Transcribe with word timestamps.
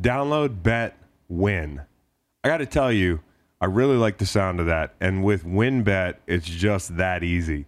Download, 0.00 0.62
bet, 0.62 0.96
win. 1.28 1.82
I 2.44 2.48
got 2.48 2.58
to 2.58 2.66
tell 2.66 2.92
you, 2.92 3.20
I 3.60 3.66
really 3.66 3.96
like 3.96 4.18
the 4.18 4.26
sound 4.26 4.60
of 4.60 4.66
that. 4.66 4.94
And 5.00 5.24
with 5.24 5.44
WynnBET, 5.44 6.16
it's 6.26 6.46
just 6.46 6.96
that 6.98 7.24
easy. 7.24 7.66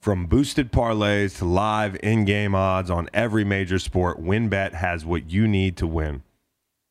From 0.00 0.26
boosted 0.26 0.70
parlays 0.70 1.38
to 1.38 1.44
live 1.44 1.96
in 2.02 2.24
game 2.24 2.54
odds 2.54 2.90
on 2.90 3.08
every 3.12 3.44
major 3.44 3.78
sport, 3.78 4.22
WynnBET 4.22 4.74
has 4.74 5.04
what 5.04 5.30
you 5.30 5.48
need 5.48 5.76
to 5.78 5.86
win. 5.86 6.22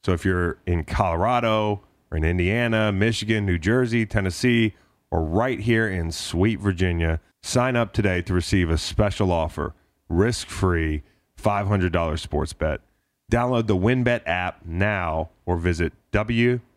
So 0.03 0.11
if 0.11 0.25
you're 0.25 0.57
in 0.65 0.83
Colorado 0.83 1.81
or 2.11 2.17
in 2.17 2.25
Indiana, 2.25 2.91
Michigan, 2.91 3.45
New 3.45 3.57
Jersey, 3.57 4.05
Tennessee, 4.05 4.73
or 5.09 5.23
right 5.23 5.59
here 5.59 5.87
in 5.87 6.11
sweet 6.11 6.59
Virginia, 6.59 7.21
sign 7.41 7.75
up 7.75 7.93
today 7.93 8.21
to 8.23 8.33
receive 8.33 8.69
a 8.69 8.77
special 8.77 9.31
offer 9.31 9.73
risk 10.09 10.47
free 10.47 11.03
$500 11.41 12.19
sports 12.19 12.53
bet. 12.53 12.81
Download 13.31 13.67
the 13.67 13.75
WynnBET 13.75 14.21
app 14.25 14.65
now 14.65 15.29
or 15.45 15.57
visit 15.57 15.93
WYNNBet.com. 16.11 16.71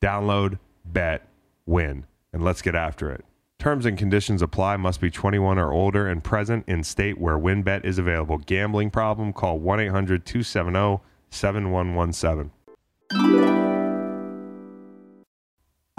Download, 0.00 0.58
bet, 0.84 1.28
win, 1.66 2.06
and 2.32 2.42
let's 2.42 2.62
get 2.62 2.74
after 2.74 3.10
it. 3.10 3.24
Terms 3.58 3.84
and 3.84 3.98
conditions 3.98 4.40
apply. 4.40 4.76
Must 4.78 5.00
be 5.02 5.10
21 5.10 5.58
or 5.58 5.70
older 5.70 6.08
and 6.08 6.24
present 6.24 6.64
in 6.66 6.82
state 6.82 7.18
where 7.18 7.36
WynnBET 7.36 7.84
is 7.84 7.98
available. 7.98 8.38
Gambling 8.38 8.90
problem? 8.90 9.34
Call 9.34 9.58
1 9.58 9.80
800 9.80 10.24
270 10.24 11.02
7117. 11.28 12.50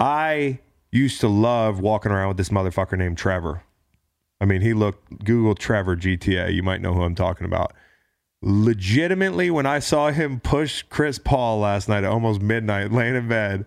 I 0.00 0.58
used 0.90 1.20
to 1.20 1.28
love 1.28 1.78
walking 1.78 2.10
around 2.10 2.28
with 2.28 2.36
this 2.36 2.48
motherfucker 2.48 2.98
named 2.98 3.16
Trevor. 3.16 3.62
I 4.42 4.44
mean, 4.44 4.60
he 4.60 4.74
looked 4.74 5.24
Google 5.24 5.54
Trevor 5.54 5.96
GTA. 5.96 6.52
You 6.52 6.64
might 6.64 6.80
know 6.80 6.92
who 6.92 7.02
I'm 7.02 7.14
talking 7.14 7.46
about. 7.46 7.72
Legitimately, 8.42 9.52
when 9.52 9.66
I 9.66 9.78
saw 9.78 10.10
him 10.10 10.40
push 10.40 10.82
Chris 10.90 11.16
Paul 11.16 11.60
last 11.60 11.88
night 11.88 12.02
at 12.02 12.10
almost 12.10 12.42
midnight, 12.42 12.90
laying 12.92 13.14
in 13.14 13.28
bed, 13.28 13.66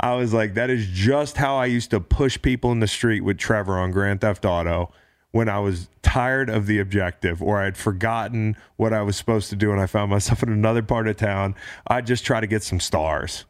I 0.00 0.14
was 0.14 0.32
like, 0.32 0.54
that 0.54 0.70
is 0.70 0.86
just 0.86 1.36
how 1.36 1.56
I 1.58 1.66
used 1.66 1.90
to 1.90 2.00
push 2.00 2.40
people 2.40 2.72
in 2.72 2.80
the 2.80 2.86
street 2.86 3.20
with 3.20 3.36
Trevor 3.36 3.78
on 3.78 3.90
Grand 3.90 4.22
Theft 4.22 4.46
Auto 4.46 4.90
when 5.32 5.50
I 5.50 5.58
was 5.58 5.90
tired 6.00 6.48
of 6.48 6.66
the 6.66 6.78
objective 6.78 7.42
or 7.42 7.60
I 7.60 7.64
had 7.64 7.76
forgotten 7.76 8.56
what 8.76 8.94
I 8.94 9.02
was 9.02 9.18
supposed 9.18 9.50
to 9.50 9.56
do 9.56 9.72
and 9.72 9.80
I 9.80 9.86
found 9.86 10.10
myself 10.10 10.42
in 10.42 10.48
another 10.48 10.82
part 10.82 11.06
of 11.06 11.18
town. 11.18 11.54
I'd 11.86 12.06
just 12.06 12.24
try 12.24 12.40
to 12.40 12.46
get 12.46 12.62
some 12.62 12.80
stars. 12.80 13.44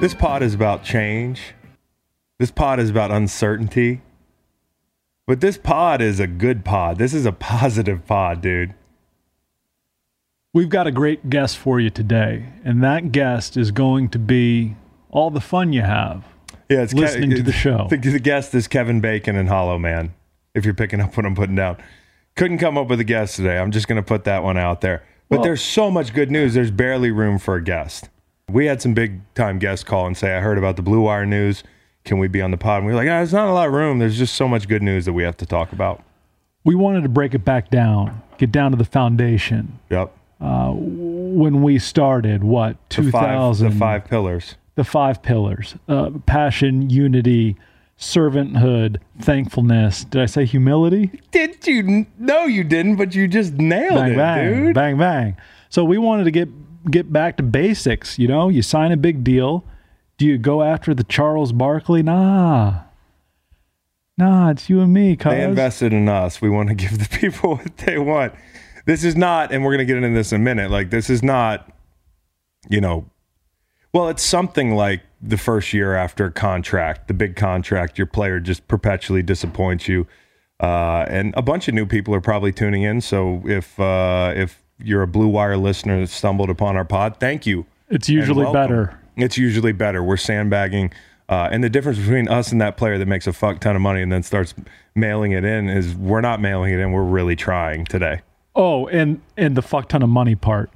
This 0.00 0.14
pod 0.14 0.42
is 0.44 0.54
about 0.54 0.84
change. 0.84 1.54
This 2.38 2.52
pod 2.52 2.78
is 2.78 2.88
about 2.88 3.10
uncertainty. 3.10 4.00
But 5.26 5.40
this 5.40 5.58
pod 5.58 6.00
is 6.00 6.20
a 6.20 6.26
good 6.26 6.64
pod. 6.64 6.98
This 6.98 7.12
is 7.12 7.26
a 7.26 7.32
positive 7.32 8.06
pod, 8.06 8.40
dude. 8.40 8.74
We've 10.54 10.68
got 10.68 10.86
a 10.86 10.92
great 10.92 11.28
guest 11.28 11.58
for 11.58 11.80
you 11.80 11.90
today, 11.90 12.46
and 12.64 12.82
that 12.82 13.12
guest 13.12 13.56
is 13.56 13.70
going 13.70 14.08
to 14.10 14.18
be 14.18 14.76
all 15.10 15.30
the 15.30 15.40
fun 15.40 15.72
you 15.72 15.82
have. 15.82 16.24
Yeah, 16.68 16.82
it's 16.82 16.94
Listening 16.94 17.30
to 17.30 17.42
the 17.42 17.52
show. 17.64 17.88
The, 17.90 17.96
the 17.96 18.20
guest 18.20 18.54
is 18.54 18.68
Kevin 18.68 19.00
Bacon 19.00 19.36
and 19.36 19.48
Hollow 19.48 19.78
Man. 19.78 20.14
If 20.54 20.64
you're 20.64 20.74
picking 20.74 21.00
up 21.00 21.16
what 21.16 21.26
I'm 21.26 21.34
putting 21.34 21.56
down, 21.56 21.76
couldn't 22.36 22.58
come 22.58 22.78
up 22.78 22.88
with 22.88 23.00
a 23.00 23.04
guest 23.04 23.36
today. 23.36 23.58
I'm 23.58 23.72
just 23.72 23.88
going 23.88 23.96
to 24.00 24.06
put 24.06 24.24
that 24.24 24.42
one 24.44 24.56
out 24.56 24.80
there. 24.80 25.02
But 25.28 25.38
Well- 25.38 25.44
there's 25.44 25.62
so 25.62 25.90
much 25.90 26.14
good 26.14 26.30
news. 26.30 26.54
There's 26.54 26.70
barely 26.70 27.10
room 27.10 27.38
for 27.38 27.56
a 27.56 27.62
guest. 27.62 28.08
We 28.50 28.66
had 28.66 28.80
some 28.82 28.94
big 28.94 29.20
time 29.34 29.58
guests 29.58 29.84
call 29.84 30.06
and 30.06 30.16
say, 30.16 30.36
"I 30.36 30.40
heard 30.40 30.58
about 30.58 30.76
the 30.76 30.82
Blue 30.82 31.00
Wire 31.02 31.26
news. 31.26 31.62
Can 32.04 32.18
we 32.18 32.28
be 32.28 32.40
on 32.40 32.50
the 32.50 32.56
pod?" 32.56 32.78
And 32.78 32.86
we 32.86 32.92
were 32.92 32.98
like, 32.98 33.08
ah, 33.08 33.18
"There's 33.18 33.32
not 33.32 33.48
a 33.48 33.52
lot 33.52 33.68
of 33.68 33.74
room. 33.74 33.98
There's 33.98 34.16
just 34.18 34.34
so 34.34 34.48
much 34.48 34.68
good 34.68 34.82
news 34.82 35.04
that 35.04 35.12
we 35.12 35.22
have 35.22 35.36
to 35.38 35.46
talk 35.46 35.72
about." 35.72 36.02
We 36.64 36.74
wanted 36.74 37.02
to 37.02 37.08
break 37.08 37.34
it 37.34 37.44
back 37.44 37.70
down, 37.70 38.22
get 38.38 38.50
down 38.52 38.70
to 38.72 38.76
the 38.76 38.84
foundation. 38.84 39.78
Yep. 39.90 40.12
When 40.40 41.62
we 41.62 41.78
started, 41.78 42.44
what, 42.44 42.76
The 42.90 43.02
five, 43.10 43.12
2000? 43.12 43.70
the 43.70 43.76
five 43.76 44.04
pillars. 44.04 44.54
the 44.76 44.84
five 44.84 45.22
pillars 45.22 45.74
uh, 45.88 46.10
passion, 46.26 46.88
unity, 46.90 47.56
servanthood, 47.98 48.98
thankfulness. 49.20 50.04
Did 50.04 50.22
I 50.22 50.26
say 50.26 50.44
humility? 50.44 51.10
Did 51.32 51.66
you? 51.66 52.06
No, 52.18 52.44
you 52.44 52.64
didn't. 52.64 52.96
But 52.96 53.14
you 53.14 53.28
just 53.28 53.54
nailed 53.54 53.96
bang 53.96 54.12
it, 54.12 54.16
bang 54.16 54.64
dude. 54.66 54.74
bang 54.74 54.96
bang 54.98 55.36
so 55.70 55.84
we 55.84 55.98
wanted 55.98 56.24
to 56.24 56.30
get 56.30 56.48
get 56.90 57.12
back 57.12 57.36
to 57.36 57.42
basics 57.42 58.18
you 58.18 58.28
know 58.28 58.48
you 58.48 58.62
sign 58.62 58.92
a 58.92 58.96
big 58.96 59.24
deal 59.24 59.64
do 60.16 60.26
you 60.26 60.38
go 60.38 60.62
after 60.62 60.94
the 60.94 61.04
charles 61.04 61.52
barkley 61.52 62.02
nah 62.02 62.80
nah 64.16 64.50
it's 64.50 64.68
you 64.68 64.80
and 64.80 64.92
me 64.92 65.16
cuz 65.16 65.32
They 65.32 65.42
invested 65.42 65.92
in 65.92 66.08
us. 66.08 66.40
We 66.40 66.50
want 66.50 66.68
to 66.68 66.74
give 66.74 66.98
the 66.98 67.08
people 67.18 67.56
what 67.56 67.76
they 67.78 67.98
want. 67.98 68.34
This 68.86 69.04
is 69.04 69.16
not, 69.16 69.52
and 69.52 69.64
we're 69.64 69.72
going 69.72 69.86
to 69.86 69.92
get 69.92 70.02
into 70.02 70.16
this 70.16 70.32
in 70.32 70.40
a 70.40 70.44
minute. 70.44 70.70
Like, 70.70 70.88
this 70.88 71.10
is 71.10 71.22
not, 71.22 71.70
you 72.70 72.80
know, 72.80 73.04
well, 73.92 74.08
it's 74.08 74.22
something 74.22 74.74
like 74.74 75.02
the 75.20 75.36
first 75.36 75.74
year 75.74 75.94
after 75.94 76.26
a 76.26 76.32
contract, 76.32 77.06
the 77.06 77.14
big 77.14 77.36
contract, 77.36 77.98
your 77.98 78.06
player 78.06 78.40
just 78.40 78.66
perpetually 78.66 79.22
disappoints 79.22 79.88
you. 79.88 80.06
Uh, 80.60 81.04
and 81.08 81.34
a 81.36 81.42
bunch 81.42 81.68
of 81.68 81.74
new 81.74 81.86
people 81.86 82.14
are 82.14 82.20
probably 82.20 82.50
tuning 82.50 82.82
in. 82.82 83.00
So 83.00 83.42
if 83.44 83.78
uh, 83.78 84.32
if 84.34 84.62
you're 84.82 85.02
a 85.02 85.06
Blue 85.06 85.28
Wire 85.28 85.56
listener 85.56 86.00
that 86.00 86.08
stumbled 86.08 86.50
upon 86.50 86.76
our 86.76 86.84
pod, 86.84 87.18
thank 87.20 87.46
you. 87.46 87.66
it's 87.88 88.08
usually 88.08 88.50
better 88.52 88.98
It's 89.16 89.36
usually 89.38 89.72
better. 89.72 90.02
We're 90.02 90.16
sandbagging. 90.16 90.92
Uh, 91.28 91.48
and 91.52 91.62
the 91.62 91.68
difference 91.68 91.98
between 91.98 92.26
us 92.28 92.52
and 92.52 92.60
that 92.60 92.76
player 92.78 92.96
that 92.98 93.06
makes 93.06 93.26
a 93.26 93.32
fuck 93.32 93.60
ton 93.60 93.76
of 93.76 93.82
money 93.82 94.00
and 94.00 94.10
then 94.10 94.22
starts 94.22 94.54
mailing 94.94 95.32
it 95.32 95.44
in 95.44 95.68
is 95.68 95.94
we're 95.94 96.20
not 96.22 96.40
mailing 96.40 96.72
it 96.72 96.80
in. 96.80 96.90
We're 96.92 97.02
really 97.02 97.36
trying 97.36 97.84
today. 97.84 98.22
oh 98.56 98.86
and 98.88 99.20
and 99.36 99.56
the 99.56 99.62
fuck 99.62 99.88
ton 99.88 100.02
of 100.02 100.08
money 100.08 100.34
part 100.34 100.70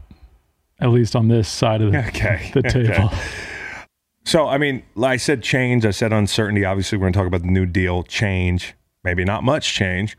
at 0.81 0.89
least 0.91 1.15
on 1.17 1.29
this 1.29 1.49
side 1.49 1.81
of 1.81 1.93
the, 1.93 1.99
Okay. 2.09 2.51
the 2.55 2.63
table 2.69 3.11
So, 4.25 4.47
I 4.49 4.59
mean, 4.59 4.83
I 5.03 5.17
said 5.17 5.43
change. 5.43 5.85
I 5.87 5.91
said 5.91 6.13
uncertainty. 6.13 6.65
Obviously, 6.65 6.99
we're 6.99 7.05
going 7.05 7.13
to 7.15 7.19
talk 7.19 7.27
about 7.27 7.43
the 7.43 7.49
New 7.51 7.67
Deal, 7.67 8.03
change, 8.05 8.75
maybe 9.05 9.25
not 9.25 9.43
much 9.45 9.73
change, 9.75 10.17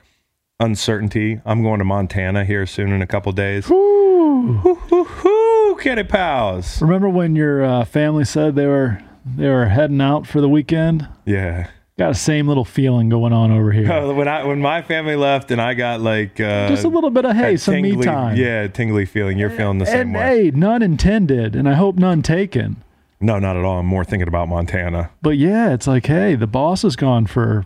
uncertainty. 0.59 1.39
I'm 1.45 1.61
going 1.61 1.79
to 1.79 1.85
Montana 1.85 2.45
here 2.45 2.65
soon 2.65 2.91
in 2.91 3.01
a 3.01 3.07
couple 3.07 3.31
days. 3.31 3.69
Woo, 3.69 4.53
hoo, 4.53 5.03
hoo, 5.03 5.75
kitty 5.79 6.03
pals. 6.03 6.81
remember 6.81 7.09
when 7.09 7.35
your 7.35 7.63
uh, 7.63 7.85
family 7.85 8.25
said 8.25 8.55
they 8.55 8.67
were 8.67 9.01
they 9.25 9.47
were 9.49 9.65
heading 9.67 10.01
out 10.01 10.27
for 10.27 10.41
the 10.41 10.49
weekend 10.49 11.07
Yeah. 11.25 11.67
got 11.97 12.09
the 12.09 12.13
same 12.19 12.47
little 12.47 12.65
feeling 12.65 13.07
going 13.09 13.31
on 13.33 13.51
over 13.51 13.71
here 13.71 13.87
when 14.13 14.27
I 14.27 14.43
when 14.43 14.59
my 14.59 14.81
family 14.81 15.15
left 15.15 15.49
and 15.51 15.61
I 15.61 15.73
got 15.73 16.01
like 16.01 16.39
uh, 16.39 16.67
just 16.67 16.83
a 16.83 16.89
little 16.89 17.09
bit 17.09 17.25
of 17.25 17.35
hey 17.35 17.55
some 17.57 17.81
me 17.81 17.95
time 18.01 18.35
Yeah, 18.37 18.67
tingly 18.67 19.05
feeling. 19.05 19.37
You're 19.37 19.49
feeling 19.49 19.77
the 19.79 19.85
same 19.85 20.01
and 20.01 20.13
way. 20.15 20.43
hey 20.45 20.51
none 20.51 20.81
intended 20.81 21.55
and 21.55 21.67
i 21.69 21.73
hope 21.73 21.95
none 21.95 22.21
taken 22.21 22.83
No, 23.21 23.39
not 23.39 23.55
at 23.55 23.63
all. 23.63 23.79
I'm 23.79 23.85
more 23.85 24.03
thinking 24.03 24.27
about 24.27 24.49
Montana. 24.49 25.09
But 25.21 25.37
yeah, 25.37 25.73
it's 25.73 25.87
like, 25.87 26.05
hey, 26.07 26.35
the 26.35 26.47
boss 26.47 26.83
is 26.83 26.97
gone 26.97 27.25
for 27.25 27.65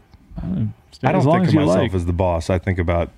I 1.04 1.12
don't 1.12 1.24
think 1.24 1.48
of 1.48 1.54
myself 1.54 1.78
like. 1.78 1.94
as 1.94 2.06
the 2.06 2.14
boss. 2.14 2.50
I 2.50 2.58
think 2.58 2.80
about 2.80 3.12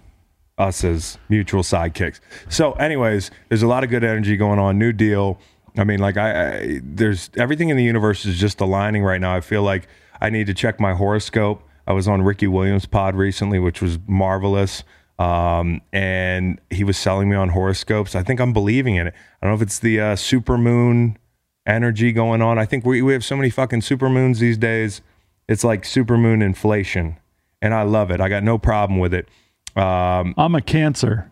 us 0.57 0.83
as 0.83 1.17
mutual 1.29 1.63
sidekicks. 1.63 2.19
So, 2.49 2.73
anyways, 2.73 3.31
there's 3.47 3.63
a 3.63 3.67
lot 3.67 3.83
of 3.83 3.89
good 3.89 4.03
energy 4.03 4.35
going 4.37 4.59
on. 4.59 4.77
New 4.77 4.91
deal. 4.91 5.39
I 5.77 5.83
mean, 5.83 5.99
like 5.99 6.17
I, 6.17 6.57
I 6.57 6.81
there's 6.83 7.29
everything 7.37 7.69
in 7.69 7.77
the 7.77 7.83
universe 7.83 8.25
is 8.25 8.37
just 8.37 8.59
aligning 8.59 9.03
right 9.03 9.21
now. 9.21 9.35
I 9.35 9.41
feel 9.41 9.63
like 9.63 9.87
I 10.19 10.29
need 10.29 10.47
to 10.47 10.53
check 10.53 10.79
my 10.79 10.93
horoscope. 10.93 11.63
I 11.87 11.93
was 11.93 12.07
on 12.07 12.21
Ricky 12.21 12.47
Williams' 12.47 12.85
pod 12.85 13.15
recently, 13.15 13.59
which 13.59 13.81
was 13.81 13.97
marvelous. 14.07 14.83
Um, 15.17 15.81
and 15.91 16.61
he 16.69 16.83
was 16.85 16.97
selling 16.97 17.29
me 17.29 17.35
on 17.35 17.49
horoscopes. 17.49 18.15
I 18.15 18.23
think 18.23 18.39
I'm 18.39 18.53
believing 18.53 18.95
in 18.95 19.07
it. 19.07 19.13
I 19.41 19.45
don't 19.45 19.51
know 19.51 19.55
if 19.55 19.61
it's 19.61 19.79
the 19.79 19.99
uh, 19.99 20.15
super 20.15 20.57
moon 20.57 21.17
energy 21.65 22.11
going 22.13 22.41
on. 22.41 22.57
I 22.57 22.65
think 22.65 22.85
we, 22.85 23.01
we 23.01 23.13
have 23.13 23.25
so 23.25 23.35
many 23.35 23.49
fucking 23.49 23.81
super 23.81 24.09
moons 24.09 24.39
these 24.39 24.57
days. 24.57 25.01
It's 25.49 25.63
like 25.63 25.83
super 25.83 26.15
moon 26.15 26.43
inflation. 26.43 27.17
And 27.59 27.73
I 27.73 27.81
love 27.81 28.11
it. 28.11 28.21
I 28.21 28.29
got 28.29 28.43
no 28.43 28.59
problem 28.59 28.99
with 28.99 29.15
it. 29.15 29.27
Um, 29.75 30.35
I'm 30.37 30.53
a 30.53 30.61
cancer. 30.61 31.31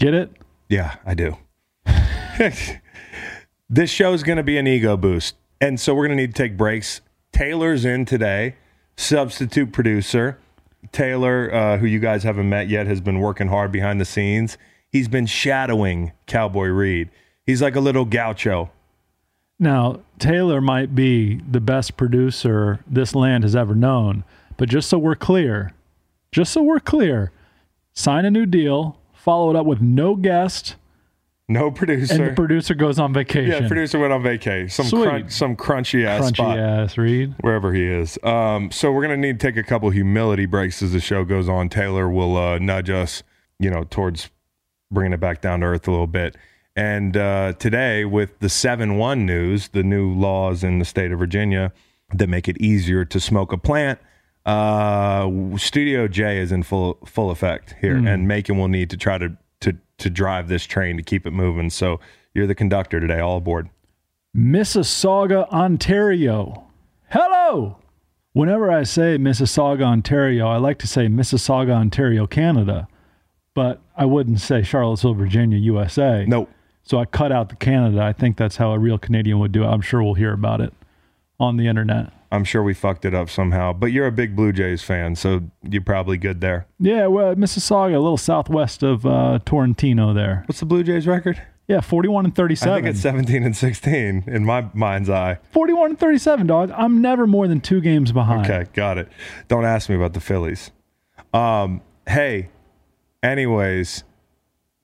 Get 0.00 0.14
it? 0.14 0.32
yeah, 0.68 0.96
I 1.04 1.14
do. 1.14 1.36
this 3.70 3.90
show 3.90 4.12
is 4.12 4.22
going 4.22 4.38
to 4.38 4.42
be 4.42 4.56
an 4.58 4.66
ego 4.66 4.96
boost. 4.96 5.36
And 5.60 5.78
so 5.78 5.94
we're 5.94 6.06
going 6.06 6.16
to 6.16 6.22
need 6.22 6.34
to 6.34 6.42
take 6.42 6.56
breaks 6.56 7.02
Taylor's 7.32 7.84
in 7.84 8.06
today, 8.06 8.56
substitute 8.96 9.72
producer. 9.72 10.38
Taylor, 10.92 11.52
uh, 11.52 11.78
who 11.78 11.86
you 11.86 11.98
guys 11.98 12.22
haven't 12.22 12.48
met 12.48 12.68
yet, 12.68 12.86
has 12.86 13.00
been 13.00 13.20
working 13.20 13.48
hard 13.48 13.70
behind 13.70 14.00
the 14.00 14.04
scenes. 14.04 14.56
He's 14.90 15.08
been 15.08 15.26
shadowing 15.26 16.12
Cowboy 16.26 16.68
Reed. 16.68 17.10
He's 17.44 17.60
like 17.60 17.76
a 17.76 17.80
little 17.80 18.06
gaucho. 18.06 18.70
Now, 19.58 20.00
Taylor 20.18 20.60
might 20.60 20.94
be 20.94 21.36
the 21.50 21.60
best 21.60 21.96
producer 21.96 22.80
this 22.86 23.14
land 23.14 23.44
has 23.44 23.54
ever 23.54 23.74
known, 23.74 24.24
but 24.56 24.68
just 24.68 24.88
so 24.88 24.98
we're 24.98 25.14
clear, 25.14 25.72
just 26.32 26.52
so 26.52 26.62
we're 26.62 26.80
clear, 26.80 27.32
sign 27.94 28.24
a 28.24 28.30
new 28.30 28.46
deal, 28.46 28.98
follow 29.12 29.50
it 29.50 29.56
up 29.56 29.66
with 29.66 29.80
no 29.82 30.14
guest, 30.14 30.76
No 31.48 31.70
producer, 31.70 32.14
and 32.14 32.30
the 32.30 32.34
producer. 32.34 32.74
goes 32.74 32.98
on 32.98 33.12
vacation. 33.12 33.50
yeah, 33.50 33.60
the 33.60 33.68
producer 33.68 33.98
went 33.98 34.12
on 34.12 34.22
vacay. 34.22 34.70
Some 34.70 34.88
crunch, 35.02 35.30
some 35.32 35.54
crunchy 35.54 36.04
ass 36.06 36.30
Crunchy 36.30 36.34
spot. 36.36 36.58
ass 36.58 36.96
Reed. 36.98 37.34
wherever 37.40 37.72
he 37.74 37.84
is. 37.84 38.18
Um, 38.22 38.70
so 38.70 38.90
we're 38.92 39.02
gonna 39.02 39.16
need 39.18 39.38
to 39.38 39.46
take 39.46 39.56
a 39.58 39.62
couple 39.62 39.90
humility 39.90 40.46
breaks 40.46 40.82
as 40.82 40.92
the 40.92 41.00
show 41.00 41.24
goes 41.24 41.48
on. 41.48 41.68
Taylor 41.68 42.08
will 42.08 42.36
uh, 42.36 42.58
nudge 42.58 42.88
us, 42.90 43.22
you 43.58 43.68
know, 43.70 43.84
towards 43.84 44.30
bringing 44.90 45.12
it 45.12 45.20
back 45.20 45.40
down 45.42 45.60
to 45.60 45.66
earth 45.66 45.86
a 45.86 45.90
little 45.90 46.06
bit. 46.06 46.36
And 46.76 47.16
uh, 47.16 47.54
today, 47.58 48.04
with 48.04 48.38
the 48.40 48.50
seven 48.50 48.98
one 48.98 49.24
news, 49.24 49.68
the 49.68 49.82
new 49.82 50.12
laws 50.12 50.62
in 50.62 50.78
the 50.78 50.84
state 50.84 51.10
of 51.10 51.18
Virginia 51.18 51.72
that 52.12 52.28
make 52.28 52.48
it 52.48 52.60
easier 52.60 53.04
to 53.06 53.18
smoke 53.18 53.52
a 53.52 53.58
plant. 53.58 53.98
Uh, 54.44 55.56
Studio 55.56 56.06
J 56.06 56.38
is 56.38 56.52
in 56.52 56.62
full 56.62 56.98
full 57.06 57.30
effect 57.30 57.74
here, 57.80 57.96
and 57.96 58.28
Macon 58.28 58.58
will 58.58 58.68
need 58.68 58.90
to 58.90 58.96
try 58.96 59.18
to 59.18 59.36
to 59.60 59.76
to 59.98 60.10
drive 60.10 60.48
this 60.48 60.64
train 60.66 60.96
to 60.98 61.02
keep 61.02 61.26
it 61.26 61.32
moving. 61.32 61.70
So 61.70 61.98
you're 62.34 62.46
the 62.46 62.54
conductor 62.54 63.00
today. 63.00 63.18
All 63.18 63.38
aboard. 63.38 63.70
Mississauga, 64.36 65.48
Ontario. 65.48 66.66
Hello. 67.10 67.78
Whenever 68.34 68.70
I 68.70 68.82
say 68.82 69.16
Mississauga, 69.16 69.82
Ontario, 69.82 70.46
I 70.46 70.58
like 70.58 70.78
to 70.80 70.86
say 70.86 71.06
Mississauga, 71.06 71.70
Ontario, 71.70 72.26
Canada, 72.26 72.86
but 73.54 73.80
I 73.96 74.04
wouldn't 74.04 74.40
say 74.40 74.62
Charlottesville, 74.62 75.14
Virginia, 75.14 75.56
USA. 75.56 76.26
Nope. 76.28 76.50
So 76.86 76.98
I 77.00 77.04
cut 77.04 77.32
out 77.32 77.48
the 77.48 77.56
Canada. 77.56 78.00
I 78.00 78.12
think 78.12 78.36
that's 78.36 78.56
how 78.56 78.70
a 78.70 78.78
real 78.78 78.96
Canadian 78.96 79.40
would 79.40 79.50
do 79.50 79.64
it. 79.64 79.66
I'm 79.66 79.80
sure 79.80 80.04
we'll 80.04 80.14
hear 80.14 80.32
about 80.32 80.60
it 80.60 80.72
on 81.40 81.56
the 81.56 81.66
internet. 81.66 82.12
I'm 82.30 82.44
sure 82.44 82.62
we 82.62 82.74
fucked 82.74 83.04
it 83.04 83.12
up 83.12 83.28
somehow, 83.28 83.72
but 83.72 83.86
you're 83.86 84.06
a 84.06 84.12
big 84.12 84.36
Blue 84.36 84.52
Jays 84.52 84.82
fan, 84.82 85.16
so 85.16 85.42
you're 85.68 85.82
probably 85.82 86.16
good 86.16 86.40
there. 86.40 86.66
Yeah, 86.78 87.08
well, 87.08 87.34
Mississauga, 87.34 87.94
a 87.94 87.98
little 87.98 88.16
southwest 88.16 88.84
of 88.84 89.04
uh, 89.04 89.40
Torrentino 89.44 90.12
there. 90.14 90.44
What's 90.46 90.60
the 90.60 90.66
Blue 90.66 90.84
Jays 90.84 91.08
record? 91.08 91.42
Yeah, 91.66 91.80
41 91.80 92.26
and 92.26 92.34
37. 92.36 92.72
I 92.72 92.76
think 92.76 92.86
it's 92.94 93.00
17 93.00 93.42
and 93.42 93.56
16 93.56 94.24
in 94.28 94.44
my 94.44 94.66
mind's 94.72 95.10
eye. 95.10 95.38
41 95.50 95.90
and 95.90 95.98
37, 95.98 96.46
dog. 96.46 96.70
I'm 96.70 97.00
never 97.00 97.26
more 97.26 97.48
than 97.48 97.60
two 97.60 97.80
games 97.80 98.12
behind. 98.12 98.48
Okay, 98.48 98.70
got 98.74 98.96
it. 98.98 99.08
Don't 99.48 99.64
ask 99.64 99.88
me 99.88 99.96
about 99.96 100.12
the 100.12 100.20
Phillies. 100.20 100.70
Um, 101.34 101.80
hey, 102.06 102.50
anyways, 103.24 104.04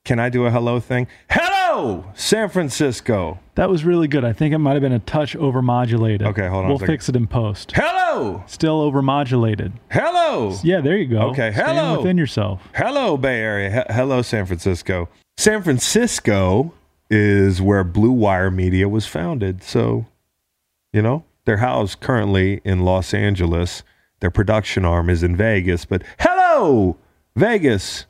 can 0.05 0.19
I 0.19 0.29
do 0.31 0.47
a 0.47 0.51
hello 0.51 0.81
thing? 0.81 1.07
Hello, 1.31 1.52
San 2.15 2.49
Francisco. 2.49 3.39
That 3.55 3.69
was 3.71 3.85
really 3.85 4.09
good. 4.09 4.25
I 4.25 4.33
think 4.33 4.55
it 4.55 4.59
might 4.59 4.73
have 4.73 4.83
been 4.83 4.93
a 4.93 4.99
touch 4.99 5.37
overmodulated. 5.37 6.23
Okay, 6.27 6.49
hold 6.49 6.65
on 6.65 6.69
We'll 6.71 6.79
fix 6.79 7.09
it 7.09 7.17
in 7.17 7.27
post. 7.27 7.73
Hello, 7.75 8.43
Still 8.47 8.91
overmodulated. 8.91 9.73
hello. 9.91 10.57
Yeah, 10.63 10.81
there 10.81 10.97
you 10.97 11.07
go. 11.07 11.31
Okay, 11.31 11.53
Staying 11.53 11.77
hello. 11.77 11.99
within 11.99 12.17
yourself. 12.19 12.63
Hello, 12.75 13.17
Bay 13.17 13.41
Area. 13.41 13.71
He- 13.89 13.95
hello, 13.95 14.23
San 14.23 14.47
Francisco. 14.47 15.09
San 15.37 15.63
Francisco 15.63 16.73
is 17.11 17.61
where 17.61 17.85
Blue 17.85 18.13
Wire 18.13 18.51
Media 18.51 18.89
was 18.89 19.07
founded. 19.07 19.63
So, 19.63 20.07
you 20.93 21.03
know, 21.03 21.25
they're 21.45 21.59
housed 21.59 22.01
currently 22.01 22.61
in 22.65 22.85
Los 22.85 23.13
Angeles. 23.13 23.83
Their 24.21 24.31
production 24.31 24.85
arm 24.85 25.11
is 25.11 25.23
in 25.23 25.37
Vegas. 25.37 25.85
But 25.85 26.03
hello, 26.21 26.97
Vegas, 27.37 28.07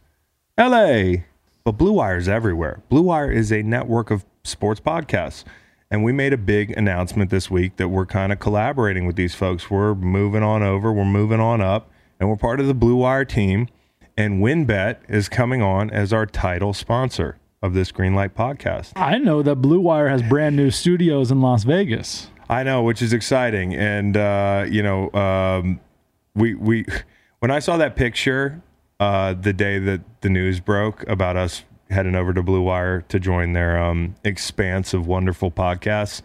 LA. 0.58 1.22
But 1.64 1.72
Blue 1.72 1.92
Wire 1.92 2.16
is 2.16 2.28
everywhere. 2.28 2.82
Blue 2.88 3.02
Wire 3.02 3.30
is 3.30 3.52
a 3.52 3.62
network 3.62 4.10
of 4.10 4.24
sports 4.44 4.80
podcasts. 4.80 5.44
And 5.90 6.02
we 6.02 6.12
made 6.12 6.32
a 6.32 6.38
big 6.38 6.70
announcement 6.70 7.30
this 7.30 7.50
week 7.50 7.76
that 7.76 7.88
we're 7.88 8.06
kind 8.06 8.32
of 8.32 8.40
collaborating 8.40 9.06
with 9.06 9.14
these 9.14 9.34
folks. 9.34 9.70
We're 9.70 9.94
moving 9.94 10.42
on 10.42 10.62
over, 10.62 10.90
we're 10.90 11.04
moving 11.04 11.38
on 11.38 11.60
up, 11.60 11.90
and 12.18 12.30
we're 12.30 12.36
part 12.36 12.60
of 12.60 12.66
the 12.66 12.74
Blue 12.74 12.96
Wire 12.96 13.26
team. 13.26 13.68
And 14.16 14.42
WynnBET 14.42 14.98
is 15.08 15.28
coming 15.28 15.62
on 15.62 15.90
as 15.90 16.12
our 16.12 16.26
title 16.26 16.72
sponsor 16.72 17.38
of 17.62 17.74
this 17.74 17.92
Greenlight 17.92 18.30
podcast. 18.30 18.92
I 18.96 19.18
know 19.18 19.42
that 19.42 19.56
Blue 19.56 19.80
Wire 19.80 20.08
has 20.08 20.22
brand 20.22 20.56
new 20.56 20.70
studios 20.70 21.30
in 21.30 21.40
Las 21.40 21.64
Vegas. 21.64 22.28
I 22.48 22.62
know, 22.62 22.82
which 22.82 23.00
is 23.00 23.12
exciting. 23.12 23.74
And 23.74 24.16
uh, 24.16 24.66
you 24.68 24.82
know, 24.82 25.12
um, 25.12 25.80
we 26.34 26.54
we 26.54 26.86
when 27.38 27.50
I 27.50 27.58
saw 27.58 27.76
that 27.76 27.96
picture 27.96 28.62
uh, 29.02 29.34
the 29.34 29.52
day 29.52 29.80
that 29.80 30.00
the 30.20 30.30
news 30.30 30.60
broke 30.60 31.04
about 31.08 31.36
us 31.36 31.64
heading 31.90 32.14
over 32.14 32.32
to 32.32 32.40
Blue 32.40 32.62
Wire 32.62 33.00
to 33.08 33.18
join 33.18 33.52
their 33.52 33.76
um, 33.76 34.14
expanse 34.22 34.94
of 34.94 35.08
wonderful 35.08 35.50
podcasts. 35.50 36.22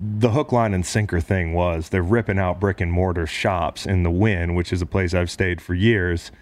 The 0.00 0.30
hook, 0.30 0.50
line, 0.50 0.72
and 0.72 0.86
sinker 0.86 1.20
thing 1.20 1.52
was 1.52 1.90
they're 1.90 2.02
ripping 2.02 2.38
out 2.38 2.60
brick 2.60 2.80
and 2.80 2.90
mortar 2.90 3.26
shops 3.26 3.84
in 3.84 4.04
the 4.04 4.10
Wynn, 4.10 4.54
which 4.54 4.72
is 4.72 4.80
a 4.80 4.86
place 4.86 5.12
I've 5.12 5.30
stayed 5.30 5.60
for 5.60 5.74
years, 5.74 6.32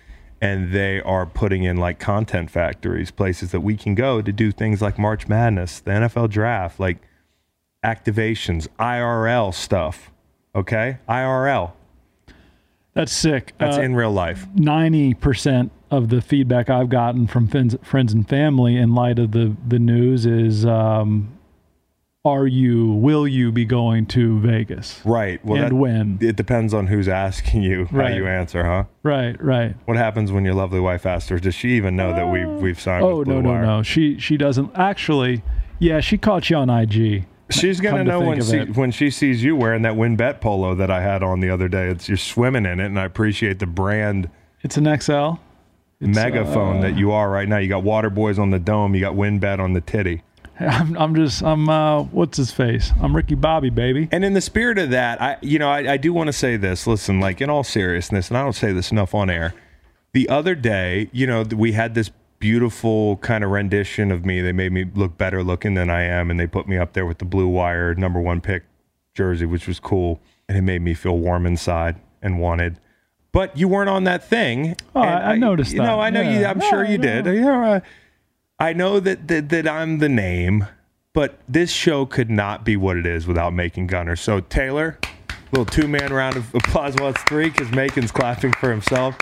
and 0.41 0.73
they 0.73 1.01
are 1.01 1.27
putting 1.27 1.65
in 1.65 1.79
like 1.79 1.99
content 1.99 2.49
factories, 2.49 3.11
places 3.11 3.51
that 3.51 3.63
we 3.63 3.77
can 3.77 3.97
go 3.97 4.23
to 4.23 4.33
do 4.33 4.53
things 4.53 4.81
like 4.81 5.01
March 5.01 5.27
Madness, 5.27 5.81
the 5.81 5.91
NFL 5.91 6.31
draft, 6.31 6.79
like 6.79 6.99
activations, 7.83 8.69
IRL 8.79 9.53
stuff. 9.53 10.13
Okay, 10.55 10.99
IRL. 11.09 11.73
That's 12.97 13.13
sick. 13.13 13.53
That's 13.59 13.77
Uh, 13.79 13.83
in 13.83 13.95
real 13.95 14.11
life. 14.11 14.47
90% 14.57 15.71
of 15.91 16.09
the 16.09 16.21
feedback 16.21 16.69
I've 16.69 16.89
gotten 16.89 17.27
from 17.29 17.47
friends, 17.47 17.77
friends 17.83 18.13
and 18.13 18.29
family 18.29 18.77
in 18.77 18.95
light 18.95 19.19
of 19.21 19.31
the, 19.33 19.55
the 19.69 19.79
news 19.79 20.27
is 20.27 20.67
um, 20.67 21.29
are 22.25 22.47
you, 22.47 22.89
will 22.91 23.29
you 23.29 23.53
be 23.53 23.65
going 23.65 24.07
to 24.07 24.41
Vegas? 24.41 25.01
Right. 25.05 25.45
Well, 25.45 25.63
and 25.63 25.67
that, 25.71 25.73
when? 25.75 26.19
It 26.21 26.35
depends 26.35 26.75
on 26.75 26.89
who's 26.89 27.07
asking 27.07 27.63
you 27.63 27.85
how 27.85 27.99
Right. 27.99 28.17
you 28.17 28.27
answer, 28.27 28.65
huh? 28.65 28.85
Right, 29.05 29.41
right. 29.45 29.77
What 29.85 29.97
happens 29.97 30.33
when 30.33 30.45
your 30.45 30.55
lovely 30.55 30.81
wife 30.81 31.07
asks 31.07 31.29
her? 31.29 31.39
Does 31.39 31.55
she 31.55 31.77
even 31.77 31.95
know 31.95 32.13
that 32.15 32.29
we 32.33 32.45
we've 32.47 32.81
signed? 32.81 33.05
Oh, 33.05 33.23
no, 33.23 33.41
no, 33.41 33.51
Wire? 33.51 33.63
no. 33.63 33.83
She, 33.85 34.19
she 34.19 34.37
doesn't. 34.37 34.73
Actually, 34.75 35.43
yeah, 35.79 36.01
she 36.01 36.19
caught 36.19 36.51
you 36.51 36.57
on 36.57 36.69
IG. 36.71 37.27
She's 37.51 37.81
gonna 37.81 37.99
Come 37.99 38.07
to 38.07 38.11
know 38.13 38.21
when 38.21 38.43
she, 38.43 38.57
it. 38.57 38.77
when 38.77 38.91
she 38.91 39.11
sees 39.11 39.45
you 39.45 39.55
wearing 39.55 39.83
that 39.83 39.97
win 39.97 40.17
WynnBET 40.17 40.41
polo 40.41 40.75
that 40.75 40.91
I 40.91 41.01
had 41.01 41.23
on 41.23 41.41
the 41.41 41.51
other 41.51 41.69
day. 41.69 41.89
It's 41.89 42.09
you're 42.09 42.17
swimming 42.17 42.67
in 42.67 42.81
it, 42.81 42.87
and 42.87 42.99
I 42.99 43.05
appreciate 43.05 43.61
the 43.61 43.67
brand 43.67 44.31
It's 44.63 44.77
an 44.77 44.85
XL. 45.01 45.35
It's, 46.01 46.15
megaphone 46.15 46.79
uh, 46.79 46.83
that 46.83 46.97
you 46.97 47.13
are 47.13 47.31
right 47.31 47.49
now. 47.49 47.59
You 47.59 47.69
got 47.69 47.83
Water 47.83 48.11
Boys 48.11 48.39
on 48.39 48.51
the 48.51 48.59
dome. 48.59 48.95
You 48.95 49.01
got 49.01 49.15
win 49.15 49.41
WynnBET 49.41 49.61
on 49.61 49.73
the 49.73 49.81
titty. 49.81 50.23
I'm, 50.61 50.97
I'm 50.97 51.15
just, 51.15 51.43
I'm, 51.43 51.69
uh, 51.69 52.03
what's 52.03 52.37
his 52.37 52.51
face? 52.51 52.93
I'm 53.01 53.15
Ricky 53.15 53.35
Bobby, 53.35 53.71
baby. 53.71 54.09
And 54.11 54.25
in 54.25 54.33
the 54.33 54.41
spirit 54.41 54.79
of 54.79 54.91
that, 54.91 55.23
I 55.23 55.37
you 55.41 55.59
know 55.59 55.69
I, 55.71 55.93
I 55.93 55.97
do 55.97 56.13
want 56.13 56.27
to 56.29 56.33
say 56.33 56.57
this. 56.57 56.87
Listen, 56.87 57.21
like 57.21 57.41
in 57.41 57.49
all 57.49 57.65
seriousness, 57.65 58.29
and 58.29 58.37
I 58.37 58.43
don't 58.43 58.55
say 58.55 58.73
this 58.73 58.91
enough 58.91 59.15
on 59.15 59.31
air. 59.31 59.55
The 60.13 60.29
other 60.29 60.55
day, 60.55 61.11
you 61.13 61.27
know, 61.27 61.43
we 61.43 61.73
had 61.73 61.95
this 61.95 62.11
beautiful 62.51 63.17
kind 63.17 63.43
of 63.43 63.51
rendition 63.51 64.13
of 64.13 64.25
me. 64.25 64.41
They 64.41 64.53
made 64.53 64.71
me 64.71 64.85
look 64.95 65.19
better 65.19 65.43
looking 65.43 65.75
than 65.75 65.91
I 65.91 66.03
am, 66.03 66.31
and 66.31 66.39
they 66.39 66.47
put 66.47 66.69
me 66.69 66.79
up 66.79 66.93
there 66.93 67.05
with 67.05 67.19
the 67.19 67.25
blue 67.25 67.49
wire 67.49 67.93
number 67.97 68.21
one 68.21 68.41
pick 68.41 68.63
jersey, 69.15 69.47
which 69.47 69.67
was 69.67 69.81
cool, 69.81 70.21
and 70.49 70.57
it 70.57 70.63
made 70.63 70.81
me 70.81 70.95
feel 70.95 71.19
warm 71.19 71.45
inside 71.45 71.97
and 72.23 72.39
wanted. 72.39 72.79
But 73.33 73.57
you 73.57 73.67
weren't 73.67 73.91
on 73.91 74.05
that 74.05 74.23
thing. 74.29 74.77
Oh, 74.95 75.01
I- 75.01 75.33
I 75.33 75.37
noticed 75.37 75.77
that. 75.77 75.99
I 75.99 76.09
know 76.11 76.21
you. 76.21 76.47
I'm 76.47 76.61
sure 76.61 76.85
you 76.85 76.99
did. 76.99 77.27
Yeah, 77.27 77.69
uh, 77.69 77.81
I 78.61 78.73
know 78.73 79.01
that, 79.01 79.27
that 79.27 79.49
that 79.49 79.67
I'm 79.67 79.99
the 79.99 80.09
name, 80.09 80.67
but 81.15 81.41
this 81.49 81.73
show 81.73 82.07
could 82.07 82.31
not 82.31 82.65
be 82.65 82.77
what 82.77 82.97
it 82.97 83.07
is 83.07 83.27
without 83.27 83.55
Macon 83.55 83.89
Gunter. 83.89 84.15
So 84.15 84.39
Taylor, 84.39 85.01
little 85.51 85.67
two 85.67 85.89
man 85.89 86.13
round 86.13 86.37
of 86.37 86.55
applause. 86.55 86.95
Well, 86.95 87.09
it's 87.09 87.23
three 87.25 87.51
because 87.51 87.73
Macon's 87.73 88.13
clapping 88.13 88.53
for 88.53 88.71
himself. 88.71 89.19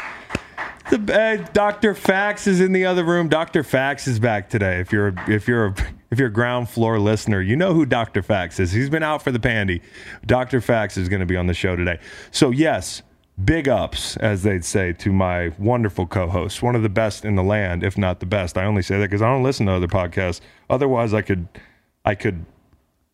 The 0.91 1.15
uh, 1.15 1.49
Dr. 1.53 1.95
Fax 1.95 2.47
is 2.47 2.61
in 2.61 2.73
the 2.73 2.85
other 2.85 3.05
room. 3.05 3.29
Dr. 3.29 3.63
Fax 3.63 4.07
is 4.07 4.19
back 4.19 4.51
today. 4.51 4.81
If 4.81 4.93
you're 4.93 5.15
if 5.29 5.49
you're 5.49 5.67
a, 5.67 5.75
if 6.11 6.19
you're 6.19 6.29
a 6.29 6.33
ground 6.33 6.69
floor 6.69 6.99
listener, 6.99 7.41
you 7.41 7.57
know 7.57 7.73
who 7.73 7.87
Dr. 7.87 8.23
Fax 8.23 8.61
is. 8.61 8.73
He's 8.73 8.91
been 8.91 9.03
out 9.03 9.23
for 9.23 9.33
the 9.33 9.41
pandy. 9.41 9.81
Dr. 10.27 10.61
Fax 10.61 10.97
is 10.97 11.09
going 11.09 11.21
to 11.21 11.27
be 11.27 11.37
on 11.37 11.47
the 11.47 11.55
show 11.55 11.75
today. 11.75 11.99
So 12.31 12.51
yes, 12.51 13.03
big 13.43 13.67
ups 13.67 14.17
as 14.19 14.43
they'd 14.43 14.65
say 14.65 14.93
to 14.93 15.13
my 15.13 15.53
wonderful 15.59 16.07
co-host, 16.07 16.63
one 16.63 16.77
of 16.77 16.83
the 16.83 16.89
best 16.91 17.25
in 17.25 17.35
the 17.35 17.43
land, 17.43 17.83
if 17.83 17.97
not 17.97 18.21
the 18.21 18.27
best. 18.27 18.59
I 18.59 18.65
only 18.65 18.83
say 18.83 18.99
that 18.99 19.09
because 19.09 19.23
I 19.23 19.29
don't 19.29 19.43
listen 19.43 19.67
to 19.67 19.73
other 19.73 19.89
podcasts. 19.89 20.41
Otherwise, 20.69 21.15
I 21.15 21.23
could 21.23 21.49
I 22.05 22.15
could 22.15 22.45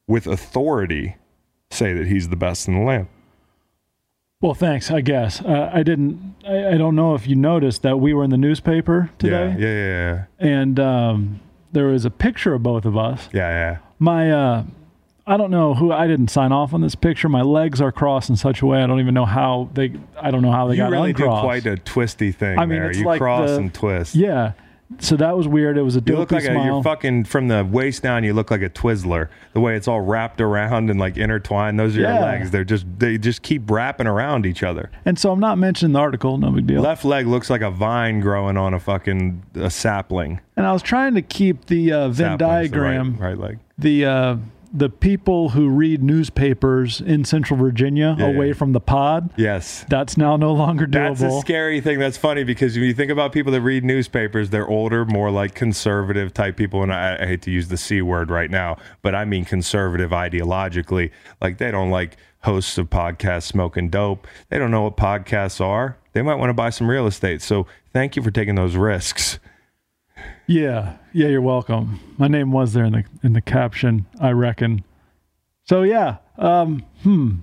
with 0.08 0.26
authority 0.26 1.16
say 1.70 1.92
that 1.92 2.08
he's 2.08 2.28
the 2.28 2.36
best 2.36 2.66
in 2.66 2.74
the 2.74 2.80
land. 2.80 3.06
Well, 4.40 4.54
thanks, 4.54 4.90
I 4.90 5.02
guess. 5.02 5.42
Uh, 5.42 5.70
I 5.70 5.82
didn't, 5.82 6.34
I, 6.48 6.68
I 6.70 6.78
don't 6.78 6.96
know 6.96 7.14
if 7.14 7.26
you 7.26 7.36
noticed 7.36 7.82
that 7.82 8.00
we 8.00 8.14
were 8.14 8.24
in 8.24 8.30
the 8.30 8.38
newspaper 8.38 9.10
today. 9.18 9.54
Yeah, 9.58 9.66
yeah, 9.66 10.24
yeah, 10.48 10.54
and 10.56 10.80
um, 10.80 11.40
there 11.72 11.88
was 11.88 12.06
a 12.06 12.10
picture 12.10 12.54
of 12.54 12.62
both 12.62 12.86
of 12.86 12.96
us. 12.96 13.28
yeah, 13.34 13.50
yeah. 13.50 13.78
My, 13.98 14.30
uh, 14.30 14.64
I 15.26 15.36
don't 15.36 15.50
know 15.50 15.74
who 15.74 15.92
I 15.92 16.06
didn't 16.06 16.28
sign 16.28 16.52
off 16.52 16.72
on 16.72 16.80
this 16.80 16.94
picture. 16.94 17.28
My 17.28 17.42
legs 17.42 17.82
are 17.82 17.92
crossed 17.92 18.30
in 18.30 18.36
such 18.36 18.62
a 18.62 18.66
way 18.66 18.82
I 18.82 18.86
don't 18.86 18.98
even 18.98 19.12
know 19.12 19.26
how 19.26 19.68
they. 19.74 19.92
I 20.18 20.30
don't 20.30 20.40
know 20.40 20.50
how 20.52 20.66
they 20.68 20.74
You 20.74 20.84
got 20.84 20.90
really 20.90 21.12
do 21.12 21.24
uncrossed. 21.24 21.44
quite 21.44 21.66
a 21.66 21.76
twisty 21.76 22.32
thing 22.32 22.58
I 22.58 22.64
mean, 22.64 22.80
there. 22.80 22.92
You 22.96 23.04
like 23.04 23.20
cross 23.20 23.50
the- 23.50 23.56
and 23.56 23.74
twist. 23.74 24.14
Yeah. 24.14 24.52
So 24.98 25.16
that 25.16 25.36
was 25.36 25.46
weird. 25.46 25.78
It 25.78 25.82
was 25.82 25.96
a 25.96 26.02
You 26.04 26.16
look 26.16 26.32
like 26.32 26.42
a, 26.42 26.46
smile. 26.46 26.64
you're 26.64 26.82
fucking 26.82 27.24
from 27.24 27.46
the 27.48 27.64
waist 27.64 28.02
down. 28.02 28.24
You 28.24 28.34
look 28.34 28.50
like 28.50 28.60
a 28.62 28.68
Twizzler. 28.68 29.28
The 29.52 29.60
way 29.60 29.76
it's 29.76 29.86
all 29.86 30.00
wrapped 30.00 30.40
around 30.40 30.90
and 30.90 30.98
like 30.98 31.16
intertwined. 31.16 31.78
Those 31.78 31.96
are 31.96 32.00
Yeah. 32.00 32.14
your 32.14 32.22
legs. 32.22 32.50
They're 32.50 32.64
just 32.64 32.86
they 32.98 33.16
just 33.16 33.42
keep 33.42 33.70
wrapping 33.70 34.06
around 34.08 34.46
each 34.46 34.62
other. 34.64 34.90
and 35.04 35.18
so 35.18 35.30
I'm 35.30 35.40
not 35.40 35.58
mentioning 35.58 35.92
the 35.92 36.00
article. 36.00 36.36
No 36.38 36.50
big 36.50 36.66
deal. 36.66 36.82
Left 36.82 37.04
leg 37.04 37.26
looks 37.26 37.48
like 37.50 37.60
a 37.60 37.70
vine 37.70 38.20
growing 38.20 38.56
on 38.56 38.74
a 38.74 38.80
fucking 38.80 39.42
a 39.54 39.70
sapling. 39.70 40.40
and 40.56 40.66
I 40.66 40.72
was 40.72 40.82
trying 40.82 41.14
to 41.14 41.22
keep 41.22 41.66
the 41.66 41.92
uh, 41.92 42.08
Venn 42.08 42.38
Sapling's 42.38 42.38
the 42.38 42.44
diagram. 42.44 43.16
right, 43.18 43.28
right 43.30 43.38
leg. 43.38 43.58
the 43.78 44.04
uh, 44.04 44.36
the 44.72 44.88
people 44.88 45.50
who 45.50 45.68
read 45.68 46.02
newspapers 46.02 47.00
in 47.00 47.24
Central 47.24 47.58
Virginia 47.58 48.14
Yeah, 48.18 48.26
away 48.28 48.48
yeah. 48.48 48.52
from 48.52 48.72
the 48.72 48.80
pod. 48.80 49.30
Yes. 49.36 49.84
That's 49.88 50.16
now 50.16 50.36
no 50.36 50.52
longer 50.52 50.86
doable. 50.86 51.18
That's 51.18 51.34
a 51.34 51.40
scary 51.40 51.80
thing. 51.80 51.98
That's 51.98 52.16
funny 52.16 52.44
because 52.44 52.76
when 52.76 52.84
you 52.84 52.94
think 52.94 53.10
about 53.10 53.32
people 53.32 53.50
that 53.52 53.62
read 53.62 53.84
newspapers, 53.84 54.50
they're 54.50 54.68
older, 54.68 55.04
more 55.04 55.30
like 55.30 55.54
conservative 55.54 56.32
type 56.32 56.56
people. 56.56 56.82
And 56.82 56.92
I, 56.92 57.16
I 57.20 57.26
hate 57.26 57.42
to 57.42 57.50
use 57.50 57.68
the 57.68 57.76
C 57.76 58.00
word 58.00 58.30
right 58.30 58.50
now, 58.50 58.76
but 59.02 59.14
I 59.14 59.24
mean 59.24 59.44
conservative 59.44 60.10
ideologically. 60.10 61.10
Like 61.40 61.58
they 61.58 61.70
don't 61.70 61.90
like 61.90 62.16
hosts 62.42 62.78
of 62.78 62.88
podcasts 62.90 63.42
smoking 63.44 63.90
dope. 63.90 64.26
They 64.48 64.58
don't 64.58 64.70
know 64.70 64.82
what 64.82 64.96
podcasts 64.96 65.60
are. 65.60 65.96
They 66.12 66.22
might 66.22 66.36
want 66.36 66.50
to 66.50 66.54
buy 66.54 66.70
some 66.70 66.88
real 66.88 67.06
estate. 67.06 67.42
So 67.42 67.66
thank 67.92 68.16
you 68.16 68.22
for 68.22 68.30
taking 68.30 68.54
those 68.54 68.76
risks. 68.76 69.38
Yeah, 70.50 70.96
yeah. 71.12 71.28
You're 71.28 71.40
welcome. 71.40 72.00
My 72.18 72.28
name 72.28 72.50
was 72.50 72.72
there 72.72 72.84
in 72.84 72.92
the 72.92 73.04
in 73.22 73.32
the 73.34 73.40
caption. 73.40 74.06
I 74.20 74.30
reckon. 74.30 74.84
So 75.64 75.82
yeah, 75.82 76.16
um, 76.40 76.84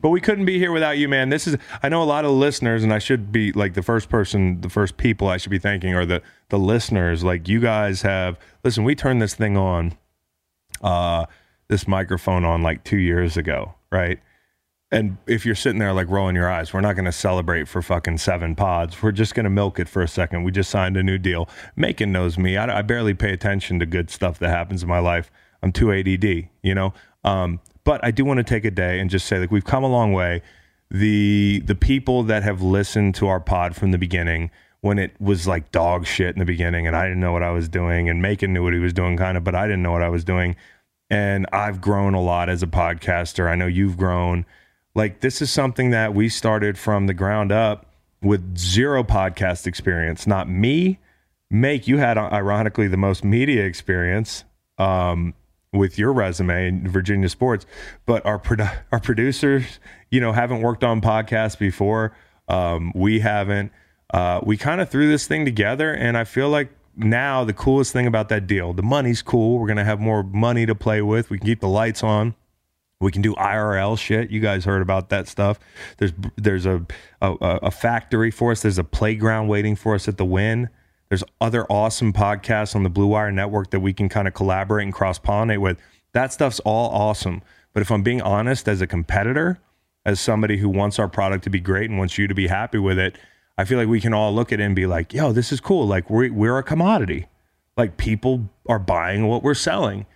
But 0.01 0.09
we 0.09 0.19
couldn't 0.19 0.45
be 0.45 0.57
here 0.57 0.71
without 0.71 0.97
you, 0.97 1.07
man. 1.07 1.29
This 1.29 1.47
is 1.47 1.55
I 1.83 1.87
know 1.87 2.01
a 2.01 2.05
lot 2.05 2.25
of 2.25 2.31
listeners, 2.31 2.83
and 2.83 2.91
I 2.91 2.99
should 2.99 3.31
be 3.31 3.51
like 3.51 3.75
the 3.75 3.83
first 3.83 4.09
person, 4.09 4.61
the 4.61 4.69
first 4.69 4.97
people 4.97 5.27
I 5.27 5.37
should 5.37 5.51
be 5.51 5.59
thanking 5.59 5.93
are 5.93 6.05
the 6.05 6.21
the 6.49 6.59
listeners. 6.59 7.23
Like 7.23 7.47
you 7.47 7.59
guys 7.59 8.01
have 8.01 8.37
listen, 8.63 8.83
we 8.83 8.95
turned 8.95 9.21
this 9.21 9.35
thing 9.35 9.55
on, 9.55 9.95
uh, 10.81 11.27
this 11.67 11.87
microphone 11.87 12.43
on 12.43 12.63
like 12.63 12.83
two 12.83 12.97
years 12.97 13.37
ago, 13.37 13.75
right? 13.91 14.19
And 14.89 15.17
if 15.27 15.45
you're 15.45 15.55
sitting 15.55 15.79
there 15.79 15.91
like 15.91 16.07
rolling 16.07 16.35
your 16.35 16.49
eyes, 16.49 16.73
we're 16.73 16.81
not 16.81 16.95
going 16.95 17.05
to 17.05 17.11
celebrate 17.11 17.67
for 17.67 17.81
fucking 17.81 18.19
seven 18.19 18.55
pods. 18.55 19.01
We're 19.03 19.11
just 19.11 19.35
going 19.35 19.43
to 19.43 19.49
milk 19.49 19.79
it 19.79 19.89
for 19.89 20.01
a 20.01 20.07
second. 20.07 20.43
We 20.43 20.51
just 20.51 20.69
signed 20.69 20.95
a 20.95 21.03
new 21.03 21.17
deal. 21.17 21.49
Macon 21.75 22.13
knows 22.13 22.37
me. 22.37 22.55
I, 22.55 22.79
I 22.79 22.81
barely 22.83 23.13
pay 23.13 23.33
attention 23.33 23.79
to 23.79 23.85
good 23.85 24.09
stuff 24.09 24.39
that 24.39 24.49
happens 24.49 24.83
in 24.83 24.89
my 24.89 24.99
life. 24.99 25.29
I'm 25.61 25.73
too 25.73 25.91
ADD, 25.91 26.47
you 26.61 26.73
know. 26.73 26.93
Um, 27.25 27.59
but 27.83 28.03
I 28.03 28.11
do 28.11 28.23
want 28.23 28.37
to 28.37 28.43
take 28.43 28.63
a 28.63 28.71
day 28.71 28.99
and 28.99 29.09
just 29.09 29.27
say 29.27 29.39
like 29.39 29.51
we've 29.51 29.65
come 29.65 29.83
a 29.83 29.89
long 29.89 30.13
way. 30.13 30.41
The 30.89 31.61
the 31.65 31.75
people 31.75 32.23
that 32.23 32.43
have 32.43 32.61
listened 32.61 33.15
to 33.15 33.27
our 33.27 33.41
pod 33.41 33.75
from 33.75 33.91
the 33.91 33.97
beginning 33.97 34.51
when 34.81 34.99
it 34.99 35.19
was 35.19 35.47
like 35.47 35.71
dog 35.71 36.05
shit 36.05 36.33
in 36.33 36.39
the 36.39 36.45
beginning 36.45 36.87
and 36.87 36.95
I 36.95 37.03
didn't 37.03 37.19
know 37.19 37.33
what 37.33 37.43
I 37.43 37.51
was 37.51 37.67
doing 37.67 38.07
and 38.07 38.21
Macon 38.21 38.53
knew 38.53 38.63
what 38.63 38.73
he 38.73 38.79
was 38.79 38.93
doing 38.93 39.17
kind 39.17 39.35
of, 39.35 39.43
but 39.43 39.55
I 39.55 39.65
didn't 39.65 39.83
know 39.83 39.91
what 39.91 40.03
I 40.03 40.09
was 40.09 40.23
doing. 40.23 40.55
And 41.09 41.45
I've 41.51 41.81
grown 41.81 42.13
a 42.13 42.21
lot 42.21 42.47
as 42.47 42.63
a 42.63 42.67
podcaster. 42.67 43.49
I 43.49 43.55
know 43.55 43.67
you've 43.67 43.97
grown. 43.97 44.45
Like 44.97 45.19
this 45.19 45.43
is 45.43 45.51
something 45.51 45.91
that 45.91 46.15
we 46.15 46.27
started 46.27 46.75
from 46.75 47.05
the 47.05 47.13
ground 47.13 47.51
up 47.51 47.85
with 48.23 48.57
zero 48.57 49.03
podcast 49.03 49.67
experience. 49.67 50.25
Not 50.25 50.49
me, 50.49 50.97
Make. 51.51 51.87
You 51.87 51.99
had 51.99 52.17
uh, 52.17 52.29
ironically 52.31 52.87
the 52.87 52.97
most 52.97 53.23
media 53.23 53.63
experience 53.63 54.43
um, 54.79 55.35
with 55.71 55.99
your 55.99 56.11
resume 56.11 56.67
in 56.67 56.87
Virginia 56.87 57.29
sports, 57.29 57.67
but 58.07 58.25
our 58.25 58.39
produ- 58.39 58.75
our 58.91 58.99
producers, 58.99 59.79
you 60.09 60.19
know, 60.19 60.31
haven't 60.31 60.61
worked 60.61 60.83
on 60.83 60.99
podcasts 60.99 61.59
before. 61.59 62.17
Um, 62.47 62.91
we 62.95 63.19
haven't. 63.19 63.71
Uh, 64.11 64.39
we 64.41 64.57
kind 64.57 64.81
of 64.81 64.89
threw 64.89 65.07
this 65.07 65.27
thing 65.27 65.45
together, 65.45 65.93
and 65.93 66.17
I 66.17 66.23
feel 66.23 66.49
like 66.49 66.71
now 66.95 67.43
the 67.43 67.53
coolest 67.53 67.93
thing 67.93 68.07
about 68.07 68.29
that 68.29 68.47
deal, 68.47 68.73
the 68.73 68.81
money's 68.81 69.21
cool. 69.21 69.59
We're 69.59 69.67
gonna 69.67 69.85
have 69.85 69.99
more 69.99 70.23
money 70.23 70.65
to 70.65 70.73
play 70.73 71.03
with. 71.03 71.29
We 71.29 71.37
can 71.37 71.45
keep 71.45 71.59
the 71.59 71.69
lights 71.69 72.01
on. 72.03 72.33
We 72.99 73.11
can 73.11 73.21
do 73.21 73.35
IRL 73.35 73.97
shit. 73.97 74.31
You 74.31 74.39
guys 74.39 74.65
heard 74.65 74.81
about 74.81 75.09
that 75.09 75.27
stuff. 75.27 75.59
There's 75.97 76.13
there's 76.35 76.65
a 76.65 76.85
a, 77.21 77.31
a 77.39 77.71
factory 77.71 78.31
for 78.31 78.51
us. 78.51 78.61
There's 78.61 78.79
a 78.79 78.83
playground 78.83 79.47
waiting 79.47 79.75
for 79.75 79.93
us 79.93 80.07
at 80.07 80.17
the 80.17 80.25
Wynn. 80.25 80.69
There's 81.09 81.23
other 81.39 81.65
awesome 81.69 82.11
podcasts 82.11 82.75
on 82.75 82.83
the 82.83 82.89
Blue 82.89 83.07
Wire 83.07 83.31
Network 83.31 83.69
that 83.71 83.79
we 83.79 83.93
can 83.93 84.09
kind 84.09 84.27
of 84.27 84.33
collaborate 84.33 84.83
and 84.83 84.93
cross 84.93 85.19
pollinate 85.19 85.61
with. 85.61 85.79
That 86.13 86.33
stuff's 86.33 86.59
all 86.61 86.89
awesome. 86.89 87.43
But 87.73 87.81
if 87.81 87.91
I'm 87.91 88.01
being 88.01 88.21
honest, 88.21 88.67
as 88.67 88.81
a 88.81 88.87
competitor, 88.87 89.59
as 90.03 90.19
somebody 90.19 90.57
who 90.57 90.67
wants 90.67 90.97
our 90.97 91.07
product 91.07 91.43
to 91.43 91.49
be 91.51 91.59
great 91.59 91.89
and 91.89 91.99
wants 91.99 92.17
you 92.17 92.27
to 92.27 92.33
be 92.33 92.47
happy 92.47 92.79
with 92.79 92.97
it, 92.97 93.15
I 93.59 93.65
feel 93.65 93.77
like 93.77 93.87
we 93.87 94.01
can 94.01 94.13
all 94.13 94.33
look 94.33 94.51
at 94.51 94.59
it 94.59 94.63
and 94.63 94.75
be 94.75 94.87
like, 94.87 95.13
"Yo, 95.13 95.31
this 95.31 95.51
is 95.51 95.59
cool. 95.59 95.85
Like 95.85 96.09
we're 96.09 96.33
we're 96.33 96.57
a 96.57 96.63
commodity. 96.63 97.27
Like 97.77 97.97
people 97.97 98.49
are 98.67 98.79
buying 98.79 99.27
what 99.27 99.43
we're 99.43 99.53
selling." 99.53 100.07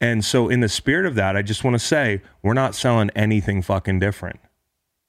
And 0.00 0.24
so, 0.24 0.48
in 0.48 0.60
the 0.60 0.68
spirit 0.68 1.06
of 1.06 1.14
that, 1.14 1.36
I 1.36 1.42
just 1.42 1.64
want 1.64 1.74
to 1.74 1.78
say 1.78 2.20
we're 2.42 2.54
not 2.54 2.74
selling 2.74 3.10
anything 3.16 3.62
fucking 3.62 3.98
different. 3.98 4.40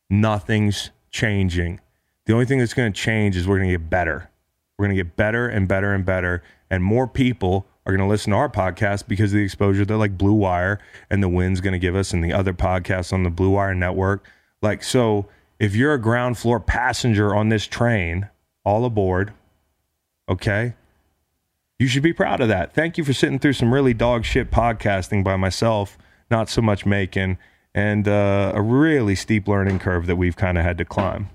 Nothing's 0.10 0.92
changing. 1.12 1.82
The 2.26 2.34
only 2.34 2.46
thing 2.46 2.60
that's 2.60 2.74
going 2.74 2.92
to 2.92 3.00
change 3.00 3.36
is 3.36 3.48
we're 3.48 3.58
going 3.58 3.70
to 3.70 3.78
get 3.78 3.90
better. 3.90 4.30
We're 4.78 4.86
going 4.86 4.98
to 4.98 5.04
get 5.04 5.16
better 5.16 5.48
and 5.48 5.68
better 5.68 5.94
and 5.94 6.06
better. 6.06 6.44
And 6.70 6.84
more 6.84 7.08
people 7.08 7.66
are 7.86 7.92
going 7.92 8.06
to 8.06 8.10
listen 8.10 8.32
to 8.32 8.38
our 8.38 8.50
podcast 8.50 9.08
because 9.08 9.32
of 9.32 9.38
the 9.38 9.44
exposure 9.44 9.86
that 9.86 9.98
like 9.98 10.18
Blue 10.18 10.34
Wire 10.34 10.80
and 11.10 11.24
the 11.24 11.30
Wynn's 11.30 11.62
going 11.62 11.74
to 11.74 11.80
give 11.80 11.96
us 11.96 12.14
and 12.14 12.24
the 12.24 12.34
other 12.34 12.54
podcasts 12.54 13.14
on 13.14 13.24
the 13.24 13.30
Blue 13.30 13.52
Wire 13.52 13.74
network. 13.74 14.26
Like, 14.62 14.84
so 14.84 15.28
if 15.60 15.76
you're 15.76 15.94
a 15.94 16.02
ground 16.02 16.38
floor 16.38 16.60
passenger 16.60 17.34
on 17.34 17.50
this 17.50 17.66
train, 17.66 18.30
all 18.66 18.84
aboard, 18.86 19.34
okay? 20.28 20.74
You 21.80 21.88
should 21.88 22.02
be 22.02 22.14
proud 22.14 22.42
of 22.42 22.48
that. 22.48 22.74
Thank 22.74 22.98
you 22.98 23.04
for 23.04 23.14
sitting 23.14 23.38
through 23.38 23.54
some 23.54 23.72
really 23.72 23.94
dog 23.94 24.26
shit 24.26 24.50
podcasting 24.50 25.24
by 25.24 25.36
myself, 25.36 25.96
not 26.32 26.50
so 26.50 26.60
much 26.60 26.88
Macon, 26.88 27.38
and 27.76 28.08
uh, 28.08 28.52
a 28.56 28.62
really 28.62 29.14
steep 29.14 29.48
learning 29.48 29.78
curve 29.78 30.08
that 30.08 30.16
we've 30.16 30.36
kind 30.36 30.58
of 30.58 30.64
had 30.64 30.80
to 30.80 30.86
climb. 30.86 31.30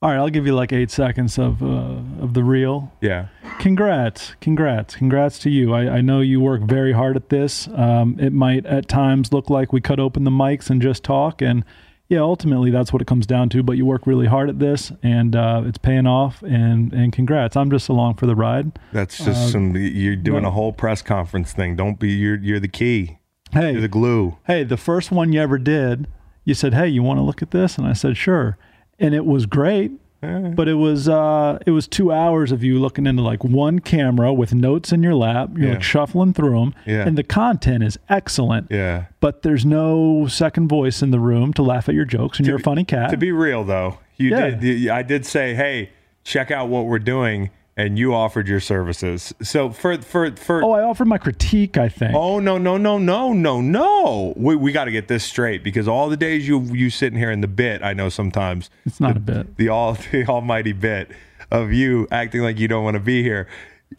All 0.00 0.08
right, 0.08 0.16
I'll 0.16 0.30
give 0.30 0.46
you 0.46 0.54
like 0.54 0.72
eight 0.72 0.90
seconds 0.90 1.38
of 1.38 1.62
uh, 1.62 1.98
of 2.22 2.32
the 2.32 2.42
reel. 2.42 2.90
Yeah. 3.02 3.26
Congrats, 3.58 4.34
congrats, 4.40 4.96
congrats 4.96 5.38
to 5.40 5.50
you. 5.50 5.74
I, 5.74 5.96
I 5.96 6.00
know 6.00 6.20
you 6.20 6.40
work 6.40 6.62
very 6.62 6.94
hard 6.94 7.16
at 7.16 7.28
this. 7.28 7.68
Um, 7.74 8.16
it 8.18 8.32
might 8.32 8.64
at 8.64 8.88
times 8.88 9.30
look 9.30 9.50
like 9.50 9.74
we 9.74 9.82
cut 9.82 10.00
open 10.00 10.24
the 10.24 10.30
mics 10.30 10.70
and 10.70 10.80
just 10.80 11.04
talk, 11.04 11.42
and 11.42 11.64
yeah, 12.10 12.18
ultimately 12.18 12.72
that's 12.72 12.92
what 12.92 13.00
it 13.00 13.06
comes 13.06 13.24
down 13.24 13.48
to. 13.50 13.62
But 13.62 13.76
you 13.76 13.86
work 13.86 14.04
really 14.04 14.26
hard 14.26 14.50
at 14.50 14.58
this, 14.58 14.90
and 15.00 15.36
uh, 15.36 15.62
it's 15.64 15.78
paying 15.78 16.08
off. 16.08 16.42
And 16.42 16.92
and 16.92 17.12
congrats. 17.12 17.56
I'm 17.56 17.70
just 17.70 17.88
along 17.88 18.14
for 18.14 18.26
the 18.26 18.34
ride. 18.34 18.78
That's 18.92 19.16
just 19.24 19.52
some, 19.52 19.76
you're 19.76 20.16
doing 20.16 20.42
no. 20.42 20.48
a 20.48 20.50
whole 20.50 20.72
press 20.72 21.02
conference 21.02 21.52
thing. 21.52 21.76
Don't 21.76 22.00
be, 22.00 22.08
you're, 22.10 22.38
you're 22.38 22.58
the 22.58 22.68
key. 22.68 23.20
Hey, 23.52 23.72
You're 23.72 23.80
the 23.80 23.88
glue. 23.88 24.36
hey, 24.46 24.64
the 24.64 24.76
first 24.76 25.10
one 25.10 25.32
you 25.32 25.40
ever 25.40 25.58
did, 25.58 26.08
you 26.44 26.54
said, 26.54 26.74
"Hey, 26.74 26.88
you 26.88 27.02
want 27.02 27.18
to 27.18 27.22
look 27.22 27.42
at 27.42 27.52
this?" 27.52 27.78
And 27.78 27.86
I 27.86 27.92
said, 27.92 28.16
"Sure." 28.16 28.58
And 28.98 29.14
it 29.14 29.24
was 29.24 29.46
great, 29.46 29.92
but 30.20 30.68
it 30.68 30.74
was 30.74 31.08
uh, 31.08 31.58
it 31.66 31.70
was 31.70 31.88
two 31.88 32.12
hours 32.12 32.52
of 32.52 32.62
you 32.62 32.78
looking 32.78 33.06
into 33.06 33.22
like 33.22 33.42
one 33.42 33.78
camera 33.78 34.32
with 34.32 34.52
notes 34.54 34.92
in 34.92 35.02
your 35.02 35.14
lap. 35.14 35.50
You're 35.56 35.68
Yeah. 35.68 35.72
like 35.74 35.82
shuffling 35.82 36.32
through 36.34 36.58
them, 36.60 36.74
Yeah. 36.86 37.06
and 37.06 37.16
the 37.16 37.22
content 37.22 37.82
is 37.84 37.98
excellent. 38.08 38.66
Yeah. 38.70 39.04
But 39.20 39.42
there's 39.42 39.64
no 39.64 40.26
second 40.28 40.68
voice 40.68 41.02
in 41.02 41.10
the 41.10 41.20
room 41.20 41.52
to 41.54 41.62
laugh 41.62 41.88
at 41.88 41.94
your 41.94 42.04
jokes, 42.04 42.38
and 42.38 42.46
you're 42.46 42.56
a 42.56 42.60
funny 42.60 42.84
cat. 42.84 43.10
To 43.10 43.16
be 43.16 43.32
real 43.32 43.64
though, 43.64 43.98
you 44.16 44.30
Yeah. 44.30 44.50
did. 44.50 44.62
you- 44.62 44.92
I 44.92 45.02
did 45.02 45.24
say, 45.24 45.54
"Hey, 45.54 45.90
check 46.24 46.50
out 46.50 46.68
what 46.68 46.86
we're 46.86 46.98
doing," 46.98 47.50
and 47.76 47.98
you 47.98 48.14
offered 48.14 48.48
your 48.48 48.60
services. 48.60 49.32
So 49.42 49.70
for 49.70 49.96
for 49.98 50.30
for 50.32 50.62
oh, 50.62 50.72
I 50.72 50.82
offered 50.82 51.06
my 51.06 51.18
critique. 51.18 51.76
I 51.78 51.88
think. 51.88 52.14
Oh 52.14 52.38
no 52.38 52.58
no 52.58 52.76
no 52.76 52.98
no 52.98 53.32
no 53.32 53.60
no! 53.60 54.34
We 54.36 54.56
we 54.56 54.72
got 54.72 54.84
to 54.84 54.90
get 54.90 55.08
this 55.08 55.24
straight 55.24 55.62
because 55.64 55.88
all 55.88 56.08
the 56.08 56.16
days 56.16 56.46
you 56.46 56.60
you 56.60 56.90
sitting 56.90 57.18
here 57.18 57.30
in 57.30 57.40
the 57.40 57.48
bit, 57.48 57.82
I 57.82 57.92
know 57.92 58.08
sometimes 58.08 58.70
it's 58.84 59.00
not 59.00 59.16
a 59.16 59.20
bit. 59.20 59.56
the 59.56 59.68
all 59.68 59.94
the 60.12 60.26
almighty 60.26 60.72
bit 60.72 61.10
of 61.50 61.72
you 61.72 62.06
acting 62.10 62.42
like 62.42 62.58
you 62.58 62.68
don't 62.68 62.84
want 62.84 62.94
to 62.94 63.00
be 63.00 63.22
here. 63.22 63.48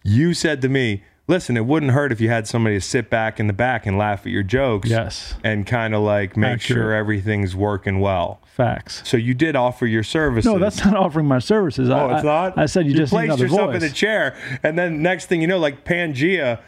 You 0.03 0.33
said 0.33 0.61
to 0.61 0.69
me, 0.69 1.03
"Listen, 1.27 1.55
it 1.57 1.65
wouldn't 1.65 1.91
hurt 1.93 2.11
if 2.11 2.19
you 2.19 2.29
had 2.29 2.47
somebody 2.47 2.75
to 2.77 2.81
sit 2.81 3.09
back 3.09 3.39
in 3.39 3.47
the 3.47 3.53
back 3.53 3.85
and 3.85 3.97
laugh 3.97 4.21
at 4.25 4.31
your 4.31 4.43
jokes, 4.43 4.89
Yes, 4.89 5.35
and 5.43 5.65
kind 5.65 5.93
of 5.95 6.01
like 6.01 6.35
make 6.35 6.53
Accurate. 6.55 6.61
sure 6.77 6.93
everything's 6.93 7.55
working 7.55 7.99
well." 7.99 8.39
facts. 8.51 9.01
So 9.05 9.15
you 9.17 9.33
did 9.33 9.55
offer 9.55 9.85
your 9.87 10.03
services. 10.03 10.51
No, 10.51 10.59
that's 10.59 10.83
not 10.83 10.95
offering 10.95 11.25
my 11.25 11.39
services. 11.39 11.89
Oh, 11.89 11.95
I, 11.95 12.15
it's 12.15 12.23
not. 12.23 12.57
I, 12.57 12.63
I 12.63 12.65
said 12.65 12.85
you, 12.85 12.93
just 12.93 13.13
need 13.13 13.27
placed 13.27 13.39
yourself 13.39 13.71
voice. 13.71 13.81
in 13.81 13.89
a 13.89 13.93
chair, 13.93 14.35
and 14.61 14.77
then 14.77 15.01
next 15.01 15.27
thing 15.27 15.41
you 15.41 15.47
know, 15.47 15.57
like 15.57 15.85
Pangea, 15.85 16.59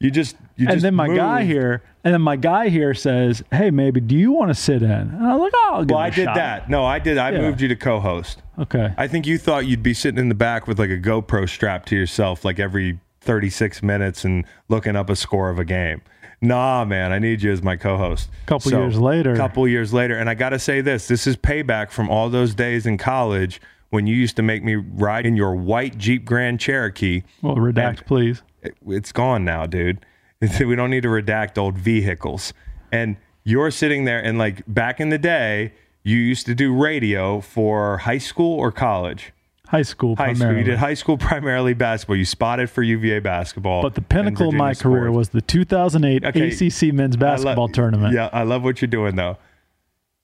you 0.00 0.10
just 0.10 0.36
you 0.56 0.66
and 0.66 0.74
just 0.74 0.82
then 0.82 0.94
my 0.94 1.08
guy 1.08 1.44
here, 1.44 1.82
and 2.04 2.12
then 2.12 2.20
my 2.20 2.36
guy 2.36 2.68
here 2.68 2.92
says, 2.92 3.42
"Hey, 3.52 3.70
maybe 3.70 4.00
do 4.00 4.16
you 4.16 4.32
want 4.32 4.50
to 4.50 4.54
sit 4.54 4.82
in?" 4.82 4.90
And 4.90 5.26
I 5.26 5.34
was 5.36 5.40
like, 5.42 5.52
"Oh, 5.54 5.70
I'll 5.74 5.84
give 5.84 5.94
Well, 5.94 6.00
I 6.04 6.10
did 6.10 6.24
shot." 6.24 6.34
that. 6.34 6.68
No, 6.68 6.84
I 6.84 6.98
did. 6.98 7.18
I 7.18 7.30
Yeah. 7.30 7.40
moved 7.42 7.60
you 7.60 7.68
to 7.68 7.76
co-host. 7.76 8.42
Okay. 8.58 8.92
I 8.98 9.06
think 9.06 9.26
you 9.26 9.38
thought 9.38 9.66
you'd 9.66 9.82
be 9.82 9.94
sitting 9.94 10.18
in 10.18 10.28
the 10.28 10.34
back 10.34 10.66
with 10.66 10.78
like 10.80 10.90
a 10.90 10.98
GoPro 10.98 11.48
strapped 11.48 11.88
to 11.90 11.96
yourself, 11.96 12.44
like 12.44 12.58
every 12.58 12.98
36 13.32 13.82
minutes, 13.82 14.24
and 14.24 14.46
looking 14.70 14.96
up 14.96 15.10
a 15.10 15.14
score 15.16 15.50
of 15.50 15.58
a 15.58 15.64
game. 15.64 16.00
Nah, 16.40 16.86
man, 16.86 17.12
I 17.12 17.18
need 17.18 17.42
you 17.42 17.52
as 17.52 17.62
my 17.62 17.76
co-host. 17.76 18.30
Couple 18.46 18.70
years 18.72 18.98
later. 18.98 19.32
A 19.34 19.36
couple 19.36 19.68
years 19.68 19.92
later, 19.92 20.16
and 20.16 20.30
I 20.30 20.34
got 20.34 20.50
to 20.50 20.58
say 20.58 20.80
this: 20.80 21.08
this 21.08 21.26
is 21.26 21.36
payback 21.36 21.90
from 21.90 22.08
all 22.08 22.30
those 22.30 22.54
days 22.54 22.86
in 22.86 22.96
college 22.96 23.60
when 23.90 24.06
you 24.06 24.16
used 24.16 24.34
to 24.36 24.42
make 24.42 24.64
me 24.64 24.76
ride 24.76 25.26
in 25.26 25.36
your 25.36 25.54
white 25.54 25.98
Jeep 25.98 26.24
Grand 26.24 26.58
Cherokee. 26.58 27.22
Well, 27.42 27.56
redact, 27.56 28.06
please. 28.06 28.42
It- 28.62 28.76
It's 28.86 29.12
gone 29.12 29.44
now, 29.44 29.66
dude. 29.66 30.04
We 30.40 30.74
don't 30.74 30.90
need 30.90 31.02
to 31.02 31.08
redact 31.08 31.58
old 31.58 31.76
vehicles. 31.76 32.54
And 32.90 33.16
you're 33.44 33.70
sitting 33.70 34.04
there, 34.06 34.20
and 34.24 34.38
like 34.38 34.62
back 34.66 35.00
in 35.00 35.10
the 35.10 35.18
day, 35.18 35.74
you 36.02 36.16
used 36.16 36.46
to 36.46 36.54
do 36.54 36.74
radio 36.74 37.40
for 37.42 37.98
high 37.98 38.18
school 38.18 38.58
or 38.58 38.72
college. 38.72 39.32
High 39.68 39.82
school, 39.82 40.16
High 40.16 40.32
school. 40.32 40.54
You 40.56 40.64
did 40.64 40.78
high 40.78 40.94
school 40.94 41.18
primarily 41.18 41.74
basketball. 41.74 42.16
You 42.16 42.24
spotted 42.24 42.70
for 42.70 42.82
UVA 42.82 43.20
basketball. 43.20 43.82
But 43.82 43.94
the 43.94 44.00
pinnacle 44.02 44.48
of 44.48 44.54
my 44.54 44.72
career 44.74 45.04
sports. 45.08 45.16
was 45.16 45.28
the 45.30 45.42
2008 45.42 46.24
Okay. 46.24 46.48
ACC 46.48 46.94
men's 46.94 47.16
I 47.16 47.18
lo- 47.18 47.30
basketball 47.32 47.68
tournament. 47.68 48.14
Yeah, 48.14 48.30
I 48.32 48.44
love 48.44 48.64
what 48.64 48.80
you're 48.80 48.88
doing 48.88 49.16
though. 49.16 49.36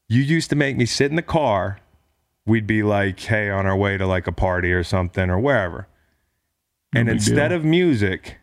You 0.08 0.22
used 0.22 0.48
to 0.50 0.56
make 0.56 0.76
me 0.76 0.86
sit 0.86 1.10
in 1.10 1.16
the 1.16 1.22
car. 1.22 1.78
We'd 2.46 2.66
be 2.66 2.82
like, 2.82 3.20
hey, 3.20 3.48
on 3.50 3.66
our 3.66 3.76
way 3.76 3.96
to 3.98 4.06
like 4.06 4.26
a 4.26 4.32
party 4.32 4.72
or 4.72 4.82
something 4.82 5.28
or 5.30 5.38
wherever. 5.38 5.88
No 6.94 7.00
and 7.00 7.08
instead 7.10 7.48
deal. 7.48 7.58
of 7.58 7.64
music, 7.64 8.38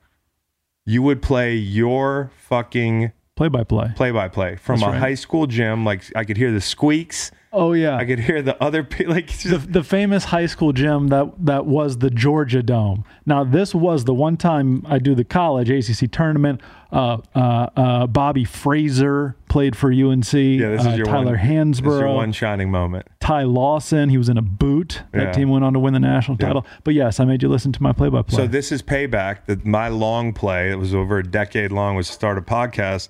you 0.86 1.02
would 1.02 1.22
play 1.22 1.56
your 1.56 2.32
fucking 2.38 3.12
play 3.36 3.48
by 3.48 3.64
play. 3.64 3.92
play 3.96 4.12
by 4.12 4.28
play 4.28 4.56
from 4.56 4.80
That's 4.82 4.90
a 4.90 4.92
right. 4.94 5.00
high 5.00 5.14
school 5.16 5.48
gym. 5.48 5.84
Like 5.86 6.04
I 6.16 6.26
could 6.26 6.38
hear 6.38 6.52
the 6.52 6.62
squeaks. 6.62 7.32
Oh 7.54 7.74
yeah, 7.74 7.98
I 7.98 8.06
could 8.06 8.20
hear 8.20 8.42
the 8.42 8.62
other 8.64 8.88
like 9.06 9.26
it's 9.30 9.44
the, 9.44 9.58
the 9.58 9.84
famous 9.84 10.24
high 10.24 10.46
school 10.46 10.72
gym 10.72 11.10
that 11.10 11.34
that 11.46 11.66
was 11.66 11.98
the 11.98 12.10
Georgia 12.10 12.64
Dome. 12.64 13.04
Now 13.26 13.44
this 13.44 13.76
was 13.76 14.06
the 14.06 14.14
one 14.14 14.38
time 14.38 14.86
I 14.88 15.00
do 15.00 15.16
the 15.16 15.26
college 15.26 15.70
ACC 15.70 16.10
tournament. 16.12 16.62
Uh, 16.94 17.18
uh, 17.36 17.40
uh, 17.76 18.08
Bobby 18.08 18.46
Frasor 18.46 19.36
played 19.50 19.76
for 19.78 19.92
UNC. 19.92 20.34
yeah, 20.34 20.70
this 20.70 20.86
uh, 20.86 20.90
is 20.90 20.98
your 20.98 21.06
Tyler 21.06 21.26
one, 21.26 21.34
This 21.36 21.80
is 21.80 21.82
Hansbrough. 21.82 22.00
your 22.00 22.14
one 22.16 22.32
shining 22.32 22.70
moment. 22.72 23.08
Ty 23.20 23.44
Lawson. 23.44 24.10
He 24.10 24.18
was 24.18 24.28
in 24.30 24.38
a 24.38 24.42
boot. 24.42 25.02
That 25.12 25.22
Yeah. 25.24 25.32
team 25.32 25.50
went 25.50 25.64
on 25.66 25.74
to 25.74 25.80
win 25.80 25.94
the 25.94 26.00
national 26.00 26.38
title. 26.38 26.66
But 26.84 26.94
yes, 26.94 27.20
I 27.20 27.26
made 27.26 27.42
you 27.44 27.50
listen 27.50 27.72
to 27.74 27.84
my 27.84 27.92
play-by-play. 27.94 28.36
So 28.36 28.48
this 28.48 28.72
is 28.74 28.82
payback. 28.82 29.46
That 29.46 29.66
my 29.66 29.88
long 29.88 30.34
play 30.34 30.70
that 30.70 30.78
was 30.80 30.94
over 30.94 31.18
a 31.18 31.24
decade 31.24 31.72
long 31.72 31.96
was 31.96 32.08
to 32.08 32.14
start 32.14 32.38
a 32.38 32.42
podcast, 32.42 33.08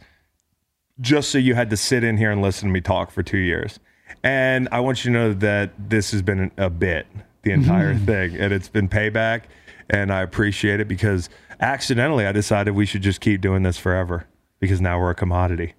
just 1.00 1.30
so 1.32 1.38
you 1.40 1.56
had 1.56 1.70
to 1.72 1.78
sit 1.78 2.04
in 2.04 2.18
here 2.18 2.30
and 2.32 2.42
listen 2.42 2.70
to 2.70 2.74
me 2.74 2.82
talk 2.82 3.10
for 3.12 3.24
two 3.24 3.38
years. 3.40 3.80
And 4.24 4.70
I 4.72 4.80
want 4.82 5.04
you 5.04 5.12
to 5.12 5.18
know 5.18 5.34
that 5.34 5.72
this 5.78 6.12
has 6.12 6.22
been 6.22 6.52
a 6.58 6.70
bit 6.70 7.08
the 7.44 7.52
entire 7.52 7.96
thing, 7.96 8.36
and 8.38 8.54
it's 8.54 8.70
been 8.70 8.88
payback. 8.88 9.44
And 9.90 10.12
I 10.14 10.22
appreciate 10.22 10.80
it 10.80 10.88
because 10.88 11.30
accidentally 11.60 12.26
I 12.26 12.32
decided 12.32 12.72
we 12.72 12.86
should 12.86 13.02
just 13.02 13.20
keep 13.20 13.42
doing 13.42 13.64
this 13.64 13.78
forever 13.78 14.26
because 14.60 14.80
now 14.80 15.00
we're 15.00 15.10
a 15.12 15.16
commodity. 15.16 15.74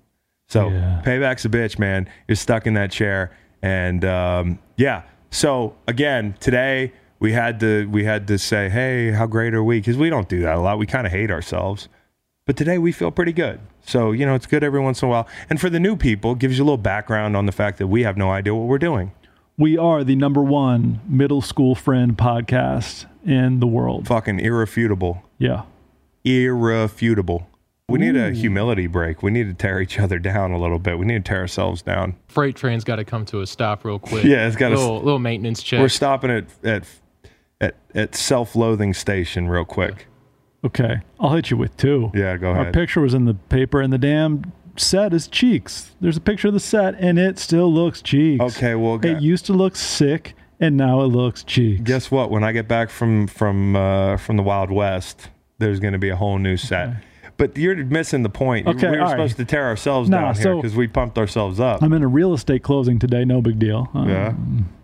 So 0.48 0.68
Yeah. 0.70 1.00
payback's 1.04 1.44
a 1.44 1.48
bitch, 1.48 1.78
man. 1.78 2.08
You're 2.28 2.36
stuck 2.36 2.66
in 2.66 2.74
that 2.74 2.90
chair, 2.90 3.30
and 3.62 4.04
um, 4.04 4.58
yeah. 4.76 5.02
So 5.30 5.74
again, 5.86 6.34
today 6.40 6.92
we 7.20 7.32
had 7.32 7.60
to 7.60 7.86
we 7.88 8.04
had 8.04 8.26
to 8.26 8.38
say, 8.38 8.68
hey, 8.68 9.12
how 9.12 9.26
great 9.26 9.54
are 9.54 9.62
we? 9.64 9.78
Because 9.78 9.96
we 9.96 10.10
don't 10.10 10.28
do 10.28 10.42
that 10.42 10.56
a 10.56 10.60
lot. 10.60 10.78
We 10.78 10.86
kind 10.86 11.06
of 11.06 11.12
hate 11.12 11.30
ourselves, 11.30 11.88
but 12.44 12.56
today 12.56 12.76
we 12.78 12.90
feel 12.92 13.10
pretty 13.12 13.32
good. 13.32 13.60
So 13.84 14.12
you 14.12 14.24
know, 14.26 14.34
it's 14.34 14.46
good 14.46 14.62
every 14.64 14.80
once 14.80 15.02
in 15.02 15.08
a 15.08 15.10
while. 15.10 15.26
And 15.50 15.60
for 15.60 15.68
the 15.70 15.80
new 15.80 15.96
people, 15.96 16.34
gives 16.34 16.56
you 16.58 16.64
a 16.64 16.66
little 16.66 16.76
background 16.78 17.36
on 17.36 17.46
the 17.46 17.52
fact 17.52 17.78
that 17.78 17.88
we 17.88 18.02
have 18.04 18.16
no 18.16 18.30
idea 18.30 18.54
what 18.54 18.66
we're 18.68 18.78
doing. 18.78 19.12
we 19.58 19.76
are 19.76 20.02
the 20.02 20.16
number 20.16 20.42
one 20.42 21.00
middle 21.06 21.42
school 21.42 21.74
friend 21.74 22.16
podcast 22.16 23.04
in 23.26 23.60
the 23.60 23.66
world. 23.66 24.08
Fucking 24.08 24.40
irrefutable, 24.40 25.22
Yeah. 25.38 25.62
irrefutable. 26.24 27.46
We 27.88 27.98
need 27.98 28.16
a 28.16 28.30
humility 28.30 28.86
break. 28.86 29.22
We 29.22 29.30
need 29.30 29.48
to 29.48 29.54
tear 29.54 29.78
each 29.80 29.98
other 30.00 30.18
down 30.18 30.52
a 30.52 30.58
little 30.58 30.78
bit. 30.78 30.98
We 30.98 31.04
need 31.04 31.24
to 31.24 31.28
tear 31.28 31.40
ourselves 31.40 31.82
down. 31.82 32.14
Freight 32.28 32.56
train's 32.56 32.84
got 32.84 32.96
to 32.96 33.04
come 33.04 33.26
to 33.26 33.42
a 33.42 33.46
stop 33.46 33.84
real 33.84 33.98
quick. 33.98 34.24
Yeah, 34.24 34.46
it's 34.46 34.56
gotta- 34.56 34.76
little, 34.78 35.02
little 35.02 35.18
maintenance 35.18 35.62
check. 35.62 35.80
We're 35.80 35.88
stopping 35.90 36.30
at 36.30 36.44
at 36.64 36.84
at, 37.60 37.76
at 37.94 38.14
self-loathing 38.14 38.94
station 38.94 39.48
real 39.48 39.64
quick. 39.66 40.06
Okay. 40.64 41.00
I'll 41.18 41.34
hit 41.34 41.50
you 41.50 41.56
with 41.56 41.76
two. 41.76 42.10
Yeah, 42.14 42.36
go 42.36 42.50
ahead. 42.52 42.66
Our 42.66 42.72
picture 42.72 43.00
was 43.00 43.14
in 43.14 43.24
the 43.24 43.34
paper, 43.34 43.80
and 43.80 43.92
the 43.92 43.98
damn 43.98 44.52
set 44.76 45.12
is 45.12 45.26
cheeks. 45.26 45.94
There's 46.00 46.16
a 46.16 46.20
picture 46.20 46.48
of 46.48 46.54
the 46.54 46.60
set, 46.60 46.94
and 46.98 47.18
it 47.18 47.38
still 47.38 47.72
looks 47.72 48.00
cheeks. 48.00 48.42
Okay, 48.56 48.74
well, 48.74 48.98
gu- 48.98 49.08
it 49.16 49.20
used 49.22 49.44
to 49.46 49.52
look 49.52 49.74
sick, 49.76 50.34
and 50.60 50.76
now 50.76 51.00
it 51.02 51.06
looks 51.08 51.42
cheeks. 51.42 51.80
guess 51.82 52.10
what? 52.10 52.30
When 52.30 52.44
I 52.44 52.52
get 52.52 52.68
back 52.68 52.90
from 52.90 53.26
from 53.26 53.74
uh, 53.74 54.16
from 54.18 54.36
the 54.36 54.42
Wild 54.44 54.70
West, 54.70 55.30
there's 55.58 55.80
going 55.80 55.94
to 55.94 55.98
be 55.98 56.10
a 56.10 56.16
whole 56.16 56.38
new 56.38 56.56
set. 56.56 56.90
But 57.38 57.56
you're 57.56 57.74
missing 57.74 58.22
the 58.22 58.28
point. 58.28 58.68
Okay, 58.68 58.88
we 58.88 58.96
were 58.98 59.00
all 59.00 59.06
right. 59.06 59.10
supposed 59.12 59.36
to 59.38 59.44
tear 59.44 59.66
ourselves 59.66 60.08
Nah, 60.08 60.20
down 60.20 60.34
here 60.34 60.42
so- 60.44 60.56
because 60.62 60.76
we 60.76 60.86
pumped 60.86 61.18
ourselves 61.18 61.58
up. 61.58 61.82
I'm 61.82 61.92
in 61.92 62.02
a 62.04 62.06
real 62.08 62.34
estate 62.34 62.62
closing 62.62 63.00
today. 63.00 63.24
No 63.24 63.40
big 63.42 63.58
deal. 63.58 63.88
Uh, 63.94 64.04
yeah. 64.06 64.34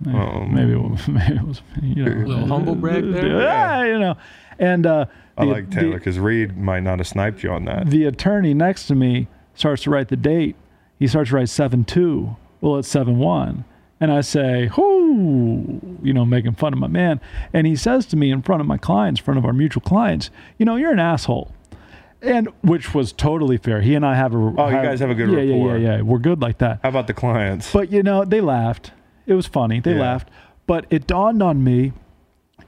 eh, 0.09 0.11
Um, 0.11 0.55
maybe, 0.55 0.73
it 0.73 0.81
was, 0.81 1.07
maybe 1.09 1.37
it 1.37 1.47
was, 1.47 1.63
you 1.83 2.05
know. 2.05 2.27
little 2.27 2.47
humble 2.49 2.75
brag 2.75 3.05
there. 3.13 3.41
Yeah, 3.43 3.85
you 3.85 3.99
know. 4.01 4.17
And 4.59 4.87
uh, 4.87 5.07
I 5.37 5.45
the- 5.45 5.51
like 5.53 5.71
Taylor 5.71 5.99
because 5.99 6.19
Reed 6.19 6.57
might 6.57 6.81
not 6.83 6.99
have 6.99 7.07
sniped 7.09 7.43
you 7.43 7.51
on 7.51 7.65
that. 7.67 7.87
the 7.91 8.05
attorney 8.07 8.55
next 8.55 8.87
to 8.89 8.95
me 8.95 9.29
starts 9.55 9.83
to 9.85 9.91
write 9.91 10.09
the 10.09 10.17
date. 10.17 10.57
He 10.99 11.07
starts 11.07 11.31
to 11.31 11.37
write 11.37 11.49
7 11.49 11.85
2. 11.85 12.37
Well, 12.61 12.77
it's 12.79 12.89
7 12.89 13.19
1. 13.19 13.65
And 14.01 14.13
I 14.13 14.21
say, 14.21 14.69
whoo, 14.77 15.99
you 16.03 16.13
know, 16.13 16.25
making 16.25 16.55
fun 16.55 16.73
of 16.73 16.79
my 16.79 16.87
man. 16.87 17.21
And 17.53 17.67
he 17.67 17.75
says 17.77 18.07
to 18.07 18.17
me 18.17 18.31
in 18.31 18.43
front 18.43 18.61
of 18.61 18.67
my 18.67 18.77
clients, 18.79 19.21
in 19.21 19.25
front 19.25 19.39
of 19.39 19.45
our 19.45 19.53
mutual 19.53 19.81
clients, 19.83 20.31
you 20.57 20.65
know, 20.65 20.77
you're 20.77 20.93
an 20.93 21.01
asshole. 21.01 21.53
And 22.21 22.49
which 22.63 22.95
was 22.95 23.13
totally 23.13 23.59
fair. 23.59 23.81
He 23.81 23.95
and 23.95 24.05
I 24.05 24.17
have 24.17 24.35
a. 24.35 24.39
Oh, 24.39 24.67
you 24.69 24.73
guys 24.75 24.99
have 25.01 25.11
a 25.11 25.15
good 25.15 25.31
yeah, 25.31 25.37
rapport. 25.55 25.77
Yeah, 25.79 25.89
yeah, 25.89 25.97
yeah. 25.97 26.03
We're 26.03 26.19
good 26.19 26.41
like 26.43 26.59
that. 26.59 26.81
How 26.83 26.89
about 26.89 27.07
the 27.07 27.15
clients? 27.15 27.73
But 27.73 27.93
you 27.93 28.03
know, 28.03 28.25
they 28.25 28.41
laughed. 28.41 28.91
It 29.27 29.35
was 29.35 29.47
funny. 29.47 29.79
They 29.79 29.95
Yeah. 29.95 30.01
laughed. 30.01 30.29
But 30.67 30.87
it 30.91 31.07
dawned 31.07 31.43
on 31.45 31.63
me, 31.63 31.93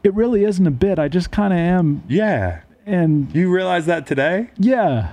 it 0.02 0.14
really 0.14 0.44
isn't 0.44 0.66
a 0.66 0.70
bit. 0.70 0.98
I 0.98 1.08
just 1.08 1.30
kind 1.30 1.52
of 1.52 1.58
am. 1.58 2.02
yeah. 2.08 2.62
And 2.86 3.32
You 3.34 3.50
realize 3.50 3.86
that 3.86 4.06
today? 4.06 4.50
yeah, 4.58 5.12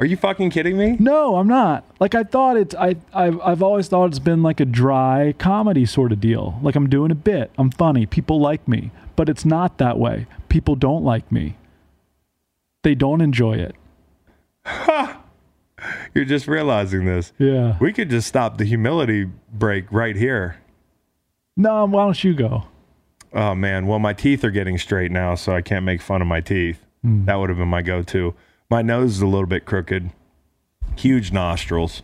Are 0.00 0.06
you 0.06 0.16
fucking 0.16 0.50
kidding 0.50 0.76
me? 0.76 0.96
no, 0.98 1.36
I'm 1.36 1.46
not. 1.48 1.84
Like 2.00 2.14
I 2.14 2.24
thought 2.24 2.56
it's. 2.56 2.74
I 2.74 2.96
I've, 3.14 3.40
I've 3.40 3.62
always 3.62 3.88
thought 3.88 4.06
it's 4.06 4.18
been 4.18 4.42
like 4.42 4.60
a 4.60 4.64
dry 4.66 5.32
comedy 5.38 5.86
sort 5.86 6.12
of 6.12 6.20
deal. 6.20 6.58
Like 6.62 6.74
I'm 6.76 6.88
doing 6.90 7.10
a 7.10 7.14
bit. 7.14 7.50
I'm 7.56 7.70
funny. 7.70 8.04
People 8.06 8.40
like 8.40 8.66
me. 8.68 8.90
But 9.16 9.28
it's 9.28 9.44
not 9.44 9.78
that 9.78 9.98
way. 9.98 10.26
People 10.48 10.74
don't 10.76 11.04
like 11.04 11.30
me. 11.30 11.56
They 12.82 12.94
don't 12.94 13.20
enjoy 13.20 13.54
it. 13.54 13.74
Ha! 14.66 15.22
You're 16.14 16.24
just 16.26 16.46
realizing 16.48 17.04
this. 17.06 17.32
Yeah. 17.38 17.76
We 17.80 17.92
could 17.92 18.10
just 18.10 18.26
stop 18.28 18.58
the 18.58 18.64
humility 18.64 19.26
break 19.52 19.90
right 19.92 20.16
here. 20.16 20.56
No, 21.56 21.84
why 21.86 22.04
don't 22.04 22.22
you 22.24 22.34
go? 22.34 22.64
Oh 23.32 23.54
man, 23.54 23.86
well 23.86 23.98
my 23.98 24.12
teeth 24.12 24.44
are 24.44 24.50
getting 24.50 24.78
straight 24.78 25.10
now, 25.10 25.34
so 25.34 25.54
I 25.54 25.62
can't 25.62 25.84
make 25.84 26.00
fun 26.02 26.20
of 26.20 26.28
my 26.28 26.40
teeth. 26.40 26.84
Hmm. 27.02 27.24
That 27.26 27.36
would 27.36 27.48
have 27.48 27.58
been 27.58 27.68
my 27.68 27.82
go-to. 27.82 28.34
My 28.68 28.82
nose 28.82 29.12
is 29.16 29.22
a 29.22 29.26
little 29.26 29.46
bit 29.46 29.64
crooked. 29.64 30.10
Huge 30.96 31.32
nostrils. 31.32 32.02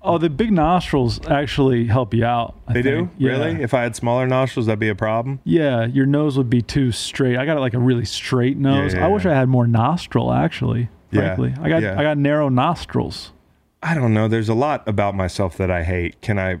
Oh, 0.00 0.16
the 0.16 0.30
big 0.30 0.52
nostrils 0.52 1.20
actually 1.28 1.86
help 1.86 2.14
you 2.14 2.24
out. 2.24 2.54
I 2.68 2.74
They 2.74 2.82
do? 2.82 3.10
Yeah. 3.18 3.32
Really? 3.32 3.62
If 3.62 3.74
I 3.74 3.82
had 3.82 3.96
smaller 3.96 4.26
nostrils, 4.26 4.66
that'd 4.66 4.78
be 4.78 4.88
a 4.88 4.94
problem. 4.94 5.40
Yeah, 5.44 5.86
your 5.86 6.06
nose 6.06 6.38
would 6.38 6.48
be 6.50 6.62
too 6.62 6.92
straight. 6.92 7.36
I 7.36 7.44
got 7.46 7.58
like 7.58 7.74
a 7.74 7.78
really 7.80 8.04
straight 8.04 8.56
nose. 8.56 8.94
yeah, 8.94 9.04
I 9.04 9.08
wish 9.08 9.24
yeah. 9.24 9.32
I 9.32 9.34
had 9.34 9.48
more 9.48 9.66
nostril 9.66 10.32
actually. 10.32 10.88
Yeah, 11.10 11.34
Frankly, 11.34 11.54
I 11.60 11.68
got 11.68 11.82
yeah. 11.82 11.98
I 11.98 12.02
got 12.02 12.16
narrow 12.16 12.48
nostrils. 12.48 13.32
I 13.82 13.94
don't 13.94 14.14
know. 14.14 14.28
There's 14.28 14.48
a 14.48 14.54
lot 14.54 14.86
about 14.88 15.14
myself 15.14 15.56
that 15.58 15.70
I 15.70 15.82
hate. 15.82 16.20
Can 16.22 16.38
I 16.38 16.58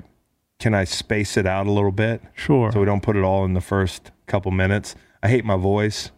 can 0.62 0.74
I 0.74 0.84
space 0.84 1.36
it 1.36 1.44
out 1.44 1.66
a 1.66 1.72
little 1.72 1.90
bit 1.90 2.22
Sure. 2.34 2.70
so 2.70 2.78
we 2.78 2.86
don't 2.86 3.02
put 3.02 3.16
it 3.16 3.24
all 3.24 3.44
in 3.44 3.54
the 3.54 3.60
first 3.60 4.12
couple 4.26 4.52
minutes? 4.52 4.94
I 5.20 5.28
hate 5.28 5.44
my 5.44 5.56
voice. 5.56 6.12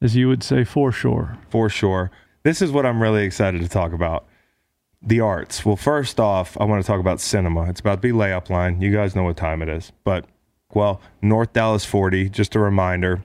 As 0.00 0.16
you 0.16 0.28
would 0.28 0.42
say, 0.42 0.64
for 0.64 0.90
sure. 0.90 1.36
for 1.50 1.68
sure. 1.68 2.10
This 2.42 2.62
is 2.62 2.72
what 2.72 2.86
I'm 2.86 3.02
really 3.02 3.24
excited 3.24 3.60
to 3.60 3.68
talk 3.68 3.92
about. 3.92 4.24
The 5.02 5.20
arts. 5.20 5.62
Well, 5.62 5.76
first 5.76 6.18
off, 6.18 6.56
I 6.58 6.64
want 6.64 6.82
to 6.82 6.86
talk 6.86 7.00
about 7.00 7.20
cinema. 7.20 7.68
It's 7.68 7.80
about 7.80 7.96
to 7.96 8.00
be 8.00 8.12
layup 8.12 8.48
line. 8.48 8.80
You 8.80 8.90
guys 8.90 9.14
know 9.14 9.24
what 9.24 9.36
time 9.36 9.60
it 9.60 9.68
is. 9.68 9.92
But, 10.04 10.24
well, 10.72 10.98
North 11.20 11.52
Dallas 11.52 11.84
40, 11.84 12.30
just 12.30 12.54
a 12.54 12.60
reminder. 12.60 13.22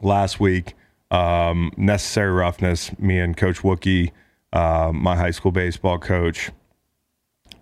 Last 0.00 0.38
week, 0.38 0.74
um, 1.10 1.72
Necessary 1.76 2.30
Roughness, 2.30 2.96
me 3.00 3.18
and 3.18 3.36
Coach 3.36 3.62
Wookie, 3.62 4.12
uh, 4.52 4.92
my 4.94 5.16
high 5.16 5.32
school 5.32 5.50
baseball 5.50 5.98
coach, 5.98 6.50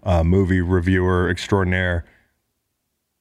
uh, 0.03 0.23
movie 0.25 0.61
reviewer 0.61 1.29
extraordinaire, 1.29 2.05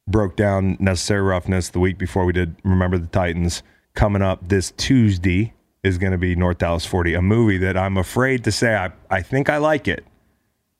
broke 0.07 0.35
down 0.35 0.77
Necessary 0.79 1.21
Roughness 1.21 1.69
the 1.69 1.79
week 1.79 1.97
before 1.97 2.25
we 2.25 2.33
did 2.33 2.55
Remember 2.63 2.97
the 2.97 3.07
Titans. 3.07 3.63
Coming 3.95 4.21
up 4.21 4.47
this 4.47 4.71
Tuesday 4.77 5.53
is 5.83 5.97
going 5.97 6.11
to 6.11 6.17
be 6.17 6.35
North 6.35 6.59
Dallas 6.59 6.85
40, 6.85 7.15
a 7.15 7.21
movie 7.21 7.57
that 7.57 7.75
I'm 7.75 7.97
afraid 7.97 8.43
to 8.45 8.51
say 8.51 8.75
I, 8.75 8.91
I 9.09 9.21
think 9.21 9.49
I 9.49 9.57
like 9.57 9.87
it. 9.87 10.05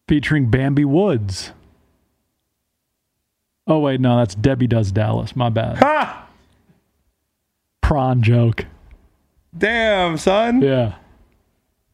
Featuring 0.07 0.49
Bambi 0.49 0.85
Woods. 0.85 1.51
Oh 3.67 3.79
wait, 3.79 3.99
no, 3.99 4.17
that's 4.17 4.35
Debbie 4.35 4.67
Does 4.67 4.91
Dallas. 4.91 5.35
My 5.35 5.49
bad. 5.49 5.77
Ha! 5.77 6.27
Prawn 7.81 8.21
joke. 8.21 8.65
Damn, 9.57 10.17
son. 10.17 10.61
Yeah. 10.61 10.95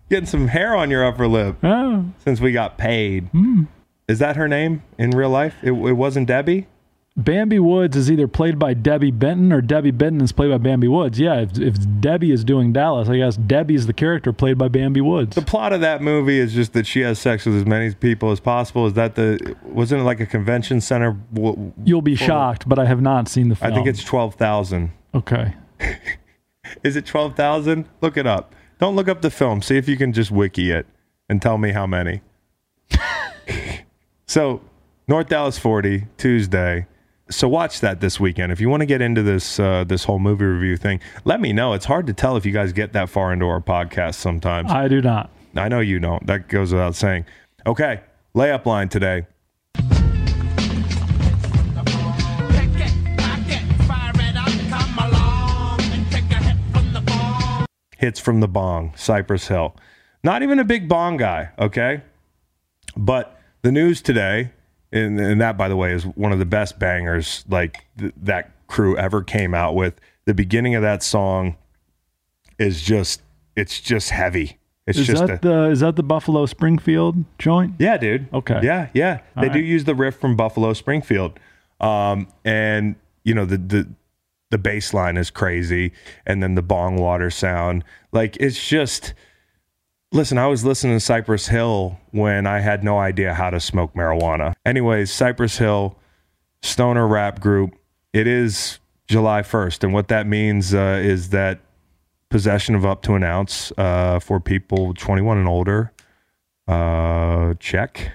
Getting 0.09 0.25
some 0.27 0.47
hair 0.49 0.75
on 0.75 0.91
your 0.91 1.05
upper 1.05 1.27
lip 1.27 1.57
Oh, 1.63 2.05
since 2.23 2.39
we 2.39 2.51
got 2.51 2.77
paid. 2.77 3.29
Is 4.07 4.19
that 4.19 4.35
her 4.35 4.47
name 4.47 4.83
in 4.97 5.11
real 5.11 5.29
life? 5.29 5.55
It, 5.63 5.71
it 5.71 5.93
wasn't 5.93 6.27
Debbie? 6.27 6.67
Bambi 7.17 7.59
Woods 7.59 7.95
is 7.95 8.11
either 8.11 8.27
played 8.27 8.59
by 8.59 8.73
Debbie 8.73 9.09
Benton 9.09 9.53
or 9.53 9.61
Debbie 9.61 9.91
Benton 9.91 10.21
is 10.21 10.33
played 10.33 10.51
by 10.51 10.57
Bambi 10.57 10.89
Woods. 10.89 11.17
Yeah, 11.17 11.39
if, 11.39 11.57
if 11.57 11.75
Debbie 12.01 12.31
is 12.31 12.43
doing 12.43 12.73
Dallas, 12.73 13.07
I 13.07 13.15
guess 13.17 13.37
Debbie's 13.37 13.87
the 13.87 13.93
character 13.93 14.33
played 14.33 14.57
by 14.57 14.67
Bambi 14.67 14.99
Woods. 14.99 15.33
The 15.33 15.41
plot 15.41 15.71
of 15.71 15.79
that 15.79 16.01
movie 16.01 16.37
is 16.37 16.53
just 16.53 16.73
that 16.73 16.85
she 16.85 16.99
has 17.01 17.17
sex 17.17 17.45
with 17.45 17.55
as 17.55 17.65
many 17.65 17.93
people 17.93 18.31
as 18.31 18.41
possible. 18.41 18.85
Is 18.85 18.93
that 18.93 19.15
the, 19.15 19.55
wasn't 19.63 20.01
it 20.01 20.03
like 20.03 20.19
a 20.19 20.25
convention 20.25 20.81
center? 20.81 21.17
You'll 21.85 22.01
be 22.01 22.17
shocked, 22.17 22.67
but 22.67 22.77
I 22.79 22.85
have 22.85 23.01
not 23.01 23.29
seen 23.29 23.47
the 23.47 23.55
film. 23.55 23.71
I 23.71 23.75
think 23.75 23.87
it's 23.87 24.03
12,000. 24.03 24.91
okay. 25.13 25.55
Is 26.83 26.95
it 26.95 27.05
12,000? 27.05 27.87
Look 28.01 28.17
it 28.17 28.25
up. 28.25 28.53
Don't 28.79 28.95
look 28.95 29.07
up 29.07 29.21
the 29.21 29.29
film. 29.29 29.61
See 29.61 29.77
if 29.77 29.87
you 29.87 29.95
can 29.97 30.11
just 30.13 30.31
wiki 30.31 30.71
it 30.71 30.85
and 31.29 31.41
tell 31.41 31.57
me 31.57 31.71
how 31.71 31.85
many. 31.85 32.21
So, 34.27 34.61
North 35.07 35.29
Dallas 35.29 35.57
40, 35.57 36.07
Tuesday. 36.17 36.87
So 37.29 37.47
watch 37.47 37.79
that 37.79 38.01
this 38.01 38.19
weekend. 38.19 38.51
If 38.51 38.61
you 38.61 38.69
want 38.69 38.81
to 38.81 38.85
get 38.85 39.01
into 39.01 39.23
this 39.23 39.59
uh, 39.59 39.83
this 39.83 40.03
whole 40.03 40.19
movie 40.19 40.45
review 40.45 40.77
thing, 40.77 40.99
let 41.23 41.41
me 41.41 41.53
know. 41.53 41.73
It's 41.73 41.85
hard 41.85 42.05
to 42.05 42.13
tell 42.13 42.37
if 42.37 42.45
you 42.45 42.51
guys 42.51 42.71
get 42.71 42.93
that 42.93 43.09
far 43.09 43.33
into 43.33 43.45
our 43.47 43.61
podcast 43.61 44.15
sometimes. 44.15 44.71
I 44.71 44.87
do 44.87 45.01
not. 45.01 45.31
I 45.55 45.67
know 45.67 45.79
you 45.79 45.99
don't. 45.99 46.25
That 46.27 46.49
goes 46.49 46.71
without 46.71 46.93
saying. 46.95 47.25
Okay, 47.65 48.01
layup 48.35 48.67
line 48.67 48.89
today. 48.89 49.25
Pick 49.73 49.83
it, 52.75 52.93
pack 53.17 53.39
it, 53.47 53.83
fire 53.85 54.11
it 54.17 54.35
up, 54.35 54.49
come 54.69 55.09
along 55.09 55.81
and 55.81 56.11
take 56.11 56.29
a 56.31 56.43
hit 56.43 56.57
from 56.71 56.93
the 56.93 57.01
ball. 57.01 57.65
hits 57.97 58.19
from 58.19 58.39
the 58.39 58.47
bong, 58.47 58.93
Cypress 58.95 59.47
Hill. 59.47 59.75
Not 60.23 60.43
even 60.43 60.59
a 60.59 60.63
big 60.63 60.87
bong 60.87 61.17
guy, 61.17 61.49
okay? 61.57 62.03
But 62.95 63.34
the 63.65 63.71
news 63.71 63.99
today, 63.99 64.51
and, 64.91 65.19
and 65.19 65.41
that, 65.41 65.57
by 65.57 65.67
the 65.67 65.75
way, 65.75 65.91
is 65.91 66.03
one 66.05 66.31
of 66.31 66.37
the 66.37 66.45
best 66.45 66.77
bangers 66.77 67.43
like 67.49 67.83
th- 67.97 68.13
that 68.15 68.51
crew 68.67 68.95
ever 68.95 69.23
came 69.23 69.55
out 69.55 69.73
with. 69.73 69.99
The 70.25 70.35
beginning 70.35 70.75
of 70.75 70.83
that 70.83 71.01
song 71.01 71.57
is 72.59 72.83
just, 72.83 73.23
it's 73.55 73.81
just 73.81 74.11
heavy. 74.11 74.59
It's 74.85 74.99
Is 74.99 75.07
just 75.07 75.25
that 75.25 75.43
a, 75.43 75.47
the 75.47 75.63
is 75.71 75.79
that 75.79 75.95
the 75.95 76.03
Buffalo 76.03 76.45
Springfield 76.45 77.25
joint? 77.39 77.73
yeah, 77.79 77.97
dude. 77.97 78.31
Okay. 78.31 78.59
Yeah, 78.61 78.89
yeah. 78.93 79.21
They 79.35 79.49
do 79.49 79.57
use 79.57 79.85
the 79.85 79.95
riff 79.95 80.15
from 80.15 80.35
Buffalo 80.35 80.73
Springfield. 80.73 81.39
Um, 81.81 82.27
and 82.43 82.95
you 83.23 83.33
know, 83.33 83.45
the 83.45 83.57
the 83.57 83.89
the 84.51 84.59
bass 84.59 84.93
line 84.93 85.17
is 85.17 85.31
crazy, 85.31 85.91
and 86.27 86.43
then 86.43 86.53
the 86.53 86.61
bong 86.61 86.97
water 86.97 87.31
sound. 87.31 87.83
Like 88.11 88.37
it's 88.39 88.63
just 88.63 89.15
listen, 90.11 90.37
I 90.37 90.47
was 90.47 90.63
listening 90.63 90.95
to 90.95 90.99
Cypress 90.99 91.47
Hill 91.47 91.99
when 92.11 92.47
I 92.47 92.59
had 92.59 92.83
no 92.83 92.97
idea 92.97 93.33
how 93.33 93.49
to 93.49 93.59
smoke 93.59 93.93
marijuana. 93.93 94.53
Anyways, 94.65 95.11
Cypress 95.11 95.57
Hill, 95.57 95.97
stoner 96.61 97.07
rap 97.07 97.39
group. 97.39 97.75
It 98.13 98.27
is 98.27 98.79
July 99.07 99.41
1st. 99.41 99.83
And 99.83 99.93
what 99.93 100.07
that 100.07 100.27
means 100.27 100.73
uh, 100.73 100.99
is 101.01 101.29
that 101.29 101.59
possession 102.29 102.75
of 102.75 102.85
up 102.85 103.01
to 103.03 103.13
an 103.13 103.23
ounce 103.23 103.71
uh, 103.77 104.19
for 104.19 104.39
people 104.39 104.93
21 104.93 105.37
and 105.37 105.47
older 105.47 105.91
uh, 106.67 107.53
check. 107.59 108.13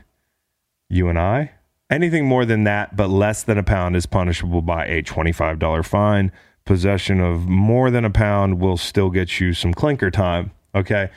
You 0.89 1.09
and 1.09 1.19
I. 1.19 1.53
Anything 1.91 2.27
more 2.27 2.45
than 2.45 2.65
that, 2.65 2.97
but 2.97 3.09
less 3.11 3.43
than 3.43 3.59
a 3.59 3.63
pound, 3.63 3.97
is 3.97 4.07
punishable 4.07 4.63
by 4.63 4.87
a 4.87 5.03
$25 5.03 5.85
fine. 5.85 6.31
Possession 6.65 7.21
of 7.21 7.49
more 7.49 7.91
than 7.91 8.05
a 8.05 8.11
pound 8.11 8.61
will 8.61 8.77
still 8.77 9.11
get 9.11 9.41
you 9.41 9.53
some 9.53 9.75
clinker 9.75 10.11
time. 10.11 10.53
Okay. 10.75 11.11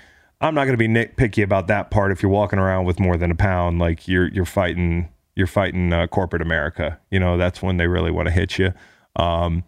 I'm 0.44 0.54
not 0.54 0.66
going 0.66 0.78
to 0.78 0.78
be 0.78 0.90
nitpicky 0.90 1.42
about 1.42 1.68
that 1.68 1.90
part. 1.90 2.12
If 2.12 2.22
you're 2.22 2.32
walking 2.32 2.60
around 2.60 2.84
with 2.84 3.00
more 3.00 3.16
than 3.16 3.32
a 3.32 3.36
pound, 3.36 3.80
like 3.80 4.10
you're 4.10 4.28
you're 4.28 4.44
fighting 4.44 5.08
you're 5.36 5.48
fighting 5.48 5.94
uh, 5.94 6.08
corporate 6.08 6.42
America. 6.42 7.00
You 7.12 7.20
know 7.20 7.38
that's 7.38 7.62
when 7.62 7.78
they 7.78 7.88
really 7.88 8.12
want 8.12 8.28
to 8.28 8.32
hit 8.32 8.60
you. 8.60 8.74
Um, 9.16 9.64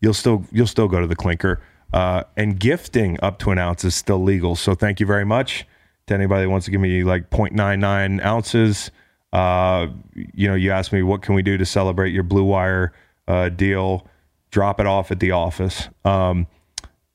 you'll 0.00 0.14
still 0.14 0.46
you'll 0.50 0.66
still 0.66 0.88
go 0.88 0.98
to 0.98 1.06
the 1.06 1.14
clinker. 1.14 1.60
Uh, 1.92 2.24
and 2.38 2.58
gifting 2.58 3.18
up 3.22 3.38
to 3.38 3.50
an 3.50 3.58
ounce 3.58 3.84
is 3.84 3.94
still 3.94 4.20
legal. 4.20 4.56
So 4.56 4.74
thank 4.74 4.98
you 4.98 5.06
very 5.06 5.26
much 5.26 5.66
to 6.06 6.14
anybody 6.14 6.44
that 6.44 6.50
wants 6.50 6.64
to 6.64 6.72
give 6.72 6.80
me 6.80 7.04
like 7.04 7.30
0.99 7.30 8.24
ounces. 8.24 8.90
Uh, 9.32 9.88
you 10.14 10.48
know, 10.48 10.54
you 10.54 10.72
asked 10.72 10.92
me 10.92 11.02
what 11.02 11.22
can 11.22 11.34
we 11.36 11.42
do 11.42 11.56
to 11.56 11.64
celebrate 11.64 12.10
your 12.10 12.24
Blue 12.24 12.42
Wire 12.42 12.92
uh, 13.28 13.50
deal. 13.50 14.08
Drop 14.50 14.80
it 14.80 14.86
off 14.86 15.12
at 15.12 15.20
the 15.20 15.30
office. 15.30 15.88
Um, 16.04 16.48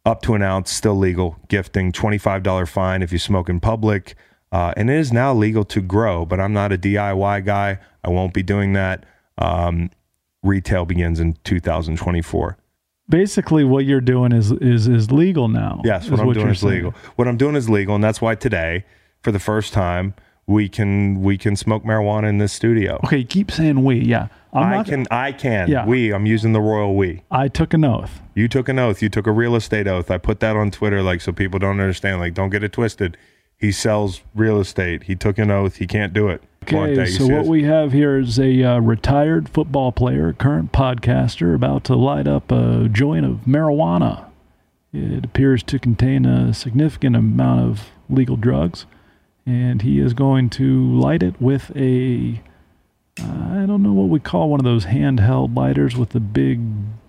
up 0.09 0.21
to 0.23 0.33
an 0.33 0.41
ounce, 0.41 0.71
still 0.71 0.97
legal. 0.97 1.37
Gifting, 1.47 1.91
$25 1.91 2.67
fine 2.67 3.01
if 3.01 3.11
you 3.13 3.19
smoke 3.19 3.47
in 3.47 3.59
public. 3.59 4.15
Uh, 4.51 4.73
and 4.75 4.89
it 4.89 4.97
is 4.97 5.13
now 5.13 5.33
legal 5.33 5.63
to 5.63 5.81
grow, 5.81 6.25
but 6.25 6.39
I'm 6.39 6.51
not 6.51 6.71
a 6.71 6.77
DIY 6.77 7.45
guy. 7.45 7.79
I 8.03 8.09
won't 8.09 8.33
be 8.33 8.41
doing 8.41 8.73
that. 8.73 9.05
Um, 9.37 9.91
retail 10.41 10.85
begins 10.85 11.19
in 11.19 11.37
2024. 11.43 12.57
Basically, 13.07 13.63
what 13.63 13.85
you're 13.85 14.01
doing 14.01 14.31
is 14.31 14.51
is 14.51 14.87
is 14.87 15.11
legal 15.11 15.47
now. 15.47 15.81
Yes, 15.83 16.09
what 16.09 16.19
I'm 16.19 16.27
doing 16.27 16.39
you're 16.45 16.49
is 16.49 16.59
saying. 16.59 16.73
legal. 16.73 16.91
What 17.15 17.27
I'm 17.27 17.37
doing 17.37 17.55
is 17.55 17.67
legal, 17.67 17.95
and 17.95 18.03
that's 18.03 18.21
why 18.21 18.35
today, 18.35 18.85
for 19.23 19.31
the 19.31 19.39
first 19.39 19.73
time, 19.73 20.13
we 20.49 20.67
can 20.67 21.21
we 21.21 21.37
can 21.37 21.55
smoke 21.55 21.83
marijuana 21.83 22.27
in 22.27 22.39
this 22.39 22.51
studio. 22.51 22.99
Okay, 23.05 23.23
keep 23.23 23.51
saying 23.51 23.83
we. 23.83 23.99
Yeah, 23.99 24.29
I'm 24.51 24.79
I 24.79 24.83
can 24.83 25.05
I 25.11 25.31
can. 25.31 25.69
Yeah. 25.69 25.85
We, 25.85 26.11
I'm 26.11 26.25
using 26.25 26.53
the 26.53 26.59
royal 26.59 26.95
we. 26.95 27.21
I 27.29 27.47
took 27.49 27.75
an 27.75 27.85
oath. 27.85 28.19
You 28.33 28.47
took 28.47 28.67
an 28.67 28.79
oath. 28.79 29.01
You 29.03 29.09
took 29.09 29.27
a 29.27 29.31
real 29.31 29.55
estate 29.55 29.87
oath. 29.87 30.09
I 30.09 30.17
put 30.17 30.39
that 30.39 30.55
on 30.55 30.71
Twitter, 30.71 31.03
like 31.03 31.21
so 31.21 31.31
people 31.31 31.59
don't 31.59 31.79
understand. 31.79 32.19
Like, 32.19 32.33
don't 32.33 32.49
get 32.49 32.63
it 32.63 32.73
twisted. 32.73 33.15
He 33.57 33.71
sells 33.71 34.21
real 34.33 34.59
estate. 34.59 35.03
He 35.03 35.15
took 35.15 35.37
an 35.37 35.51
oath. 35.51 35.75
He 35.75 35.85
can't 35.85 36.13
do 36.13 36.29
it. 36.29 36.41
Okay, 36.63 37.05
so 37.05 37.27
what 37.27 37.45
we 37.45 37.63
have 37.63 37.93
here 37.93 38.17
is 38.17 38.39
a 38.39 38.63
uh, 38.63 38.79
retired 38.79 39.49
football 39.49 39.91
player, 39.91 40.33
current 40.33 40.71
podcaster, 40.71 41.53
about 41.53 41.83
to 41.85 41.95
light 41.95 42.27
up 42.27 42.51
a 42.51 42.87
joint 42.91 43.25
of 43.25 43.41
marijuana. 43.47 44.25
It 44.93 45.25
appears 45.25 45.61
to 45.63 45.79
contain 45.79 46.25
a 46.25 46.53
significant 46.53 47.15
amount 47.15 47.61
of 47.61 47.89
legal 48.09 48.35
drugs, 48.35 48.85
and 49.49 49.81
he 49.81 49.99
is 49.99 50.13
going 50.13 50.47
to 50.51 50.99
light 50.99 51.23
it 51.23 51.41
with 51.41 51.75
a 51.75 52.39
I 53.19 53.65
don't 53.65 53.81
know 53.81 53.91
what 53.91 54.07
we 54.07 54.19
call 54.19 54.49
one 54.49 54.59
of 54.59 54.63
those 54.63 54.85
handheld 54.85 55.57
lighters 55.57 55.97
with 55.97 56.09
the 56.09 56.19
big 56.19 56.61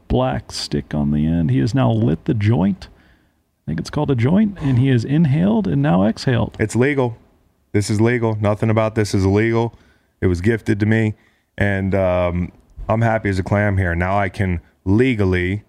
black 0.08 0.50
stick 0.50 0.92
on 0.92 1.12
the 1.12 1.26
end. 1.26 1.50
He 1.50 1.58
has 1.58 1.74
now 1.74 1.92
lit 1.92 2.24
the 2.24 2.34
joint. 2.34 2.88
I 2.88 3.70
think 3.70 3.78
it's 3.78 3.90
called 3.90 4.10
a 4.10 4.16
joint, 4.16 4.58
and 4.60 4.78
he 4.78 4.88
has 4.88 5.04
inhaled 5.04 5.68
and 5.68 5.82
now 5.82 6.02
exhaled. 6.02 6.56
It's 6.58 6.74
legal. 6.74 7.16
This 7.72 7.90
is 7.90 8.00
legal. 8.00 8.36
Nothing 8.40 8.70
about 8.70 8.96
this 8.96 9.14
is 9.14 9.24
illegal. 9.24 9.78
It 10.20 10.26
was 10.26 10.40
gifted 10.40 10.80
to 10.80 10.86
me, 10.86 11.14
and 11.56 11.94
um, 11.94 12.50
I'm 12.88 13.02
happy 13.02 13.28
as 13.28 13.38
a 13.38 13.44
clam 13.44 13.76
here. 13.76 13.94
Now 13.94 14.18
I 14.18 14.30
can 14.30 14.60
legally 14.84 15.62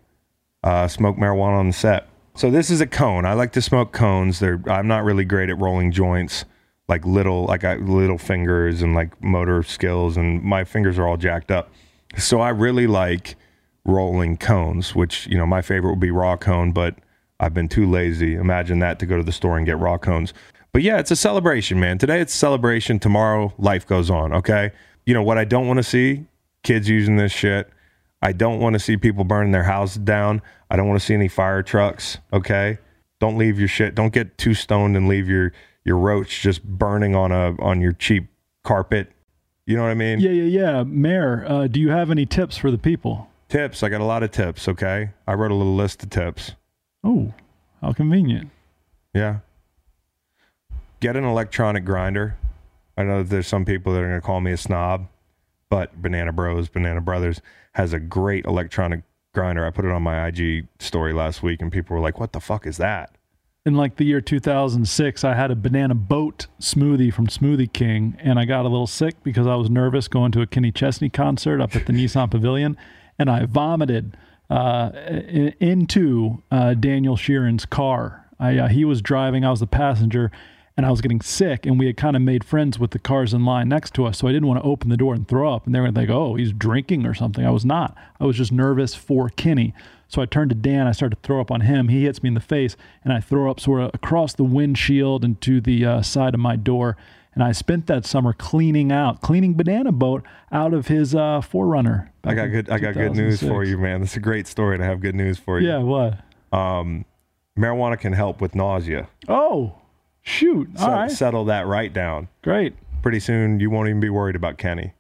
uh, 0.63 0.88
smoke 0.88 1.17
marijuana 1.17 1.60
on 1.60 1.67
the 1.67 1.73
set. 1.73 2.07
So 2.34 2.49
this 2.49 2.71
is 2.71 2.81
a 2.81 2.88
cone. 2.88 3.25
I 3.25 3.34
like 3.34 3.51
to 3.51 3.62
smoke 3.62 3.91
cones. 3.91 4.39
They're 4.39 4.62
I'm 4.65 4.88
not 4.88 5.03
really 5.03 5.25
great 5.25 5.49
at 5.49 5.60
rolling 5.60 5.91
joints, 5.91 6.45
like 6.91 7.06
little 7.06 7.45
like 7.45 7.63
I 7.63 7.75
little 7.75 8.17
fingers 8.17 8.82
and 8.82 8.93
like 8.93 9.23
motor 9.23 9.63
skills, 9.63 10.17
and 10.17 10.43
my 10.43 10.65
fingers 10.65 10.99
are 10.99 11.08
all 11.08 11.15
jacked 11.15 11.49
up. 11.49 11.71
So 12.17 12.41
I 12.41 12.49
really 12.49 12.86
like 12.86 13.38
rolling 13.86 14.36
cones, 14.36 14.93
which 14.93 15.25
you 15.27 15.38
know 15.38 15.45
my 15.45 15.62
favorite 15.62 15.91
would 15.91 16.01
be 16.01 16.12
raw 16.12 16.36
cone, 16.36 16.73
but 16.73 16.95
I've 17.39 17.54
been 17.54 17.69
too 17.69 17.89
lazy. 17.89 18.36
Imagine 18.36 18.80
that 18.80 18.99
to 18.99 19.06
go 19.06 19.15
to 19.15 19.23
the 19.23 19.32
store 19.32 19.56
and 19.56 19.65
get 19.65 19.80
raw 19.80 19.97
cones. 19.97 20.34
But 20.73 20.82
yeah, 20.82 20.99
it's 20.99 21.12
a 21.12 21.15
celebration, 21.15 21.80
man. 21.80 21.97
Today 21.97 22.19
it's 22.19 22.34
celebration. 22.34 22.99
Tomorrow 22.99 23.54
life 23.58 23.88
goes 23.88 24.10
on. 24.10 24.34
Okay. 24.34 24.71
You 25.06 25.13
know 25.13 25.23
what 25.23 25.38
I 25.38 25.45
don't 25.45 25.67
want 25.67 25.77
to 25.77 25.84
see? 25.84 26.25
Kids 26.62 26.89
using 26.89 27.15
this 27.15 27.32
shit. 27.32 27.69
I 28.21 28.34
don't 28.34 28.60
want 28.60 28.73
to 28.73 28.80
see 28.80 28.97
people 28.97 29.23
burning 29.23 29.54
their 29.54 29.63
houses 29.63 29.97
down. 30.04 30.41
I 30.69 30.75
don't 30.75 30.89
want 30.89 30.99
to 30.99 31.06
see 31.06 31.13
any 31.13 31.30
fire 31.30 31.63
trucks. 31.63 32.17
Okay. 32.34 32.80
Don't 33.21 33.38
leave 33.38 33.58
your 33.58 33.69
shit. 33.69 33.95
Don't 33.95 34.13
get 34.13 34.38
too 34.38 34.54
stoned 34.54 34.97
and 34.97 35.08
leave 35.08 35.30
your 35.30 35.54
your 35.84 35.98
roach 35.98 36.41
just 36.41 36.63
burning 36.63 37.15
on 37.15 37.32
a 37.32 37.56
on 37.62 37.82
your 37.82 37.94
cheap 37.94 38.28
carpet. 38.63 39.12
You 39.65 39.78
know 39.78 39.84
what 39.84 39.91
I 39.91 39.96
mean? 39.96 40.20
Yeah, 40.20 40.32
yeah, 40.32 40.44
yeah. 40.44 40.84
Mayor, 40.84 41.46
uh, 41.48 41.67
do 41.67 41.80
you 41.80 41.89
have 41.89 42.12
any 42.12 42.26
tips 42.26 42.58
for 42.58 42.72
the 42.72 42.78
people? 42.78 43.30
Tips. 43.48 43.84
I 43.84 43.89
got 43.89 44.02
a 44.02 44.06
lot 44.06 44.24
of 44.24 44.32
tips. 44.32 44.67
Okay. 44.67 45.12
I 45.28 45.34
wrote 45.34 45.52
a 45.52 45.56
little 45.56 45.76
list 45.76 46.04
of 46.04 46.10
tips. 46.10 46.54
Oh, 47.04 47.34
how 47.82 47.94
convenient. 47.94 48.50
Yeah. 49.13 49.39
Get 51.00 51.15
an 51.15 51.24
electronic 51.24 51.86
grinder. 51.86 52.38
I 52.98 53.04
know 53.04 53.24
that 53.24 53.30
there's 53.30 53.48
some 53.48 53.65
people 53.65 53.94
that 53.94 54.00
are 54.00 54.08
going 54.08 54.22
to 54.22 54.26
call 54.26 54.41
me 54.41 54.52
a 54.52 54.58
snob, 54.58 55.08
but 55.70 56.02
Banana 56.02 56.32
Bros, 56.32 56.70
Banana 56.70 57.02
Brothers 57.02 57.41
has 57.74 57.94
a 57.94 58.00
great 58.00 58.46
electronic 58.46 59.02
grinder. 59.34 59.65
I 59.65 59.72
put 59.72 59.86
it 59.86 59.91
on 59.91 60.04
my 60.04 60.28
IG 60.28 60.67
story 60.80 61.13
last 61.13 61.41
week 61.41 61.62
and 61.62 61.72
people 61.72 61.96
were 61.96 62.02
like, 62.02 62.20
what 62.20 62.34
the 62.34 62.39
fuck 62.39 62.67
is 62.67 62.78
that? 62.78 63.15
In 63.63 63.76
like 63.76 63.97
the 63.97 64.06
year 64.06 64.21
2006, 64.21 65.24
I 65.24 65.36
had 65.36 65.52
a 65.52 65.56
banana 65.56 65.93
boat 65.93 66.47
smoothie 66.60 67.13
from 67.13 67.28
Smoothie 67.28 67.71
King, 67.71 68.17
and 68.19 68.39
I 68.39 68.45
got 68.45 68.65
a 68.65 68.69
little 68.69 68.88
sick 68.88 69.24
because 69.24 69.45
I 69.45 69.54
was 69.54 69.69
nervous 69.69 70.08
going 70.08 70.32
to 70.32 70.41
a 70.41 70.47
Kenny 70.47 70.71
Chesney 70.71 71.10
concert 71.10 71.62
up 71.62 71.76
at 71.76 71.86
the 71.86 71.93
Nissan 71.93 72.32
Pavilion, 72.32 72.76
and 73.19 73.30
I 73.30 73.45
vomited 73.45 74.17
uh, 74.50 74.91
into 75.60 76.41
uh, 76.50 76.74
Daniel 76.74 77.15
Sheeran's 77.15 77.65
car 77.65 78.21
I 78.41 78.58
uh, 78.58 78.67
he 78.67 78.84
was 78.84 79.02
driving, 79.02 79.45
I 79.45 79.52
was 79.52 79.60
the 79.60 79.67
passenger, 79.67 80.32
and 80.76 80.86
I 80.86 80.89
was 80.89 81.00
getting 81.00 81.21
sick, 81.21 81.65
and 81.65 81.78
we 81.78 81.86
had 81.86 81.95
kind 81.95 82.15
of 82.15 82.24
made 82.24 82.43
friends 82.43 82.80
with 82.80 82.91
the 82.91 83.00
cars 83.00 83.34
in 83.34 83.45
line 83.45 83.69
next 83.69 83.93
to 83.93 84.06
us, 84.06 84.17
so 84.17 84.28
I 84.28 84.32
didn't 84.32 84.47
want 84.47 84.62
to 84.62 84.67
open 84.67 84.89
the 84.89 84.97
door 84.97 85.13
and 85.13 85.28
throw 85.28 85.54
up, 85.54 85.65
and 85.65 85.76
they 85.76 85.80
were 85.80 85.91
think, 85.91 86.10
oh, 86.10 86.36
he's 86.36 86.52
drinking 86.52 87.06
or 87.06 87.13
something. 87.13 87.45
I 87.45 87.52
was 87.52 87.63
not. 87.63 87.95
I 88.19 88.26
was 88.26 88.36
just 88.36 88.52
nervous 88.52 88.95
for 88.95 89.30
Kenny. 89.30 89.76
So 90.12 90.21
I 90.21 90.26
turned 90.26 90.50
to 90.50 90.56
Dan. 90.56 90.88
I 90.88 90.91
started 90.91 91.15
to 91.15 91.21
throw 91.26 91.39
up 91.39 91.52
on 91.52 91.62
him. 91.62 91.88
He 91.88 92.04
hits 92.04 92.21
me 92.21 92.28
in 92.28 92.34
the 92.34 92.41
face, 92.41 92.76
and 93.06 93.13
I 93.13 93.21
throw 93.21 93.50
up 93.50 93.62
sort 93.62 93.82
of 93.82 93.91
across 93.93 94.34
the 94.34 94.43
windshield 94.43 95.24
and 95.24 95.39
to 95.39 95.62
the 95.62 95.86
uh, 95.86 96.02
side 96.02 96.34
of 96.34 96.39
my 96.41 96.58
door. 96.58 96.97
And 97.34 97.41
I 97.41 97.54
spent 97.54 97.88
that 97.88 98.06
summer 98.06 98.34
cleaning 98.34 98.91
out, 98.91 99.21
cleaning 99.21 99.54
Banana 99.54 99.93
Boat 99.93 100.26
out 100.52 100.74
of 100.74 100.88
his 100.88 101.15
uh, 101.15 101.39
4Runner. 101.39 102.10
I 102.26 102.34
got 102.34 102.47
good. 102.47 102.69
I 102.69 102.78
got 102.78 102.93
good 102.93 103.15
news 103.15 103.39
for 103.39 103.63
you, 103.63 103.78
man. 103.78 104.02
That's 104.02 104.17
a 104.17 104.19
great 104.19 104.47
story, 104.47 104.76
and 104.76 104.84
I 104.84 104.88
have 104.88 105.00
good 105.00 105.15
news 105.15 105.39
for 105.39 105.58
you. 105.62 105.69
Yeah, 105.69 105.78
what? 105.78 106.19
marijuana 107.58 107.97
can 107.97 108.12
help 108.12 108.41
with 108.41 108.54
nausea. 108.54 109.08
Oh, 109.30 109.76
shoot. 110.21 110.69
All 110.78 110.86
So 110.88 110.91
right. 110.91 111.10
settle 111.12 111.45
that 111.45 111.67
right 111.67 111.93
down. 111.93 112.28
Great. 112.41 112.74
Pretty 113.02 113.21
soon, 113.21 113.62
you 113.62 113.69
won't 113.69 113.88
even 113.88 114.02
be 114.02 114.10
worried 114.10 114.36
about 114.36 114.58
Kenny. 114.58 114.91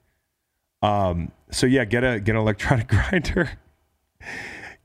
Um. 0.81 1.33
So 1.51 1.67
yeah, 1.67 1.83
get 1.83 2.03
a 2.05 2.19
get 2.21 2.35
an 2.35 2.41
electronic 2.41 2.87
grinder. 3.11 3.51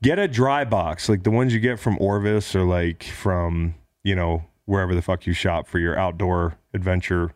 Get 0.01 0.19
a 0.19 0.27
dry 0.27 0.63
box, 0.63 1.09
like 1.09 1.23
the 1.23 1.31
ones 1.31 1.53
you 1.53 1.59
get 1.59 1.79
from 1.79 1.97
Orvis 1.99 2.55
or 2.55 2.63
like 2.63 3.03
from 3.03 3.75
you 4.03 4.15
know 4.15 4.45
wherever 4.65 4.93
the 4.93 5.01
fuck 5.01 5.25
you 5.25 5.33
shop 5.33 5.67
for 5.67 5.79
your 5.79 5.97
outdoor 5.97 6.57
adventure, 6.73 7.33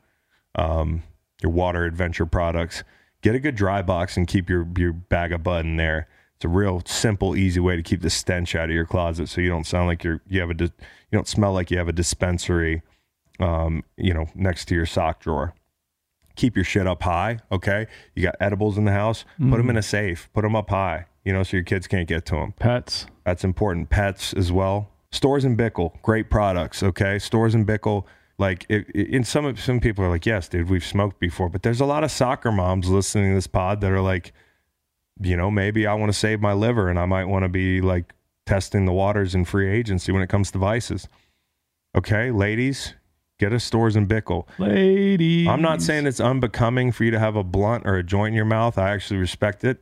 um, 0.56 1.04
your 1.42 1.52
water 1.52 1.86
adventure 1.86 2.26
products. 2.26 2.84
Get 3.22 3.36
a 3.36 3.40
good 3.40 3.56
dry 3.56 3.82
box 3.82 4.16
and 4.16 4.28
keep 4.28 4.50
your 4.50 4.68
your 4.78 4.94
bag 4.94 5.32
of 5.32 5.44
bud 5.44 5.66
in 5.66 5.78
there. 5.78 6.08
It's 6.36 6.46
a 6.46 6.50
real 6.50 6.82
simple, 6.86 7.36
easy 7.36 7.60
way 7.60 7.76
to 7.76 7.84
keep 7.84 8.02
the 8.02 8.10
stench 8.10 8.56
out 8.56 8.70
of 8.70 8.76
your 8.76 8.86
closet, 8.86 9.30
so 9.30 9.42
you 9.42 9.50
don't 9.50 9.66
sound 9.66 9.88
like 9.88 10.04
you're 10.04 10.22
you 10.28 10.40
have 10.42 10.52
a 10.52 10.56
you 10.64 10.70
don't 11.12 11.28
smell 11.28 11.54
like 11.54 11.72
you 11.72 11.78
have 11.80 11.88
a 11.88 11.94
dispensary, 11.94 12.84
um, 13.40 13.84
you 13.98 14.14
know, 14.14 14.28
next 14.36 14.66
to 14.66 14.76
your 14.76 14.86
sock 14.86 15.20
drawer 15.20 15.56
keep 16.36 16.56
your 16.56 16.66
shit 16.66 16.88
up 16.88 17.04
high. 17.04 17.40
Okay. 17.52 17.88
You 18.16 18.24
got 18.24 18.36
edibles 18.40 18.78
in 18.78 18.86
the 18.86 18.92
house, 18.92 19.26
put 19.38 19.58
them 19.58 19.70
in 19.70 19.78
a 19.78 19.82
safe, 19.82 20.30
put 20.34 20.42
them 20.42 20.56
up 20.56 20.70
high, 20.70 21.06
you 21.26 21.34
know, 21.34 21.44
so 21.44 21.58
your 21.58 21.64
kids 21.64 21.88
can't 21.88 22.08
get 22.08 22.26
to 22.28 22.36
them. 22.36 22.54
Pets. 22.60 23.06
That's 23.26 23.44
important. 23.44 23.90
Pets 23.90 24.34
as 24.34 24.52
well. 24.52 24.90
Storz 25.12 25.44
and 25.44 25.58
Bickel, 25.58 25.94
great 26.02 26.30
products. 26.30 26.82
Okay. 26.82 27.18
Storz 27.18 27.54
and 27.54 27.68
Bickel, 27.68 28.06
like, 28.38 28.66
it, 28.70 28.88
it- 28.96 29.10
in 29.10 29.24
some, 29.24 29.56
some 29.58 29.80
people 29.80 30.04
are 30.06 30.10
like, 30.10 30.26
yes, 30.26 30.48
dude, 30.48 30.70
we've 30.70 30.86
smoked 30.86 31.20
before, 31.20 31.50
but 31.50 31.64
there's 31.64 31.82
a 31.82 31.86
lot 31.86 32.04
of 32.04 32.12
soccer 32.12 32.52
moms 32.52 32.90
listening 32.90 33.32
to 33.32 33.36
this 33.36 33.48
pod 33.48 33.82
that 33.82 33.92
are 33.92 34.02
like, 34.02 34.32
you 35.22 35.36
know, 35.38 35.52
maybe 35.52 35.86
I 35.86 35.94
want 35.94 36.12
to 36.12 36.18
save 36.18 36.40
my 36.42 36.54
liver 36.54 36.88
and 36.90 36.98
I 36.98 37.06
might 37.06 37.26
want 37.26 37.44
to 37.44 37.50
be 37.50 37.82
like 37.82 38.14
testing 38.46 38.86
the 38.86 38.94
waters 38.94 39.36
in 39.36 39.46
free 39.46 39.70
agency 39.70 40.12
when 40.12 40.22
it 40.24 40.30
comes 40.30 40.50
to 40.52 40.58
vices. 40.58 41.08
Okay. 41.96 42.32
Ladies, 42.32 42.96
get 43.38 43.52
a 43.52 43.58
Storz 43.58 43.96
and 43.96 44.08
Bickel. 44.08 44.48
Ladies. 44.58 45.48
I'm 45.48 45.62
not 45.62 45.82
saying 45.82 46.08
it's 46.08 46.20
unbecoming 46.22 46.92
for 46.92 47.04
you 47.04 47.12
to 47.12 47.20
have 47.20 47.36
a 47.36 47.44
blunt 47.44 47.84
or 47.86 47.96
a 47.98 48.04
joint 48.04 48.30
in 48.30 48.36
your 48.36 48.46
mouth. 48.46 48.78
I 48.78 48.92
actually 48.92 49.18
respect 49.20 49.64
it, 49.64 49.82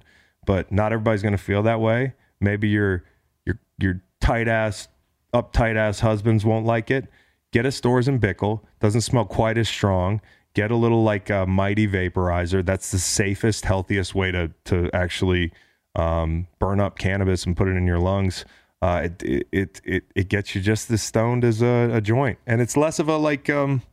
but 0.49 0.71
not 0.71 0.91
everybody's 0.91 1.21
going 1.21 1.31
to 1.31 1.38
feel 1.38 1.62
that 1.62 1.79
way. 1.79 2.12
Maybe 2.41 2.69
your 2.69 3.03
your 3.45 3.59
your 3.77 4.01
tight 4.19 4.47
ass, 4.47 4.88
uptight 5.31 5.75
ass 5.75 5.99
husbands 5.99 6.43
won't 6.43 6.65
like 6.65 6.89
it. 6.89 7.07
Get 7.51 7.67
a 7.67 7.69
Storz 7.69 8.07
and 8.07 8.19
Bickel. 8.19 8.62
Doesn't 8.79 9.01
smell 9.01 9.25
quite 9.25 9.59
as 9.59 9.69
strong. 9.69 10.21
Get 10.55 10.71
a 10.71 10.75
little 10.75 11.03
like 11.03 11.29
a 11.29 11.45
mighty 11.45 11.88
vaporizer. 11.88 12.65
That's 12.65 12.89
the 12.89 12.97
safest, 12.97 13.65
healthiest 13.65 14.15
way 14.15 14.31
to 14.31 14.49
to 14.65 14.89
actually 14.91 15.51
um, 15.93 16.47
burn 16.57 16.79
up 16.79 16.97
cannabis 16.97 17.45
and 17.45 17.55
put 17.55 17.67
it 17.67 17.77
in 17.77 17.85
your 17.85 17.99
lungs. 17.99 18.43
Uh, 18.81 19.07
it, 19.21 19.45
it 19.51 19.81
it 19.83 20.03
it 20.15 20.29
gets 20.29 20.55
you 20.55 20.62
just 20.62 20.89
as 20.89 21.03
stoned 21.03 21.43
as 21.43 21.62
a, 21.62 21.91
a 21.93 22.01
joint, 22.01 22.39
and 22.47 22.59
it's 22.59 22.75
less 22.75 22.97
of 22.97 23.07
a 23.07 23.17
like 23.17 23.51
um 23.51 23.83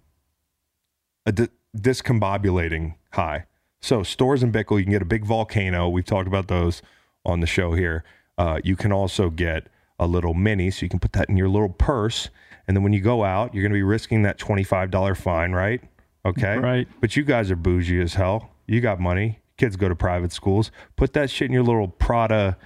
a 1.27 1.33
di- 1.33 1.49
discombobulating 1.77 2.95
high. 3.13 3.45
So 3.87 4.01
Storz 4.01 4.43
and 4.43 4.53
Bickel, 4.53 4.79
you 4.79 4.83
can 4.83 4.91
get 4.91 5.01
a 5.01 5.05
big 5.05 5.25
volcano. 5.25 5.89
We've 5.89 6.05
talked 6.05 6.27
about 6.27 6.49
those 6.49 6.83
on 7.25 7.39
the 7.39 7.47
show 7.47 7.75
here. 7.75 8.03
Uh, 8.37 8.59
you 8.65 8.75
can 8.75 8.91
also 8.91 9.31
get 9.31 9.69
a 10.01 10.09
little 10.09 10.35
mini, 10.35 10.73
so 10.73 10.85
you 10.85 10.91
can 10.91 10.99
put 10.99 11.13
that 11.13 11.29
in 11.29 11.37
your 11.37 11.49
little 11.49 11.69
purse. 11.69 12.29
And 12.67 12.77
then 12.77 12.83
when 12.83 12.93
you 12.93 13.01
go 13.01 13.23
out, 13.23 13.55
you're 13.55 13.63
going 13.63 13.71
to 13.71 13.77
be 13.77 13.85
risking 13.85 14.23
that 14.23 14.39
twenty-five 14.39 14.91
dollar 14.91 15.15
fine, 15.15 15.53
right? 15.53 15.81
Okay, 16.25 16.59
Right. 16.59 16.89
But 17.01 17.15
you 17.15 17.23
guys 17.23 17.49
are 17.53 17.57
bougie 17.57 18.01
as 18.03 18.15
hell. 18.15 18.51
You 18.67 18.81
got 18.81 18.99
money. 18.99 19.39
Kids 19.57 19.77
go 19.77 19.89
to 19.89 19.95
private 19.95 20.33
schools. 20.33 20.73
Put 20.97 21.13
that 21.13 21.31
shit 21.31 21.47
in 21.47 21.53
your 21.53 21.63
little 21.63 21.87
Prada 21.87 22.57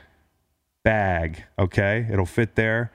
bag. 0.85 1.45
Okay, 1.59 2.09
it'll 2.11 2.25
fit 2.25 2.55
there. 2.55 2.93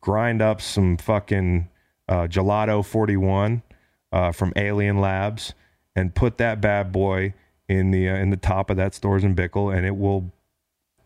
Grind 0.00 0.42
up 0.42 0.60
some 0.60 0.96
fucking 0.96 1.68
uh, 2.08 2.22
gelato 2.22 2.84
41 2.84 3.62
uh, 4.10 4.32
from 4.32 4.52
Alien 4.56 5.00
Labs 5.00 5.54
and 5.94 6.12
put 6.12 6.38
that 6.38 6.60
bad 6.60 6.90
boy 6.90 7.34
in 7.68 7.90
the 7.90 8.08
uh, 8.08 8.14
in 8.16 8.30
the 8.30 8.36
top 8.36 8.70
of 8.70 8.76
that 8.76 8.92
Storz 8.92 9.22
and 9.24 9.36
Bickel, 9.36 9.74
and 9.76 9.86
it 9.86 9.96
will 9.96 10.32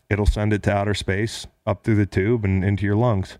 it'll 0.09 0.25
send 0.25 0.53
it 0.53 0.63
to 0.63 0.71
outer 0.73 0.93
space 0.93 1.47
up 1.65 1.83
through 1.83 1.95
the 1.95 2.05
tube 2.05 2.45
and 2.45 2.63
into 2.63 2.85
your 2.85 2.95
lungs. 2.95 3.37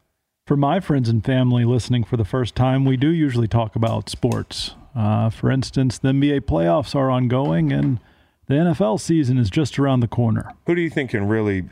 For 0.48 0.58
my 0.58 0.80
friends 0.80 1.08
and 1.08 1.24
family 1.24 1.64
listening 1.66 2.04
for 2.04 2.18
the 2.18 2.26
first 2.26 2.56
time, 2.56 2.84
we 2.84 2.98
do 2.98 3.10
usually 3.10 3.48
talk 3.48 3.76
about 3.76 4.10
sports. 4.10 4.76
Uh, 4.96 5.30
for 5.30 5.50
instance, 5.50 5.98
the 5.98 6.10
NBA 6.10 6.42
playoffs 6.42 6.96
are 6.96 7.10
ongoing 7.10 7.72
and 7.72 8.00
the 8.48 8.56
NFL 8.56 9.00
season 9.00 9.38
is 9.38 9.50
just 9.50 9.80
around 9.80 10.02
the 10.02 10.08
corner. 10.08 10.52
Who 10.66 10.76
do 10.76 10.82
you 10.82 10.90
think 10.90 11.12
can 11.12 11.28
really 11.28 11.70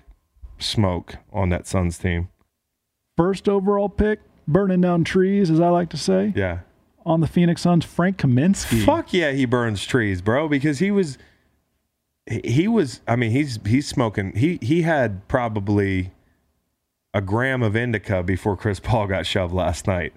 smoke 0.60 1.18
on 1.34 1.50
that 1.50 1.68
Suns 1.68 1.98
team? 1.98 2.30
First 3.18 3.50
overall 3.50 3.90
pick, 3.90 4.20
burning 4.48 4.82
down 4.82 5.04
trees, 5.04 5.50
as 5.52 5.60
I 5.60 5.70
like 5.70 5.90
to 5.90 5.98
say, 5.98 6.32
Yeah. 6.36 6.60
on 7.06 7.20
the 7.20 7.28
Phoenix 7.28 7.62
Suns, 7.62 7.84
Frank 7.86 8.18
Kaminsky. 8.18 8.84
Fuck 8.86 9.14
yeah, 9.14 9.32
he 9.32 9.46
burns 9.46 9.86
trees, 9.86 10.22
bro, 10.22 10.48
because 10.48 10.80
he 10.80 10.92
was 10.92 11.18
he- 12.30 12.68
was 12.68 13.02
I 13.08 13.16
mean, 13.16 13.32
he's 13.32 13.60
he's 13.66 13.88
smoking. 13.88 14.36
He 14.36 14.60
he 14.62 14.82
had 14.84 15.28
probably 15.28 16.12
a 17.14 17.22
gram 17.22 17.62
of 17.62 17.76
indica 17.76 18.24
before 18.24 18.56
Chris 18.56 18.80
Paul 18.80 19.08
got 19.08 19.26
shoved 19.26 19.54
last 19.54 19.88
night. 19.88 20.14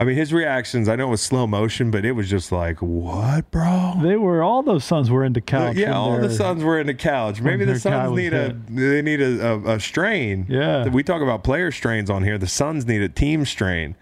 I 0.00 0.04
mean, 0.04 0.14
his 0.16 0.32
reactions, 0.32 0.88
I 0.88 0.94
know 0.94 1.08
it 1.08 1.10
was 1.10 1.20
slow 1.22 1.48
motion, 1.48 1.90
but 1.90 2.04
it 2.04 2.12
was 2.12 2.30
just 2.30 2.52
like, 2.52 2.80
"What, 2.80 3.50
bro?" 3.50 3.94
They 4.00 4.14
were 4.16 4.44
all 4.44 4.62
those 4.62 4.84
Suns 4.84 5.10
were 5.10 5.24
into 5.24 5.40
couch. 5.40 5.74
yeah, 5.76 5.92
all 5.92 6.12
the 6.20 6.28
their- 6.28 6.36
Suns 6.36 6.62
were 6.62 6.78
in 6.78 6.86
the 6.86 6.94
couch. 6.94 7.40
Maybe 7.40 7.64
the 7.64 7.80
Suns 7.80 8.16
need 8.16 8.32
a 8.32 8.42
hit. 8.44 8.76
they 8.76 9.02
need 9.02 9.20
a, 9.20 9.44
a, 9.54 9.74
a 9.74 9.80
strain. 9.80 10.46
Yeah. 10.48 10.86
we 10.86 11.02
talk 11.02 11.20
about 11.20 11.42
player 11.42 11.72
strains 11.72 12.10
on 12.10 12.22
here. 12.22 12.38
The 12.38 12.46
Suns 12.46 12.86
need 12.86 13.02
a 13.02 13.08
team 13.08 13.44
strain. 13.44 13.96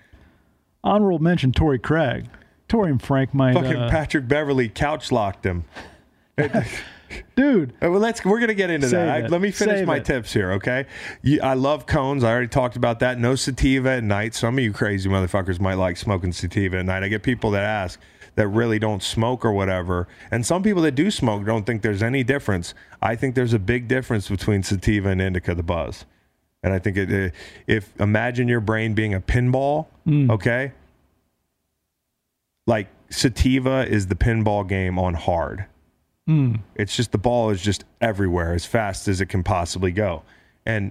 Honorable 0.85 1.19
mention, 1.19 1.53
Torrey 1.53 1.79
Craig. 1.79 2.27
Torrey 2.69 2.91
and 2.91 3.01
Frank 3.01 3.33
might. 3.33 3.55
Fucking 3.55 3.77
uh, 3.77 3.89
Patrick 3.89 4.29
Beverley 4.29 4.69
couch 4.69 5.11
locked 5.11 5.47
him. 5.47 5.65
dude, 7.37 7.73
Uh, 7.83 7.91
Well, 7.91 8.01
let's. 8.01 8.25
We're 8.25 8.41
gonna 8.41 8.55
get 8.55 8.71
into 8.71 8.89
that. 8.89 9.09
I- 9.25 9.27
let 9.27 9.41
me 9.41 9.51
finish 9.51 9.79
Save 9.79 9.87
my 9.87 9.97
it. 9.97 10.05
tips 10.05 10.33
here, 10.33 10.53
okay? 10.53 10.87
You, 11.23 11.41
I 11.43 11.55
love 11.55 11.87
cones. 11.87 12.25
I 12.25 12.31
already 12.31 12.49
talked 12.49 12.77
about 12.77 13.01
that. 13.01 13.19
No 13.19 13.35
sativa 13.35 13.91
at 13.91 14.05
night. 14.05 14.35
Some 14.35 14.59
of 14.59 14.65
you 14.65 14.73
crazy 14.73 15.09
motherfuckers 15.09 15.61
might 15.61 15.75
like 15.75 15.97
smoking 15.97 16.33
sativa 16.33 16.79
at 16.79 16.85
night. 16.87 17.03
I 17.03 17.09
get 17.09 17.23
people 17.23 17.51
that 17.53 17.63
ask 17.65 18.01
that 18.35 18.49
really 18.49 18.79
don't 18.79 19.03
smoke 19.03 19.45
or 19.45 19.53
whatever, 19.53 20.07
and 20.31 20.45
some 20.45 20.63
people 20.63 20.83
that 20.83 20.93
do 20.95 21.11
smoke 21.11 21.47
don't 21.47 21.65
think 21.65 21.81
there's 21.83 22.03
any 22.03 22.23
difference. 22.23 22.75
I 23.01 23.17
think 23.17 23.35
there's 23.35 23.55
a 23.55 23.59
big 23.59 23.89
difference 23.89 24.29
between 24.29 24.63
sativa 24.63 25.09
and 25.09 25.21
indica, 25.23 25.55
the 25.55 25.63
buzz, 25.63 26.05
and 26.63 26.73
I 26.75 26.79
think 26.79 26.97
it. 26.99 27.33
If 27.67 27.99
imagine 27.99 28.47
your 28.49 28.61
brain 28.61 28.93
being 28.95 29.15
a 29.15 29.21
pinball, 29.21 29.87
okay, 30.09 30.73
like 32.67 32.89
sativa 33.09 33.87
is 33.89 34.09
the 34.09 34.17
pinball 34.17 34.69
game 34.69 34.99
on 34.99 35.15
hard. 35.15 35.65
It's 36.75 36.97
just 36.97 37.13
the 37.13 37.19
ball 37.19 37.51
is 37.51 37.63
just 37.63 37.85
everywhere 38.01 38.53
as 38.53 38.67
fast 38.67 39.09
as 39.09 39.21
it 39.21 39.27
can 39.27 39.43
possibly 39.43 39.93
go. 39.93 40.23
And 40.65 40.91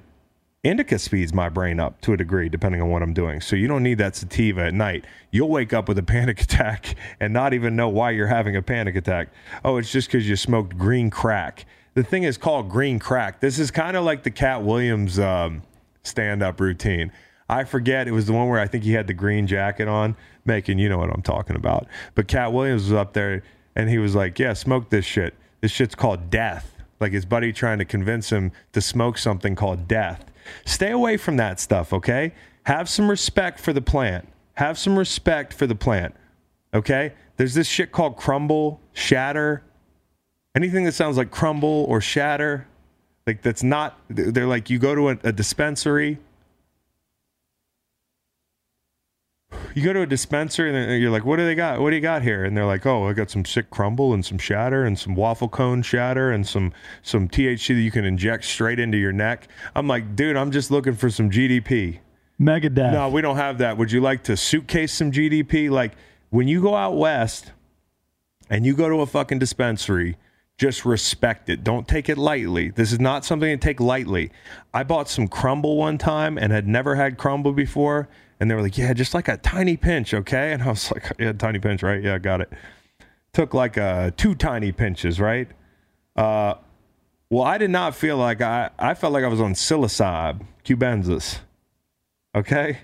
indica 0.64 0.98
speeds 0.98 1.34
my 1.34 1.50
brain 1.50 1.80
up 1.80 2.02
to 2.02 2.14
a 2.14 2.18
degree, 2.18 2.50
depending 2.50 2.82
on 2.82 2.90
what 2.90 3.04
I'm 3.04 3.14
doing. 3.14 3.42
So 3.42 3.56
you 3.56 3.68
don't 3.68 3.84
need 3.84 3.98
that 4.00 4.16
sativa 4.16 4.62
at 4.62 4.74
night. 4.74 5.06
You'll 5.32 5.50
wake 5.50 5.74
up 5.74 5.88
with 5.88 5.98
a 5.98 6.04
panic 6.16 6.42
attack 6.42 6.96
and 7.20 7.34
not 7.34 7.54
even 7.54 7.76
know 7.76 7.90
why 7.90 8.12
you're 8.12 8.28
having 8.28 8.56
a 8.56 8.62
panic 8.62 8.96
attack. 8.96 9.30
Oh, 9.64 9.78
it's 9.78 9.92
just 9.92 10.08
because 10.08 10.28
you 10.28 10.36
smoked 10.36 10.78
green 10.78 11.10
crack. 11.10 11.66
The 11.94 12.04
thing 12.04 12.24
is 12.24 12.38
called 12.38 12.70
green 12.70 13.00
crack. 13.00 13.40
This 13.40 13.60
is 13.60 13.72
kind 13.72 13.96
of 13.96 14.04
like 14.04 14.24
the 14.24 14.32
Katt 14.32 14.64
Williams 14.64 15.20
um, 15.20 15.62
stand 16.04 16.44
up 16.44 16.60
routine. 16.60 17.12
I 17.48 17.64
forget. 17.64 18.08
It 18.08 18.12
was 18.12 18.26
the 18.26 18.34
one 18.34 18.50
where 18.50 18.60
I 18.60 18.68
think 18.68 18.84
he 18.84 18.94
had 18.94 19.08
the 19.08 19.14
green 19.14 19.48
jacket 19.48 19.88
on. 19.88 20.16
Macon, 20.46 20.80
you 20.80 20.90
know 20.90 20.98
what 20.98 21.12
I'm 21.12 21.22
talking 21.22 21.56
about. 21.56 21.88
But 22.16 22.28
Katt 22.28 22.54
Williams 22.54 22.84
was 22.84 22.94
up 22.94 23.14
there 23.14 23.44
and 23.76 23.90
he 23.90 23.98
was 23.98 24.16
like, 24.16 24.40
Yeah, 24.40 24.54
smoke 24.54 24.90
this 24.90 25.06
shit. 25.06 25.34
This 25.62 25.72
shit's 25.72 25.96
called 25.96 26.30
death. 26.30 26.76
Like 27.00 27.12
his 27.12 27.26
buddy 27.26 27.52
trying 27.52 27.80
to 27.80 27.86
convince 27.86 28.32
him 28.32 28.52
to 28.74 28.82
smoke 28.82 29.18
something 29.18 29.56
called 29.56 29.88
death. 29.88 30.32
Stay 30.66 30.92
away 30.92 31.18
from 31.18 31.38
that 31.38 31.60
stuff, 31.60 31.92
okay? 31.92 32.34
Have 32.66 32.88
some 32.88 33.10
respect 33.10 33.60
for 33.60 33.74
the 33.74 33.82
plant. 33.82 34.28
Have 34.56 34.78
some 34.78 34.98
respect 34.98 35.54
for 35.54 35.68
the 35.68 35.76
plant, 35.76 36.16
okay? 36.74 37.14
There's 37.38 37.54
this 37.54 37.68
shit 37.68 37.92
called 37.92 38.16
crumble, 38.16 38.80
shatter. 38.94 39.64
Anything 40.56 40.86
that 40.86 40.94
sounds 40.94 41.18
like 41.18 41.32
crumble 41.32 41.86
or 41.90 42.00
shatter, 42.00 42.66
like 43.28 43.42
that's 43.42 43.64
not, 43.64 44.00
they're 44.10 44.48
like 44.48 44.70
you 44.70 44.80
go 44.80 44.96
to 44.96 45.10
a, 45.10 45.18
a 45.26 45.32
dispensary 45.34 46.20
you 49.74 49.84
go 49.84 49.94
to 49.94 50.02
a 50.02 50.06
dispenser 50.06 50.68
and 50.68 51.02
you're 51.02 51.12
like, 51.12 51.26
what 51.26 51.38
do 51.38 51.46
they 51.46 51.56
got? 51.56 51.80
What 51.82 51.90
do 51.90 51.96
you 51.96 52.02
got 52.02 52.22
here? 52.22 52.46
And 52.46 52.56
they're 52.56 52.66
like, 52.66 52.86
oh, 52.86 53.08
I 53.08 53.14
got 53.14 53.30
some 53.30 53.46
sick 53.46 53.70
crumble 53.70 54.14
and 54.14 54.26
some 54.26 54.38
shatter 54.38 54.86
and 54.86 54.98
some 54.98 55.16
waffle 55.16 55.50
cone 55.50 55.82
shatter 55.82 56.32
and 56.32 56.48
some 56.48 56.74
some 57.02 57.28
THC 57.28 57.76
that 57.76 57.82
you 57.82 57.92
can 57.92 58.06
inject 58.06 58.46
straight 58.46 58.80
into 58.80 58.98
your 58.98 59.12
neck. 59.12 59.48
I'm 59.76 59.88
like, 59.88 60.16
dude, 60.16 60.38
I'm 60.38 60.52
just 60.52 60.72
looking 60.72 60.94
for 60.94 61.10
some 61.10 61.30
GDP. 61.30 62.00
Megadeth. 62.40 62.92
No, 62.92 63.10
we 63.10 63.22
don't 63.22 63.38
have 63.38 63.58
that. 63.60 63.78
Would 63.78 63.92
you 63.92 64.02
like 64.02 64.24
to 64.24 64.38
suitcase 64.38 64.94
some 64.94 65.12
GDP? 65.12 65.70
Like 65.70 65.94
when 66.30 66.48
you 66.48 66.62
go 66.62 66.76
out 66.76 66.98
west 66.98 67.52
and 68.50 68.66
you 68.66 68.76
go 68.76 68.90
to 68.90 69.02
a 69.02 69.06
fucking 69.06 69.40
dispensary, 69.40 70.18
just 70.58 70.86
respect 70.86 71.50
it. 71.50 71.64
Don't 71.64 71.88
take 71.88 72.08
it 72.08 72.18
lightly. 72.18 72.70
This 72.70 72.92
is 72.92 73.00
not 73.00 73.26
something 73.26 73.50
to 73.50 73.58
take 73.58 73.80
lightly. 73.80 74.32
I 74.74 74.84
bought 74.84 75.10
some 75.10 75.28
crumble 75.28 75.78
one 75.78 75.98
time 75.98 76.38
and 76.38 76.52
had 76.52 76.68
never 76.68 76.96
had 76.96 77.18
crumble 77.18 77.52
before. 77.52 78.08
And 78.40 78.50
they 78.50 78.56
were 78.56 78.62
like, 78.62 78.78
yeah, 78.78 78.94
just 78.94 79.14
like 79.14 79.28
a 79.28 79.38
tiny 79.38 79.78
pinch, 79.78 80.14
okay? 80.14 80.52
And 80.52 80.64
I 80.64 80.70
was 80.70 80.92
like, 80.94 81.12
yeah, 81.20 81.34
tiny 81.34 81.60
pinch, 81.60 81.84
right? 81.84 82.02
Yeah, 82.02 82.18
got 82.18 82.42
it. 82.42 82.52
Took 83.34 83.54
like 83.54 83.78
uh, 83.78 84.12
two 84.16 84.36
tiny 84.36 84.72
pinches, 84.72 85.20
right? 85.20 85.48
Uh, 86.16 86.56
well, 87.30 87.44
I 87.44 87.58
did 87.58 87.70
not 87.70 87.96
feel 87.96 88.18
like 88.18 88.42
I, 88.42 88.70
I 88.80 88.94
felt 88.94 89.14
like 89.14 89.24
I 89.24 89.28
was 89.28 89.42
on 89.42 89.54
psilocybe, 89.54 90.46
cubensis. 90.64 91.40
Okay? 92.34 92.80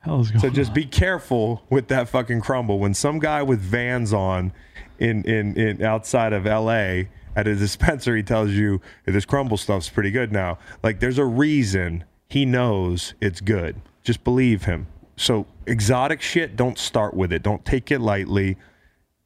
Hell 0.00 0.20
is 0.20 0.30
going 0.30 0.40
So 0.40 0.50
just 0.50 0.72
be 0.72 0.84
careful 0.84 1.62
with 1.70 1.88
that 1.88 2.08
fucking 2.08 2.40
crumble. 2.40 2.78
When 2.78 2.94
some 2.94 3.18
guy 3.18 3.42
with 3.42 3.60
vans 3.60 4.12
on 4.12 4.52
in 4.98 5.22
in, 5.24 5.56
in 5.56 5.82
outside 5.82 6.32
of 6.32 6.44
LA 6.44 7.02
at 7.36 7.46
a 7.46 7.54
dispensary 7.54 8.22
tells 8.22 8.50
you 8.50 8.80
"Hey, 9.04 9.12
this 9.12 9.24
crumble 9.24 9.56
stuff's 9.56 9.88
pretty 9.88 10.10
good 10.10 10.32
now, 10.32 10.58
like 10.82 11.00
there's 11.00 11.18
a 11.18 11.24
reason 11.24 12.04
he 12.28 12.44
knows 12.44 13.14
it's 13.20 13.40
good. 13.40 13.80
Just 14.02 14.24
believe 14.24 14.64
him. 14.64 14.86
So 15.16 15.46
exotic 15.66 16.22
shit, 16.22 16.56
don't 16.56 16.78
start 16.78 17.14
with 17.14 17.32
it. 17.32 17.42
Don't 17.42 17.64
take 17.64 17.90
it 17.90 18.00
lightly. 18.00 18.56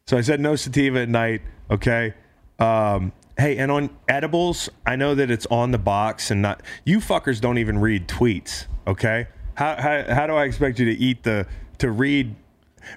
So 0.06 0.16
I 0.16 0.20
said 0.20 0.40
no 0.40 0.56
sativa 0.56 1.00
at 1.00 1.08
night. 1.08 1.42
Okay. 1.70 2.14
Um, 2.58 3.12
hey, 3.38 3.58
and 3.58 3.70
on 3.70 3.90
edibles, 4.08 4.68
I 4.86 4.96
know 4.96 5.14
that 5.14 5.30
it's 5.30 5.46
on 5.46 5.70
the 5.70 5.78
box 5.78 6.30
and 6.30 6.42
not. 6.42 6.62
You 6.84 6.98
fuckers 6.98 7.40
don't 7.40 7.58
even 7.58 7.78
read 7.78 8.08
tweets. 8.08 8.66
Okay. 8.86 9.26
How 9.54 9.76
how 9.80 10.14
how 10.14 10.26
do 10.26 10.34
I 10.34 10.44
expect 10.44 10.78
you 10.78 10.86
to 10.86 10.92
eat 10.92 11.24
the 11.24 11.46
to 11.78 11.90
read 11.90 12.34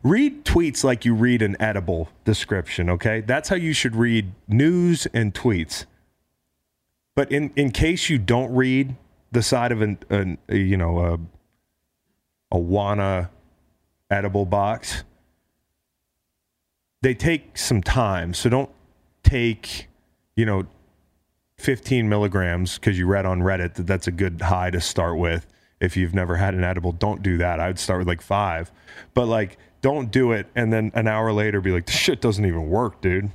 read 0.04 0.46
tweets 0.46 0.84
like 0.84 1.06
you 1.06 1.14
read 1.14 1.42
an 1.42 1.58
edible 1.60 2.10
description? 2.24 2.90
Okay, 2.90 3.22
that's 3.22 3.50
how 3.50 3.56
you 3.56 3.74
should 3.74 3.96
read 3.96 4.32
news 4.48 5.06
and 5.14 5.34
tweets. 5.34 5.86
But 7.16 7.32
in 7.32 7.52
in 7.56 7.72
case 7.72 8.10
you 8.10 8.18
don't 8.18 8.54
read 8.56 8.96
the 9.32 9.44
side 9.44 9.72
of 9.72 9.82
an, 9.82 9.98
an 10.10 10.38
you 10.50 10.78
know 10.78 11.00
a 11.00 11.20
a 12.56 12.60
Wana 12.60 13.30
edible 14.10 14.46
box, 14.46 15.04
they 17.02 17.14
take 17.14 17.58
some 17.58 17.82
time. 17.82 18.34
So 18.34 18.50
don't 18.50 18.70
take, 19.24 19.88
you 20.36 20.46
know, 20.46 20.66
15 21.58 22.08
milligrams 22.10 22.76
because 22.76 22.98
you 22.98 23.08
read 23.08 23.26
on 23.26 23.42
Reddit 23.42 23.76
that 23.76 23.88
that's 23.88 24.08
a 24.08 24.12
good 24.12 24.42
high 24.42 24.70
to 24.70 24.82
start 24.82 25.18
with. 25.18 25.48
If 25.80 25.98
you've 25.98 26.14
never 26.14 26.38
had 26.38 26.54
an 26.54 26.64
edible, 26.64 26.92
don't 26.94 27.22
do 27.22 27.38
that. 27.38 27.60
I 27.60 27.68
would 27.68 27.80
start 27.80 28.00
with 28.00 28.08
like 28.08 28.22
five, 28.22 28.72
but 29.14 29.26
like 29.26 29.58
don't 29.82 30.12
do 30.12 30.32
it 30.32 30.48
and 30.56 30.72
then 30.72 30.92
an 30.96 31.08
hour 31.08 31.32
later 31.32 31.62
be 31.62 31.72
like, 31.72 31.86
this 31.86 31.96
shit 31.96 32.22
doesn't 32.22 32.46
even 32.46 32.70
work, 32.70 33.02
dude. 33.02 33.32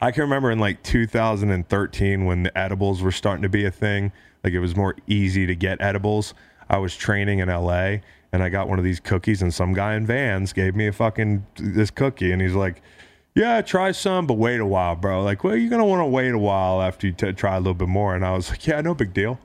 I 0.00 0.10
can 0.12 0.22
remember 0.22 0.50
in 0.50 0.58
like 0.58 0.82
2013 0.82 2.24
when 2.24 2.42
the 2.42 2.56
edibles 2.56 3.02
were 3.02 3.12
starting 3.12 3.42
to 3.42 3.48
be 3.48 3.64
a 3.64 3.70
thing. 3.70 4.12
Like 4.44 4.52
it 4.52 4.60
was 4.60 4.76
more 4.76 4.94
easy 5.06 5.46
to 5.46 5.54
get 5.56 5.80
edibles. 5.80 6.34
I 6.68 6.76
was 6.76 6.94
training 6.94 7.38
in 7.38 7.48
LA 7.48 7.96
and 8.32 8.42
I 8.42 8.50
got 8.50 8.68
one 8.68 8.78
of 8.78 8.84
these 8.84 9.00
cookies 9.00 9.40
and 9.42 9.52
some 9.52 9.72
guy 9.72 9.94
in 9.94 10.06
Vans 10.06 10.52
gave 10.52 10.76
me 10.76 10.86
a 10.86 10.92
fucking 10.92 11.46
this 11.56 11.90
cookie 11.90 12.30
and 12.30 12.42
he's 12.42 12.54
like, 12.54 12.82
"Yeah, 13.34 13.62
try 13.62 13.92
some, 13.92 14.26
but 14.26 14.34
wait 14.34 14.60
a 14.60 14.66
while, 14.66 14.96
bro." 14.96 15.22
Like, 15.22 15.42
well, 15.42 15.56
you're 15.56 15.70
gonna 15.70 15.86
want 15.86 16.00
to 16.00 16.06
wait 16.06 16.32
a 16.32 16.38
while 16.38 16.82
after 16.82 17.06
you 17.06 17.12
t- 17.14 17.32
try 17.32 17.56
a 17.56 17.58
little 17.58 17.74
bit 17.74 17.88
more. 17.88 18.14
And 18.14 18.24
I 18.24 18.32
was 18.32 18.50
like, 18.50 18.66
"Yeah, 18.66 18.80
no 18.82 18.94
big 18.94 19.14
deal." 19.14 19.40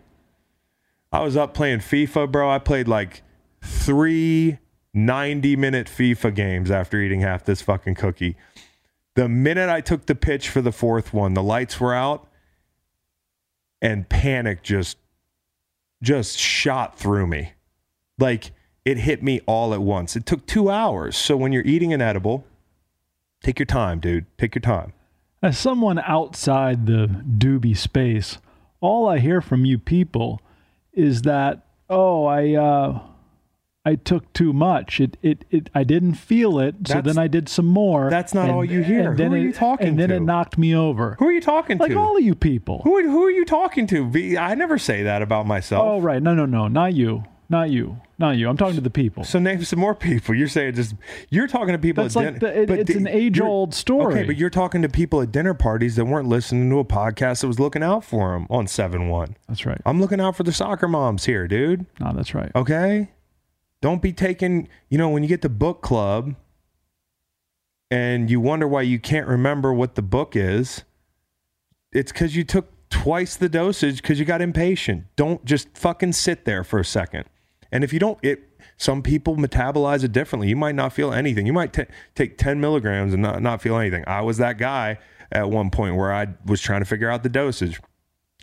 I 1.12 1.22
was 1.22 1.36
up 1.36 1.54
playing 1.54 1.80
FIFA, 1.80 2.32
bro. 2.32 2.52
I 2.52 2.60
played 2.60 2.88
like 2.88 3.24
three 3.62 4.60
90 4.94 5.56
minute 5.56 5.88
FIFA 5.88 6.36
games 6.36 6.72
after 6.72 7.00
eating 7.00 7.22
half 7.22 7.46
this 7.46 7.62
fucking 7.62 7.96
cookie. 7.96 8.36
The 9.16 9.30
minute 9.30 9.70
I 9.70 9.82
took 9.82 10.06
the 10.06 10.16
pitch 10.16 10.50
for 10.50 10.62
the 10.62 10.72
fourth 10.72 11.14
one, 11.14 11.34
the 11.34 11.44
lights 11.44 11.80
were 11.80 11.94
out 11.94 12.29
and 13.82 14.08
panic 14.10 14.64
just 14.64 14.98
just 16.02 16.38
shot 16.38 16.98
through 16.98 17.28
me. 17.28 17.54
Like 18.18 18.52
it 18.86 18.98
hit 18.98 19.22
me 19.22 19.42
all 19.46 19.74
at 19.74 19.82
once. 19.82 20.16
It 20.16 20.26
took 20.26 20.46
2 20.46 20.70
hours. 20.70 21.18
So 21.18 21.36
when 21.36 21.52
you're 21.52 21.66
eating 21.66 21.94
an 21.94 22.02
edible, 22.02 22.46
take 23.44 23.60
your 23.60 23.66
time, 23.66 24.00
dude. 24.00 24.26
Take 24.38 24.56
your 24.56 24.62
time. 24.62 24.94
As 25.42 25.58
someone 25.58 26.00
outside 26.00 26.86
the 26.86 27.08
doobie 27.08 27.78
space, 27.78 28.38
all 28.82 29.08
I 29.08 29.20
hear 29.20 29.42
from 29.42 29.66
you 29.66 29.78
people 29.78 30.42
is 30.94 31.22
that, 31.24 31.66
oh, 31.90 32.26
I 32.26 32.54
uh 32.54 33.02
I 33.86 33.96
took 33.96 34.32
too 34.34 34.52
much. 34.54 35.00
It 35.00 35.18
it, 35.22 35.46
it 35.50 35.70
I 35.74 35.84
didn't 35.84 36.16
feel 36.16 36.60
it, 36.60 36.76
so 36.88 37.02
then 37.02 37.18
I 37.18 37.28
did 37.28 37.48
some 37.48 37.66
more. 37.66 38.10
that's 38.10 38.34
not 38.34 38.50
all 38.50 38.64
you 38.66 38.84
hear. 38.84 39.14
Who 39.14 39.24
are 39.34 39.38
it, 39.38 39.42
you 39.42 39.54
talking 39.54 39.88
And 39.88 40.00
then 40.00 40.10
to? 40.10 40.16
it 40.16 40.20
knocked 40.22 40.58
me 40.58 40.76
over. 40.76 41.16
Who 41.20 41.28
are 41.28 41.32
you 41.32 41.42
talking 41.42 41.78
like 41.78 41.92
to? 41.92 41.96
Like 41.98 42.06
all 42.06 42.18
of 42.18 42.24
you 42.24 42.36
people. 42.36 42.82
who, 42.84 43.02
who 43.10 43.24
are 43.24 43.32
you 43.32 43.46
talking 43.46 43.88
to? 43.88 44.38
I 44.38 44.54
never 44.56 44.78
say 44.78 45.04
that 45.04 45.22
about 45.22 45.48
myself. 45.48 45.84
Oh 45.86 46.02
right, 46.02 46.22
no 46.22 46.36
no 46.36 46.46
no, 46.46 46.68
not 46.68 46.94
you, 46.94 47.24
not 47.50 47.70
you, 47.70 48.02
not 48.20 48.32
you. 48.32 48.50
I'm 48.50 48.58
talking 48.58 48.76
to 48.76 48.82
the 48.82 48.90
people. 48.90 49.24
So 49.24 49.40
name 49.40 49.64
some 49.64 49.80
more 49.80 49.96
people. 49.96 50.36
You're 50.36 50.50
saying 50.50 50.76
just 50.76 50.94
you're 51.30 51.48
talking 51.48 51.72
to 51.72 51.80
people 51.80 52.04
That's 52.04 52.18
at 52.18 52.20
like 52.34 52.40
dinner. 52.40 52.54
the- 52.54 52.62
it- 52.64 52.68
but 52.68 52.80
it's 52.80 52.92
di- 52.92 52.98
an 53.00 53.08
age-old 53.08 53.74
story. 53.74 54.14
Okay, 54.14 54.24
but 54.26 54.36
you're 54.36 54.50
talking 54.50 54.82
to 54.82 54.90
people 54.90 55.22
at 55.22 55.32
dinner 55.32 55.54
parties 55.54 55.96
that 55.96 56.04
weren't 56.06 56.28
listening 56.28 56.70
to 56.70 56.80
a 56.80 56.86
podcast 56.86 57.42
that 57.42 57.48
was 57.48 57.60
looking 57.62 57.82
out 57.82 58.04
for 58.04 58.34
them 58.34 58.46
on 58.50 58.68
seven 58.68 59.08
one. 59.08 59.38
That's 59.48 59.66
right. 59.66 59.80
I'm 59.86 60.02
looking 60.02 60.20
out 60.20 60.36
for 60.36 60.44
the 60.44 60.52
soccer 60.54 60.90
moms 60.90 61.26
here, 61.26 61.48
dude. 61.48 61.86
No, 62.02 62.12
that's 62.14 62.36
right. 62.36 62.52
Okay, 62.56 63.10
don't 63.82 64.02
be 64.02 64.14
taking. 64.14 64.68
You 64.90 64.98
know 64.98 65.10
when 65.10 65.24
you 65.24 65.30
get 65.30 65.42
to 65.44 65.50
book 65.50 65.82
club, 65.82 66.36
and 67.92 68.30
you 68.30 68.40
wonder 68.40 68.68
why 68.68 68.82
you 68.84 69.00
can't 69.00 69.28
remember 69.28 69.74
what 69.74 69.96
the 69.96 70.02
book 70.02 70.36
is. 70.36 70.84
It's 71.92 72.12
because 72.12 72.36
you 72.36 72.44
took 72.44 72.68
twice 72.90 73.36
the 73.36 73.50
dosage 73.50 74.02
because 74.02 74.20
you 74.20 74.26
got 74.26 74.42
impatient. 74.42 75.06
Don't 75.16 75.44
just 75.46 75.76
fucking 75.78 76.14
sit 76.14 76.46
there 76.46 76.64
for 76.64 76.80
a 76.80 76.86
second. 76.86 77.26
And 77.72 77.84
if 77.84 77.94
you 77.94 78.00
don't, 78.00 78.20
it 78.22 78.44
some 78.78 79.02
people 79.02 79.36
metabolize 79.36 80.04
it 80.04 80.12
differently. 80.12 80.50
You 80.50 80.56
might 80.56 80.76
not 80.76 80.94
feel 80.94 81.12
anything. 81.14 81.46
You 81.46 81.54
might 81.54 81.74
ta 81.74 81.84
take 82.16 82.38
10 82.38 82.60
milligrams 82.60 83.14
and 83.14 83.22
not, 83.22 83.42
not 83.42 83.62
feel 83.62 83.78
anything. 83.78 84.04
I 84.08 84.22
was 84.22 84.38
that 84.38 84.58
guy 84.58 85.00
at 85.32 85.50
one 85.50 85.70
point 85.70 85.96
where 85.96 86.14
I 86.14 86.28
was 86.46 86.62
trying 86.62 86.82
to 86.82 86.86
figure 86.86 87.10
out 87.10 87.24
the 87.24 87.30
dosage. 87.30 87.80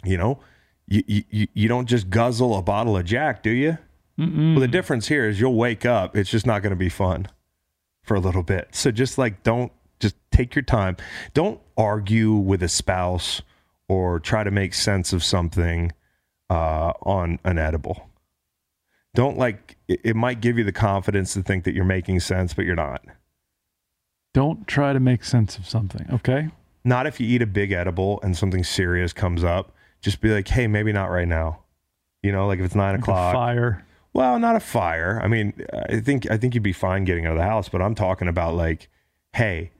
You 0.04 0.18
know, 0.18 0.40
you, 0.86 1.02
you, 1.06 1.46
you 1.52 1.68
don't 1.68 1.86
just 1.86 2.10
guzzle 2.10 2.56
a 2.56 2.62
bottle 2.62 2.96
of 2.96 3.04
Jack, 3.04 3.42
do 3.42 3.50
you? 3.50 3.78
Well, 4.18 4.60
the 4.60 4.68
difference 4.68 5.08
here 5.08 5.28
is 5.28 5.38
you'll 5.40 5.54
wake 5.54 5.84
up. 5.84 6.16
It's 6.16 6.30
just 6.30 6.46
not 6.46 6.62
going 6.62 6.70
to 6.70 6.76
be 6.76 6.88
fun 6.88 7.26
for 8.02 8.14
a 8.14 8.20
little 8.20 8.42
bit. 8.42 8.68
So 8.74 8.90
just 8.90 9.18
like 9.18 9.42
don't 9.42 9.70
just 10.00 10.16
take 10.30 10.54
your 10.54 10.62
time. 10.62 10.96
Don't 11.34 11.60
argue 11.76 12.32
with 12.32 12.62
a 12.62 12.68
spouse 12.68 13.42
or 13.88 14.18
try 14.18 14.42
to 14.42 14.50
make 14.50 14.72
sense 14.74 15.12
of 15.12 15.22
something 15.22 15.92
uh, 16.48 16.92
on 17.02 17.38
an 17.44 17.58
edible. 17.58 18.08
Don't 19.14 19.36
like 19.36 19.76
it, 19.88 20.00
it 20.04 20.16
might 20.16 20.40
give 20.40 20.56
you 20.56 20.64
the 20.64 20.72
confidence 20.72 21.34
to 21.34 21.42
think 21.42 21.64
that 21.64 21.74
you're 21.74 21.84
making 21.84 22.20
sense, 22.20 22.54
but 22.54 22.64
you're 22.64 22.74
not. 22.74 23.04
Don't 24.34 24.66
try 24.66 24.92
to 24.92 25.00
make 25.00 25.24
sense 25.24 25.56
of 25.58 25.66
something. 25.68 26.06
Okay. 26.12 26.48
Not 26.84 27.06
if 27.06 27.18
you 27.20 27.26
eat 27.26 27.42
a 27.42 27.46
big 27.46 27.72
edible 27.72 28.20
and 28.22 28.36
something 28.36 28.62
serious 28.64 29.12
comes 29.12 29.42
up. 29.42 29.72
Just 30.02 30.20
be 30.20 30.30
like, 30.32 30.46
hey, 30.48 30.66
maybe 30.66 30.92
not 30.92 31.06
right 31.06 31.26
now. 31.26 31.60
You 32.22 32.32
know, 32.32 32.46
like 32.46 32.58
if 32.58 32.64
it's 32.66 32.74
nine 32.74 32.92
Like 32.94 33.00
o'clock. 33.00 33.34
fire. 33.34 33.84
Well, 34.16 34.38
not 34.38 34.56
a 34.56 34.60
fire. 34.60 35.20
I 35.22 35.28
mean, 35.28 35.52
I 35.90 36.00
think 36.00 36.30
I 36.30 36.36
think 36.38 36.54
you'd 36.54 36.62
be 36.62 36.72
fine 36.72 37.04
getting 37.04 37.26
out 37.26 37.32
of 37.32 37.38
the 37.38 37.44
house, 37.44 37.68
but 37.68 37.82
I'm 37.82 37.94
talking 37.94 38.28
about 38.28 38.54
like, 38.54 38.88
hey, 39.34 39.72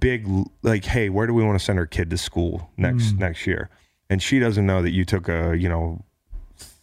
big 0.00 0.26
like, 0.62 0.86
hey, 0.86 1.08
where 1.10 1.26
do 1.26 1.34
we 1.34 1.44
want 1.44 1.58
to 1.58 1.64
send 1.64 1.78
our 1.78 1.86
kid 1.86 2.08
to 2.10 2.16
school 2.18 2.70
next 2.78 3.12
next 3.18 3.46
year? 3.46 3.68
And 4.08 4.22
she 4.22 4.38
doesn't 4.38 4.64
know 4.64 4.80
that 4.80 4.92
you 4.92 5.04
took 5.04 5.28
a, 5.28 5.54
you 5.54 5.68
know, 5.68 6.02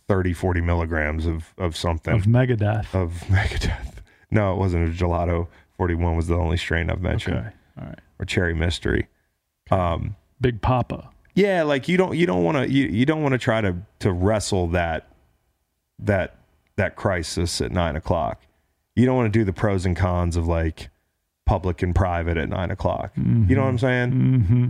30, 0.08 0.34
40 0.34 0.62
milligrams 0.62 1.26
of 1.26 1.54
of 1.58 1.76
something 1.76 2.14
Of 2.14 2.26
Megadeth. 2.26 2.94
of 2.94 3.14
Megadeth. 3.30 3.94
No, 4.30 4.54
it 4.54 4.58
wasn't. 4.58 4.88
A 4.88 4.92
gelato 4.92 5.48
41 5.78 6.16
was 6.16 6.28
the 6.28 6.36
only 6.36 6.58
strain 6.58 6.92
I've 6.92 7.02
mentioned, 7.02 7.38
Okay. 7.38 7.50
All 7.80 7.86
right. 7.88 8.00
or 8.20 8.26
cherry 8.26 8.54
mystery. 8.54 9.08
Um, 9.72 10.16
Big 10.40 10.62
Papa. 10.62 11.10
yeah, 11.34 11.64
like 11.64 11.88
you 11.88 11.98
don't 11.98 12.16
you 12.16 12.28
don't 12.28 12.44
want 12.44 12.58
to 12.58 12.72
you, 12.72 12.86
you 12.86 13.08
don't 13.08 13.24
want 13.24 13.32
to 13.34 13.40
try 13.40 13.60
to 13.62 13.76
to 14.00 14.12
wrestle 14.12 14.68
that 14.68 15.08
that 15.98 16.36
that 16.78 16.96
crisis 16.96 17.62
at 17.62 17.72
nine 17.72 17.96
o'clock. 17.96 18.42
You 18.96 19.06
don't 19.06 19.16
want 19.16 19.32
to 19.32 19.40
do 19.40 19.44
the 19.44 19.54
pros 19.54 19.86
and 19.86 19.96
cons 19.96 20.36
of 20.38 20.48
like 20.48 20.90
public 21.46 21.82
and 21.84 21.94
private 21.94 22.38
at 22.38 22.50
nine 22.50 22.72
o'clock. 22.72 23.12
You 23.16 23.56
know 23.56 23.62
what 23.62 23.68
I'm 23.70 23.78
saying? 23.80 24.12
Mm-hmm. 24.12 24.68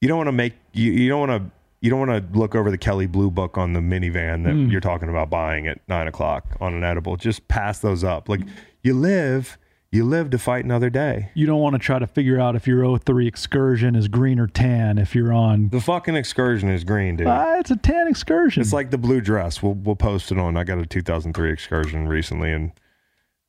You 0.00 0.08
don't 0.08 0.16
want 0.18 0.28
to 0.28 0.32
make 0.32 0.54
you 0.72 0.92
you 0.92 1.08
don't 1.08 1.28
want 1.28 1.42
to 1.44 1.50
you 1.80 1.90
don't 1.90 2.06
want 2.08 2.32
to 2.32 2.38
look 2.38 2.54
over 2.54 2.70
the 2.70 2.78
Kelly 2.78 3.06
Blue 3.06 3.30
Book 3.30 3.56
on 3.56 3.72
the 3.72 3.80
minivan 3.80 4.44
that 4.44 4.52
Hmm. 4.52 4.66
you're 4.68 4.80
talking 4.80 5.08
about 5.08 5.30
buying 5.30 5.66
at 5.68 5.80
nine 5.88 6.08
o'clock 6.08 6.56
on 6.60 6.74
an 6.74 6.82
edible. 6.84 7.16
Just 7.16 7.46
pass 7.48 7.78
those 7.78 8.02
up. 8.04 8.28
Like 8.28 8.40
you 8.82 8.94
live, 8.94 9.58
you 9.90 10.04
live 10.04 10.30
to 10.30 10.38
fight 10.38 10.64
another 10.64 10.90
day. 10.90 11.30
You 11.34 11.46
don't 11.46 11.60
want 11.60 11.74
to 11.74 11.78
try 11.78 11.98
to 11.98 12.06
figure 12.06 12.38
out 12.38 12.54
if 12.54 12.66
your 12.66 12.98
03 12.98 13.26
excursion 13.26 13.94
is 13.94 14.08
green 14.08 14.38
or 14.38 14.46
tan 14.46 14.98
if 14.98 15.14
you're 15.14 15.32
on. 15.32 15.70
The 15.70 15.80
fucking 15.80 16.14
excursion 16.14 16.68
is 16.68 16.84
green, 16.84 17.16
dude. 17.16 17.26
Ah, 17.26 17.58
it's 17.58 17.70
a 17.70 17.76
tan 17.76 18.06
excursion. 18.06 18.60
It's 18.60 18.72
like 18.72 18.90
the 18.90 18.98
blue 18.98 19.20
dress. 19.20 19.62
We'll 19.62 19.74
we'll 19.74 19.96
post 19.96 20.30
it 20.30 20.38
on. 20.38 20.56
I 20.56 20.64
got 20.64 20.78
a 20.78 20.86
2003 20.86 21.50
excursion 21.50 22.06
recently, 22.06 22.52
and 22.52 22.72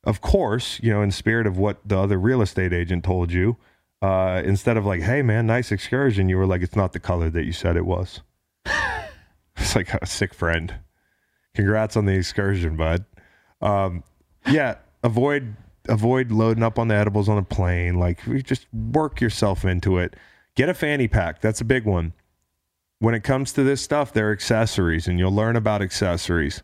of 0.04 0.20
course, 0.22 0.80
you 0.82 0.90
know, 0.90 1.02
in 1.02 1.10
spirit 1.10 1.46
of 1.46 1.58
what 1.58 1.86
the 1.86 1.98
other 1.98 2.18
real 2.18 2.40
estate 2.40 2.72
agent 2.72 3.04
told 3.04 3.32
you, 3.32 3.58
uh, 4.00 4.40
instead 4.44 4.78
of 4.78 4.86
like, 4.86 5.02
"Hey, 5.02 5.20
man, 5.20 5.46
nice 5.46 5.70
excursion," 5.70 6.30
you 6.30 6.38
were 6.38 6.46
like, 6.46 6.62
"It's 6.62 6.76
not 6.76 6.94
the 6.94 7.00
color 7.00 7.28
that 7.28 7.44
you 7.44 7.52
said 7.52 7.76
it 7.76 7.84
was." 7.84 8.22
it's 9.56 9.76
like 9.76 9.92
a 9.92 10.06
sick 10.06 10.32
friend. 10.32 10.74
Congrats 11.54 11.96
on 11.96 12.06
the 12.06 12.14
excursion, 12.14 12.76
bud. 12.76 13.04
Um, 13.60 14.04
yeah, 14.50 14.76
avoid 15.02 15.54
avoid 15.90 16.30
loading 16.30 16.62
up 16.62 16.78
on 16.78 16.88
the 16.88 16.94
edibles 16.94 17.28
on 17.28 17.36
a 17.36 17.42
plane. 17.42 17.96
Like, 17.96 18.20
just 18.44 18.66
work 18.72 19.20
yourself 19.20 19.64
into 19.64 19.98
it. 19.98 20.16
Get 20.54 20.68
a 20.68 20.74
fanny 20.74 21.08
pack. 21.08 21.40
That's 21.40 21.60
a 21.60 21.64
big 21.64 21.84
one 21.84 22.14
when 23.00 23.14
it 23.14 23.24
comes 23.24 23.52
to 23.54 23.64
this 23.64 23.82
stuff, 23.82 24.12
they're 24.12 24.30
accessories, 24.30 25.08
and 25.08 25.18
you'll 25.18 25.34
learn 25.34 25.56
about 25.56 25.82
accessories. 25.82 26.62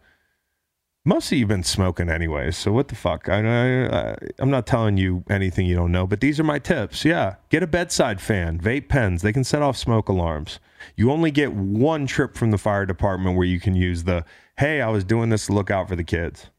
Most 1.05 1.33
of 1.33 1.39
you've 1.39 1.49
been 1.49 1.63
smoking 1.63 2.11
anyways, 2.11 2.57
so 2.57 2.73
what 2.73 2.89
the 2.89 2.95
fuck? 2.95 3.29
I, 3.29 3.87
I, 3.87 4.17
I'm 4.39 4.51
not 4.51 4.67
telling 4.67 4.97
you 4.99 5.25
anything 5.31 5.67
you 5.67 5.77
don't 5.77 5.93
know, 5.93 6.07
but 6.07 6.21
these 6.21 6.39
are 6.39 6.45
my 6.45 6.59
tips. 6.59 7.05
Yeah, 7.05 7.37
get 7.49 7.63
a 7.63 7.67
bedside 7.67 8.21
fan, 8.21 8.61
vape 8.61 8.89
pens. 8.89 9.23
They 9.23 9.33
can 9.33 9.45
set 9.45 9.63
off 9.63 9.77
smoke 9.77 10.09
alarms. 10.09 10.59
You 10.95 11.11
only 11.11 11.31
get 11.31 11.53
one 11.55 12.07
trip 12.07 12.37
from 12.37 12.51
the 12.51 12.59
fire 12.59 12.85
department 12.85 13.37
where 13.37 13.47
you 13.47 13.61
can 13.61 13.75
use 13.75 14.05
the 14.05 14.25
"Hey, 14.59 14.83
I 14.83 14.89
was 14.89 15.05
doing 15.05 15.31
this 15.31 15.47
to 15.47 15.53
look 15.53 15.71
out 15.71 15.89
for 15.89 15.97
the 15.97 16.05
kids." 16.05 16.51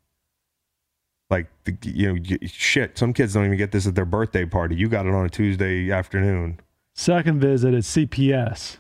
The, 1.67 1.77
you 1.89 2.13
know, 2.13 2.37
shit. 2.45 2.97
Some 2.97 3.13
kids 3.13 3.33
don't 3.33 3.45
even 3.45 3.57
get 3.57 3.71
this 3.71 3.85
at 3.85 3.95
their 3.95 4.05
birthday 4.05 4.45
party. 4.45 4.75
You 4.75 4.87
got 4.87 5.05
it 5.05 5.13
on 5.13 5.25
a 5.25 5.29
Tuesday 5.29 5.91
afternoon. 5.91 6.61
Second 6.93 7.41
visit 7.41 7.73
at 7.73 7.83
CPS. 7.83 8.77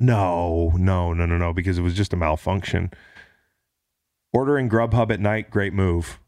No, 0.00 0.72
no, 0.76 1.12
no, 1.12 1.26
no, 1.26 1.36
no, 1.38 1.52
because 1.52 1.78
it 1.78 1.82
was 1.82 1.94
just 1.94 2.12
a 2.12 2.16
malfunction. 2.16 2.90
Ordering 4.32 4.68
Grubhub 4.68 5.10
at 5.10 5.20
night, 5.20 5.50
great 5.50 5.72
move. 5.72 6.18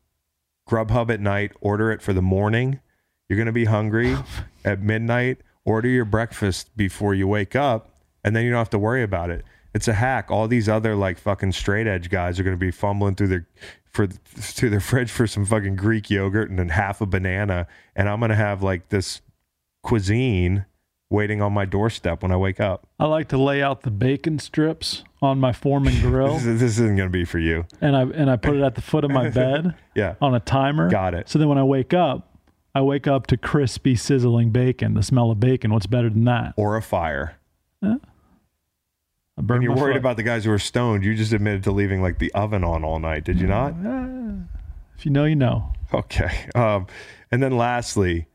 Grubhub 0.68 1.10
at 1.10 1.20
night, 1.20 1.52
order 1.60 1.90
it 1.90 2.02
for 2.02 2.12
the 2.12 2.22
morning. 2.22 2.80
You're 3.28 3.36
going 3.36 3.46
to 3.46 3.52
be 3.52 3.64
hungry 3.64 4.16
at 4.64 4.80
midnight. 4.82 5.38
Order 5.64 5.88
your 5.88 6.04
breakfast 6.04 6.76
before 6.76 7.14
you 7.14 7.26
wake 7.26 7.56
up, 7.56 7.90
and 8.24 8.34
then 8.36 8.44
you 8.44 8.50
don't 8.50 8.58
have 8.58 8.70
to 8.70 8.78
worry 8.78 9.02
about 9.02 9.30
it. 9.30 9.44
It's 9.74 9.88
a 9.88 9.94
hack. 9.94 10.30
All 10.30 10.48
these 10.48 10.68
other 10.68 10.94
like 10.94 11.18
fucking 11.18 11.52
straight 11.52 11.86
edge 11.86 12.10
guys 12.10 12.40
are 12.40 12.42
going 12.42 12.56
to 12.56 12.60
be 12.60 12.70
fumbling 12.70 13.14
through 13.14 13.28
their 13.28 13.46
for 13.98 14.06
through 14.06 14.70
their 14.70 14.78
fridge 14.80 15.10
for 15.10 15.26
some 15.26 15.44
fucking 15.44 15.74
Greek 15.74 16.08
yogurt 16.08 16.48
and 16.50 16.58
then 16.58 16.68
half 16.68 17.00
a 17.00 17.06
banana, 17.06 17.66
and 17.96 18.08
I'm 18.08 18.20
going 18.20 18.30
to 18.30 18.36
have 18.36 18.62
like 18.62 18.90
this 18.90 19.20
cuisine 19.82 20.64
waiting 21.10 21.40
on 21.42 21.52
my 21.52 21.64
doorstep 21.64 22.22
when 22.22 22.30
I 22.30 22.36
wake 22.36 22.60
up. 22.60 22.86
I 23.00 23.06
like 23.06 23.28
to 23.28 23.38
lay 23.38 23.60
out 23.62 23.80
the 23.80 23.90
bacon 23.90 24.38
strips 24.38 25.02
on 25.20 25.40
my 25.40 25.52
Foreman 25.52 26.00
grill, 26.00 26.34
This, 26.34 26.44
this 26.60 26.62
isn't 26.78 26.96
going 26.96 27.08
to 27.08 27.12
be 27.12 27.24
for 27.24 27.38
you. 27.40 27.64
and 27.80 27.96
I 27.96 28.02
and 28.02 28.30
I 28.30 28.36
put 28.36 28.54
it 28.56 28.62
at 28.62 28.76
the 28.76 28.82
foot 28.82 29.04
of 29.04 29.10
my 29.10 29.30
bed 29.42 29.74
Yeah. 29.96 30.14
on 30.20 30.34
a 30.34 30.40
timer. 30.40 30.88
Got 30.90 31.14
it. 31.14 31.28
So 31.28 31.38
then 31.40 31.48
when 31.48 31.58
I 31.58 31.64
wake 31.64 31.92
up, 31.92 32.36
I 32.74 32.82
wake 32.82 33.08
up 33.08 33.26
to 33.28 33.36
crispy, 33.36 33.96
sizzling 33.96 34.50
bacon. 34.50 34.94
The 34.94 35.02
smell 35.02 35.30
of 35.32 35.40
bacon. 35.40 35.72
What's 35.72 35.86
better 35.86 36.08
than 36.10 36.24
that? 36.26 36.54
Or 36.56 36.76
a 36.76 36.82
fire. 36.82 37.36
Burn 37.82 38.00
And 39.38 39.62
you're 39.62 39.74
worried 39.74 39.92
foot. 39.94 39.98
about 39.98 40.16
the 40.16 40.22
guys 40.22 40.44
who 40.44 40.50
are 40.50 40.58
stoned. 40.58 41.04
You 41.04 41.14
just 41.14 41.32
admitted 41.32 41.62
to 41.64 41.70
leaving 41.72 42.02
like 42.02 42.18
the 42.18 42.32
oven 42.34 42.64
on 42.64 42.84
all 42.84 42.98
night. 42.98 43.24
Did 43.24 43.40
you 43.40 43.46
not? 43.46 43.74
If 44.96 45.06
you 45.06 45.12
know, 45.12 45.24
you 45.24 45.36
know. 45.36 45.72
Okay. 45.94 46.48
Um, 46.54 46.86
and 47.30 47.42
then 47.42 47.56
lastly, 47.56 48.26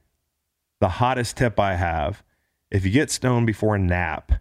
the 0.80 0.88
hottest 0.88 1.38
tip 1.38 1.60
I 1.60 1.76
have 1.76 2.24
if 2.72 2.84
you 2.84 2.92
get 2.92 3.12
stoned 3.12 3.46
before 3.46 3.76
a 3.76 3.80
nap, 3.80 4.32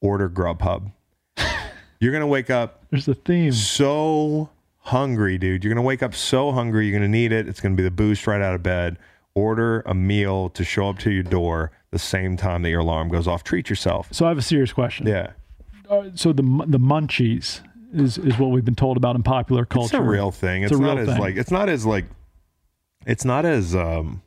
order 0.00 0.30
Grubhub. 0.30 0.92
You're 2.00 2.12
going 2.12 2.22
to 2.22 2.26
wake 2.26 2.48
up 2.50 2.84
There's 2.90 3.06
a 3.08 3.14
theme. 3.14 3.52
so 3.52 4.48
hungry, 4.78 5.36
dude. 5.38 5.62
You're 5.62 5.74
going 5.74 5.82
to 5.82 5.86
wake 5.86 6.02
up 6.02 6.14
so 6.14 6.52
hungry. 6.52 6.86
You're 6.86 6.98
going 6.98 7.10
to 7.10 7.16
need 7.18 7.32
it. 7.32 7.46
It's 7.48 7.60
going 7.60 7.72
to 7.72 7.76
be 7.76 7.82
the 7.82 7.90
boost 7.90 8.26
right 8.26 8.40
out 8.40 8.54
of 8.54 8.62
bed. 8.62 8.96
Order 9.34 9.82
a 9.84 9.94
meal 9.94 10.48
to 10.50 10.64
show 10.64 10.88
up 10.88 10.98
to 11.00 11.10
your 11.10 11.22
door 11.22 11.70
the 11.90 11.98
same 11.98 12.36
time 12.38 12.62
that 12.62 12.70
your 12.70 12.80
alarm 12.80 13.08
goes 13.10 13.28
off. 13.28 13.44
Treat 13.44 13.68
yourself. 13.68 14.08
So 14.12 14.24
I 14.24 14.28
have 14.30 14.38
a 14.38 14.42
serious 14.42 14.72
question. 14.72 15.06
Yeah. 15.06 15.32
Uh, 15.88 16.10
so 16.14 16.32
the 16.32 16.42
the 16.66 16.78
munchies 16.78 17.60
is 17.92 18.18
is 18.18 18.38
what 18.38 18.50
we've 18.50 18.64
been 18.64 18.74
told 18.74 18.96
about 18.96 19.16
in 19.16 19.22
popular 19.22 19.64
culture. 19.64 19.96
It's 19.96 20.04
a 20.06 20.08
real 20.08 20.30
thing. 20.30 20.62
It's, 20.62 20.72
It's 20.72 20.80
a 20.80 20.82
not 20.82 20.98
as 20.98 21.08
thing. 21.08 21.18
like 21.20 21.36
it's 21.36 21.50
not 21.50 21.68
as 21.68 21.86
like 21.86 22.04
it's 23.06 23.24
not 23.24 23.44
as 23.44 23.74
um 23.74 24.22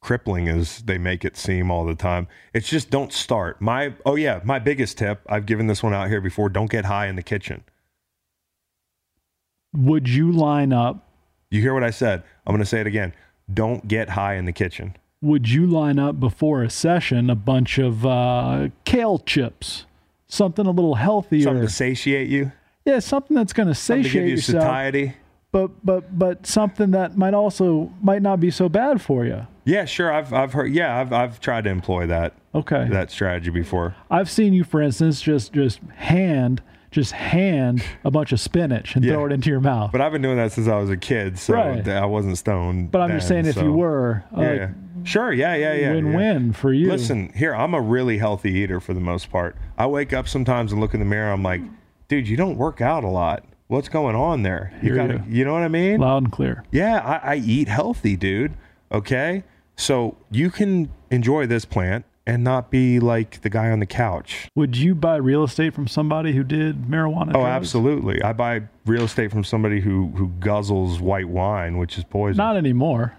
crippling 0.00 0.48
as 0.48 0.82
they 0.82 0.98
make 0.98 1.24
it 1.24 1.36
seem 1.36 1.70
all 1.70 1.84
the 1.84 1.94
time. 1.94 2.28
It's 2.54 2.68
just 2.68 2.90
don't 2.90 3.12
start. 3.12 3.60
My 3.60 3.94
oh 4.04 4.14
yeah, 4.16 4.40
my 4.44 4.58
biggest 4.58 4.98
tip, 4.98 5.20
I've 5.28 5.46
given 5.46 5.66
this 5.66 5.82
one 5.82 5.94
out 5.94 6.08
here 6.08 6.20
before, 6.20 6.48
don't 6.48 6.70
get 6.70 6.84
high 6.84 7.06
in 7.06 7.16
the 7.16 7.22
kitchen. 7.22 7.64
Would 9.74 10.08
you 10.08 10.32
line 10.32 10.72
up? 10.72 11.08
You 11.50 11.60
hear 11.60 11.74
what 11.74 11.84
I 11.84 11.90
said? 11.90 12.22
I'm 12.46 12.52
going 12.52 12.60
to 12.62 12.66
say 12.66 12.80
it 12.80 12.86
again. 12.86 13.14
Don't 13.52 13.86
get 13.86 14.10
high 14.10 14.34
in 14.34 14.44
the 14.46 14.52
kitchen. 14.52 14.96
Would 15.22 15.48
you 15.50 15.66
line 15.66 15.98
up 15.98 16.18
before 16.18 16.62
a 16.62 16.70
session 16.70 17.30
a 17.30 17.34
bunch 17.34 17.78
of 17.78 18.04
uh, 18.06 18.68
kale 18.84 19.18
chips, 19.18 19.86
something 20.28 20.66
a 20.66 20.70
little 20.70 20.94
healthier? 20.94 21.42
Something 21.42 21.62
to 21.66 21.72
satiate 21.72 22.28
you, 22.28 22.52
yeah, 22.84 22.98
something 23.00 23.36
that's 23.36 23.52
going 23.52 23.68
to 23.68 23.74
something 23.74 24.02
to 24.04 24.08
give 24.08 24.12
satiate 24.12 24.28
you 24.28 24.34
yourself, 24.36 24.62
satiety. 24.62 25.14
but 25.52 25.70
but 25.84 26.18
but 26.18 26.46
something 26.46 26.90
that 26.92 27.16
might 27.16 27.34
also 27.34 27.92
might 28.02 28.22
not 28.22 28.40
be 28.40 28.50
so 28.50 28.68
bad 28.68 29.00
for 29.00 29.24
you. 29.24 29.46
Yeah, 29.64 29.84
sure. 29.84 30.12
I've 30.12 30.32
I've 30.32 30.52
heard. 30.52 30.72
Yeah, 30.72 30.98
I've 31.00 31.12
I've 31.12 31.40
tried 31.40 31.64
to 31.64 31.70
employ 31.70 32.06
that 32.06 32.34
Okay. 32.54 32.88
that 32.90 33.10
strategy 33.10 33.50
before. 33.50 33.94
I've 34.10 34.30
seen 34.30 34.52
you, 34.52 34.64
for 34.64 34.80
instance, 34.80 35.20
just 35.20 35.52
just 35.52 35.80
hand 35.96 36.62
just 36.92 37.12
hand 37.12 37.82
a 38.04 38.10
bunch 38.10 38.32
of 38.32 38.40
spinach 38.40 38.94
and 38.96 39.04
Yeah. 39.04 39.12
throw 39.14 39.26
it 39.26 39.32
into 39.32 39.50
your 39.50 39.60
mouth. 39.60 39.90
But 39.92 40.00
I've 40.00 40.12
been 40.12 40.22
doing 40.22 40.36
that 40.36 40.52
since 40.52 40.66
I 40.68 40.76
was 40.78 40.88
a 40.88 40.96
kid, 40.96 41.38
so 41.38 41.52
Right. 41.54 41.86
I 41.86 42.06
wasn't 42.06 42.38
stoned. 42.38 42.90
But 42.90 43.02
I'm 43.02 43.10
just 43.10 43.28
then, 43.28 43.44
saying, 43.44 43.46
if 43.50 43.54
so- 43.56 43.64
you 43.64 43.72
were, 43.72 44.22
uh, 44.36 44.40
yeah. 44.40 44.68
Sure, 45.06 45.32
yeah, 45.32 45.54
yeah, 45.54 45.72
yeah, 45.72 45.80
yeah. 45.80 45.92
win-win 45.94 46.52
for 46.52 46.72
you. 46.72 46.88
Listen, 46.90 47.32
here, 47.34 47.54
I'm 47.54 47.74
a 47.74 47.80
really 47.80 48.18
healthy 48.18 48.52
eater 48.52 48.80
for 48.80 48.92
the 48.94 49.00
most 49.00 49.30
part. 49.30 49.56
I 49.78 49.86
wake 49.86 50.12
up 50.12 50.28
sometimes 50.28 50.72
and 50.72 50.80
look 50.80 50.94
in 50.94 51.00
the 51.00 51.06
mirror. 51.06 51.32
I'm 51.32 51.42
like, 51.42 51.62
dude, 52.08 52.28
you 52.28 52.36
don't 52.36 52.56
work 52.56 52.80
out 52.80 53.04
a 53.04 53.08
lot. 53.08 53.44
What's 53.68 53.88
going 53.88 54.14
on 54.14 54.42
there? 54.42 54.72
You 54.82 54.94
Hear 54.94 54.96
gotta, 54.96 55.24
you. 55.28 55.38
you 55.38 55.44
know 55.44 55.52
what 55.52 55.62
I 55.62 55.68
mean? 55.68 55.98
loud 56.00 56.24
and 56.24 56.32
clear. 56.32 56.62
Yeah, 56.70 56.98
I, 57.00 57.32
I 57.32 57.36
eat 57.36 57.66
healthy, 57.68 58.16
dude. 58.16 58.54
Okay, 58.92 59.42
so 59.76 60.16
you 60.30 60.50
can 60.50 60.90
enjoy 61.10 61.46
this 61.46 61.64
plant 61.64 62.04
and 62.28 62.42
not 62.44 62.70
be 62.70 62.98
like 63.00 63.40
the 63.42 63.48
guy 63.50 63.70
on 63.70 63.78
the 63.80 63.86
couch. 63.86 64.48
Would 64.54 64.76
you 64.76 64.94
buy 64.94 65.16
real 65.16 65.44
estate 65.44 65.74
from 65.74 65.86
somebody 65.88 66.32
who 66.32 66.42
did 66.44 66.82
marijuana? 66.84 67.28
Oh, 67.30 67.40
drugs? 67.40 67.46
absolutely. 67.48 68.22
I 68.22 68.32
buy 68.32 68.62
real 68.84 69.02
estate 69.04 69.30
from 69.30 69.42
somebody 69.44 69.80
who 69.80 70.08
who 70.16 70.28
guzzles 70.40 71.00
white 71.00 71.28
wine, 71.28 71.76
which 71.78 71.98
is 71.98 72.04
poison, 72.04 72.36
Not 72.36 72.56
anymore, 72.56 73.14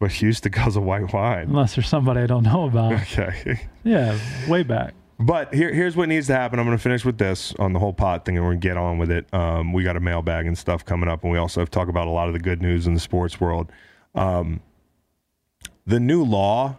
but 0.00 0.20
used 0.22 0.42
to 0.42 0.50
guzzle 0.50 0.82
white 0.82 1.12
wine. 1.12 1.48
unless 1.48 1.74
there's 1.76 1.88
somebody 1.88 2.20
I 2.20 2.26
don't 2.26 2.42
know 2.42 2.64
about. 2.66 2.92
Okay. 3.02 3.68
yeah, 3.84 4.18
way 4.48 4.62
back. 4.62 4.94
But 5.20 5.54
here, 5.54 5.72
here's 5.72 5.96
what 5.96 6.08
needs 6.08 6.26
to 6.26 6.34
happen. 6.34 6.58
I'm 6.58 6.66
going 6.66 6.76
to 6.76 6.82
finish 6.82 7.04
with 7.04 7.18
this 7.18 7.54
on 7.60 7.72
the 7.72 7.78
whole 7.78 7.92
pot 7.92 8.24
thing, 8.24 8.36
and 8.36 8.44
we're 8.44 8.50
going 8.52 8.60
to 8.60 8.68
get 8.68 8.76
on 8.76 8.98
with 8.98 9.10
it. 9.12 9.32
Um, 9.32 9.72
we 9.72 9.84
got 9.84 9.96
a 9.96 10.00
mailbag 10.00 10.46
and 10.46 10.58
stuff 10.58 10.84
coming 10.84 11.08
up, 11.08 11.22
and 11.22 11.30
we 11.32 11.38
also 11.38 11.60
have 11.60 11.70
to 11.70 11.74
talk 11.78 11.88
about 11.88 12.08
a 12.08 12.10
lot 12.10 12.26
of 12.26 12.32
the 12.34 12.40
good 12.40 12.60
news 12.60 12.86
in 12.88 12.94
the 12.94 13.00
sports 13.00 13.40
world. 13.40 13.70
Um, 14.16 14.60
the 15.86 16.00
new 16.00 16.24
law 16.24 16.76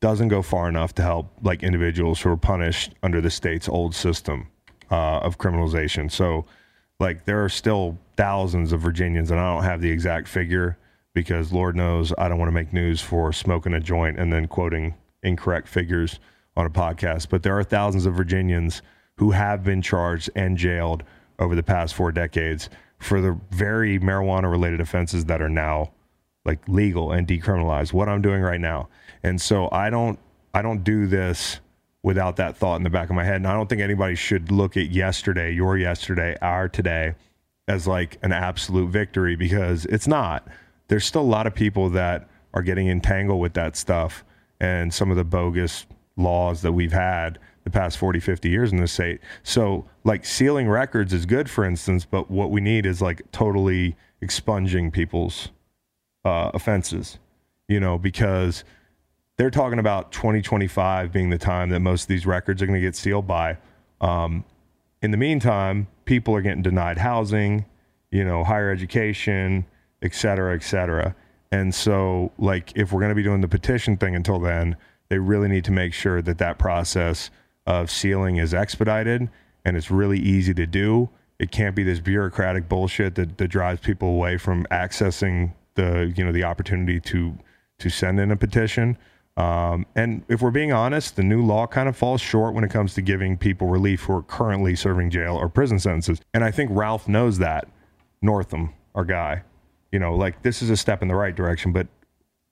doesn't 0.00 0.28
go 0.28 0.42
far 0.42 0.68
enough 0.68 0.94
to 0.96 1.02
help 1.02 1.32
like 1.42 1.62
individuals 1.62 2.20
who 2.20 2.30
are 2.30 2.36
punished 2.36 2.92
under 3.02 3.22
the 3.22 3.30
state's 3.30 3.68
old 3.68 3.94
system 3.94 4.48
uh, 4.90 5.20
of 5.20 5.38
criminalization. 5.38 6.10
So, 6.12 6.44
like, 7.00 7.24
there 7.24 7.42
are 7.42 7.48
still 7.48 7.98
thousands 8.18 8.72
of 8.72 8.80
Virginians, 8.82 9.30
and 9.30 9.40
I 9.40 9.54
don't 9.54 9.64
have 9.64 9.80
the 9.80 9.90
exact 9.90 10.28
figure 10.28 10.76
because 11.14 11.52
Lord 11.52 11.76
knows 11.76 12.12
I 12.18 12.28
don't 12.28 12.38
want 12.38 12.48
to 12.48 12.54
make 12.54 12.72
news 12.72 13.00
for 13.00 13.32
smoking 13.32 13.72
a 13.72 13.80
joint 13.80 14.18
and 14.18 14.32
then 14.32 14.46
quoting 14.48 14.94
incorrect 15.22 15.68
figures 15.68 16.18
on 16.56 16.66
a 16.66 16.70
podcast. 16.70 17.28
But 17.30 17.42
there 17.42 17.58
are 17.58 17.64
thousands 17.64 18.06
of 18.06 18.14
Virginians 18.14 18.82
who 19.16 19.30
have 19.30 19.64
been 19.64 19.80
charged 19.80 20.28
and 20.34 20.58
jailed 20.58 21.04
over 21.38 21.54
the 21.54 21.62
past 21.62 21.94
four 21.94 22.12
decades 22.12 22.68
for 22.98 23.20
the 23.20 23.38
very 23.50 23.98
marijuana 23.98 24.50
related 24.50 24.80
offenses 24.80 25.24
that 25.26 25.40
are 25.40 25.48
now 25.48 25.92
like 26.44 26.66
legal 26.68 27.12
and 27.12 27.26
decriminalized. 27.26 27.92
What 27.92 28.08
i'm 28.08 28.22
doing 28.22 28.42
right 28.42 28.60
now. 28.60 28.88
And 29.22 29.40
so 29.40 29.68
i 29.72 29.90
don't 29.90 30.18
i 30.52 30.62
don't 30.62 30.84
do 30.84 31.06
this 31.06 31.60
without 32.02 32.36
that 32.36 32.56
thought 32.56 32.76
in 32.76 32.82
the 32.82 32.90
back 32.90 33.10
of 33.10 33.16
my 33.16 33.24
head. 33.24 33.36
And 33.36 33.46
i 33.46 33.52
don't 33.52 33.68
think 33.68 33.80
anybody 33.80 34.14
should 34.14 34.50
look 34.50 34.76
at 34.76 34.90
yesterday 34.90 35.52
your 35.52 35.76
yesterday 35.76 36.36
our 36.40 36.68
today 36.68 37.14
as 37.66 37.86
like 37.86 38.18
an 38.22 38.32
absolute 38.32 38.90
victory 38.90 39.36
because 39.36 39.86
it's 39.86 40.06
not 40.06 40.46
there's 40.88 41.04
still 41.04 41.22
a 41.22 41.22
lot 41.22 41.46
of 41.46 41.54
people 41.54 41.90
that 41.90 42.28
are 42.52 42.62
getting 42.62 42.88
entangled 42.88 43.40
with 43.40 43.54
that 43.54 43.76
stuff 43.76 44.24
and 44.60 44.92
some 44.92 45.10
of 45.10 45.16
the 45.16 45.24
bogus 45.24 45.86
laws 46.16 46.62
that 46.62 46.72
we've 46.72 46.92
had 46.92 47.38
the 47.64 47.70
past 47.70 47.98
40, 47.98 48.20
50 48.20 48.48
years 48.48 48.72
in 48.72 48.78
the 48.78 48.86
state. 48.86 49.20
So, 49.42 49.86
like, 50.04 50.24
sealing 50.24 50.68
records 50.68 51.12
is 51.12 51.26
good, 51.26 51.48
for 51.50 51.64
instance, 51.64 52.04
but 52.04 52.30
what 52.30 52.50
we 52.50 52.60
need 52.60 52.86
is 52.86 53.00
like 53.00 53.22
totally 53.32 53.96
expunging 54.20 54.90
people's 54.90 55.48
uh, 56.24 56.50
offenses, 56.54 57.18
you 57.68 57.80
know, 57.80 57.98
because 57.98 58.64
they're 59.36 59.50
talking 59.50 59.78
about 59.78 60.12
2025 60.12 61.10
being 61.10 61.30
the 61.30 61.38
time 61.38 61.70
that 61.70 61.80
most 61.80 62.02
of 62.02 62.08
these 62.08 62.26
records 62.26 62.62
are 62.62 62.66
going 62.66 62.78
to 62.78 62.86
get 62.86 62.94
sealed 62.94 63.26
by. 63.26 63.56
Um, 64.00 64.44
in 65.02 65.10
the 65.10 65.16
meantime, 65.16 65.88
people 66.04 66.34
are 66.36 66.42
getting 66.42 66.62
denied 66.62 66.98
housing, 66.98 67.64
you 68.10 68.24
know, 68.24 68.44
higher 68.44 68.70
education, 68.70 69.66
et 70.04 70.14
cetera, 70.14 70.54
et 70.54 70.62
cetera. 70.62 71.16
And 71.50 71.74
so, 71.74 72.32
like, 72.38 72.72
if 72.76 72.92
we're 72.92 73.00
going 73.00 73.10
to 73.10 73.14
be 73.16 73.22
doing 73.22 73.40
the 73.40 73.48
petition 73.48 73.96
thing 73.96 74.14
until 74.14 74.38
then, 74.38 74.76
they 75.08 75.18
really 75.18 75.48
need 75.48 75.64
to 75.64 75.72
make 75.72 75.94
sure 75.94 76.22
that 76.22 76.38
that 76.38 76.58
process 76.58 77.30
of 77.66 77.90
sealing 77.90 78.36
is 78.36 78.52
expedited 78.52 79.28
and 79.64 79.76
it's 79.76 79.90
really 79.90 80.18
easy 80.18 80.54
to 80.54 80.66
do. 80.66 81.08
It 81.38 81.50
can't 81.50 81.74
be 81.74 81.82
this 81.82 82.00
bureaucratic 82.00 82.68
bullshit 82.68 83.14
that, 83.16 83.38
that 83.38 83.48
drives 83.48 83.80
people 83.80 84.08
away 84.08 84.36
from 84.38 84.66
accessing 84.70 85.52
the, 85.74 86.12
you 86.16 86.24
know, 86.24 86.32
the 86.32 86.44
opportunity 86.44 87.00
to 87.00 87.36
to 87.80 87.90
send 87.90 88.20
in 88.20 88.30
a 88.30 88.36
petition. 88.36 88.96
Um, 89.36 89.84
and 89.96 90.22
if 90.28 90.42
we're 90.42 90.52
being 90.52 90.72
honest, 90.72 91.16
the 91.16 91.24
new 91.24 91.44
law 91.44 91.66
kind 91.66 91.88
of 91.88 91.96
falls 91.96 92.20
short 92.20 92.54
when 92.54 92.62
it 92.62 92.70
comes 92.70 92.94
to 92.94 93.02
giving 93.02 93.36
people 93.36 93.66
relief 93.66 94.02
who 94.02 94.14
are 94.14 94.22
currently 94.22 94.76
serving 94.76 95.10
jail 95.10 95.34
or 95.34 95.48
prison 95.48 95.80
sentences. 95.80 96.20
And 96.32 96.44
I 96.44 96.52
think 96.52 96.70
Ralph 96.72 97.08
knows 97.08 97.38
that. 97.38 97.66
Northam, 98.22 98.72
our 98.94 99.04
guy, 99.04 99.42
you 99.94 100.00
know, 100.00 100.16
like 100.16 100.42
this 100.42 100.60
is 100.60 100.70
a 100.70 100.76
step 100.76 101.02
in 101.02 101.08
the 101.08 101.14
right 101.14 101.36
direction, 101.36 101.70
but 101.70 101.86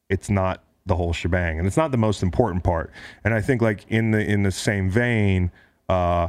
it's 0.09 0.31
not 0.31 0.63
the 0.87 0.95
whole 0.95 1.13
shebang, 1.13 1.59
and 1.59 1.67
it's 1.67 1.77
not 1.77 1.91
the 1.91 1.97
most 1.97 2.23
important 2.23 2.63
part. 2.63 2.93
And 3.25 3.35
I 3.35 3.41
think 3.41 3.61
like 3.61 3.85
in 3.89 4.13
the 4.13 4.25
in 4.25 4.45
the 4.45 4.53
same 4.53 4.89
vein, 4.89 5.51
uh, 5.89 6.29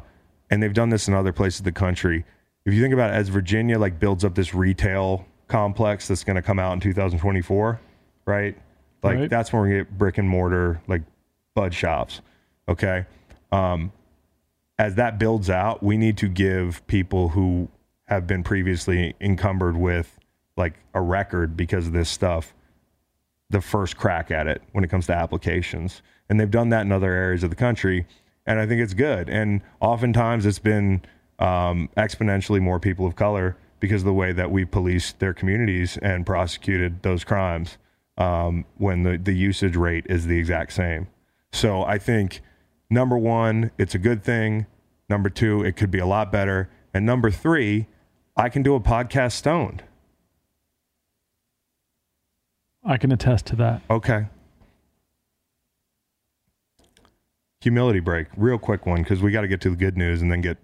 and 0.50 0.64
they've 0.64 0.74
done 0.74 0.90
this 0.90 1.08
in 1.08 1.14
other 1.14 1.32
places 1.32 1.60
of 1.60 1.66
the 1.66 1.72
country. 1.72 2.26
If 2.66 2.74
you 2.74 2.82
think 2.82 2.96
about 2.96 3.12
it, 3.12 3.14
as 3.14 3.30
Virginia 3.30 3.78
like 3.78 4.00
builds 4.00 4.26
up 4.26 4.34
this 4.34 4.56
retail 4.56 5.28
complex 5.48 6.08
that's 6.08 6.24
going 6.24 6.36
to 6.36 6.42
come 6.42 6.58
out 6.58 6.74
in 6.74 6.80
2024, 6.80 7.80
right? 8.26 8.58
Like 9.04 9.18
Right. 9.20 9.30
that's 9.30 9.54
when 9.54 9.62
we're 9.62 9.84
get 9.84 9.96
brick 9.96 10.18
and 10.18 10.28
mortar 10.28 10.82
like 10.88 11.04
bud 11.54 11.76
shops. 11.76 12.22
Okay. 12.68 13.06
Um, 13.52 13.92
as 14.80 14.96
that 14.96 15.20
builds 15.20 15.52
out, 15.52 15.84
we 15.84 15.96
need 15.96 16.18
to 16.18 16.28
give 16.28 16.86
people 16.88 17.30
who 17.30 17.70
have 18.06 18.26
been 18.26 18.42
previously 18.42 19.14
encumbered 19.22 19.78
with 19.78 20.18
like 20.58 20.76
a 20.94 21.02
record 21.02 21.58
because 21.58 21.88
of 21.88 21.94
this 21.94 22.10
stuff 22.10 22.54
the 23.54 23.62
first 23.62 23.96
crack 23.98 24.32
at 24.32 24.48
it 24.48 24.62
when 24.72 24.84
it 24.84 24.90
comes 24.90 25.06
to 25.06 25.14
applications. 25.14 26.02
And 26.28 26.40
they've 26.40 26.50
done 26.50 26.70
that 26.70 26.82
in 26.82 26.92
other 26.92 27.14
areas 27.14 27.44
of 27.44 27.52
the 27.52 27.56
country. 27.56 28.06
And 28.46 28.60
I 28.60 28.66
think 28.66 28.82
it's 28.82 28.94
good. 28.94 29.30
And 29.30 29.62
oftentimes 29.80 30.46
it's 30.46 30.60
been 30.60 31.04
um, 31.40 31.90
exponentially 31.96 32.60
more 32.60 32.80
people 32.80 33.06
of 33.06 33.16
color 33.16 33.56
because 33.80 34.02
of 34.02 34.06
the 34.06 34.14
way 34.14 34.32
that 34.34 34.52
we 34.52 34.66
policed 34.66 35.20
their 35.20 35.34
communities 35.34 35.98
and 35.98 36.26
prosecuted 36.26 37.04
those 37.04 37.24
crimes 37.24 37.78
um, 38.18 38.66
when 38.78 39.04
the, 39.04 39.18
the 39.18 39.34
usage 39.34 39.76
rate 39.76 40.06
is 40.10 40.26
the 40.26 40.38
exact 40.38 40.74
same. 40.74 41.08
So 41.52 41.84
I 41.84 41.98
think 41.98 42.42
number 42.90 43.18
one, 43.18 43.72
it's 43.78 43.94
a 43.94 44.00
good 44.00 44.24
thing. 44.24 44.66
Number 45.10 45.30
two, 45.30 45.64
it 45.64 45.76
could 45.76 45.92
be 45.92 46.00
a 46.00 46.06
lot 46.06 46.32
better. 46.32 46.70
And 46.94 47.06
number 47.06 47.30
three, 47.30 47.88
I 48.36 48.50
can 48.50 48.64
do 48.64 48.74
a 48.74 48.80
podcast 48.80 49.34
stoned. 49.34 49.84
I 52.86 52.98
can 52.98 53.12
attest 53.12 53.46
to 53.48 53.56
that. 53.58 53.82
Okay. 53.90 54.26
Humility 57.62 58.02
break, 58.02 58.28
real 58.36 58.58
quick 58.58 58.86
one, 58.86 59.04
because 59.04 59.22
we 59.22 59.32
got 59.32 59.42
to 59.42 59.48
get 59.48 59.62
to 59.62 59.70
the 59.70 59.76
good 59.76 59.98
news 59.98 60.22
and 60.22 60.32
then 60.32 60.42
get 60.42 60.58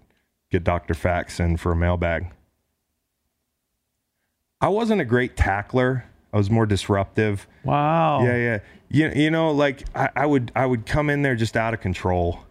get 0.51 0.63
Doctor 0.63 0.93
Fax 0.93 1.39
in 1.39 1.55
for 1.57 1.71
a 1.71 1.75
mailbag. 1.75 2.33
I 4.59 4.67
wasn't 4.67 4.99
a 4.99 5.05
great 5.05 5.37
tackler. 5.37 6.05
I 6.33 6.37
was 6.37 6.49
more 6.49 6.65
disruptive. 6.65 7.47
Wow. 7.63 8.23
Yeah, 8.23 8.35
yeah. 8.35 8.59
You, 8.89 9.11
you 9.15 9.31
know, 9.31 9.51
like 9.51 9.83
I, 9.95 10.09
I 10.15 10.25
would 10.25 10.51
I 10.55 10.65
would 10.65 10.85
come 10.85 11.09
in 11.09 11.21
there 11.21 11.35
just 11.35 11.55
out 11.55 11.73
of 11.73 11.79
control. 11.79 12.41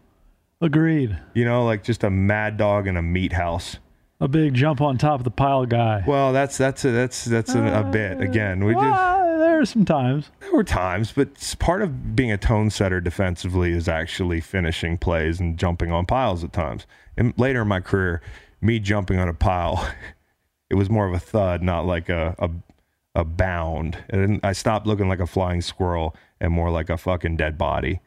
Agreed. 0.60 1.18
You 1.34 1.44
know, 1.44 1.64
like 1.64 1.84
just 1.84 2.02
a 2.02 2.10
mad 2.10 2.56
dog 2.56 2.86
in 2.86 2.96
a 2.96 3.02
meat 3.02 3.34
house. 3.34 3.76
A 4.20 4.26
big 4.26 4.54
jump 4.54 4.80
on 4.80 4.98
top 4.98 5.20
of 5.20 5.24
the 5.24 5.30
pile 5.30 5.66
guy. 5.66 6.02
Well, 6.06 6.32
that's 6.32 6.56
that's 6.56 6.84
a, 6.84 6.90
that's 6.90 7.24
that's 7.24 7.54
a, 7.54 7.62
a 7.62 7.84
bit 7.84 8.20
again. 8.20 8.64
We 8.64 8.72
just 8.72 9.27
there 9.58 9.64
are 9.64 9.66
some 9.66 9.84
times. 9.84 10.30
There 10.38 10.52
were 10.52 10.62
times, 10.62 11.10
but 11.10 11.56
part 11.58 11.82
of 11.82 12.14
being 12.14 12.30
a 12.30 12.36
tone 12.36 12.70
setter 12.70 13.00
defensively 13.00 13.72
is 13.72 13.88
actually 13.88 14.40
finishing 14.40 14.96
plays 14.96 15.40
and 15.40 15.58
jumping 15.58 15.90
on 15.90 16.06
piles 16.06 16.44
at 16.44 16.52
times. 16.52 16.86
And 17.16 17.34
later 17.36 17.62
in 17.62 17.68
my 17.68 17.80
career, 17.80 18.22
me 18.60 18.78
jumping 18.78 19.18
on 19.18 19.28
a 19.28 19.34
pile, 19.34 19.84
it 20.70 20.76
was 20.76 20.88
more 20.88 21.08
of 21.08 21.12
a 21.12 21.18
thud, 21.18 21.60
not 21.60 21.86
like 21.86 22.08
a 22.08 22.36
a, 22.38 22.50
a 23.16 23.24
bound. 23.24 23.98
And 24.10 24.38
I 24.44 24.52
stopped 24.52 24.86
looking 24.86 25.08
like 25.08 25.18
a 25.18 25.26
flying 25.26 25.60
squirrel 25.60 26.14
and 26.40 26.52
more 26.52 26.70
like 26.70 26.88
a 26.88 26.96
fucking 26.96 27.36
dead 27.36 27.58
body, 27.58 27.98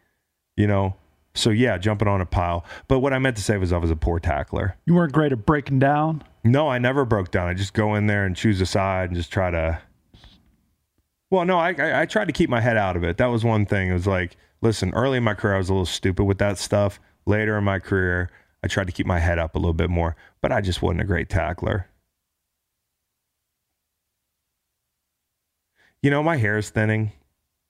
you 0.56 0.68
know. 0.68 0.96
So 1.34 1.50
yeah, 1.50 1.78
jumping 1.78 2.08
on 2.08 2.22
a 2.22 2.26
pile. 2.26 2.64
But 2.88 3.00
what 3.00 3.12
I 3.12 3.20
meant 3.20 3.36
to 3.36 3.44
say 3.44 3.58
was 3.58 3.74
I 3.74 3.78
was 3.78 3.92
a 3.92 3.98
poor 3.98 4.22
tackler. 4.22 4.78
You 4.86 4.94
weren't 4.94 5.12
great 5.12 5.34
at 5.34 5.46
breaking 5.46 5.80
down. 5.80 6.24
No, 6.46 6.70
I 6.70 6.78
never 6.78 7.04
broke 7.04 7.30
down. 7.30 7.50
I 7.50 7.56
just 7.56 7.74
go 7.74 7.96
in 7.96 8.08
there 8.08 8.26
and 8.26 8.38
choose 8.38 8.62
a 8.62 8.66
side 8.66 9.10
and 9.10 9.18
just 9.18 9.34
try 9.34 9.52
to. 9.52 9.82
Well, 11.32 11.46
no, 11.46 11.58
I, 11.58 11.74
I 11.80 12.02
I 12.02 12.06
tried 12.06 12.26
to 12.26 12.34
keep 12.34 12.50
my 12.50 12.62
head 12.62 12.78
out 12.78 12.98
of 12.98 13.04
it. 13.04 13.18
That 13.18 13.28
was 13.28 13.44
one 13.46 13.66
thing. 13.66 13.90
It 13.90 13.94
was 13.94 14.08
like, 14.08 14.38
listen, 14.62 14.94
early 14.94 15.18
in 15.18 15.24
my 15.24 15.34
career, 15.34 15.56
I 15.56 15.58
was 15.60 15.70
a 15.70 15.74
little 15.74 15.86
stupid 15.86 16.26
with 16.26 16.38
that 16.40 16.58
stuff. 16.60 17.00
Later 17.26 17.58
in 17.58 17.64
my 17.64 17.80
career, 17.80 18.30
I 18.64 18.68
tried 18.68 18.88
to 18.88 18.94
keep 18.94 19.06
my 19.08 19.20
head 19.20 19.40
up 19.40 19.56
a 19.56 19.60
little 19.60 19.74
bit 19.74 19.90
more, 19.90 20.16
but 20.42 20.52
I 20.52 20.62
just 20.62 20.82
wasn't 20.82 21.02
a 21.02 21.06
great 21.06 21.30
tackler. 21.30 21.88
You 26.02 26.10
know, 26.12 26.24
my 26.24 26.38
hair 26.38 26.58
is 26.58 26.70
thinning. 26.70 27.14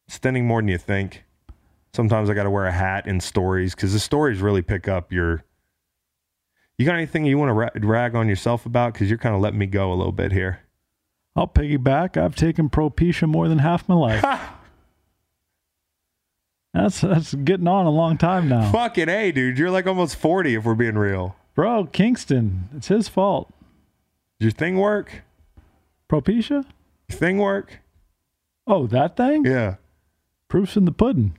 It's 0.07 0.18
thinning 0.18 0.47
more 0.47 0.62
than 0.62 0.70
you 0.70 0.78
think. 0.78 1.24
Sometimes 1.93 2.30
I 2.30 2.34
got 2.34 2.43
to 2.43 2.49
wear 2.49 2.66
a 2.66 2.72
hat 2.72 3.07
in 3.07 3.20
stories 3.20 3.76
because 3.76 3.93
the 3.93 3.99
stories 3.99 4.41
really 4.41 4.62
pick 4.62 4.88
up 4.88 5.12
your 5.12 5.43
you 6.78 6.86
got 6.86 6.95
anything 6.95 7.26
you 7.26 7.38
want 7.38 7.49
to 7.49 7.53
ra- 7.53 7.70
rag 7.76 8.16
on 8.16 8.28
yourself 8.28 8.66
about? 8.66 8.93
Because 8.93 9.09
you're 9.09 9.20
kind 9.20 9.36
of 9.36 9.41
letting 9.41 9.59
me 9.59 9.68
go 9.68 9.93
a 9.93 9.95
little 9.95 10.12
bit 10.14 10.32
here. 10.32 10.62
I'll 11.36 11.48
piggyback. 11.48 12.18
I've 12.18 12.36
taken 12.36 12.70
Propecia 12.70 13.28
more 13.28 13.48
than 13.48 13.60
half 13.60 13.88
my 13.88 13.96
life. 13.96 14.22
that's 16.74 17.02
that's 17.02 17.34
getting 17.34 17.68
on 17.68 17.86
a 17.86 17.90
long 17.92 18.18
time 18.18 18.50
now. 18.50 18.72
Fucking 18.72 19.10
A, 19.10 19.32
dude. 19.32 19.58
You're 19.58 19.72
like 19.72 19.88
almost 19.88 20.16
40 20.18 20.56
if 20.56 20.66
we're 20.66 20.76
being 20.76 20.98
real. 20.98 21.36
Bro, 21.56 21.88
Kingston, 21.88 22.70
it's 22.76 22.88
his 22.88 23.08
fault. 23.08 23.52
Does 24.40 24.46
your 24.46 24.52
thing 24.52 24.78
work? 24.78 25.24
Propecia? 26.10 26.66
Your 27.10 27.18
thing 27.18 27.38
work? 27.38 27.80
Oh, 28.68 28.88
that 28.88 29.16
thing? 29.18 29.46
Yeah. 29.46 29.76
Proof's 30.48 30.76
in 30.76 30.86
the 30.86 30.92
pudding. 30.92 31.38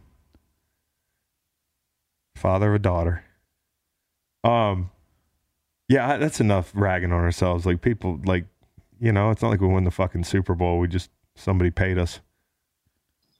Father 2.36 2.70
of 2.70 2.74
a 2.76 2.78
daughter. 2.78 3.24
Um, 4.44 4.90
yeah, 5.88 6.16
that's 6.16 6.40
enough 6.40 6.72
ragging 6.74 7.12
on 7.12 7.20
ourselves. 7.20 7.64
Like 7.64 7.80
people, 7.80 8.20
like, 8.24 8.46
you 9.02 9.10
know, 9.10 9.30
it's 9.30 9.42
not 9.42 9.48
like 9.48 9.60
we 9.60 9.66
won 9.66 9.82
the 9.82 9.90
fucking 9.90 10.22
Super 10.22 10.54
Bowl. 10.54 10.78
We 10.78 10.86
just, 10.86 11.10
somebody 11.34 11.72
paid 11.72 11.98
us. 11.98 12.20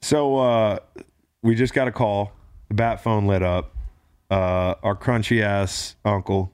So, 0.00 0.38
uh, 0.38 0.78
we 1.40 1.54
just 1.54 1.72
got 1.72 1.86
a 1.86 1.92
call. 1.92 2.32
The 2.66 2.74
bat 2.74 3.00
phone 3.00 3.28
lit 3.28 3.44
up. 3.44 3.76
Uh, 4.28 4.74
our 4.82 4.96
crunchy 4.96 5.40
ass 5.40 5.94
uncle 6.04 6.52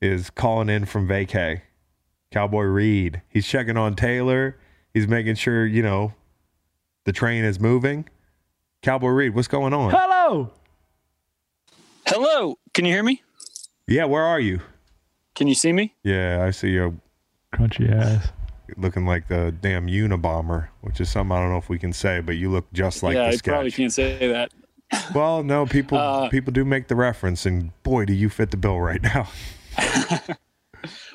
is 0.00 0.30
calling 0.30 0.68
in 0.68 0.84
from 0.84 1.08
vacay. 1.08 1.62
Cowboy 2.30 2.62
Reed. 2.62 3.22
He's 3.28 3.46
checking 3.46 3.76
on 3.76 3.96
Taylor. 3.96 4.56
He's 4.94 5.08
making 5.08 5.34
sure, 5.34 5.66
you 5.66 5.82
know, 5.82 6.14
the 7.04 7.12
train 7.12 7.42
is 7.42 7.58
moving. 7.58 8.08
Cowboy 8.82 9.08
Reed, 9.08 9.34
what's 9.34 9.48
going 9.48 9.74
on? 9.74 9.90
Hello. 9.90 10.52
Hello, 12.06 12.54
can 12.72 12.84
you 12.84 12.92
hear 12.92 13.02
me? 13.02 13.20
Yeah, 13.88 14.04
where 14.04 14.22
are 14.22 14.38
you? 14.38 14.60
Can 15.34 15.48
you 15.48 15.54
see 15.56 15.72
me? 15.72 15.94
Yeah, 16.04 16.44
I 16.44 16.52
see 16.52 16.70
you 16.70 17.00
Crunchy 17.52 17.92
ass. 17.94 18.28
looking 18.76 19.04
like 19.06 19.28
the 19.28 19.54
damn 19.60 19.86
Unabomber, 19.86 20.68
which 20.80 21.00
is 21.00 21.10
something 21.10 21.36
I 21.36 21.40
don't 21.40 21.50
know 21.50 21.58
if 21.58 21.68
we 21.68 21.78
can 21.78 21.92
say, 21.92 22.20
but 22.20 22.36
you 22.36 22.50
look 22.50 22.72
just 22.72 23.02
like 23.02 23.14
this 23.14 23.16
guy. 23.16 23.24
yeah, 23.24 23.30
the 23.30 23.50
I 23.50 23.54
probably 23.54 23.70
can't 23.72 23.92
say 23.92 24.26
that. 24.28 24.52
Well, 25.14 25.42
no, 25.42 25.64
people 25.64 25.96
Uh, 25.96 26.28
people 26.28 26.52
do 26.52 26.66
make 26.66 26.88
the 26.88 26.96
reference, 26.96 27.46
and 27.46 27.70
boy, 27.82 28.04
do 28.04 28.12
you 28.12 28.28
fit 28.28 28.50
the 28.50 28.58
bill 28.58 28.78
right 28.80 29.02
now. 29.02 29.26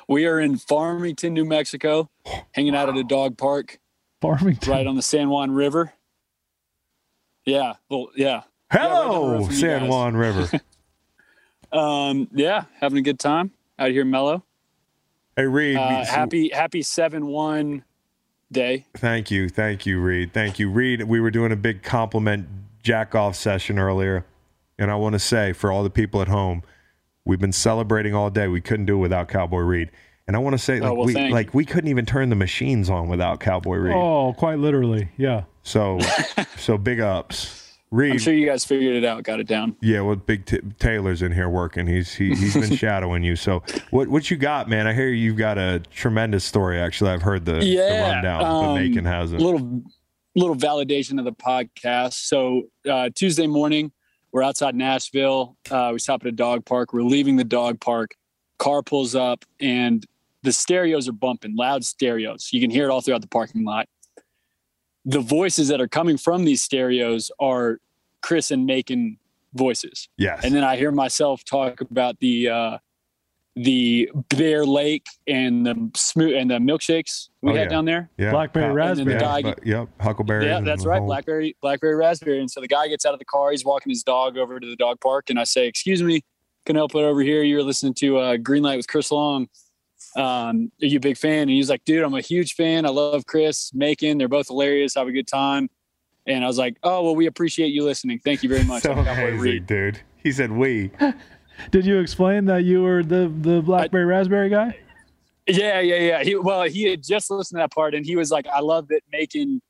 We 0.08 0.24
are 0.24 0.40
in 0.40 0.56
Farmington, 0.56 1.34
New 1.34 1.44
Mexico, 1.44 2.08
hanging 2.52 2.74
out 2.74 2.88
at 2.88 2.96
a 2.96 3.04
dog 3.04 3.36
park 3.36 3.78
Farmington. 4.22 4.72
right 4.72 4.86
on 4.86 4.96
the 4.96 5.02
San 5.02 5.28
Juan 5.28 5.50
River. 5.50 5.92
Yeah, 7.44 7.74
well, 7.90 8.08
yeah. 8.16 8.42
right 8.72 8.78
down 8.88 8.90
the 8.90 8.96
road 8.96 9.12
Hello, 9.12 9.44
from 9.44 9.52
you 9.54 9.60
San. 9.60 9.88
Juan 9.88 10.16
River. 10.16 10.60
Um, 11.70 12.28
yeah, 12.32 12.64
having 12.80 12.96
a 12.96 13.02
good 13.02 13.18
time 13.18 13.50
out 13.78 13.90
here 13.90 14.00
in 14.00 14.10
Mellow. 14.10 14.42
Hey, 15.38 15.46
Reed. 15.46 15.76
Uh, 15.76 16.04
happy, 16.04 16.50
happy 16.50 16.82
seven 16.82 17.28
one 17.28 17.84
day. 18.50 18.84
Thank 18.96 19.30
you, 19.30 19.48
thank 19.48 19.86
you, 19.86 20.00
Reed. 20.00 20.32
Thank 20.34 20.58
you, 20.58 20.68
Reed. 20.68 21.02
We 21.04 21.20
were 21.20 21.30
doing 21.30 21.52
a 21.52 21.56
big 21.56 21.82
compliment 21.82 22.48
jack 22.82 23.14
off 23.14 23.36
session 23.36 23.78
earlier. 23.78 24.26
and 24.78 24.90
I 24.90 24.96
want 24.96 25.12
to 25.14 25.18
say 25.18 25.52
for 25.52 25.70
all 25.70 25.82
the 25.82 25.90
people 25.90 26.20
at 26.22 26.28
home, 26.28 26.62
we've 27.24 27.38
been 27.38 27.52
celebrating 27.52 28.14
all 28.14 28.30
day. 28.30 28.48
We 28.48 28.60
couldn't 28.60 28.86
do 28.86 28.96
it 28.96 29.00
without 29.00 29.28
Cowboy 29.28 29.60
Reed. 29.60 29.90
And 30.26 30.36
I 30.36 30.40
want 30.40 30.54
to 30.54 30.58
say, 30.58 30.80
like, 30.80 30.90
Oh, 30.90 30.94
well, 30.94 31.06
we 31.06 31.14
like 31.30 31.54
we 31.54 31.64
couldn't 31.64 31.88
even 31.88 32.04
turn 32.04 32.28
the 32.28 32.36
machines 32.36 32.90
on 32.90 33.08
without 33.08 33.40
Cowboy 33.40 33.76
Reed. 33.76 33.94
Oh, 33.96 34.34
quite 34.36 34.58
literally. 34.58 35.08
Yeah. 35.16 35.44
So, 35.62 35.98
so 36.56 36.76
big 36.76 37.00
ups, 37.00 37.67
Reed. 37.90 38.12
I'm 38.12 38.18
sure 38.18 38.34
you 38.34 38.46
guys 38.46 38.64
figured 38.64 38.96
it 38.96 39.04
out, 39.04 39.22
got 39.22 39.40
it 39.40 39.46
down. 39.46 39.76
Yeah, 39.80 40.02
well, 40.02 40.16
Big 40.16 40.44
T- 40.44 40.60
Taylor's 40.78 41.22
in 41.22 41.32
here 41.32 41.48
working. 41.48 41.86
He's 41.86 42.14
he, 42.14 42.34
he's 42.34 42.54
been 42.54 42.76
shadowing 42.76 43.22
you. 43.22 43.34
So 43.34 43.62
what 43.90 44.08
what 44.08 44.30
you 44.30 44.36
got, 44.36 44.68
man? 44.68 44.86
I 44.86 44.92
hear 44.92 45.08
you've 45.08 45.38
got 45.38 45.56
a 45.56 45.80
tremendous 45.90 46.44
story. 46.44 46.78
Actually, 46.78 47.12
I've 47.12 47.22
heard 47.22 47.44
the, 47.44 47.54
the 47.54 47.78
rundown, 47.78 48.44
um, 48.44 48.66
but 48.66 48.74
Macon 48.74 49.04
hasn't. 49.04 49.40
little 49.40 49.82
little 50.36 50.56
validation 50.56 51.18
of 51.18 51.24
the 51.24 51.32
podcast. 51.32 52.14
So 52.14 52.64
uh, 52.88 53.10
Tuesday 53.14 53.46
morning, 53.46 53.90
we're 54.32 54.42
outside 54.42 54.74
Nashville. 54.74 55.56
Uh, 55.70 55.90
we 55.94 55.98
stop 55.98 56.22
at 56.22 56.28
a 56.28 56.32
dog 56.32 56.64
park. 56.64 56.92
We're 56.92 57.02
leaving 57.02 57.36
the 57.36 57.44
dog 57.44 57.80
park. 57.80 58.14
Car 58.58 58.82
pulls 58.82 59.14
up, 59.14 59.44
and 59.60 60.04
the 60.42 60.52
stereos 60.52 61.08
are 61.08 61.12
bumping, 61.12 61.56
loud 61.56 61.84
stereos. 61.84 62.50
You 62.52 62.60
can 62.60 62.70
hear 62.70 62.84
it 62.84 62.90
all 62.90 63.00
throughout 63.00 63.22
the 63.22 63.28
parking 63.28 63.64
lot. 63.64 63.88
The 65.08 65.20
voices 65.20 65.68
that 65.68 65.80
are 65.80 65.88
coming 65.88 66.16
from 66.18 66.44
these 66.44 66.62
stereos 66.62 67.30
are 67.40 67.80
Chris 68.22 68.50
and 68.50 68.66
Macon 68.66 69.18
voices. 69.54 70.08
yes. 70.18 70.44
And 70.44 70.54
then 70.54 70.62
I 70.62 70.76
hear 70.76 70.92
myself 70.92 71.42
talk 71.44 71.80
about 71.80 72.20
the 72.20 72.48
uh, 72.50 72.78
the 73.56 74.08
Bear 74.36 74.64
Lake 74.64 75.06
and 75.26 75.66
the 75.66 75.90
smooth 75.96 76.34
and 76.36 76.48
the 76.50 76.58
milkshakes 76.58 77.28
we 77.42 77.50
Oh, 77.50 77.54
had 77.56 77.62
yeah. 77.64 77.68
down 77.68 77.84
there. 77.86 78.08
yeah. 78.16 78.30
Blackberry 78.30 78.66
How- 78.66 78.72
raspberry. 78.74 79.14
the 79.14 79.18
guy- 79.20 79.42
but- 79.42 79.66
yep. 79.66 79.88
Huckleberry. 80.00 80.46
Yeah, 80.46 80.60
that's 80.60 80.84
right. 80.84 81.00
Blackberry, 81.00 81.56
blackberry 81.60 81.96
raspberry. 81.96 82.38
And 82.38 82.48
so 82.50 82.60
the 82.60 82.68
guy 82.68 82.86
gets 82.86 83.04
out 83.04 83.14
of 83.14 83.18
the 83.18 83.24
car. 83.24 83.50
He's 83.50 83.64
walking 83.64 83.90
his 83.90 84.04
dog 84.04 84.36
over 84.38 84.60
to 84.60 84.66
the 84.66 84.76
dog 84.76 85.00
park, 85.00 85.28
and 85.30 85.40
I 85.40 85.44
say, 85.44 85.66
"Excuse 85.66 86.02
me, 86.04 86.22
can 86.66 86.76
I 86.76 86.80
help 86.80 86.94
it 86.94 86.98
over 86.98 87.20
here? 87.22 87.42
You're 87.42 87.64
listening 87.64 87.94
to 87.94 88.18
uh, 88.18 88.36
Green 88.36 88.62
Light 88.62 88.76
with 88.76 88.86
Chris 88.86 89.10
Long. 89.10 89.48
Um, 90.16 90.70
are 90.82 90.86
you 90.86 90.98
a 90.98 91.00
big 91.00 91.16
fan?" 91.16 91.42
And 91.42 91.50
he's 91.50 91.70
like, 91.70 91.84
"Dude, 91.84 92.02
I'm 92.04 92.14
a 92.14 92.20
huge 92.20 92.54
fan. 92.54 92.86
I 92.86 92.90
love 92.90 93.26
Chris, 93.26 93.72
Macon. 93.74 94.18
They're 94.18 94.28
both 94.28 94.48
hilarious. 94.48 94.94
Have 94.94 95.08
a 95.08 95.12
good 95.12 95.26
time." 95.26 95.68
And 96.26 96.44
I 96.44 96.46
was 96.46 96.58
like, 96.58 96.76
"Oh 96.82 97.02
well, 97.04 97.16
we 97.16 97.26
appreciate 97.26 97.68
you 97.68 97.84
listening. 97.84 98.20
Thank 98.24 98.42
you 98.42 98.48
very 98.48 98.64
much." 98.64 98.82
So 98.82 98.92
I'm 98.92 99.06
amazing, 99.06 99.64
dude. 99.64 100.00
He 100.16 100.32
said 100.32 100.52
we. 100.52 100.90
Did 101.70 101.84
you 101.84 101.98
explain 101.98 102.44
that 102.46 102.64
you 102.64 102.82
were 102.82 103.02
the 103.02 103.32
the 103.40 103.60
blackberry 103.62 104.04
raspberry 104.04 104.48
guy? 104.48 104.76
Yeah, 105.46 105.80
yeah, 105.80 105.96
yeah. 105.96 106.22
He 106.22 106.36
well, 106.36 106.62
he 106.64 106.84
had 106.84 107.02
just 107.02 107.30
listened 107.30 107.58
to 107.58 107.62
that 107.62 107.72
part, 107.72 107.94
and 107.94 108.04
he 108.04 108.16
was 108.16 108.30
like, 108.30 108.46
"I 108.46 108.60
love 108.60 108.88
that 108.88 109.00
Macon 109.10 109.60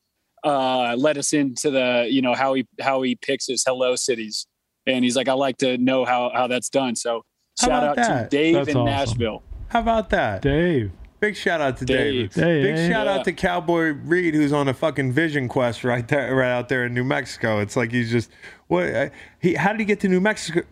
uh, 0.44 0.94
let 0.98 1.16
us 1.16 1.32
into 1.32 1.70
the 1.70 2.06
you 2.10 2.20
know 2.20 2.34
how 2.34 2.54
he 2.54 2.66
how 2.80 3.02
he 3.02 3.14
picks 3.14 3.46
his 3.46 3.64
hello 3.66 3.96
cities." 3.96 4.46
And 4.86 5.04
he's 5.04 5.16
like, 5.16 5.28
"I 5.28 5.34
like 5.34 5.58
to 5.58 5.78
know 5.78 6.04
how 6.04 6.30
how 6.34 6.46
that's 6.48 6.68
done." 6.68 6.96
So 6.96 7.22
How 7.60 7.68
shout 7.68 7.84
out 7.84 7.96
that? 7.96 8.30
to 8.30 8.36
Dave 8.36 8.54
That's 8.56 8.68
in 8.70 8.76
awesome. 8.76 8.86
Nashville. 8.86 9.42
How 9.68 9.80
about 9.80 10.10
that? 10.10 10.42
Dave. 10.42 10.92
Big 11.20 11.34
shout 11.36 11.60
out 11.60 11.76
to 11.78 11.84
David. 11.84 12.30
Dave. 12.30 12.44
Hey, 12.44 12.62
Big 12.62 12.92
shout 12.92 13.06
Yeah. 13.06 13.14
out 13.14 13.24
to 13.24 13.32
Cowboy 13.32 13.90
Reed, 13.92 14.34
who's 14.34 14.52
on 14.52 14.68
a 14.68 14.74
fucking 14.74 15.12
vision 15.12 15.48
quest 15.48 15.82
right 15.82 16.06
there, 16.06 16.34
right 16.34 16.50
out 16.50 16.68
there 16.68 16.84
in 16.86 16.94
New 16.94 17.02
Mexico. 17.04 17.58
It's 17.58 17.76
like 17.76 17.90
he's 17.90 18.10
just 18.10 18.30
what 18.68 18.86
uh, 18.94 19.08
he. 19.40 19.54
How 19.54 19.72
did 19.72 19.80
he 19.80 19.84
get 19.86 19.98
to 20.00 20.08
New 20.08 20.20
Mexico? 20.20 20.62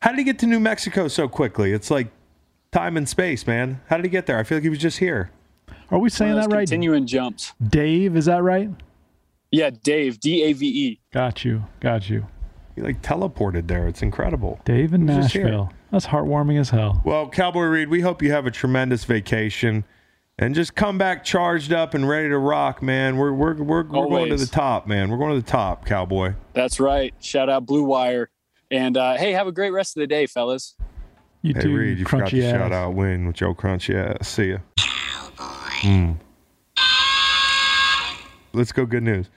How 0.00 0.10
did 0.10 0.18
he 0.18 0.24
get 0.24 0.38
to 0.40 0.46
New 0.46 0.60
Mexico 0.60 1.08
so 1.08 1.28
quickly? 1.28 1.72
It's 1.72 1.90
like 1.90 2.08
time 2.72 2.96
and 2.98 3.08
space, 3.08 3.46
man. 3.46 3.80
How 3.88 3.96
did 3.96 4.04
he 4.04 4.10
get 4.10 4.26
there? 4.26 4.38
I 4.38 4.42
feel 4.42 4.56
like 4.58 4.64
he 4.64 4.68
was 4.68 4.78
just 4.78 4.98
here. 4.98 5.30
Are 5.90 5.98
we 5.98 6.10
saying 6.10 6.34
One 6.34 6.50
that 6.50 6.54
right? 6.54 6.68
Continuing 6.68 7.06
jumps. 7.06 7.54
Dave, 7.66 8.16
is 8.16 8.26
that 8.26 8.42
right? 8.42 8.68
Yeah, 9.50 9.70
Dave 9.70 10.20
D 10.20 10.42
A 10.42 10.52
V 10.52 10.66
E. 10.66 11.00
Got 11.12 11.44
you. 11.44 11.64
Got 11.80 12.10
you. 12.10 12.26
He 12.74 12.82
like 12.82 13.00
teleported 13.00 13.66
there. 13.68 13.88
It's 13.88 14.02
incredible. 14.02 14.60
Dave 14.66 14.92
in 14.92 15.06
was 15.06 15.16
just 15.16 15.32
here. 15.32 15.44
Nashville. 15.44 15.72
That's 15.90 16.06
heartwarming 16.06 16.58
as 16.58 16.70
hell. 16.70 17.00
Well, 17.04 17.28
Cowboy 17.28 17.62
Reed, 17.62 17.88
we 17.88 18.00
hope 18.00 18.22
you 18.22 18.32
have 18.32 18.46
a 18.46 18.50
tremendous 18.50 19.04
vacation 19.04 19.84
and 20.38 20.54
just 20.54 20.74
come 20.74 20.98
back 20.98 21.24
charged 21.24 21.72
up 21.72 21.94
and 21.94 22.08
ready 22.08 22.28
to 22.28 22.38
rock, 22.38 22.82
man. 22.82 23.16
We're 23.16 23.32
we're 23.32 23.54
we're, 23.54 23.84
we're 23.84 24.08
going 24.08 24.30
to 24.30 24.36
the 24.36 24.46
top, 24.46 24.86
man. 24.86 25.10
We're 25.10 25.18
going 25.18 25.34
to 25.34 25.40
the 25.40 25.50
top, 25.50 25.86
Cowboy. 25.86 26.34
That's 26.52 26.80
right. 26.80 27.14
Shout 27.20 27.48
out 27.48 27.66
Blue 27.66 27.84
Wire. 27.84 28.30
And 28.70 28.96
uh, 28.96 29.16
hey, 29.16 29.32
have 29.32 29.46
a 29.46 29.52
great 29.52 29.70
rest 29.70 29.96
of 29.96 30.00
the 30.00 30.06
day, 30.06 30.26
fellas. 30.26 30.74
You 31.42 31.54
Hey 31.54 31.60
too. 31.60 31.76
Reed, 31.76 31.98
you 31.98 32.04
forgot 32.04 32.30
to 32.30 32.36
crunchy 32.36 32.50
shout 32.50 32.72
out 32.72 32.94
win 32.94 33.26
with 33.26 33.36
Joe 33.36 33.54
Crunchy 33.54 33.94
ass. 33.94 34.28
See 34.28 34.50
ya. 34.50 34.58
Mm. 35.82 36.16
Let's 38.52 38.72
go. 38.72 38.84
Good 38.86 39.04
news. 39.04 39.30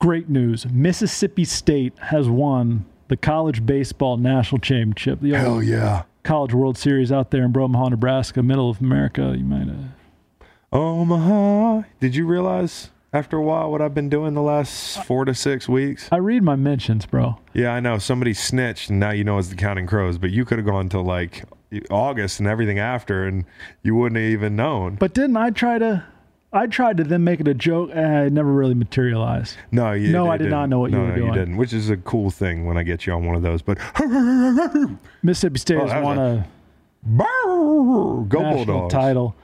Great 0.00 0.30
news. 0.30 0.66
Mississippi 0.66 1.44
State 1.44 1.92
has 1.98 2.28
won 2.28 2.86
the 3.10 3.16
college 3.16 3.66
baseball 3.66 4.16
national 4.16 4.60
championship. 4.60 5.20
The 5.20 5.32
Hell 5.32 5.62
yeah. 5.62 6.04
college 6.22 6.54
world 6.54 6.78
series 6.78 7.10
out 7.10 7.32
there 7.32 7.44
in 7.44 7.52
Bromaha, 7.52 7.90
Nebraska, 7.90 8.40
middle 8.40 8.70
of 8.70 8.80
America. 8.80 9.34
You 9.36 9.44
might 9.44 9.66
have. 9.66 10.46
Omaha. 10.72 11.82
Did 11.98 12.14
you 12.14 12.24
realize 12.24 12.90
after 13.12 13.36
a 13.36 13.42
while 13.42 13.72
what 13.72 13.82
I've 13.82 13.94
been 13.94 14.08
doing 14.08 14.34
the 14.34 14.42
last 14.42 15.04
four 15.04 15.24
to 15.24 15.34
six 15.34 15.68
weeks? 15.68 16.08
I 16.12 16.18
read 16.18 16.44
my 16.44 16.54
mentions, 16.54 17.04
bro. 17.04 17.40
Yeah, 17.52 17.70
I 17.70 17.80
know. 17.80 17.98
Somebody 17.98 18.32
snitched, 18.32 18.90
and 18.90 19.00
now 19.00 19.10
you 19.10 19.24
know 19.24 19.38
it's 19.38 19.48
the 19.48 19.56
Counting 19.56 19.88
Crows. 19.88 20.16
But 20.16 20.30
you 20.30 20.44
could 20.44 20.58
have 20.58 20.66
gone 20.66 20.88
to 20.90 21.00
like 21.00 21.42
August 21.90 22.38
and 22.38 22.48
everything 22.48 22.78
after, 22.78 23.26
and 23.26 23.44
you 23.82 23.96
wouldn't 23.96 24.20
have 24.20 24.30
even 24.30 24.54
known. 24.54 24.94
But 24.94 25.14
didn't 25.14 25.36
I 25.36 25.50
try 25.50 25.78
to? 25.78 26.04
I 26.52 26.66
tried 26.66 26.96
to 26.96 27.04
then 27.04 27.22
make 27.22 27.38
it 27.40 27.46
a 27.48 27.54
joke. 27.54 27.90
and 27.92 28.26
it 28.26 28.32
never 28.32 28.52
really 28.52 28.74
materialized. 28.74 29.56
No, 29.70 29.92
you, 29.92 30.10
No, 30.10 30.24
you 30.24 30.30
I 30.32 30.36
did 30.36 30.50
not 30.50 30.62
didn't. 30.62 30.70
know 30.70 30.78
what 30.80 30.90
you 30.90 30.96
no, 30.98 31.02
were 31.04 31.08
no, 31.10 31.14
doing. 31.14 31.28
You 31.28 31.34
didn't, 31.34 31.56
which 31.56 31.72
is 31.72 31.90
a 31.90 31.96
cool 31.96 32.30
thing 32.30 32.66
when 32.66 32.76
I 32.76 32.82
get 32.82 33.06
you 33.06 33.12
on 33.12 33.24
one 33.24 33.36
of 33.36 33.42
those. 33.42 33.62
But 33.62 33.78
Mississippi 35.22 35.58
State 35.58 35.76
Oh, 35.78 35.86
has 35.86 36.02
won 36.04 36.18
a- 36.18 36.22
a 36.22 36.46
go 38.28 38.40
national 38.42 38.64
Bulldogs! 38.64 38.92
title 38.92 39.34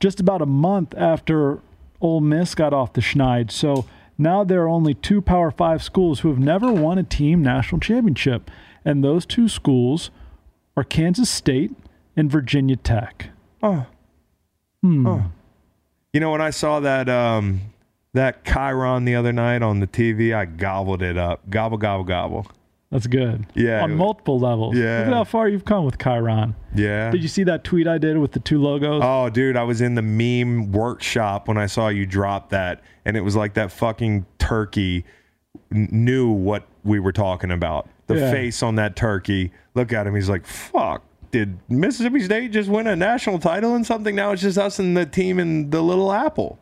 just 0.00 0.20
about 0.20 0.42
a 0.42 0.46
month 0.46 0.94
after 0.96 1.58
Ole 2.00 2.20
Miss 2.20 2.54
got 2.54 2.72
off 2.72 2.92
the 2.92 3.00
schneid. 3.00 3.50
So 3.50 3.84
now 4.18 4.42
there 4.44 4.62
are 4.62 4.68
only 4.68 4.94
two 4.94 5.20
Power 5.22 5.50
Five 5.50 5.82
schools 5.82 6.20
who 6.20 6.28
have 6.28 6.38
never 6.38 6.72
won 6.72 6.98
a 6.98 7.02
team 7.02 7.42
national 7.42 7.80
championship, 7.80 8.50
and 8.84 9.02
those 9.04 9.24
two 9.26 9.48
schools 9.48 10.10
are 10.76 10.84
Kansas 10.84 11.30
State 11.30 11.72
and 12.16 12.30
Virginia 12.30 12.76
Tech. 12.76 13.28
Oh. 13.62 13.86
You 16.14 16.20
know, 16.20 16.30
when 16.30 16.40
I 16.40 16.50
saw 16.50 16.78
that 16.78 17.08
um, 17.08 17.60
that 18.12 18.44
Chiron 18.44 19.04
the 19.04 19.16
other 19.16 19.32
night 19.32 19.62
on 19.62 19.80
the 19.80 19.86
TV, 19.88 20.32
I 20.32 20.44
gobbled 20.44 21.02
it 21.02 21.18
up. 21.18 21.50
Gobble, 21.50 21.76
gobble, 21.76 22.04
gobble. 22.04 22.46
That's 22.92 23.08
good. 23.08 23.46
Yeah. 23.56 23.82
on 23.82 23.96
multiple 23.96 24.38
levels. 24.38 24.76
Yeah. 24.76 24.98
look 25.00 25.06
at 25.08 25.12
how 25.12 25.24
far 25.24 25.48
you've 25.48 25.64
come 25.64 25.84
with 25.84 25.98
Chiron. 25.98 26.54
Yeah. 26.76 27.10
Did 27.10 27.22
you 27.22 27.28
see 27.28 27.42
that 27.42 27.64
tweet 27.64 27.88
I 27.88 27.98
did 27.98 28.16
with 28.18 28.30
the 28.30 28.38
two 28.38 28.62
logos? 28.62 29.02
Oh, 29.04 29.28
dude, 29.28 29.56
I 29.56 29.64
was 29.64 29.80
in 29.80 29.96
the 29.96 30.02
meme 30.02 30.70
workshop 30.70 31.48
when 31.48 31.58
I 31.58 31.66
saw 31.66 31.88
you 31.88 32.06
drop 32.06 32.50
that, 32.50 32.80
and 33.04 33.16
it 33.16 33.22
was 33.22 33.34
like 33.34 33.54
that 33.54 33.72
fucking 33.72 34.24
turkey 34.38 35.04
knew 35.72 36.30
what 36.30 36.68
we 36.84 37.00
were 37.00 37.10
talking 37.12 37.50
about. 37.50 37.88
The 38.06 38.14
Yeah. 38.18 38.30
face 38.30 38.62
on 38.62 38.76
that 38.76 38.94
turkey. 38.94 39.50
Look 39.74 39.92
at 39.92 40.06
him. 40.06 40.14
He's 40.14 40.28
like, 40.28 40.46
fuck. 40.46 41.02
Did 41.34 41.58
Mississippi 41.68 42.20
State 42.20 42.52
just 42.52 42.68
win 42.70 42.86
a 42.86 42.94
national 42.94 43.40
title 43.40 43.74
and 43.74 43.84
something? 43.84 44.14
Now 44.14 44.30
it's 44.30 44.42
just 44.42 44.56
us 44.56 44.78
and 44.78 44.96
the 44.96 45.04
team 45.04 45.40
in 45.40 45.70
the 45.70 45.82
Little 45.82 46.12
Apple. 46.12 46.60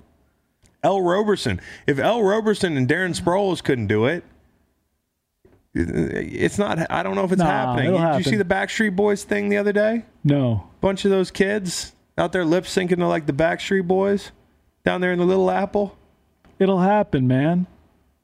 Ell 0.83 1.03
Roberson. 1.03 1.61
If 1.87 1.99
Ell 1.99 2.23
Roberson 2.23 2.79
and 2.79 2.89
Darren 2.89 3.15
Sproles 3.15 3.63
couldn't 3.63 3.89
do 3.89 4.07
it, 4.07 4.25
it's 5.75 6.57
not. 6.57 6.91
I 6.91 7.03
don't 7.03 7.17
know 7.17 7.25
if 7.25 7.33
it's 7.33 7.39
Nah, 7.41 7.45
happening. 7.45 7.93
Did 7.93 8.17
you 8.17 8.23
see 8.25 8.37
the 8.37 8.47
Backstreet 8.47 8.97
Boys 8.97 9.25
thing 9.25 9.51
the 9.51 9.59
other 9.59 9.75
day? 9.75 10.07
no. 10.25 10.67
bunch 10.81 11.05
of 11.05 11.11
those 11.11 11.31
kids 11.31 11.93
out 12.17 12.33
there 12.33 12.47
lip 12.47 12.65
syncing 12.65 12.97
to 12.97 13.07
like 13.07 13.27
the 13.27 13.35
Backstreet 13.35 13.87
Boys 13.87 14.31
down 14.87 15.03
there 15.03 15.13
in 15.13 15.19
the 15.19 15.27
Little 15.27 15.51
Apple. 15.51 15.99
It'll 16.59 16.81
happen, 16.81 17.29
man. 17.29 17.67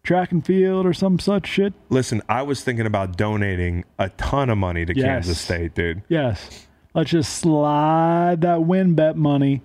Track 0.08 0.32
and 0.32 0.42
field 0.44 0.86
or 0.86 0.94
some 0.94 1.18
such 1.18 1.46
shit. 1.46 1.74
Listen, 1.90 2.22
I 2.30 2.40
was 2.40 2.64
thinking 2.64 2.86
about 2.86 3.18
donating 3.18 3.84
a 3.98 4.08
ton 4.08 4.48
of 4.48 4.56
money 4.56 4.86
to 4.86 4.96
Yes. 4.96 5.04
Kansas 5.04 5.38
State, 5.38 5.74
dude. 5.74 6.02
Yes. 6.08 6.66
Let's 6.94 7.10
just 7.10 7.34
slide 7.34 8.40
that 8.40 8.60
WynnBET 8.60 9.16
money 9.16 9.60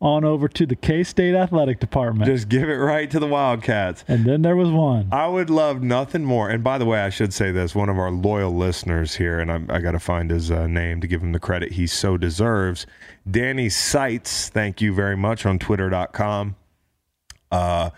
on 0.00 0.24
over 0.24 0.46
to 0.46 0.66
the 0.66 0.76
K 0.76 1.02
State 1.02 1.34
Athletic 1.34 1.80
Department. 1.80 2.26
Just 2.30 2.48
give 2.48 2.68
it 2.68 2.76
right 2.76 3.10
to 3.10 3.18
the 3.18 3.26
Wildcats. 3.26 4.04
and 4.06 4.24
then 4.24 4.42
there 4.42 4.54
was 4.54 4.70
one. 4.70 5.08
I 5.10 5.26
would 5.26 5.50
love 5.50 5.82
nothing 5.82 6.22
more. 6.24 6.48
And 6.48 6.62
by 6.62 6.78
the 6.78 6.84
way, 6.86 7.00
I 7.00 7.10
should 7.10 7.34
say 7.34 7.50
this: 7.50 7.74
one 7.74 7.88
of 7.88 7.98
our 7.98 8.12
loyal 8.12 8.54
listeners 8.54 9.16
here, 9.16 9.40
and 9.40 9.50
I, 9.50 9.62
I 9.68 9.80
got 9.80 9.92
to 9.92 9.98
find 9.98 10.30
his 10.30 10.48
uh, 10.52 10.68
name 10.68 11.00
to 11.00 11.08
give 11.08 11.22
him 11.22 11.32
the 11.32 11.40
credit 11.40 11.72
he 11.72 11.88
so 11.88 12.16
deserves. 12.16 12.86
Danny 13.28 13.68
Seitz, 13.68 14.48
thank 14.48 14.80
you 14.80 14.94
very 14.94 15.16
much 15.16 15.44
on 15.44 15.58
Twitter.com. 15.58 16.54
Uh, 17.50 17.90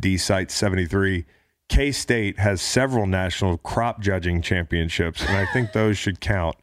D 0.00 0.16
Site 0.16 0.50
seventy 0.50 0.86
three. 0.86 1.26
K 1.68 1.92
State 1.92 2.38
has 2.38 2.60
several 2.60 3.06
national 3.06 3.58
crop 3.58 4.00
judging 4.00 4.42
championships, 4.42 5.22
and 5.22 5.36
I 5.36 5.46
think 5.52 5.72
those 5.72 5.96
should 5.96 6.20
count. 6.20 6.56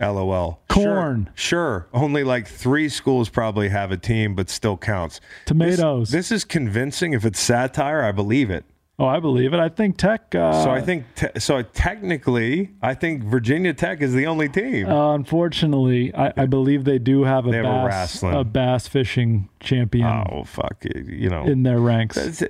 LOL. 0.00 0.60
Corn. 0.68 1.30
Sure, 1.34 1.84
sure. 1.84 1.88
Only 1.92 2.22
like 2.22 2.46
three 2.46 2.88
schools 2.88 3.28
probably 3.28 3.68
have 3.68 3.90
a 3.90 3.96
team, 3.96 4.34
but 4.36 4.48
still 4.48 4.76
counts. 4.76 5.20
Tomatoes. 5.44 6.10
This, 6.10 6.28
this 6.28 6.36
is 6.36 6.44
convincing. 6.44 7.14
If 7.14 7.24
it's 7.24 7.40
satire, 7.40 8.02
I 8.02 8.12
believe 8.12 8.48
it. 8.48 8.64
Oh, 9.00 9.06
I 9.06 9.20
believe 9.20 9.54
it. 9.54 9.60
I 9.60 9.68
think 9.68 9.96
Tech. 9.96 10.34
Uh, 10.34 10.64
so 10.64 10.70
I 10.70 10.80
think 10.80 11.04
te- 11.14 11.38
so. 11.38 11.62
Technically, 11.62 12.70
I 12.82 12.94
think 12.94 13.22
Virginia 13.22 13.72
Tech 13.72 14.00
is 14.02 14.12
the 14.12 14.26
only 14.26 14.48
team. 14.48 14.88
Uh, 14.88 15.14
unfortunately, 15.14 16.12
I, 16.16 16.32
I 16.36 16.46
believe 16.46 16.82
they 16.84 16.98
do 16.98 17.22
have 17.22 17.46
a 17.46 17.50
They 17.52 17.56
have 17.58 17.66
a 17.66 17.68
bass 17.68 17.86
wrestling. 17.86 18.34
a 18.34 18.42
bass 18.42 18.88
fishing 18.88 19.48
champion 19.60 20.06
oh 20.32 20.42
fuck! 20.42 20.78
it, 20.84 21.06
You 21.06 21.28
know, 21.30 21.44
in 21.44 21.62
their 21.62 21.78
ranks. 21.78 22.42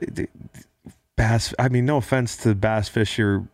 Bass. 1.18 1.52
I 1.58 1.68
mean, 1.68 1.84
no 1.84 1.98
offense 1.98 2.36
to 2.38 2.48
the 2.48 2.54
bass 2.54 2.88
fisherman 2.88 3.48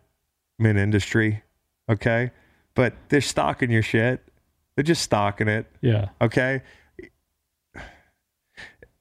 industry, 0.61 1.43
okay, 1.89 2.31
but 2.75 2.93
they're 3.09 3.19
stocking 3.19 3.71
your 3.71 3.81
shit. 3.83 4.21
They're 4.75 4.83
just 4.83 5.01
stocking 5.01 5.47
it, 5.49 5.65
Yeah. 5.81 6.09
okay. 6.21 6.61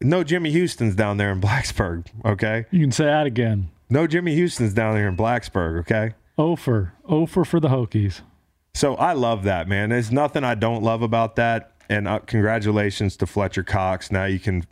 No 0.01 0.23
Jimmy 0.25 0.51
Houston's 0.51 0.95
down 0.95 1.17
there 1.17 1.31
in 1.33 1.41
Blacksburg, 1.41 2.07
okay. 2.25 2.67
You 2.71 2.81
can 2.81 2.93
say 2.93 3.05
that 3.05 3.27
again. 3.27 3.71
No 3.89 4.07
Jimmy 4.07 4.35
Houston's 4.35 4.75
down 4.75 4.95
there 4.95 5.09
in 5.09 5.17
Blacksburg, 5.17 5.81
okay. 5.81 6.15
Ofer. 6.37 6.95
Ofer 7.05 7.45
for 7.45 7.61
the 7.61 7.69
Hokies. 7.69 8.23
So 8.75 8.97
I 8.97 9.13
love 9.13 9.45
that, 9.45 9.69
man. 9.69 9.91
There's 9.91 10.11
nothing 10.11 10.43
I 10.43 10.55
don't 10.55 10.83
love 10.83 11.03
about 11.03 11.37
that. 11.37 11.73
And 11.89 12.09
uh, 12.09 12.21
congratulations 12.21 13.17
to 13.19 13.27
Fletcher 13.27 13.63
Cox. 13.63 14.11
Now 14.11 14.25
you 14.25 14.41
can, 14.41 14.67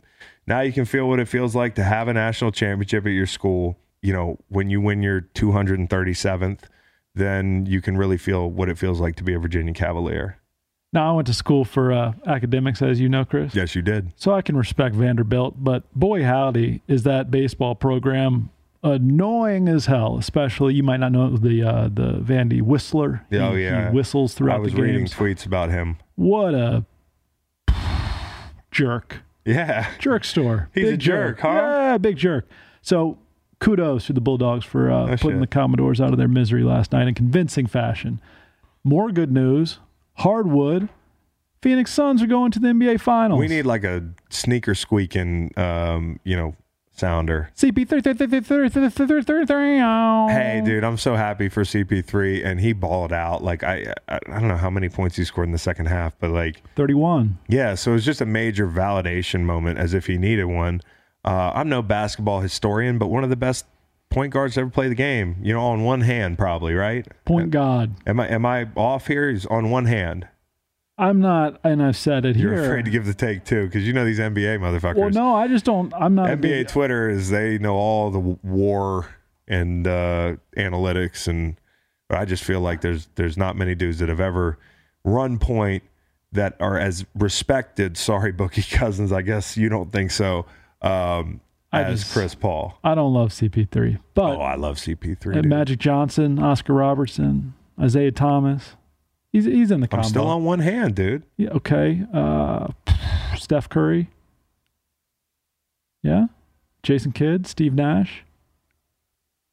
now 0.45 0.61
you 0.61 0.73
can 0.73 0.85
feel 0.85 1.07
what 1.07 1.19
it 1.19 1.27
feels 1.27 1.55
like 1.55 1.75
to 1.75 1.83
have 1.83 2.07
a 2.07 2.13
national 2.13 2.51
championship 2.51 3.05
at 3.05 3.11
your 3.11 3.27
school. 3.27 3.77
You 4.01 4.13
know, 4.13 4.39
when 4.49 4.69
you 4.69 4.81
win 4.81 5.01
your 5.01 5.21
237th, 5.21 6.59
then 7.15 7.65
you 7.65 7.81
can 7.81 7.95
really 7.95 8.17
feel 8.17 8.49
what 8.49 8.67
it 8.67 8.77
feels 8.77 8.99
like 8.99 9.15
to 9.17 9.23
be 9.23 9.33
a 9.33 9.39
Virginia 9.39 9.73
Cavalier. 9.73 10.39
Now, 10.91 11.11
I 11.11 11.15
went 11.15 11.27
to 11.27 11.33
school 11.33 11.65
for 11.65 11.91
uh, 11.91 12.13
academics, 12.27 12.81
as 12.81 12.99
you 12.99 13.09
know, 13.09 13.25
Chris. 13.25 13.55
Yes, 13.55 13.73
you 13.73 13.81
did. 13.81 14.11
So 14.15 14.33
I 14.33 14.43
can 14.43 14.55
respect 14.55 14.93
Vanderbilt, 14.93 15.55
but 15.57 15.91
boy, 15.93 16.23
howdy, 16.23 16.81
is 16.87 17.03
that 17.03 17.31
baseball 17.31 17.73
program 17.73 18.51
annoying 18.83 19.67
as 19.69 19.85
hell. 19.87 20.17
Especially, 20.17 20.73
you 20.73 20.83
might 20.83 20.99
not 20.99 21.11
know 21.11 21.35
the 21.37 21.63
uh, 21.63 21.83
the 21.91 22.19
Vandy 22.19 22.61
Whistler. 22.61 23.25
He- 23.29 23.37
Oh, 23.37 23.53
yeah. 23.53 23.89
he 23.89 23.95
whistles 23.95 24.33
throughout 24.33 24.57
I 24.57 24.59
was 24.59 24.73
the 24.73 24.81
reading 24.81 25.05
tweets 25.05 25.45
about 25.45 25.69
him. 25.69 25.97
What 26.15 26.53
a 26.53 26.85
jerk. 28.71 29.21
Yeah. 29.45 29.89
jerk 29.99 30.23
store. 30.23 30.69
He's 30.75 30.85
Big 30.85 30.93
a 30.93 30.97
jerk, 30.97 31.39
huh? 31.41 31.49
Yeah, 31.49 31.97
big 31.97 32.17
jerk. 32.17 32.47
So 32.81 33.17
kudos 33.59 34.05
to 34.07 34.13
the 34.13 34.21
Bulldogs 34.21 34.65
for 34.65 34.91
uh, 34.91 35.03
Oh, 35.03 35.07
putting 35.17 35.31
shit. 35.31 35.39
the 35.41 35.47
Commodores 35.47 35.99
out 36.01 36.11
of 36.11 36.17
their 36.17 36.27
misery 36.27 36.63
last 36.63 36.91
night 36.91 37.07
in 37.07 37.13
convincing 37.13 37.67
fashion. 37.67 38.21
More 38.83 39.11
good 39.11 39.31
news: 39.31 39.79
Hardwood, 40.15 40.89
Phoenix 41.61 41.91
Suns 41.91 42.21
are 42.21 42.27
going 42.27 42.51
to 42.51 42.59
the 42.59 42.67
NBA 42.69 42.99
Finals. 43.01 43.39
We 43.39 43.47
need 43.47 43.65
like 43.65 43.83
a 43.83 44.03
sneaker 44.29 44.75
squeaking, 44.75 45.51
um, 45.57 46.19
you 46.25 46.35
know, 46.35 46.55
sounder. 46.93 47.49
CP3. 47.55 48.03
Hey, 50.29 50.61
dude, 50.63 50.83
I'm 50.83 50.97
so 50.97 51.15
happy 51.15 51.49
for 51.49 51.63
CP3, 51.63 52.45
and 52.45 52.59
he 52.59 52.73
balled 52.73 53.11
out. 53.11 53.43
Like 53.43 53.63
I, 53.63 53.93
I, 54.07 54.19
don't 54.27 54.47
know 54.47 54.57
how 54.57 54.69
many 54.69 54.89
points 54.89 55.15
he 55.15 55.25
scored 55.25 55.47
in 55.47 55.51
the 55.51 55.57
second 55.57 55.87
half, 55.87 56.17
but 56.19 56.29
like 56.29 56.63
31. 56.75 57.37
Yeah, 57.47 57.75
so 57.75 57.91
it 57.91 57.95
was 57.95 58.05
just 58.05 58.21
a 58.21 58.25
major 58.25 58.67
validation 58.67 59.41
moment, 59.41 59.79
as 59.79 59.93
if 59.93 60.07
he 60.07 60.17
needed 60.17 60.45
one. 60.45 60.81
Uh, 61.25 61.51
I'm 61.53 61.69
no 61.69 61.81
basketball 61.81 62.41
historian, 62.41 62.97
but 62.97 63.07
one 63.07 63.23
of 63.23 63.29
the 63.29 63.35
best 63.35 63.65
point 64.09 64.31
guards 64.31 64.57
ever 64.57 64.69
play 64.69 64.87
the 64.87 64.95
game. 64.95 65.37
You 65.41 65.53
know, 65.53 65.61
on 65.61 65.83
one 65.83 66.01
hand, 66.01 66.37
probably 66.37 66.73
right. 66.73 67.07
Point 67.25 67.51
guard. 67.51 67.91
Am 68.05 68.19
I 68.19 68.27
am 68.27 68.45
I 68.45 68.67
off 68.75 69.07
here? 69.07 69.29
He's 69.29 69.45
on 69.47 69.69
one 69.69 69.85
hand. 69.85 70.27
I'm 70.97 71.19
not, 71.21 71.59
and 71.63 71.81
I've 71.81 71.97
said 71.97 72.23
it 72.23 72.35
here. 72.35 72.49
You're 72.49 72.61
here. 72.61 72.71
afraid 72.71 72.85
to 72.85 72.91
give 72.91 73.05
the 73.05 73.13
take 73.15 73.45
too, 73.45 73.65
because 73.65 73.85
you 73.87 73.93
know 73.93 74.05
these 74.05 74.19
NBA 74.19 74.59
motherfuckers. 74.59 74.95
well, 74.97 75.09
no, 75.09 75.35
I 75.35 75.47
just 75.47 75.65
don't. 75.65 75.91
I'm 75.93 76.13
not 76.15 76.29
NBA 76.29 76.41
big, 76.41 76.67
Twitter 76.67 77.09
is 77.09 77.29
they 77.29 77.57
know 77.57 77.73
all 77.75 78.11
the 78.11 78.19
war 78.19 79.07
and 79.47 79.87
uh, 79.87 80.35
analytics, 80.55 81.27
and 81.27 81.59
I 82.09 82.25
just 82.25 82.43
feel 82.43 82.59
like 82.61 82.81
there's 82.81 83.07
there's 83.15 83.37
not 83.37 83.55
many 83.55 83.73
dudes 83.73 83.99
that 83.99 84.09
have 84.09 84.19
ever 84.19 84.59
run 85.03 85.39
point 85.39 85.81
that 86.31 86.55
are 86.59 86.77
as 86.77 87.05
respected. 87.15 87.97
Sorry, 87.97 88.31
Boogie 88.31 88.71
Cousins. 88.77 89.11
I 89.11 89.23
guess 89.23 89.57
you 89.57 89.69
don't 89.69 89.91
think 89.91 90.11
so. 90.11 90.45
Um, 90.83 91.41
I 91.71 91.81
as 91.85 92.01
just- 92.01 92.13
Chris 92.13 92.35
Paul. 92.35 92.77
I 92.83 92.93
don't 92.93 93.13
love 93.13 93.29
CP3, 93.29 93.99
but 94.13 94.37
Oh, 94.37 94.41
I 94.41 94.53
love 94.55 94.77
CP3. 94.77 95.25
and 95.25 95.33
dude. 95.41 95.45
Magic 95.47 95.79
Johnson, 95.79 96.37
Oscar 96.37 96.73
Robertson, 96.75 97.55
Isiah 97.81 98.11
Thomas. 98.11 98.75
He's 99.33 99.45
he's 99.45 99.71
in 99.71 99.81
the 99.81 99.87
combo. 99.87 100.03
I'm 100.03 100.09
still 100.09 100.27
on 100.27 100.45
one 100.45 100.59
hand, 100.59 100.95
dude. 100.95 101.23
Yeah, 101.37 101.49
okay. 101.49 102.03
Uh, 102.13 102.67
Steph 103.35 103.67
Curry. 103.67 104.09
Yeah. 106.03 106.27
Jason 106.83 107.13
Kidd, 107.13 107.47
Steve 107.47 107.73
Nash. 107.73 108.23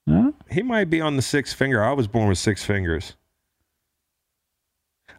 Huh? 0.08 0.32
He 0.50 0.62
might 0.62 0.90
be 0.90 1.00
on 1.00 1.16
the 1.16 1.22
six 1.22 1.54
finger. 1.54 1.82
I 1.82 1.92
was 1.92 2.08
born 2.08 2.28
with 2.28 2.38
six 2.38 2.62
fingers. 2.64 3.16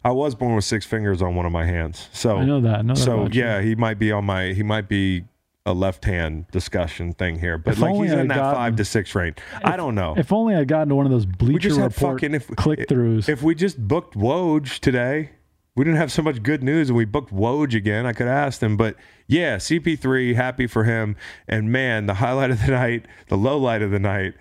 I 0.04 0.10
was 0.10 0.34
born 0.34 0.54
with 0.54 0.64
six 0.64 0.84
fingers 0.84 1.22
on 1.22 1.34
one 1.34 1.46
of 1.46 1.52
my 1.52 1.64
hands. 1.64 2.08
So 2.12 2.36
I 2.36 2.44
know 2.44 2.60
that. 2.60 2.78
I 2.78 2.82
know 2.82 2.94
that 2.94 3.00
so 3.00 3.24
you. 3.24 3.42
yeah, 3.42 3.60
he 3.62 3.74
might 3.74 3.98
be 3.98 4.12
on 4.12 4.24
my 4.24 4.52
he 4.52 4.62
might 4.62 4.88
be 4.88 5.24
a 5.64 5.72
left 5.72 6.04
hand 6.04 6.46
discussion 6.50 7.12
thing 7.12 7.38
here, 7.38 7.56
but 7.56 7.74
If 7.74 7.78
like 7.78 7.94
he's 7.94 8.12
in 8.12 8.28
that 8.28 8.34
gotten- 8.36 8.54
five 8.56 8.76
to 8.76 8.84
six 8.84 9.14
range. 9.14 9.36
I 9.64 9.76
don't 9.76 9.94
know. 9.94 10.14
If 10.16 10.32
only 10.32 10.54
I'd 10.56 10.66
gotten 10.68 10.88
to 10.88 10.94
one 10.96 11.06
of 11.06 11.12
those 11.12 11.26
Bleacher 11.26 11.68
Report 11.74 11.92
fucking 12.20 12.34
if 12.34 12.48
click 12.56 12.88
throughs. 12.88 13.28
If 13.28 13.42
we 13.42 13.54
just 13.54 13.78
booked 13.86 14.14
Woj 14.14 14.80
today, 14.80 15.30
we 15.76 15.84
didn't 15.84 15.98
have 15.98 16.10
so 16.12 16.20
much 16.22 16.42
good 16.42 16.62
news, 16.64 16.88
and 16.90 16.96
we 16.96 17.04
booked 17.04 17.32
Woj 17.32 17.74
again. 17.74 18.06
I 18.06 18.12
could 18.12 18.26
asked 18.26 18.62
him, 18.62 18.76
but 18.76 18.96
yeah, 19.28 19.56
CP3, 19.56 20.34
happy 20.34 20.66
for 20.66 20.84
him. 20.84 21.16
And 21.46 21.70
man, 21.70 22.06
the 22.06 22.14
highlight 22.14 22.50
of 22.50 22.60
the 22.66 22.72
night, 22.72 23.06
the 23.28 23.36
low 23.38 23.56
light 23.56 23.82
of 23.82 23.90
the 23.92 24.00
night, 24.00 24.34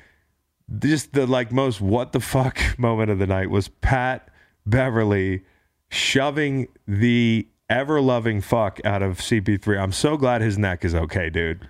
just 0.80 1.13
the 1.13 1.28
like 1.28 1.51
most 1.51 1.82
what 1.82 2.13
the 2.13 2.19
fuck 2.19 2.59
moment 2.80 3.11
of 3.11 3.19
the 3.19 3.28
night 3.28 3.49
was 3.51 3.67
Pat 3.67 4.28
Beverley 4.65 5.43
shoving 5.89 6.67
the 6.88 7.47
ever 7.72 8.01
loving 8.01 8.41
fuck 8.41 8.80
out 8.86 9.01
of 9.01 9.17
CP3. 9.19 9.80
I'm 9.82 9.91
so 9.91 10.17
glad 10.17 10.41
his 10.41 10.57
neck 10.57 10.84
is 10.86 10.93
okay, 10.93 11.30
dude. 11.30 11.67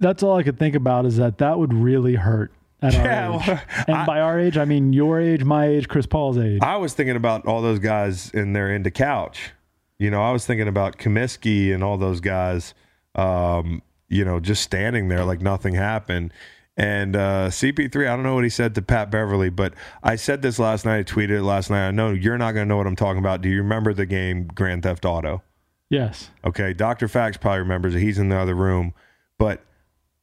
That's 0.00 0.22
all 0.22 0.36
I 0.36 0.42
could 0.42 0.58
think 0.58 0.74
about 0.74 1.06
is 1.06 1.16
that 1.16 1.38
that 1.38 1.58
would 1.58 1.72
really 1.74 2.14
hurt 2.14 2.52
at 2.80 2.92
Yeah, 2.92 3.28
our 3.30 3.40
age. 3.40 3.46
well, 3.48 3.60
and 3.88 3.96
I- 3.96 4.06
by 4.06 4.20
our 4.20 4.38
age, 4.38 4.56
I 4.56 4.64
mean 4.64 4.92
your 4.92 5.20
age, 5.20 5.42
my 5.44 5.66
age, 5.66 5.88
Chris 5.88 6.06
Paul's 6.06 6.38
age. 6.38 6.60
I 6.62 6.76
was 6.76 6.94
thinking 6.94 7.16
about 7.16 7.46
all 7.46 7.62
those 7.62 7.78
guys 7.80 8.30
in 8.30 8.52
their 8.52 8.72
into 8.72 8.90
couch. 8.90 9.52
You 9.98 10.10
know, 10.10 10.22
I 10.22 10.30
was 10.30 10.46
thinking 10.46 10.68
about 10.68 10.98
Comiskey 10.98 11.74
and 11.74 11.82
all 11.82 11.96
those 11.96 12.20
guys, 12.20 12.74
um, 13.16 13.82
you 14.08 14.24
know, 14.24 14.38
just 14.38 14.62
standing 14.62 15.08
there 15.08 15.24
like 15.24 15.40
nothing 15.40 15.74
happened. 15.74 16.32
And 16.78 17.16
uh, 17.16 17.48
CP3, 17.48 18.08
I 18.08 18.14
don't 18.14 18.22
know 18.22 18.36
what 18.36 18.44
he 18.44 18.50
said 18.50 18.76
to 18.76 18.82
Pat 18.82 19.10
Beverley, 19.10 19.50
but 19.50 19.74
I 20.00 20.14
said 20.14 20.42
this 20.42 20.60
last 20.60 20.84
night. 20.84 20.98
I 20.98 21.02
tweeted 21.02 21.30
it 21.30 21.42
last 21.42 21.70
night. 21.70 21.88
I 21.88 21.90
know 21.90 22.12
you're 22.12 22.38
not 22.38 22.52
going 22.52 22.66
to 22.66 22.68
know 22.68 22.76
what 22.76 22.86
I'm 22.86 22.94
talking 22.94 23.18
about. 23.18 23.42
Do 23.42 23.48
you 23.48 23.58
remember 23.58 23.92
the 23.92 24.06
game 24.06 24.46
Grand 24.46 24.84
Theft 24.84 25.04
Auto? 25.04 25.42
yes. 25.90 26.30
Okay, 26.44 26.72
Dr. 26.72 27.08
Fax 27.08 27.36
probably 27.36 27.60
remembers 27.60 27.94
it. 27.94 28.00
He's 28.00 28.18
in 28.18 28.28
the 28.28 28.36
other 28.36 28.54
room. 28.54 28.94
But 29.38 29.64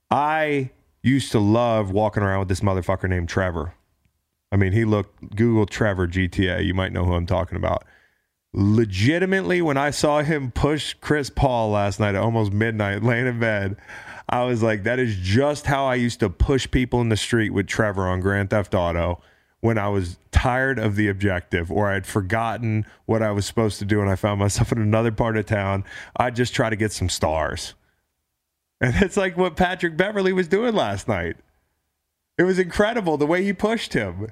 I 0.09 0.69
used 1.03 1.31
to 1.33 1.39
love 1.39 1.91
walking 1.91 2.23
around 2.23 2.39
with 2.39 2.47
this 2.47 2.61
motherfucker 2.61 3.09
named 3.09 3.29
Trevor. 3.29 3.73
I 4.51 4.55
mean, 4.55 4.71
he 4.71 4.85
looked 4.85 5.35
Google 5.35 5.65
Trevor 5.65 6.07
GTA. 6.07 6.65
You 6.65 6.73
might 6.73 6.93
know 6.93 7.03
who 7.03 7.13
I'm 7.13 7.25
talking 7.25 7.57
about. 7.57 7.83
Legitimately, 8.53 9.61
when 9.61 9.75
I 9.75 9.89
saw 9.89 10.21
him 10.21 10.51
push 10.51 10.93
Chris 11.01 11.29
Paul 11.29 11.71
last 11.71 11.99
night 11.99 12.15
at 12.15 12.21
almost 12.21 12.53
midnight, 12.53 13.03
laying 13.03 13.27
in 13.27 13.39
bed, 13.39 13.75
I 14.27 14.43
was 14.43 14.63
like, 14.63 14.83
that 14.83 14.99
is 14.99 15.15
just 15.17 15.65
how 15.67 15.85
I 15.85 15.95
used 15.95 16.19
to 16.21 16.29
push 16.29 16.69
people 16.69 17.01
in 17.01 17.09
the 17.09 17.17
street 17.17 17.51
with 17.51 17.67
Trevor 17.67 18.07
on 18.07 18.21
Grand 18.21 18.49
Theft 18.49 18.73
Auto 18.73 19.21
when 19.59 19.77
I 19.77 19.87
was 19.89 20.17
tired 20.31 20.77
of 20.79 20.95
the 20.95 21.07
objective 21.07 21.71
or 21.71 21.89
I'd 21.89 22.05
forgotten 22.05 22.85
what 23.05 23.21
I 23.21 23.31
was 23.31 23.45
supposed 23.45 23.79
to 23.79 23.85
do 23.85 24.01
and 24.01 24.09
I 24.09 24.15
found 24.15 24.39
myself 24.39 24.71
in 24.73 24.79
another 24.79 25.11
part 25.11 25.37
of 25.37 25.45
town. 25.45 25.83
I'd 26.17 26.35
just 26.35 26.53
try 26.53 26.69
to 26.69 26.75
get 26.75 26.91
some 26.91 27.09
stars. 27.09 27.73
And 28.81 28.95
it's 29.01 29.17
like 29.17 29.37
what 29.37 29.55
Patrick 29.55 29.97
Beverley 29.97 30.33
was 30.33 30.47
doing 30.47 30.75
last 30.75 31.07
night. 31.07 31.37
It 32.37 32.43
was 32.43 32.59
incredible 32.59 33.17
the 33.17 33.25
way 33.25 33.43
he 33.43 33.53
pushed 33.53 33.93
him. 33.93 34.27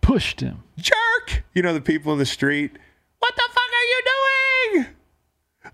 Pushed 0.00 0.40
him. 0.40 0.62
Jerk! 0.76 1.44
You 1.54 1.62
know, 1.62 1.72
the 1.72 1.80
people 1.80 2.12
in 2.12 2.18
the 2.18 2.26
street, 2.26 2.72
what 3.18 3.34
the 3.34 3.42
fuck 3.48 3.56
are 3.58 3.84
you 3.84 4.02
doing? 4.74 4.86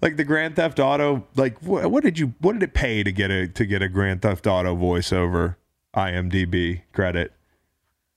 Like 0.00 0.16
the 0.16 0.24
Grand 0.24 0.56
Theft 0.56 0.78
Auto, 0.78 1.26
like 1.34 1.60
what, 1.62 1.90
what 1.90 2.04
did 2.04 2.18
you 2.18 2.34
what 2.40 2.52
did 2.52 2.62
it 2.62 2.74
pay 2.74 3.02
to 3.02 3.12
get 3.12 3.30
a 3.30 3.48
to 3.48 3.66
get 3.66 3.82
a 3.82 3.88
Grand 3.88 4.22
Theft 4.22 4.46
Auto 4.46 4.76
voiceover 4.76 5.56
IMDb 5.94 6.82
credit? 6.92 7.32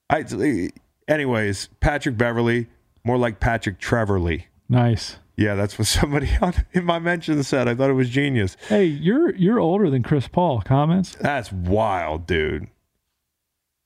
I 0.09 0.23
anyways, 1.07 1.69
Patrick 1.79 2.17
Beverley, 2.17 2.67
more 3.03 3.17
like 3.17 3.39
Patrick 3.39 3.79
Trevorly. 3.79 4.47
Nice. 4.69 5.17
Yeah, 5.37 5.55
that's 5.55 5.79
what 5.79 5.87
somebody 5.99 6.29
on, 6.41 6.53
in 6.73 6.85
my 6.85 6.99
mention 6.99 7.41
said. 7.43 7.67
I 7.67 7.75
thought 7.75 7.89
it 7.89 7.93
was 7.93 8.09
genius. 8.09 8.57
Hey, 8.67 8.85
you're 8.85 9.33
you're 9.35 9.59
older 9.59 9.89
than 9.89 10.03
Chris 10.03 10.27
Paul. 10.27 10.61
Comments? 10.61 11.15
That's 11.15 11.51
wild, 11.51 12.27
dude. 12.27 12.67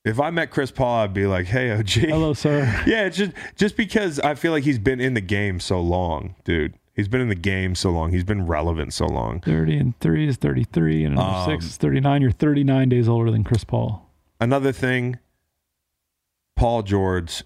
If 0.03 0.19
I 0.19 0.29
met 0.29 0.51
Chris 0.51 0.69
Paul, 0.69 1.03
I'd 1.03 1.13
be 1.13 1.25
like, 1.25 1.47
"Hey, 1.47 1.71
OG." 1.71 1.89
Hello, 1.89 2.33
sir. 2.33 2.83
Yeah, 2.87 3.05
it's 3.05 3.17
just 3.17 3.31
just 3.55 3.75
because 3.77 4.19
I 4.19 4.35
feel 4.35 4.51
like 4.51 4.63
he's 4.63 4.79
been 4.79 4.99
in 5.01 5.15
the 5.15 5.21
game 5.21 5.59
so 5.59 5.79
long, 5.81 6.35
dude. 6.43 6.75
He's 6.95 7.07
been 7.09 7.19
in 7.21 7.27
the 7.27 7.35
game 7.35 7.75
so 7.75 7.89
long. 7.91 8.11
He's 8.11 8.23
been 8.23 8.45
relevant 8.47 8.93
so 8.93 9.05
long. 9.05 9.41
30 9.41 9.77
and 9.77 9.99
3 9.99 10.27
is 10.27 10.37
33, 10.37 11.03
and 11.03 11.13
another 11.15 11.51
Um, 11.53 11.59
6 11.59 11.65
is 11.65 11.77
39. 11.77 12.21
You're 12.21 12.31
39 12.31 12.87
days 12.89 13.09
older 13.09 13.29
than 13.31 13.43
Chris 13.43 13.65
Paul. 13.65 14.09
Another 14.39 14.71
thing, 14.71 15.19
Paul 16.55 16.83
George, 16.83 17.43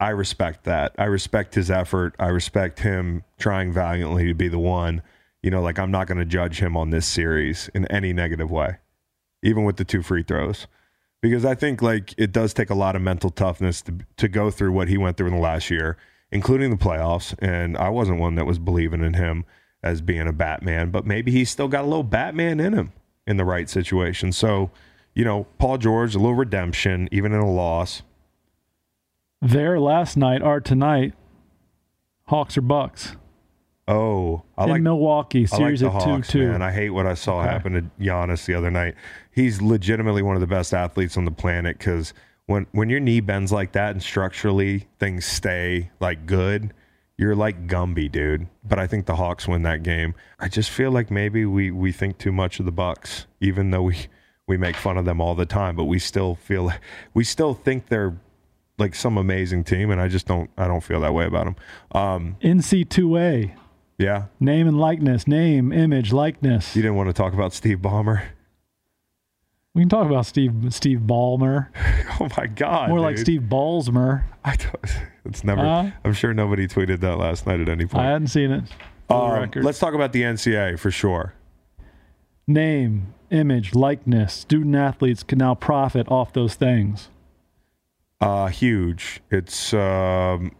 I 0.00 0.10
respect 0.10 0.64
that. 0.64 0.94
I 0.98 1.04
respect 1.04 1.54
his 1.54 1.70
effort. 1.70 2.14
I 2.18 2.28
respect 2.28 2.80
him 2.80 3.22
trying 3.38 3.72
valiantly 3.72 4.26
to 4.28 4.34
be 4.34 4.48
the 4.48 4.58
one. 4.58 5.02
You 5.42 5.50
know, 5.50 5.60
like 5.62 5.78
I'm 5.78 5.90
not 5.90 6.06
going 6.06 6.18
to 6.18 6.24
judge 6.24 6.60
him 6.60 6.76
on 6.76 6.90
this 6.90 7.06
series 7.06 7.68
in 7.74 7.86
any 7.86 8.12
negative 8.12 8.50
way, 8.50 8.76
even 9.42 9.64
with 9.64 9.76
the 9.76 9.84
two 9.84 10.02
free 10.02 10.22
throws. 10.22 10.66
Because 11.22 11.44
I 11.44 11.54
think 11.54 11.82
like 11.82 12.14
it 12.18 12.32
does 12.32 12.52
take 12.54 12.70
a 12.70 12.74
lot 12.74 12.96
of 12.96 13.02
mental 13.02 13.30
toughness 13.30 13.82
to 13.82 13.98
to 14.16 14.28
go 14.28 14.50
through 14.50 14.72
what 14.72 14.88
he 14.88 14.96
went 14.98 15.16
through 15.16 15.28
in 15.28 15.34
the 15.34 15.40
last 15.40 15.70
year, 15.70 15.96
including 16.36 16.70
the 16.70 16.76
playoffs. 16.76 17.34
And 17.38 17.76
I 17.78 17.88
wasn't 17.88 18.20
one 18.20 18.34
that 18.34 18.44
was 18.44 18.58
believing 18.58 19.02
in 19.02 19.14
him 19.14 19.46
as 19.82 20.02
being 20.02 20.28
a 20.28 20.32
Batman, 20.32 20.90
but 20.90 21.06
maybe 21.06 21.32
he's 21.32 21.48
still 21.50 21.66
got 21.66 21.82
a 21.84 21.86
little 21.86 22.02
Batman 22.04 22.60
in 22.60 22.74
him 22.74 22.92
in 23.26 23.38
the 23.38 23.44
right 23.44 23.68
situation. 23.70 24.32
So, 24.32 24.70
you 25.14 25.24
know, 25.24 25.44
Paul 25.58 25.78
George, 25.78 26.14
a 26.14 26.18
little 26.18 26.34
redemption, 26.34 27.08
even 27.10 27.32
in 27.32 27.38
a 27.40 27.50
loss. 27.50 28.02
There 29.40 29.80
last 29.80 30.16
night 30.16 30.42
are 30.42 30.60
tonight 30.60 31.14
Hawks 32.26 32.56
or 32.58 32.62
Bucks 32.62 33.16
Oh, 33.88 34.42
I 34.58 34.64
in 34.64 34.70
like 34.70 34.82
Milwaukee. 34.82 35.46
I 35.50 35.56
like 35.56 35.60
Series 35.60 35.80
the 35.80 35.90
of 35.90 36.24
2 36.26 36.38
2. 36.40 36.48
man. 36.48 36.60
I 36.62 36.72
hate 36.72 36.90
what 36.90 37.06
I 37.06 37.14
saw 37.14 37.40
Okay. 37.40 37.48
happen 37.48 37.72
to 37.74 37.82
Giannis 38.04 38.44
the 38.44 38.54
other 38.54 38.70
night. 38.70 38.94
He's 39.30 39.62
legitimately 39.62 40.22
one 40.22 40.34
of 40.34 40.40
the 40.40 40.46
best 40.48 40.74
athletes 40.74 41.16
on 41.16 41.24
the 41.24 41.30
planet 41.30 41.78
because 41.78 42.12
when 42.46 42.66
when 42.72 42.88
your 42.90 43.00
knee 43.00 43.20
bends 43.20 43.52
like 43.52 43.72
that 43.72 43.90
and 43.92 44.02
structurally 44.02 44.86
things 44.98 45.24
stay 45.24 45.90
like 46.00 46.26
good, 46.26 46.72
you're 47.18 47.34
like 47.36 47.66
Gumby, 47.66 48.10
dude. 48.10 48.46
But 48.64 48.78
I 48.78 48.86
think 48.86 49.06
the 49.06 49.16
Hawks 49.16 49.48
win 49.48 49.62
that 49.62 49.82
game. 49.82 50.14
I 50.38 50.48
just 50.48 50.70
feel 50.70 50.90
like 50.90 51.10
maybe 51.10 51.44
we 51.44 51.70
we 51.70 51.92
think 51.92 52.18
too 52.18 52.32
much 52.32 52.58
of 52.60 52.66
the 52.66 52.72
Bucks, 52.72 53.26
even 53.40 53.70
though 53.70 53.82
we 53.82 53.96
we 54.46 54.56
make 54.56 54.76
fun 54.76 54.96
of 54.96 55.04
them 55.04 55.20
all 55.20 55.34
the 55.34 55.46
time, 55.46 55.74
but 55.76 55.84
we 55.84 55.98
still 55.98 56.36
feel 56.36 56.72
we 57.14 57.24
still 57.24 57.52
think 57.54 57.88
they're 57.88 58.16
like 58.78 58.94
some 58.94 59.16
amazing 59.16 59.64
team, 59.64 59.90
and 59.90 60.00
I 60.00 60.06
just 60.08 60.26
don't 60.26 60.50
I 60.56 60.66
don't 60.68 60.82
feel 60.84 61.00
that 61.00 61.14
way 61.14 61.24
about 61.26 61.46
them. 61.46 61.56
Um, 61.92 62.36
NC2A. 62.42 63.54
yeah, 63.98 64.26
Name 64.38 64.68
and 64.68 64.78
likeness. 64.78 65.26
Name, 65.26 65.72
image, 65.72 66.12
likeness. 66.12 66.76
you 66.76 66.82
didn't 66.82 66.96
want 66.96 67.08
to 67.08 67.12
talk 67.14 67.32
about 67.32 67.52
Steve 67.54 67.78
Ballmer. 67.78 68.22
We 69.76 69.82
can 69.82 69.90
talk 69.90 70.06
about 70.06 70.24
Steve 70.24 70.54
Steve 70.70 71.00
Ballmer. 71.00 71.68
Oh 72.18 72.28
my 72.38 72.46
god! 72.46 72.88
More 72.88 72.98
like. 72.98 73.18
Steve 73.18 73.42
Ballsmer. 73.42 74.24
I 74.42 74.56
don't, 74.56 74.86
it's 75.26 75.44
never. 75.44 75.60
Huh? 75.60 75.90
I'm 76.02 76.14
sure 76.14 76.32
nobody 76.32 76.66
tweeted 76.66 77.00
that 77.00 77.18
last 77.18 77.46
night 77.46 77.60
at 77.60 77.68
any 77.68 77.84
point. 77.84 78.06
I 78.06 78.12
hadn't 78.12 78.28
seen 78.28 78.50
it. 78.50 78.64
Um, 79.10 79.50
let's 79.56 79.78
talk 79.78 79.92
about 79.92 80.14
the 80.14 80.22
NCA 80.22 80.78
for 80.78 80.90
sure. 80.90 81.34
Name, 82.46 83.12
image, 83.30 83.74
likeness. 83.74 84.32
Student 84.32 84.76
athletes 84.76 85.22
can 85.22 85.36
now 85.36 85.54
profit 85.54 86.08
off 86.10 86.32
those 86.32 86.54
things. 86.54 87.10
Uh, 88.18 88.46
huge. 88.46 89.20
It's 89.30 89.74
um, 89.74 90.52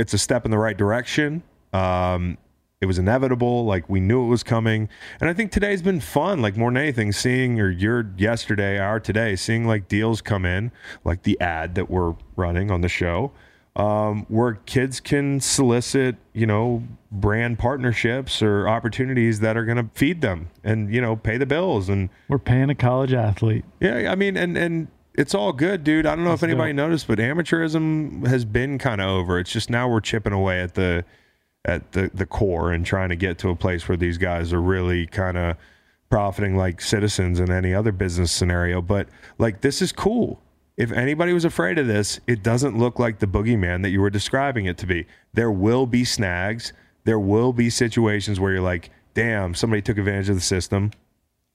it's 0.00 0.14
a 0.14 0.18
step 0.18 0.44
in 0.44 0.50
the 0.50 0.58
right 0.58 0.76
direction. 0.76 1.44
Um, 1.72 2.38
it 2.80 2.86
was 2.86 2.98
inevitable. 2.98 3.64
Like 3.66 3.88
we 3.88 4.00
knew 4.00 4.24
it 4.24 4.28
was 4.28 4.42
coming, 4.42 4.88
and 5.20 5.28
I 5.28 5.34
think 5.34 5.52
today's 5.52 5.82
been 5.82 6.00
fun. 6.00 6.40
Like 6.40 6.56
more 6.56 6.70
than 6.70 6.78
anything, 6.78 7.12
seeing 7.12 7.60
or 7.60 7.70
your 7.70 8.10
yesterday, 8.16 8.78
our 8.78 8.98
today, 8.98 9.36
seeing 9.36 9.66
like 9.66 9.86
deals 9.86 10.22
come 10.22 10.46
in, 10.46 10.72
like 11.04 11.22
the 11.24 11.38
ad 11.40 11.74
that 11.74 11.90
we're 11.90 12.14
running 12.36 12.70
on 12.70 12.80
the 12.80 12.88
show, 12.88 13.32
um, 13.76 14.24
where 14.28 14.54
kids 14.64 14.98
can 14.98 15.40
solicit, 15.40 16.16
you 16.32 16.46
know, 16.46 16.82
brand 17.12 17.58
partnerships 17.58 18.40
or 18.40 18.66
opportunities 18.66 19.40
that 19.40 19.58
are 19.58 19.66
going 19.66 19.76
to 19.76 19.90
feed 19.94 20.22
them 20.22 20.48
and 20.64 20.94
you 20.94 21.00
know 21.02 21.16
pay 21.16 21.36
the 21.36 21.44
bills 21.46 21.88
and 21.88 22.08
We're 22.28 22.38
paying 22.38 22.70
a 22.70 22.74
college 22.74 23.12
athlete. 23.12 23.64
yeah, 23.80 24.10
I 24.10 24.14
mean, 24.14 24.38
and 24.38 24.56
and 24.56 24.88
it's 25.12 25.34
all 25.34 25.52
good, 25.52 25.84
dude. 25.84 26.06
I 26.06 26.14
don't 26.14 26.24
know 26.24 26.30
if 26.30 26.40
Let's 26.40 26.48
do 26.48 26.52
anybody 26.52 26.72
noticed, 26.72 27.06
but 27.08 27.18
amateurism 27.18 28.26
has 28.26 28.46
been 28.46 28.78
kind 28.78 29.02
of 29.02 29.10
over. 29.10 29.38
It's 29.38 29.52
just 29.52 29.68
now 29.68 29.86
we're 29.86 30.00
chipping 30.00 30.32
away 30.32 30.62
at 30.62 30.76
the 30.76 31.04
at 31.64 31.92
the 31.92 32.10
the 32.14 32.26
core 32.26 32.72
and 32.72 32.86
trying 32.86 33.10
to 33.10 33.16
get 33.16 33.38
to 33.38 33.50
a 33.50 33.56
place 33.56 33.88
where 33.88 33.96
these 33.96 34.18
guys 34.18 34.52
are 34.52 34.60
really 34.60 35.06
kind 35.06 35.36
of 35.36 35.56
profiting 36.08 36.56
like 36.56 36.80
citizens 36.80 37.38
in 37.38 37.50
any 37.50 37.74
other 37.74 37.92
business 37.92 38.32
scenario. 38.32 38.82
But 38.82 39.08
like 39.38 39.60
this 39.60 39.80
is 39.80 39.92
cool. 39.92 40.40
If 40.76 40.92
anybody 40.92 41.32
was 41.32 41.44
afraid 41.44 41.78
of 41.78 41.86
this, 41.86 42.20
it 42.26 42.42
doesn't 42.42 42.78
look 42.78 42.98
like 42.98 43.18
the 43.18 43.26
boogeyman 43.26 43.82
that 43.82 43.90
you 43.90 44.00
were 44.00 44.10
describing 44.10 44.64
it 44.64 44.78
to 44.78 44.86
be. 44.86 45.06
There 45.34 45.50
will 45.50 45.86
be 45.86 46.04
snags. 46.04 46.72
There 47.04 47.18
will 47.18 47.52
be 47.52 47.68
situations 47.68 48.40
where 48.40 48.52
you're 48.52 48.62
like, 48.62 48.90
damn, 49.12 49.54
somebody 49.54 49.82
took 49.82 49.98
advantage 49.98 50.30
of 50.30 50.36
the 50.36 50.40
system. 50.40 50.92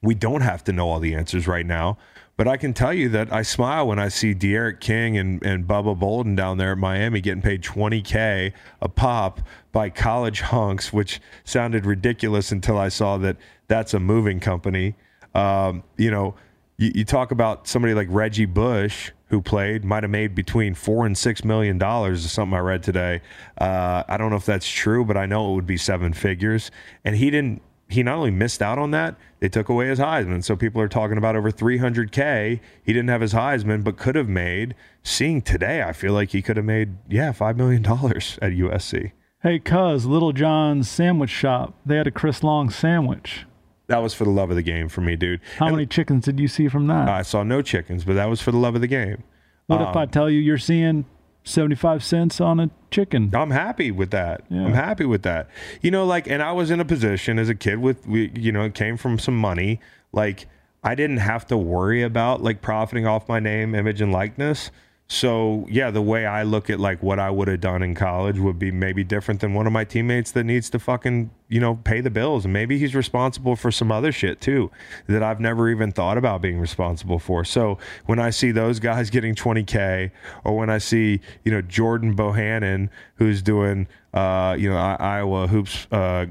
We 0.01 0.14
don't 0.14 0.41
have 0.41 0.64
to 0.66 0.72
know 0.72 0.89
all 0.89 0.99
the 0.99 1.16
answers 1.16 1.47
right 1.47 1.66
now, 1.66 1.97
but 2.38 2.47
I 2.47 2.57
can 2.57 2.73
tell 2.73 2.93
you 2.93 3.09
that 3.09 3.31
I 3.31 3.41
smile 3.43 3.88
when 3.88 3.99
I 3.99 4.09
see 4.09 4.33
D'Eriq 4.33 4.79
King 4.79 5.17
and, 5.17 5.43
and 5.43 5.65
Bubba 5.65 5.97
Bolden 5.97 6.36
down 6.36 6.57
there 6.57 6.73
at 6.73 6.77
Miami 6.77 7.21
getting 7.21 7.41
paid 7.41 7.61
20K 7.63 8.51
a 8.81 8.89
pop 8.89 9.41
by 9.71 9.89
college 9.89 10.41
hunks, 10.41 10.91
which 10.91 11.21
sounded 11.43 11.86
ridiculous 11.86 12.51
until 12.51 12.77
I 12.77 12.89
saw 12.89 13.17
that 13.17 13.38
that's 13.67 13.93
a 13.93 13.99
moving 13.99 14.39
company. 14.39 14.95
Um, 15.33 15.83
you 15.97 16.11
know, 16.11 16.36
you, 16.77 16.91
you 16.95 17.05
talk 17.05 17.31
about 17.31 17.67
somebody 17.67 17.93
like 17.93 18.07
Reggie 18.09 18.45
Bush 18.45 19.11
who 19.29 19.41
played 19.41 19.83
might 19.83 20.03
have 20.03 20.11
made 20.11 20.36
between 20.36 20.73
four 20.73 21.05
and 21.05 21.17
six 21.17 21.43
million 21.43 21.77
dollars 21.77 22.25
is 22.25 22.31
something 22.31 22.55
I 22.55 22.59
read 22.59 22.83
today. 22.83 23.21
Uh, 23.57 24.03
I 24.07 24.17
don't 24.17 24.29
know 24.29 24.36
if 24.36 24.45
that's 24.45 24.69
true, 24.69 25.03
but 25.03 25.17
I 25.17 25.25
know 25.25 25.51
it 25.51 25.55
would 25.55 25.67
be 25.67 25.77
seven 25.77 26.13
figures. 26.13 26.71
And 27.03 27.15
he 27.15 27.31
didn't. 27.31 27.61
He 27.88 28.01
not 28.01 28.15
only 28.17 28.31
missed 28.31 28.61
out 28.61 28.79
on 28.79 28.91
that, 28.91 29.15
they 29.39 29.47
took 29.49 29.69
away 29.69 29.88
his 29.88 29.99
Heisman. 29.99 30.43
So 30.43 30.55
people 30.55 30.81
are 30.81 30.88
talking 30.88 31.17
about 31.17 31.36
over 31.36 31.51
300k. 31.51 32.59
He 32.83 32.93
didn't 32.93 33.09
have 33.09 33.21
his 33.21 33.33
Heisman, 33.33 33.83
but 33.83 33.97
could 33.97 34.15
have 34.15 34.27
made. 34.27 34.75
Seeing 35.03 35.41
today, 35.41 35.83
I 35.83 35.93
feel 35.93 36.13
like 36.13 36.29
he 36.31 36.41
could 36.41 36.57
have 36.57 36.65
made 36.65 36.97
yeah 37.07 37.31
five 37.31 37.57
million 37.57 37.81
dollars 37.83 38.39
at 38.41 38.53
USC. 38.53 39.11
Hey, 39.43 39.59
cuz, 39.59 40.05
Littlejohn's 40.07 40.89
sandwich 40.89 41.29
shop. 41.29 41.75
They 41.86 41.97
had 41.97 42.07
a 42.07 42.11
Chris 42.11 42.41
Long 42.43 42.71
sandwich. 42.71 43.45
That 43.88 43.99
was 43.99 44.15
for 44.15 44.23
the 44.23 44.31
love 44.31 44.49
of 44.49 44.55
the 44.55 44.63
game 44.63 44.89
for 44.89 45.01
me, 45.01 45.15
dude. 45.15 45.39
How 45.59 45.67
And 45.67 45.75
many 45.75 45.86
chickens 45.86 46.25
did 46.25 46.39
you 46.39 46.47
see 46.47 46.67
from 46.67 46.88
that? 46.88 47.07
I 47.07 47.21
saw 47.21 47.43
no 47.43 47.61
chickens, 47.61 48.03
but 48.03 48.13
that 48.13 48.25
was 48.25 48.41
for 48.41 48.51
the 48.51 48.57
love 48.57 48.73
of 48.73 48.81
the 48.81 48.88
game. 48.88 49.21
what 49.67 49.79
if 49.81 49.89
um, 49.89 49.97
I 49.97 50.07
tell 50.07 50.27
you 50.27 50.39
you're 50.39 50.57
seeing 50.57 51.05
75 51.46 52.04
cents 52.04 52.41
on 52.41 52.60
a 52.60 52.70
chicken? 52.91 53.32
I'm 53.34 53.52
happy 53.52 53.91
with 53.91 54.12
that. 54.12 54.43
Yeah. 54.50 54.66
I'm 54.66 54.74
happy 54.74 55.06
with 55.06 55.22
that. 55.24 55.48
You 55.82 55.91
know, 55.91 56.06
like, 56.06 56.28
and 56.28 56.43
I 56.43 56.52
was 56.52 56.72
in 56.72 56.80
a 56.80 56.86
position 56.86 57.39
as 57.39 57.48
a 57.48 57.56
kid 57.56 57.80
with, 57.80 58.06
we, 58.08 58.32
you 58.36 58.52
know, 58.52 58.64
it 58.64 58.74
came 58.74 58.98
from 58.98 59.18
some 59.18 59.38
money. 59.38 59.80
Like, 60.12 60.48
I 60.84 60.96
didn't 60.96 61.18
have 61.18 61.48
to 61.48 61.58
worry 61.58 62.04
about 62.04 62.43
like 62.43 62.62
profiting 62.62 63.08
off 63.08 63.28
my 63.28 63.39
name, 63.39 63.74
image, 63.74 64.02
and 64.02 64.12
likeness. 64.12 64.70
So 65.08 65.68
yeah, 65.70 65.91
the 65.91 66.01
way 66.01 66.26
I 66.26 66.41
look 66.41 66.70
at 66.72 66.80
like 66.80 67.03
what 67.03 67.20
I 67.20 67.30
would 67.30 67.47
have 67.47 67.62
done 67.62 67.84
in 67.84 67.93
college 67.93 68.39
would 68.39 68.58
be 68.58 68.72
maybe 68.72 69.03
different 69.03 69.39
than 69.39 69.53
one 69.53 69.68
of 69.68 69.74
my 69.74 69.84
teammates 69.84 70.32
that 70.32 70.45
needs 70.45 70.68
to 70.72 70.80
fucking 70.80 71.30
you 71.47 71.60
know 71.60 71.76
pay 71.76 72.01
the 72.01 72.10
bills, 72.10 72.43
and 72.45 72.51
maybe 72.53 72.80
he's 72.80 72.95
responsible 72.95 73.56
for 73.56 73.70
some 73.70 73.91
other 73.91 74.12
shit 74.12 74.41
too 74.41 74.72
that 75.06 75.22
I've 75.22 75.39
never 75.39 75.70
even 75.70 75.91
thought 75.91 76.18
about 76.18 76.41
being 76.41 76.60
responsible 76.60 77.20
for. 77.20 77.45
So 77.45 77.78
when 78.08 78.18
I 78.18 78.32
see 78.32 78.49
those 78.51 78.80
guys 78.80 79.12
getting 79.12 79.36
20k, 79.36 80.10
or 80.43 80.58
when 80.58 80.72
I 80.72 80.80
see 80.80 81.20
you 81.43 81.51
know 81.51 81.62
Jordan 81.62 82.16
Bohannon 82.16 82.89
who's 83.18 83.43
doing 83.43 83.88
uh, 84.16 84.56
you 84.58 84.70
know 84.72 84.78
I- 84.78 84.97
Iowa 84.99 85.45
hoops, 85.45 85.86
uh, 85.91 86.26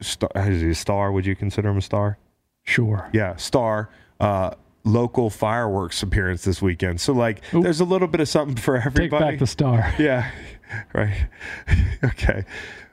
star, 0.00 0.30
is 0.34 0.62
he 0.62 0.70
a 0.70 0.74
star? 0.74 1.12
Would 1.12 1.26
you 1.26 1.36
consider 1.36 1.68
him 1.68 1.76
a 1.78 1.82
star? 1.82 2.18
Sure. 2.64 3.08
yeah, 3.12 3.36
star 3.36 3.88
uh, 4.18 4.50
local 4.86 5.28
fireworks 5.28 6.02
appearance 6.02 6.44
this 6.44 6.62
weekend. 6.62 7.00
So 7.00 7.12
like, 7.12 7.42
there's 7.50 7.80
a 7.80 7.84
little 7.84 8.08
bit 8.08 8.20
of 8.20 8.28
something 8.28 8.56
for 8.56 8.76
everybody. 8.76 9.10
Take 9.10 9.32
back 9.32 9.38
the 9.38 9.46
star. 9.46 9.92
yeah, 9.98 10.30
right. 10.94 11.28
okay, 12.04 12.44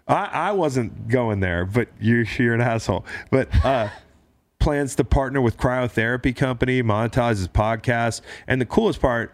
I 0.07 0.25
I 0.25 0.51
wasn't 0.51 1.07
going 1.07 1.39
there, 1.39 1.65
but 1.65 1.87
you 2.01 2.25
you're 2.37 2.53
an 2.53 2.61
asshole. 2.61 3.05
But 3.31 3.53
uh, 3.63 3.89
plans 4.59 4.95
to 4.95 5.03
partner 5.03 5.39
with 5.39 5.57
cryotherapy 5.57 6.35
company, 6.35 6.81
monetize 6.83 7.37
his 7.37 7.47
podcast, 7.47 8.21
and 8.47 8.59
the 8.59 8.65
coolest 8.65 8.99
part. 8.99 9.33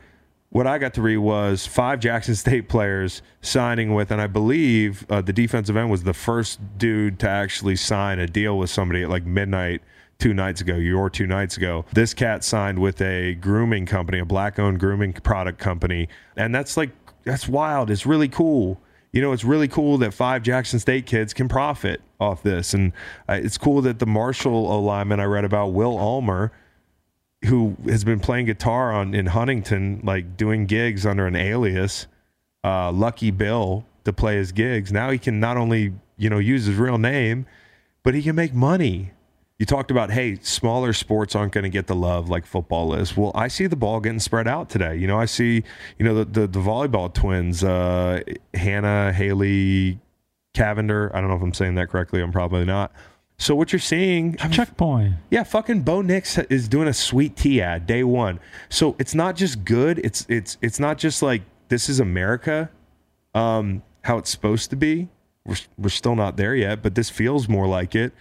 What 0.52 0.66
I 0.66 0.80
got 0.80 0.96
to 0.96 1.04
read 1.04 1.18
was 1.18 1.68
five 1.68 2.00
Jackson 2.00 2.34
State 2.34 2.68
players 2.70 3.22
signing 3.40 3.94
with, 3.94 4.10
and 4.10 4.20
I 4.20 4.26
believe 4.26 5.06
uh, 5.08 5.22
the 5.22 5.32
defensive 5.32 5.78
end 5.78 5.92
was 5.92 6.02
the 6.02 6.14
first 6.14 6.60
dude 6.80 7.20
to 7.20 7.30
actually 7.30 7.76
sign 7.76 8.18
a 8.18 8.26
deal 8.26 8.58
with 8.58 8.72
somebody 8.72 9.04
at 9.04 9.10
like 9.10 9.26
midnight 9.26 9.84
two 10.20 10.34
nights 10.34 10.62
ago, 10.62 10.76
your 10.76 11.10
two 11.10 11.26
nights 11.26 11.58
ago. 11.58 11.86
This 11.94 12.14
cat 12.14 12.44
signed 12.44 12.80
with 12.80 13.02
a 13.02 13.36
grooming 13.36 13.86
company, 13.86 14.20
a 14.20 14.26
black 14.26 14.60
owned 14.60 14.80
grooming 14.80 15.14
product 15.14 15.60
company. 15.60 16.10
And 16.36 16.54
that's 16.54 16.78
like, 16.78 16.92
that's 17.24 17.48
wild. 17.48 17.90
It's 17.90 18.06
really 18.06 18.28
cool. 18.28 18.80
You 19.12 19.22
know, 19.22 19.32
it's 19.32 19.44
really 19.44 19.68
cool 19.68 19.98
that 20.00 20.14
five 20.14 20.44
Jackson 20.44 20.80
State 20.80 21.06
kids 21.06 21.34
can 21.34 21.48
profit 21.48 22.02
off 22.20 22.44
this. 22.44 22.74
And 22.74 22.92
uh, 23.28 23.40
it's 23.42 23.58
cool 23.58 23.82
that 23.82 24.00
the 24.00 24.06
Marshall 24.06 24.78
alignment 24.78 25.22
I 25.22 25.24
read 25.24 25.46
about, 25.46 25.68
Will 25.68 25.98
Ulmer, 25.98 26.52
who 27.46 27.78
has 27.86 28.04
been 28.04 28.20
playing 28.20 28.46
guitar 28.46 28.92
on 28.92 29.16
in 29.16 29.28
Huntington, 29.28 30.02
like 30.04 30.36
doing 30.36 30.66
gigs 30.66 31.06
under 31.06 31.26
an 31.26 31.38
alias, 31.38 32.08
uh, 32.64 32.92
Lucky 32.92 33.32
Bill, 33.32 33.86
to 34.04 34.12
play 34.12 34.36
his 34.36 34.52
gigs. 34.52 34.92
Now 34.92 35.10
he 35.12 35.18
can 35.18 35.40
not 35.40 35.56
only, 35.56 35.94
you 36.18 36.30
know, 36.30 36.40
use 36.40 36.66
his 36.66 36.76
real 36.76 36.98
name, 36.98 37.46
but 38.04 38.14
he 38.14 38.22
can 38.22 38.36
make 38.36 38.54
money. 38.54 39.14
You 39.60 39.66
talked 39.66 39.92
about, 39.92 40.10
hey, 40.10 40.38
smaller 40.42 40.94
sports 40.94 41.36
aren't 41.36 41.52
going 41.52 41.66
to 41.66 41.70
get 41.70 41.88
the 41.88 41.96
love 41.96 42.30
like 42.30 42.46
football 42.46 42.94
is. 42.94 43.16
Well, 43.18 43.34
I 43.36 43.50
see 43.50 43.68
the 43.68 43.76
ball 43.76 44.00
getting 44.00 44.20
spread 44.20 44.48
out 44.48 44.70
today. 44.70 44.96
You 44.96 45.06
know, 45.06 45.20
I 45.20 45.26
see, 45.26 45.64
you 45.98 46.06
know, 46.06 46.16
the 46.16 46.26
the, 46.26 46.48
the 46.48 46.60
volleyball 46.60 47.14
twins, 47.14 47.62
uh, 47.62 48.22
Hannah, 48.54 49.12
Haley, 49.12 50.00
Cavender. 50.54 51.12
I 51.14 51.20
don't 51.20 51.30
know 51.30 51.36
if 51.36 51.42
I'm 51.42 51.54
saying 51.54 51.76
that 51.76 51.90
correctly. 51.90 52.22
I'm 52.22 52.32
probably 52.32 52.64
not. 52.64 52.94
So 53.38 53.54
what 53.56 53.72
you're 53.72 53.80
seeing, 53.80 54.36
Checkpoint. 54.36 55.16
yeah, 55.30 55.44
fucking 55.44 55.82
Bo 55.84 56.02
Nix 56.02 56.38
is 56.38 56.68
doing 56.68 56.90
a 56.90 56.94
sweet 56.94 57.38
tea 57.38 57.62
ad 57.62 57.86
day 57.86 58.04
one. 58.04 58.40
So 58.70 58.96
it's 59.00 59.16
not 59.16 59.36
just 59.38 59.64
good. 59.66 60.00
It's 60.00 60.26
it's 60.30 60.58
it's 60.62 60.80
not 60.80 60.98
just 60.98 61.22
like 61.22 61.42
this 61.70 61.88
is 61.88 62.00
America, 62.00 62.70
um, 63.34 63.82
how 64.04 64.18
it's 64.18 64.30
supposed 64.30 64.70
to 64.72 64.76
be. 64.76 65.08
We're 65.46 65.56
we're 65.78 65.90
still 65.90 66.16
not 66.16 66.38
there 66.38 66.56
yet, 66.56 66.82
but 66.82 66.96
this 66.96 67.10
feels 67.10 67.48
more 67.48 67.68
like 67.68 67.96
it. 67.96 68.14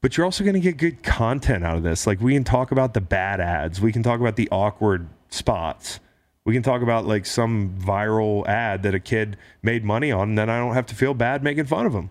But 0.00 0.16
you're 0.16 0.24
also 0.24 0.44
going 0.44 0.54
to 0.54 0.60
get 0.60 0.76
good 0.76 1.02
content 1.02 1.64
out 1.64 1.76
of 1.76 1.82
this. 1.82 2.06
Like 2.06 2.20
we 2.20 2.34
can 2.34 2.44
talk 2.44 2.70
about 2.70 2.94
the 2.94 3.00
bad 3.00 3.40
ads. 3.40 3.80
We 3.80 3.92
can 3.92 4.02
talk 4.02 4.20
about 4.20 4.36
the 4.36 4.48
awkward 4.50 5.08
spots. 5.30 5.98
We 6.44 6.54
can 6.54 6.62
talk 6.62 6.82
about 6.82 7.04
like 7.04 7.26
some 7.26 7.76
viral 7.80 8.46
ad 8.46 8.84
that 8.84 8.94
a 8.94 9.00
kid 9.00 9.36
made 9.62 9.84
money 9.84 10.10
on, 10.12 10.30
and 10.30 10.38
then 10.38 10.48
I 10.48 10.58
don't 10.58 10.74
have 10.74 10.86
to 10.86 10.94
feel 10.94 11.14
bad 11.14 11.42
making 11.42 11.66
fun 11.66 11.84
of 11.84 11.92
him. 11.92 12.10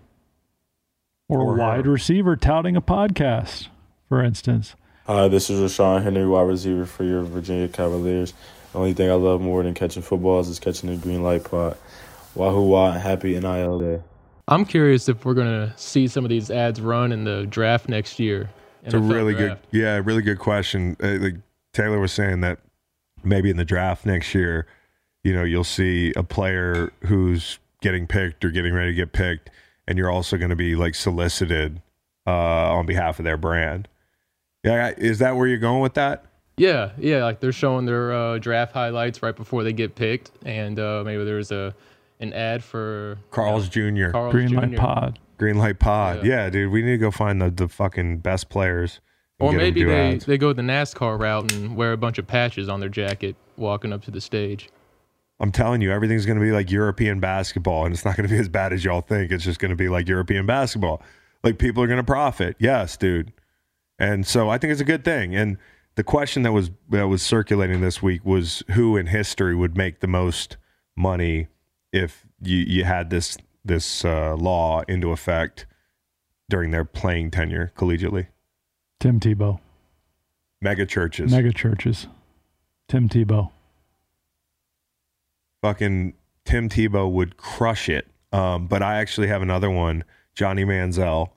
Or, 1.28 1.40
Or 1.40 1.56
a 1.56 1.58
wide 1.58 1.86
her. 1.86 1.92
receiver 1.92 2.36
touting 2.36 2.76
a 2.76 2.82
podcast, 2.82 3.68
for 4.08 4.22
instance. 4.22 4.76
Hi, 5.06 5.26
this 5.28 5.48
is 5.50 5.58
Ra'Shaun 5.60 6.02
Henry, 6.02 6.26
wide 6.26 6.42
receiver 6.42 6.84
for 6.86 7.02
your 7.04 7.22
Virginia 7.22 7.66
Cavaliers. 7.68 8.32
The 8.72 8.78
only 8.78 8.92
thing 8.92 9.10
I 9.10 9.14
love 9.14 9.40
more 9.40 9.62
than 9.62 9.74
catching 9.74 10.02
footballs 10.02 10.48
is 10.48 10.60
catching 10.60 10.90
the 10.90 10.96
green 10.96 11.22
light 11.22 11.44
pot. 11.44 11.78
Wahoo 12.34 12.62
wah, 12.68 12.92
happy 12.92 13.38
NIL 13.40 13.78
day. 13.80 14.02
I'm 14.48 14.64
curious 14.64 15.08
if 15.08 15.24
we're 15.24 15.34
gonna 15.34 15.72
see 15.76 16.08
some 16.08 16.24
of 16.24 16.30
these 16.30 16.50
ads 16.50 16.80
run 16.80 17.12
in 17.12 17.24
the 17.24 17.46
draft 17.46 17.88
next 17.88 18.18
year. 18.18 18.50
It's 18.82 18.94
a 18.94 18.98
really 18.98 19.34
good, 19.34 19.58
yeah, 19.70 20.00
really 20.02 20.22
good 20.22 20.38
question. 20.38 20.96
Uh, 21.02 21.18
like 21.20 21.34
Taylor 21.74 22.00
was 22.00 22.12
saying 22.12 22.40
that 22.40 22.58
maybe 23.22 23.50
in 23.50 23.58
the 23.58 23.64
draft 23.64 24.06
next 24.06 24.34
year, 24.34 24.66
you 25.24 25.34
know, 25.34 25.44
you'll 25.44 25.64
see 25.64 26.12
a 26.16 26.22
player 26.22 26.90
who's 27.04 27.58
getting 27.82 28.06
picked 28.06 28.44
or 28.44 28.50
getting 28.50 28.72
ready 28.72 28.90
to 28.92 28.94
get 28.94 29.12
picked, 29.12 29.50
and 29.86 29.98
you're 29.98 30.10
also 30.10 30.38
going 30.38 30.50
to 30.50 30.56
be 30.56 30.74
like 30.74 30.94
solicited 30.94 31.82
uh, 32.26 32.30
on 32.74 32.86
behalf 32.86 33.18
of 33.18 33.24
their 33.24 33.36
brand. 33.36 33.88
Yeah, 34.64 34.94
is 34.96 35.18
that 35.18 35.36
where 35.36 35.46
you're 35.46 35.58
going 35.58 35.82
with 35.82 35.94
that? 35.94 36.24
Yeah, 36.56 36.90
yeah, 36.98 37.24
like 37.24 37.40
they're 37.40 37.52
showing 37.52 37.84
their 37.84 38.12
uh, 38.12 38.38
draft 38.38 38.72
highlights 38.72 39.22
right 39.22 39.36
before 39.36 39.62
they 39.62 39.72
get 39.72 39.94
picked, 39.94 40.30
and 40.44 40.78
uh, 40.78 41.02
maybe 41.04 41.24
there's 41.24 41.52
a 41.52 41.74
an 42.20 42.32
ad 42.32 42.64
for 42.64 43.18
Carl's 43.30 43.68
Jr. 43.68 44.10
Carl's 44.10 44.32
Green 44.32 44.50
Light 44.54 44.70
Jr. 44.72 44.76
Pod. 44.76 45.18
Green 45.38 45.58
Light 45.58 45.78
Pod. 45.78 46.24
Yeah. 46.24 46.44
Yeah. 46.44 46.50
dude, 46.50 46.72
we 46.72 46.82
need 46.82 46.92
to 46.92 46.98
go 46.98 47.10
find 47.10 47.40
the, 47.40 47.50
the 47.50 47.68
fucking 47.68 48.18
best 48.18 48.48
players. 48.48 49.00
and 49.40 49.48
Or 49.48 49.52
maybe 49.52 49.82
to 49.82 49.86
they, 49.88 50.12
ads. 50.14 50.26
they 50.26 50.38
go 50.38 50.52
the 50.52 50.62
NASCAR 50.62 51.18
route 51.18 51.52
and 51.52 51.76
wear 51.76 51.92
a 51.92 51.96
bunch 51.96 52.18
of 52.18 52.26
patches 52.26 52.68
on 52.68 52.80
their 52.80 52.88
jacket 52.88 53.36
walking 53.56 53.92
up 53.92 54.02
to 54.04 54.10
the 54.10 54.20
stage. 54.20 54.68
I'm 55.40 55.52
telling 55.52 55.80
you, 55.80 55.92
everything's 55.92 56.26
going 56.26 56.38
to 56.38 56.44
be 56.44 56.50
like 56.50 56.68
European 56.70 57.20
basketball, 57.20 57.84
and 57.84 57.94
it's 57.94 58.04
not 58.04 58.16
going 58.16 58.28
to 58.28 58.34
be 58.34 58.40
as 58.40 58.48
bad 58.48 58.72
as 58.72 58.84
y'all 58.84 59.00
think. 59.00 59.30
It's 59.30 59.44
just 59.44 59.60
going 59.60 59.70
to 59.70 59.76
be 59.76 59.88
like 59.88 60.08
European 60.08 60.46
basketball. 60.46 61.00
Like 61.44 61.58
people 61.58 61.82
are 61.82 61.86
going 61.86 61.98
to 61.98 62.04
profit. 62.04 62.56
Yes, 62.58 62.96
dude. 62.96 63.32
And 64.00 64.26
so 64.26 64.48
I 64.48 64.58
think 64.58 64.72
it's 64.72 64.80
a 64.80 64.84
good 64.84 65.04
thing. 65.04 65.36
And 65.36 65.56
the 65.94 66.02
question 66.02 66.42
that 66.42 66.50
was 66.52 66.70
that 66.88 67.06
was 67.06 67.22
circulating 67.22 67.80
this 67.80 68.02
week 68.02 68.24
was 68.24 68.64
who 68.72 68.96
in 68.96 69.06
history 69.06 69.54
would 69.54 69.76
make 69.76 70.00
the 70.00 70.06
most 70.08 70.56
money 70.96 71.46
if 71.92 72.26
you 72.40 72.56
you 72.58 72.84
had 72.84 73.10
this 73.10 73.36
this 73.64 74.04
uh, 74.04 74.34
law 74.36 74.82
into 74.88 75.10
effect 75.10 75.66
during 76.48 76.70
their 76.70 76.84
playing 76.84 77.30
tenure 77.30 77.72
collegiately. 77.76 78.28
Tim 79.00 79.20
Tebow. 79.20 79.60
Mega 80.60 80.86
churches. 80.86 81.30
Mega 81.30 81.52
churches. 81.52 82.06
Tim 82.88 83.08
Tebow. 83.08 83.50
fucking 85.62 86.14
Tim 86.44 86.68
Tebow 86.68 87.10
would 87.10 87.36
crush 87.36 87.88
it. 87.88 88.08
Um, 88.32 88.66
but 88.66 88.82
I 88.82 88.96
actually 88.96 89.28
have 89.28 89.42
another 89.42 89.70
one, 89.70 90.04
Johnny 90.34 90.64
Manziel. 90.64 91.30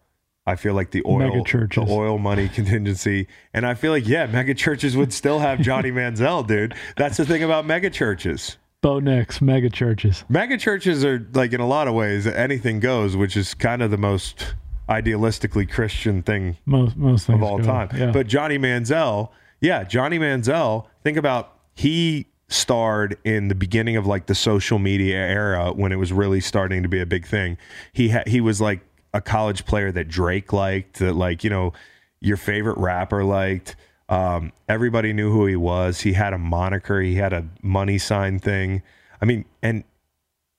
I 0.46 0.56
feel 0.56 0.74
like 0.74 0.92
the 0.92 1.04
oil, 1.06 1.44
the 1.44 1.86
oil 1.88 2.18
money 2.18 2.50
contingency, 2.54 3.28
and 3.54 3.66
I 3.66 3.76
feel 3.76 3.92
like 3.92 4.08
yeah, 4.08 4.26
mega 4.26 4.56
churches 4.56 4.98
would 4.98 5.14
still 5.14 5.40
have 5.40 5.62
Johnny 5.62 5.92
Manziel, 5.92 6.46
dude. 6.48 6.74
That's 6.98 7.18
the 7.18 7.26
thing 7.26 7.44
about 7.44 7.66
mega 7.66 7.90
churches. 7.90 8.58
Bo 8.82 9.00
Nix. 9.00 9.42
Mega 9.42 9.70
churches. 9.70 10.26
Mega 10.28 10.58
churches 10.58 11.06
are 11.06 11.26
like 11.34 11.54
in 11.54 11.62
a 11.62 11.68
lot 11.68 11.88
of 11.88 11.94
ways 11.94 12.26
anything 12.26 12.80
goes, 12.80 13.16
which 13.16 13.38
is 13.38 13.54
kind 13.54 13.82
of 13.82 13.92
the 13.92 13.98
most 13.98 14.56
idealistically 14.90 15.70
Christian 15.70 16.22
thing 16.24 16.58
Most 16.66 16.98
most 16.98 17.30
of 17.30 17.42
all 17.44 17.60
go. 17.60 17.64
time. 17.64 17.90
Yeah. 17.96 18.12
But 18.12 18.28
Johnny 18.28 18.58
Manziel, 18.58 19.30
yeah, 19.62 19.84
Johnny 19.84 20.20
Manziel, 20.20 20.88
think 21.04 21.18
about 21.18 21.54
he 21.76 22.26
starred 22.50 23.18
in 23.24 23.48
the 23.48 23.56
beginning 23.56 23.96
of 23.96 24.06
like 24.06 24.26
the 24.26 24.36
social 24.36 24.80
media 24.80 25.16
era 25.18 25.72
when 25.72 25.92
it 25.92 25.96
was 25.96 26.12
really 26.12 26.42
starting 26.42 26.84
to 26.84 26.90
be 26.90 27.00
a 27.00 27.06
big 27.06 27.26
thing. 27.26 27.58
He 27.94 28.10
ha- 28.10 28.24
he 28.28 28.42
was 28.42 28.60
like 28.60 28.82
a 29.14 29.22
college 29.22 29.66
player 29.66 29.92
that 29.92 30.08
Drake 30.10 30.52
liked, 30.52 31.00
that 31.00 31.14
like, 31.14 31.44
you 31.44 31.50
know, 31.50 31.72
your 32.20 32.38
favorite 32.38 32.78
rapper 32.78 33.24
liked. 33.24 33.76
Um, 34.12 34.52
everybody 34.68 35.14
knew 35.14 35.32
who 35.32 35.46
he 35.46 35.56
was. 35.56 36.02
He 36.02 36.14
had 36.14 36.34
a 36.34 36.38
moniker, 36.38 37.00
he 37.00 37.16
had 37.16 37.32
a 37.32 37.48
money 37.62 37.98
sign 37.98 38.40
thing. 38.40 38.84
I 39.22 39.26
mean, 39.26 39.46
and 39.64 39.86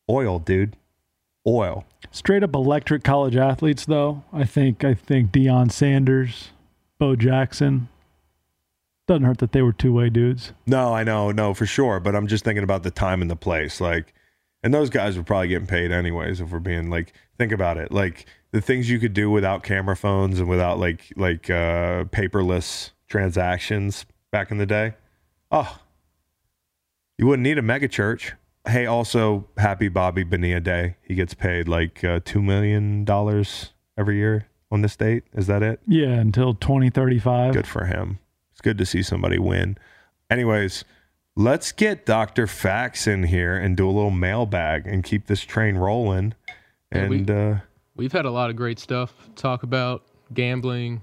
oil, 0.08 0.38
dude. 0.38 0.76
Oil. 1.46 1.84
Straight 2.10 2.42
up 2.42 2.54
electric 2.54 3.04
college 3.04 3.36
athletes, 3.36 3.84
though. 3.84 4.24
I 4.32 4.44
think 4.44 4.84
I 4.84 4.94
think 4.94 5.32
Deion 5.32 5.70
Sanders, 5.70 6.50
Bo 6.98 7.14
Jackson. 7.14 7.88
Doesn't 9.06 9.24
hurt 9.24 9.38
that 9.38 9.52
they 9.52 9.60
were 9.60 9.72
two 9.72 9.92
way 9.92 10.08
dudes. 10.08 10.52
No, 10.64 10.94
I 10.94 11.02
know, 11.02 11.32
no, 11.32 11.52
for 11.52 11.66
sure. 11.66 12.00
But 12.00 12.14
I'm 12.14 12.28
just 12.28 12.44
thinking 12.44 12.62
about 12.62 12.84
the 12.84 12.90
time 12.90 13.20
and 13.20 13.30
the 13.30 13.36
place. 13.36 13.80
Like, 13.80 14.14
and 14.62 14.72
those 14.72 14.88
guys 14.88 15.16
were 15.16 15.24
probably 15.24 15.48
getting 15.48 15.66
paid 15.66 15.90
anyways. 15.90 16.40
If 16.40 16.50
we're 16.50 16.60
being 16.60 16.88
like, 16.88 17.12
think 17.36 17.50
about 17.52 17.76
it. 17.76 17.90
Like 17.90 18.26
the 18.52 18.60
things 18.60 18.88
you 18.88 19.00
could 19.00 19.12
do 19.12 19.28
without 19.28 19.64
camera 19.64 19.96
phones 19.96 20.38
and 20.38 20.48
without 20.48 20.78
like 20.78 21.12
like 21.16 21.50
uh, 21.50 22.04
paperless 22.04 22.92
transactions 23.12 24.06
back 24.30 24.50
in 24.50 24.56
the 24.56 24.64
day. 24.64 24.94
Oh, 25.50 25.78
you 27.18 27.26
wouldn't 27.26 27.44
need 27.44 27.58
a 27.58 27.62
mega 27.62 27.86
church. 27.86 28.32
Hey, 28.66 28.86
also 28.86 29.46
happy 29.58 29.88
Bobby 29.88 30.24
Bonilla 30.24 30.60
Day. 30.60 30.96
He 31.06 31.14
gets 31.14 31.34
paid 31.34 31.68
like 31.68 32.02
uh, 32.02 32.20
two 32.24 32.40
million 32.40 33.04
dollars 33.04 33.72
every 33.98 34.16
year 34.16 34.46
on 34.70 34.80
this 34.80 34.96
date. 34.96 35.24
Is 35.34 35.46
that 35.48 35.62
it? 35.62 35.80
Yeah, 35.86 36.08
until 36.14 36.54
2035. 36.54 37.52
Good 37.52 37.66
for 37.66 37.84
him. 37.84 38.18
It's 38.52 38.62
good 38.62 38.78
to 38.78 38.86
see 38.86 39.02
somebody 39.02 39.38
win. 39.38 39.76
Anyways, 40.30 40.84
let's 41.36 41.70
get 41.70 42.06
Dr. 42.06 42.46
Fax 42.46 43.06
in 43.06 43.24
here 43.24 43.54
and 43.56 43.76
do 43.76 43.86
a 43.86 43.92
little 43.92 44.10
mailbag 44.10 44.86
and 44.86 45.04
keep 45.04 45.26
this 45.26 45.42
train 45.42 45.76
rolling. 45.76 46.32
Yeah, 46.94 47.08
we- 47.08 47.18
And 47.18 47.30
uh, 47.30 47.54
We've 47.94 48.12
had 48.12 48.24
a 48.24 48.30
lot 48.30 48.48
of 48.48 48.56
great 48.56 48.78
stuff 48.78 49.12
talk 49.36 49.64
about 49.64 50.02
gambling, 50.32 51.02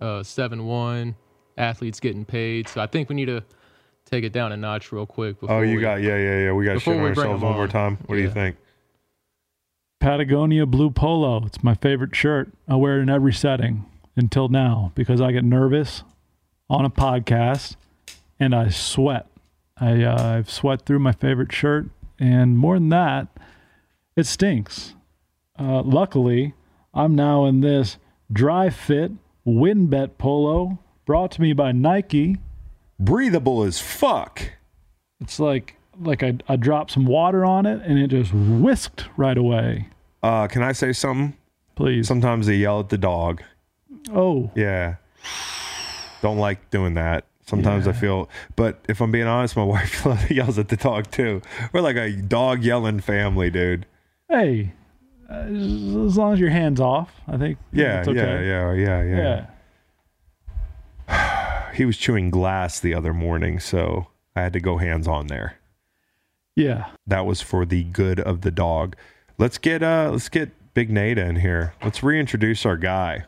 uh, 0.00 0.22
seven 0.22 0.64
one, 0.64 1.16
athletes 1.56 2.00
getting 2.00 2.24
paid. 2.24 2.68
So 2.68 2.80
I 2.80 2.86
think 2.86 3.08
we 3.08 3.14
need 3.14 3.26
to 3.26 3.42
take 4.04 4.24
it 4.24 4.32
down 4.32 4.52
a 4.52 4.56
notch 4.56 4.92
real 4.92 5.06
quick. 5.06 5.40
Before 5.40 5.56
oh, 5.56 5.62
you 5.62 5.76
we- 5.76 5.82
got 5.82 6.02
yeah, 6.02 6.16
yeah, 6.16 6.44
yeah. 6.44 6.52
We 6.52 6.64
got 6.64 6.72
to 6.72 6.76
Before 6.76 6.94
shit 6.94 7.02
on 7.02 7.08
ourselves 7.08 7.40
them 7.40 7.48
one 7.48 7.56
more 7.56 7.68
time. 7.68 7.98
What 8.06 8.16
do 8.16 8.22
you 8.22 8.30
think? 8.30 8.56
Patagonia 10.00 10.66
blue 10.66 10.90
polo. 10.90 11.46
It's 11.46 11.62
my 11.62 11.74
favorite 11.74 12.14
shirt. 12.14 12.50
I 12.68 12.76
wear 12.76 12.98
it 12.98 13.02
in 13.02 13.08
every 13.08 13.32
setting 13.32 13.86
until 14.16 14.48
now 14.48 14.92
because 14.94 15.20
I 15.20 15.32
get 15.32 15.44
nervous 15.44 16.02
on 16.68 16.84
a 16.84 16.90
podcast 16.90 17.76
and 18.38 18.54
I 18.54 18.68
sweat. 18.68 19.26
I 19.78 20.02
uh, 20.02 20.36
I've 20.36 20.50
sweat 20.50 20.86
through 20.86 21.00
my 21.00 21.12
favorite 21.12 21.52
shirt, 21.52 21.86
and 22.18 22.56
more 22.58 22.76
than 22.76 22.90
that, 22.90 23.28
it 24.16 24.26
stinks. 24.26 24.94
Uh, 25.58 25.82
luckily, 25.82 26.54
I'm 26.92 27.14
now 27.14 27.44
in 27.46 27.60
this 27.60 27.98
dry 28.32 28.70
fit 28.70 29.12
WynnBET 29.46 30.18
polo 30.18 30.78
brought 31.04 31.30
to 31.32 31.40
me 31.40 31.52
by 31.52 31.72
Nike. 31.72 32.36
Breathable 32.98 33.62
as 33.64 33.80
fuck. 33.80 34.52
It's 35.20 35.38
like 35.38 35.76
like 36.00 36.22
I, 36.22 36.34
I 36.48 36.56
dropped 36.56 36.90
some 36.90 37.06
water 37.06 37.44
on 37.44 37.66
it 37.66 37.80
and 37.84 37.98
it 37.98 38.08
just 38.08 38.32
whisked 38.32 39.06
right 39.16 39.36
away. 39.38 39.88
Uh, 40.22 40.46
can 40.48 40.62
I 40.62 40.72
say 40.72 40.92
something? 40.92 41.36
Please. 41.76 42.08
Sometimes 42.08 42.46
they 42.46 42.56
yell 42.56 42.80
at 42.80 42.88
the 42.88 42.98
dog. 42.98 43.42
oh, 44.12 44.50
Yeah. 44.54 44.96
Don't 46.22 46.38
like 46.38 46.70
doing 46.70 46.94
that. 46.94 47.24
Sometimes 47.46 47.86
I 47.86 47.92
feel, 47.92 48.30
but 48.56 48.82
if 48.88 49.02
I'm 49.02 49.12
being 49.12 49.26
honest, 49.26 49.54
my 49.56 49.62
wife 49.64 50.30
yells 50.30 50.58
at 50.58 50.68
the 50.68 50.76
dog 50.76 51.10
too. 51.10 51.42
We're 51.72 51.82
like 51.82 51.96
a 51.96 52.10
dog 52.12 52.64
yelling 52.64 53.00
family, 53.00 53.50
dude. 53.50 53.84
hey, 54.30 54.72
uh, 55.30 55.34
as 55.34 56.16
long 56.16 56.32
as 56.32 56.40
your 56.40 56.48
hands 56.48 56.80
off, 56.80 57.12
I 57.28 57.36
think. 57.36 57.58
Yeah, 57.72 57.98
it's 58.00 58.08
okay. 58.08 58.18
yeah, 58.18 58.40
yeah, 58.40 58.72
yeah, 58.72 59.02
yeah, 59.02 59.16
yeah. 59.16 59.46
He 61.74 61.84
was 61.84 61.96
chewing 61.96 62.30
glass 62.30 62.78
the 62.80 62.94
other 62.94 63.12
morning, 63.12 63.58
so 63.60 64.08
I 64.36 64.42
had 64.42 64.52
to 64.54 64.60
go 64.60 64.78
hands 64.78 65.08
on 65.08 65.26
there. 65.26 65.58
Yeah. 66.56 66.86
That 67.06 67.26
was 67.26 67.40
for 67.40 67.64
the 67.66 67.82
good 67.84 68.20
of 68.20 68.42
the 68.42 68.50
dog. 68.50 68.96
let's 69.38 69.58
get 69.58 69.82
uh 69.82 70.10
let's 70.12 70.28
get 70.28 70.50
Big 70.74 70.90
Nate 70.90 71.18
in 71.18 71.36
here. 71.36 71.74
Let's 71.82 72.02
reintroduce 72.02 72.64
our 72.66 72.76
guy. 72.76 73.24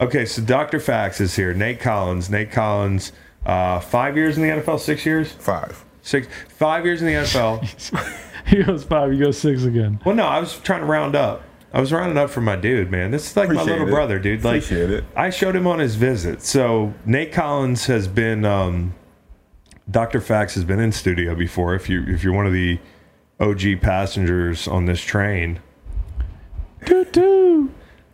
Okay, 0.00 0.24
so 0.24 0.42
Dr. 0.42 0.80
Fax 0.80 1.20
is 1.20 1.36
here. 1.36 1.54
Nate 1.54 1.78
Collins. 1.80 2.28
Nate 2.28 2.50
Collins, 2.50 3.12
uh, 3.46 3.78
five 3.78 4.16
years 4.16 4.36
in 4.36 4.42
the 4.42 4.48
NFL, 4.48 4.80
six 4.80 5.06
years, 5.06 5.30
Five. 5.32 5.84
six, 6.02 6.26
five 6.48 6.84
years 6.84 7.00
in 7.02 7.06
the 7.08 7.14
NFL. 7.14 8.18
He 8.44 8.60
goes 8.60 8.82
five, 8.82 9.12
he 9.12 9.18
goes 9.18 9.38
six 9.38 9.62
again. 9.62 10.00
well, 10.04 10.16
no, 10.16 10.26
I 10.26 10.40
was 10.40 10.58
trying 10.58 10.80
to 10.80 10.86
round 10.86 11.14
up. 11.14 11.44
I 11.74 11.80
was 11.80 11.92
rounding 11.92 12.18
up 12.18 12.28
for 12.30 12.40
my 12.42 12.56
dude, 12.56 12.90
man. 12.90 13.10
This 13.10 13.30
is 13.30 13.36
like 13.36 13.48
my 13.50 13.62
little 13.62 13.88
it. 13.88 13.90
brother, 13.90 14.18
dude. 14.18 14.44
Like, 14.44 14.62
Appreciate 14.62 14.90
it. 14.90 15.04
I 15.16 15.30
showed 15.30 15.56
him 15.56 15.66
on 15.66 15.78
his 15.78 15.94
visit. 15.94 16.42
So 16.42 16.92
Nate 17.06 17.32
Collins 17.32 17.86
has 17.86 18.06
been, 18.08 18.44
um, 18.44 18.94
Dr. 19.90 20.20
Fax 20.20 20.54
has 20.54 20.64
been 20.64 20.78
in 20.80 20.92
studio 20.92 21.34
before. 21.34 21.74
If 21.74 21.88
you 21.88 22.04
if 22.06 22.22
you're 22.22 22.34
one 22.34 22.46
of 22.46 22.52
the 22.52 22.78
OG 23.40 23.80
passengers 23.80 24.68
on 24.68 24.84
this 24.86 25.00
train, 25.00 25.60
Toot 26.84 27.12
toot. 27.12 27.70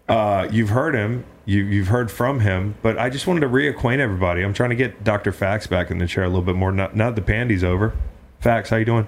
uh, 0.09 0.49
you've 0.51 0.71
heard 0.71 0.95
him. 0.95 1.25
You, 1.45 1.65
you've 1.65 1.89
heard 1.89 2.11
from 2.11 2.41
him, 2.41 2.75
but 2.83 2.99
I 2.99 3.09
just 3.09 3.27
wanted 3.27 3.41
to 3.41 3.49
reacquaint 3.49 4.01
everybody. 4.01 4.43
I'm 4.43 4.53
trying 4.53 4.69
to 4.71 4.77
get 4.77 5.03
Dr. 5.03 5.33
Fax 5.33 5.67
back 5.67 5.91
in 5.91 5.97
the 5.97 6.07
chair 6.07 6.25
a 6.25 6.29
little 6.29 6.43
bit 6.43 6.57
more. 6.57 6.71
Not, 6.71 6.95
now 6.95 7.09
that 7.09 7.17
the 7.17 7.23
pandy's 7.23 7.65
over. 7.65 7.95
Fax, 8.41 8.69
how 8.69 8.77
you 8.77 8.85
doing? 8.85 9.07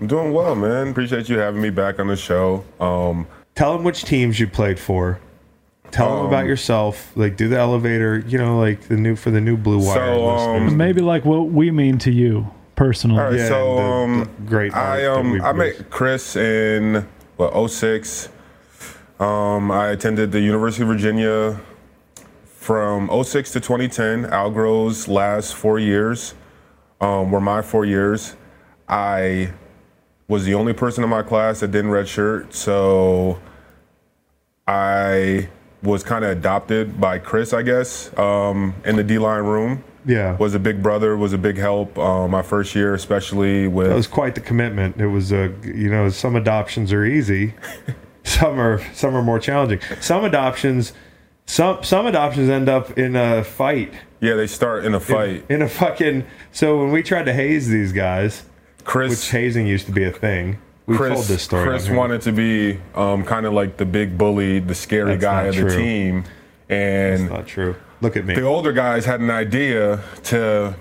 I'm 0.00 0.06
doing 0.06 0.32
well, 0.32 0.54
man. 0.54 0.88
Appreciate 0.88 1.28
you 1.28 1.36
having 1.38 1.60
me 1.60 1.68
back 1.68 1.98
on 2.00 2.06
the 2.06 2.16
show. 2.16 2.64
Um, 2.80 3.26
Tell 3.54 3.74
them 3.74 3.84
which 3.84 4.04
teams 4.04 4.40
you 4.40 4.46
played 4.48 4.78
for. 4.78 5.20
Tell 5.90 6.16
them 6.16 6.26
about 6.26 6.46
yourself. 6.46 7.12
Like, 7.16 7.36
do 7.36 7.48
the 7.48 7.58
elevator. 7.58 8.18
You 8.26 8.38
know, 8.38 8.58
like 8.58 8.80
the 8.82 8.96
new 8.96 9.14
for 9.14 9.30
the 9.30 9.40
new 9.42 9.56
Blue 9.58 9.78
Wire 9.84 10.14
So, 10.14 10.28
um. 10.30 10.76
Maybe 10.76 11.02
like 11.02 11.24
what 11.26 11.50
we 11.50 11.70
mean 11.70 11.98
to 11.98 12.10
you 12.10 12.50
personally. 12.76 13.18
all 13.20 13.26
right, 13.30 13.38
Yeah, 13.38 13.48
so 13.48 13.76
the- 13.76 13.82
um, 13.82 14.18
the 14.20 14.42
great 14.46 14.74
I 14.74 15.04
um 15.06 15.34
I 15.42 15.52
produce. 15.52 15.78
met 15.80 15.90
Chris 15.90 16.36
in 16.36 17.06
what 17.36 17.52
06. 17.70 18.30
Um, 19.20 19.70
I 19.70 19.88
attended 19.88 20.32
the 20.32 20.40
University 20.40 20.82
of 20.82 20.88
Virginia 20.88 21.60
from 22.44 23.08
06 23.22 23.52
to 23.52 23.60
2010. 23.60 24.24
Al 24.26 24.50
Groh's 24.50 25.08
last 25.08 25.54
four 25.54 25.78
years 25.78 26.34
um, 27.02 27.30
were 27.30 27.40
my 27.40 27.60
four 27.62 27.84
years. 27.84 28.34
I 28.88 29.52
was 30.32 30.44
the 30.46 30.54
only 30.54 30.72
person 30.72 31.04
in 31.04 31.10
my 31.10 31.22
class 31.22 31.60
that 31.60 31.70
didn't 31.70 31.90
redshirt, 31.90 32.54
so 32.54 33.38
I 34.66 35.48
was 35.82 36.02
kind 36.02 36.24
of 36.24 36.30
adopted 36.30 36.98
by 37.00 37.18
Chris, 37.18 37.52
I 37.52 37.60
guess, 37.62 38.16
um, 38.18 38.74
in 38.84 38.96
the 38.96 39.04
D 39.04 39.18
line 39.18 39.44
room. 39.44 39.84
yeah, 40.06 40.36
Was 40.38 40.54
a 40.54 40.58
big 40.58 40.82
brother, 40.82 41.16
was 41.18 41.32
a 41.34 41.38
big 41.38 41.58
help 41.58 41.98
uh, 41.98 42.26
my 42.28 42.40
first 42.40 42.74
year, 42.74 42.94
especially 42.94 43.68
with. 43.68 43.88
that 43.88 43.94
was 43.94 44.06
quite 44.06 44.34
the 44.34 44.40
commitment. 44.40 44.96
It 44.98 45.08
was 45.08 45.32
a 45.32 45.52
you 45.64 45.90
know 45.90 46.08
some 46.08 46.34
adoptions 46.34 46.92
are 46.92 47.04
easy, 47.04 47.54
some 48.24 48.58
are 48.58 48.80
some 48.94 49.14
are 49.14 49.22
more 49.22 49.38
challenging. 49.38 49.80
Some 50.00 50.24
adoptions, 50.24 50.94
some 51.46 51.82
some 51.84 52.06
adoptions 52.06 52.48
end 52.48 52.70
up 52.70 52.96
in 52.96 53.16
a 53.16 53.44
fight. 53.44 53.92
yeah, 54.20 54.34
they 54.34 54.46
start 54.46 54.86
in 54.86 54.94
a 54.94 55.00
fight. 55.00 55.44
In 55.50 55.60
a 55.60 55.68
fucking 55.68 56.24
so 56.52 56.78
when 56.80 56.90
we 56.90 57.02
tried 57.02 57.24
to 57.24 57.34
haze 57.34 57.68
these 57.68 57.92
guys, 57.92 58.44
which 58.84 58.90
Chris, 58.92 59.30
hazing 59.30 59.66
used 59.66 59.86
to 59.86 59.92
be 59.92 60.04
a 60.04 60.12
thing. 60.12 60.58
We 60.86 60.96
told 60.96 61.10
Chris, 61.10 61.28
this 61.28 61.42
story. 61.42 61.64
Chris 61.64 61.88
wanted 61.88 62.22
to 62.22 62.32
be 62.32 62.80
um, 62.94 63.24
kind 63.24 63.46
of 63.46 63.52
like 63.52 63.76
the 63.76 63.84
big 63.84 64.18
bully, 64.18 64.58
the 64.58 64.74
scary 64.74 65.16
That's 65.16 65.22
guy 65.22 65.42
of 65.44 65.56
the 65.56 65.76
team, 65.76 66.24
and 66.68 67.30
Not 67.30 67.46
true. 67.46 67.76
Look 68.00 68.16
at 68.16 68.24
me. 68.24 68.34
the 68.34 68.42
older 68.42 68.72
guys 68.72 69.04
had 69.04 69.20
an 69.20 69.30
idea 69.30 70.02
to 70.24 70.74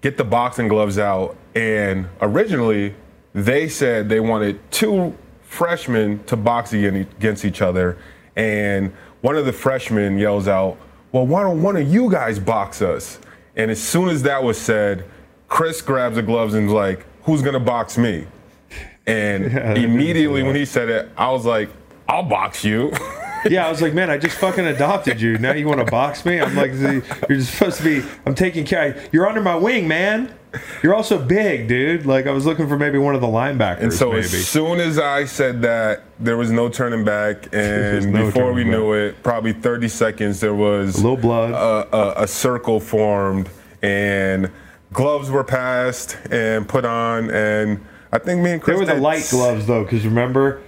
get 0.00 0.16
the 0.16 0.24
boxing 0.24 0.68
gloves 0.68 0.98
out, 0.98 1.36
and 1.54 2.08
originally 2.22 2.94
they 3.34 3.68
said 3.68 4.08
they 4.08 4.20
wanted 4.20 4.58
two 4.70 5.14
freshmen 5.42 6.24
to 6.24 6.36
box 6.36 6.72
against 6.72 7.44
each 7.44 7.60
other, 7.60 7.98
and 8.36 8.92
one 9.20 9.36
of 9.36 9.44
the 9.44 9.52
freshmen 9.52 10.18
yells 10.18 10.48
out, 10.48 10.78
"Well, 11.12 11.26
why 11.26 11.42
don't 11.42 11.60
one 11.62 11.76
of 11.76 11.86
you 11.92 12.10
guys 12.10 12.38
box 12.38 12.80
us?" 12.80 13.18
And 13.54 13.70
as 13.70 13.82
soon 13.82 14.08
as 14.08 14.22
that 14.22 14.42
was 14.42 14.58
said, 14.58 15.04
Chris 15.48 15.82
grabs 15.82 16.16
the 16.16 16.22
gloves 16.22 16.54
and 16.54 16.68
is 16.68 16.72
like, 16.72 17.04
"Who's 17.26 17.42
gonna 17.42 17.60
box 17.60 17.98
me?" 17.98 18.26
And 19.06 19.44
immediately 19.78 20.42
when 20.42 20.56
he 20.56 20.64
said 20.64 20.88
it, 20.88 21.10
I 21.16 21.30
was 21.30 21.44
like, 21.44 21.68
"I'll 22.08 22.22
box 22.22 22.64
you." 22.64 22.92
Yeah, 23.48 23.66
I 23.66 23.70
was 23.70 23.80
like, 23.80 23.94
man, 23.94 24.10
I 24.10 24.18
just 24.18 24.36
fucking 24.38 24.66
adopted 24.66 25.20
you. 25.20 25.38
Now 25.38 25.52
you 25.52 25.68
want 25.68 25.78
to 25.78 25.90
box 25.90 26.24
me? 26.24 26.40
I'm 26.40 26.56
like, 26.56 26.72
you're 27.28 27.40
supposed 27.42 27.78
to 27.78 27.84
be. 27.84 28.08
I'm 28.24 28.34
taking 28.34 28.64
care. 28.64 29.00
You're 29.12 29.28
under 29.28 29.40
my 29.40 29.54
wing, 29.54 29.86
man. 29.86 30.34
You're 30.82 30.94
also 30.94 31.22
big, 31.22 31.68
dude. 31.68 32.06
Like 32.06 32.26
I 32.26 32.30
was 32.30 32.46
looking 32.46 32.66
for 32.68 32.78
maybe 32.78 32.98
one 32.98 33.14
of 33.14 33.20
the 33.20 33.26
linebackers. 33.26 33.82
And 33.82 33.92
so 33.92 34.10
maybe. 34.10 34.20
as 34.20 34.48
soon 34.48 34.80
as 34.80 34.98
I 34.98 35.24
said 35.26 35.62
that, 35.62 36.04
there 36.18 36.36
was 36.36 36.50
no 36.50 36.68
turning 36.68 37.04
back, 37.04 37.48
and 37.52 38.12
no 38.12 38.26
before 38.26 38.52
we 38.52 38.62
turning 38.62 38.78
knew 38.78 38.92
it, 38.92 39.22
probably 39.22 39.52
30 39.52 39.88
seconds, 39.88 40.40
there 40.40 40.54
was 40.54 40.98
a 40.98 41.02
little 41.02 41.16
blood. 41.16 41.52
a, 41.52 41.96
a, 41.96 42.22
a 42.22 42.28
circle 42.28 42.80
formed, 42.80 43.48
and 43.82 44.50
gloves 44.96 45.30
were 45.30 45.44
passed 45.44 46.16
and 46.30 46.66
put 46.68 46.84
on, 46.84 47.30
and 47.30 47.84
I 48.12 48.18
think 48.18 48.42
me 48.42 48.52
and 48.52 48.60
they 48.60 48.64
Chris 48.64 48.78
were 48.80 48.86
the 48.86 48.94
light 48.94 49.28
gloves 49.30 49.66
though, 49.66 49.84
because 49.84 50.04
remember, 50.04 50.62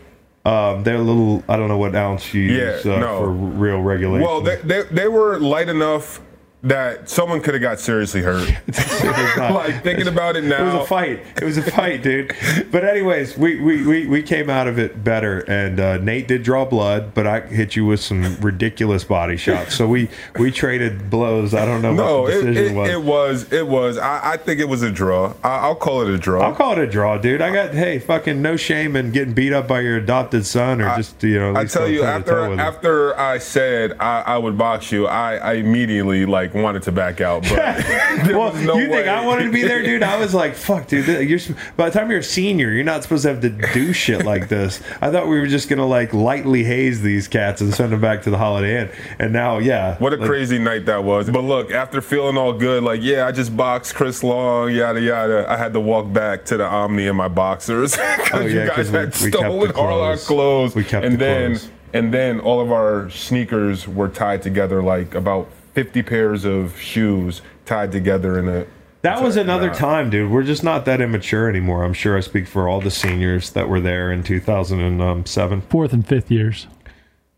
um, 0.44 0.84
they're 0.84 0.96
a 0.96 1.02
little. 1.02 1.42
I 1.48 1.56
don't 1.56 1.68
know 1.68 1.78
what 1.78 1.96
ounce 1.96 2.32
you 2.32 2.42
use 2.42 2.84
Yeah, 2.84 2.94
uh, 2.94 2.98
no. 3.00 3.18
for 3.18 3.30
real 3.30 3.80
regulation. 3.80 4.26
Well, 4.26 4.42
they, 4.42 4.56
they 4.56 4.82
they 4.82 5.08
were 5.08 5.40
light 5.40 5.68
enough 5.68 6.20
that 6.62 7.08
someone 7.08 7.40
could 7.40 7.54
have 7.54 7.62
got 7.62 7.78
seriously 7.78 8.20
hurt. 8.20 8.48
like 9.38 9.82
thinking 9.82 10.08
about 10.08 10.36
it 10.36 10.42
now, 10.44 10.62
It 10.62 10.64
was 10.64 10.74
a 10.74 10.86
fight. 10.86 11.24
It 11.36 11.44
was 11.44 11.56
a 11.56 11.62
fight, 11.62 12.02
dude. 12.02 12.34
But 12.70 12.84
anyways, 12.84 13.38
we 13.38 13.60
we, 13.60 13.86
we, 13.86 14.06
we 14.06 14.22
came 14.22 14.50
out 14.50 14.66
of 14.66 14.78
it 14.78 15.04
better. 15.04 15.40
And 15.40 15.78
uh, 15.78 15.98
Nate 15.98 16.26
did 16.26 16.42
draw 16.42 16.64
blood, 16.64 17.14
but 17.14 17.26
I 17.26 17.40
hit 17.40 17.76
you 17.76 17.86
with 17.86 18.00
some 18.00 18.36
ridiculous 18.40 19.04
body 19.04 19.36
shots. 19.36 19.74
So 19.76 19.86
we 19.86 20.08
we 20.38 20.50
traded 20.50 21.10
blows. 21.10 21.54
I 21.54 21.64
don't 21.64 21.82
know 21.82 21.94
no, 21.94 22.22
what 22.22 22.32
the 22.32 22.40
it, 22.40 22.44
decision 22.44 22.76
it, 22.76 22.78
was. 22.78 22.90
it 22.90 23.02
was 23.02 23.52
it 23.52 23.66
was. 23.68 23.98
I, 23.98 24.32
I 24.32 24.36
think 24.36 24.60
it 24.60 24.68
was 24.68 24.82
a 24.82 24.90
draw. 24.90 25.34
I, 25.44 25.58
I'll 25.58 25.76
call 25.76 26.02
it 26.02 26.08
a 26.08 26.18
draw. 26.18 26.42
I'll 26.42 26.54
call 26.54 26.72
it 26.72 26.78
a 26.78 26.86
draw, 26.86 27.18
dude. 27.18 27.40
I 27.40 27.52
got 27.52 27.72
hey, 27.72 27.98
fucking 27.98 28.42
no 28.42 28.56
shame 28.56 28.96
in 28.96 29.12
getting 29.12 29.32
beat 29.32 29.52
up 29.52 29.68
by 29.68 29.80
your 29.80 29.96
adopted 29.96 30.44
son, 30.44 30.80
or 30.80 30.96
just 30.96 31.22
you 31.22 31.38
know. 31.38 31.54
I 31.54 31.66
tell 31.66 31.88
you, 31.88 32.02
after 32.02 32.58
after 32.58 33.18
I 33.18 33.38
said 33.38 33.92
I, 34.00 34.22
I 34.22 34.38
would 34.38 34.58
box 34.58 34.90
you, 34.90 35.06
I, 35.06 35.36
I 35.36 35.52
immediately 35.54 36.26
like 36.26 36.47
wanted 36.54 36.82
to 36.84 36.92
back 36.92 37.20
out. 37.20 37.42
But 37.42 37.58
well, 38.34 38.52
no 38.54 38.76
you 38.78 38.88
think. 38.88 39.06
I 39.08 39.24
wanted 39.24 39.44
to 39.44 39.52
be 39.52 39.62
there, 39.62 39.82
dude? 39.82 40.02
I 40.02 40.18
was 40.18 40.34
like, 40.34 40.54
"Fuck, 40.54 40.86
dude! 40.88 41.06
You're 41.28 41.38
by 41.76 41.90
the 41.90 41.98
time 41.98 42.10
you're 42.10 42.20
a 42.20 42.22
senior, 42.22 42.70
you're 42.72 42.84
not 42.84 43.02
supposed 43.02 43.22
to 43.24 43.28
have 43.28 43.40
to 43.42 43.50
do 43.72 43.92
shit 43.92 44.24
like 44.24 44.48
this." 44.48 44.80
I 45.00 45.10
thought 45.10 45.28
we 45.28 45.38
were 45.38 45.46
just 45.46 45.68
gonna 45.68 45.86
like 45.86 46.12
lightly 46.14 46.64
haze 46.64 47.00
these 47.02 47.28
cats 47.28 47.60
and 47.60 47.72
send 47.74 47.92
them 47.92 48.00
back 48.00 48.22
to 48.22 48.30
the 48.30 48.38
Holiday 48.38 48.80
Inn, 48.82 48.90
and 49.18 49.32
now, 49.32 49.58
yeah, 49.58 49.96
What 49.98 50.12
a 50.12 50.16
like, 50.16 50.28
crazy 50.28 50.58
night 50.58 50.86
that 50.86 51.04
was. 51.04 51.30
But 51.30 51.44
look, 51.44 51.70
after 51.70 52.00
feeling 52.00 52.36
all 52.36 52.52
good, 52.52 52.82
like, 52.82 53.00
yeah, 53.02 53.26
I 53.26 53.32
just 53.32 53.56
boxed 53.56 53.94
Chris 53.94 54.22
Long, 54.22 54.72
yada, 54.72 55.00
yada, 55.00 55.46
I 55.48 55.56
had 55.56 55.72
to 55.74 55.80
walk 55.80 56.12
back 56.12 56.44
to 56.46 56.56
the 56.56 56.66
Omni 56.66 57.06
in 57.06 57.16
my 57.16 57.28
boxers. 57.28 57.96
Because 58.18 58.44
Oh, 58.44 58.46
yeah, 58.46 58.64
you 58.64 58.68
guys 58.68 58.88
had 58.90 59.06
we 59.22 59.30
kept 59.30 59.34
stolen 59.44 59.70
all 59.72 60.00
our 60.02 60.16
clothes. 60.16 60.26
clothes. 60.26 60.74
We 60.76 60.84
kept 60.84 61.04
and 61.04 61.14
the 61.14 61.18
then, 61.18 61.50
clothes. 61.52 61.70
And 61.94 62.12
then 62.12 62.40
all 62.40 62.60
of 62.60 62.70
our 62.72 63.08
sneakers 63.10 63.88
were 63.88 64.08
tied 64.08 64.42
together, 64.42 64.82
like 64.82 65.14
about 65.14 65.48
50 65.78 66.02
pairs 66.02 66.44
of 66.44 66.76
shoes 66.80 67.40
tied 67.64 67.92
together 67.92 68.36
in 68.36 68.48
a. 68.48 68.66
That 69.02 69.22
was 69.22 69.36
another 69.36 69.68
Nah. 69.68 69.74
time, 69.74 70.10
dude. 70.10 70.28
We're 70.28 70.42
just 70.42 70.64
not 70.64 70.84
that 70.86 71.00
immature 71.00 71.48
anymore. 71.48 71.84
I'm 71.84 71.92
sure 71.92 72.16
I 72.16 72.20
speak 72.20 72.48
for 72.48 72.68
all 72.68 72.80
the 72.80 72.90
seniors 72.90 73.50
that 73.50 73.68
were 73.68 73.78
there 73.80 74.10
in 74.10 74.24
2007, 74.24 75.60
Fourth 75.70 75.92
and 75.92 76.04
fifth 76.04 76.32
years. 76.32 76.66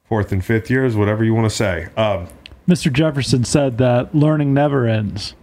fourth 0.08 0.32
and 0.32 0.42
fifth 0.42 0.70
years, 0.70 0.96
whatever 0.96 1.22
you 1.22 1.34
want 1.34 1.50
to 1.50 1.54
say. 1.54 1.88
Um, 1.98 2.28
Mr. 2.66 2.90
Jefferson 2.90 3.44
said 3.44 3.76
that 3.76 4.14
learning 4.14 4.54
never 4.54 4.86
ends. 4.86 5.34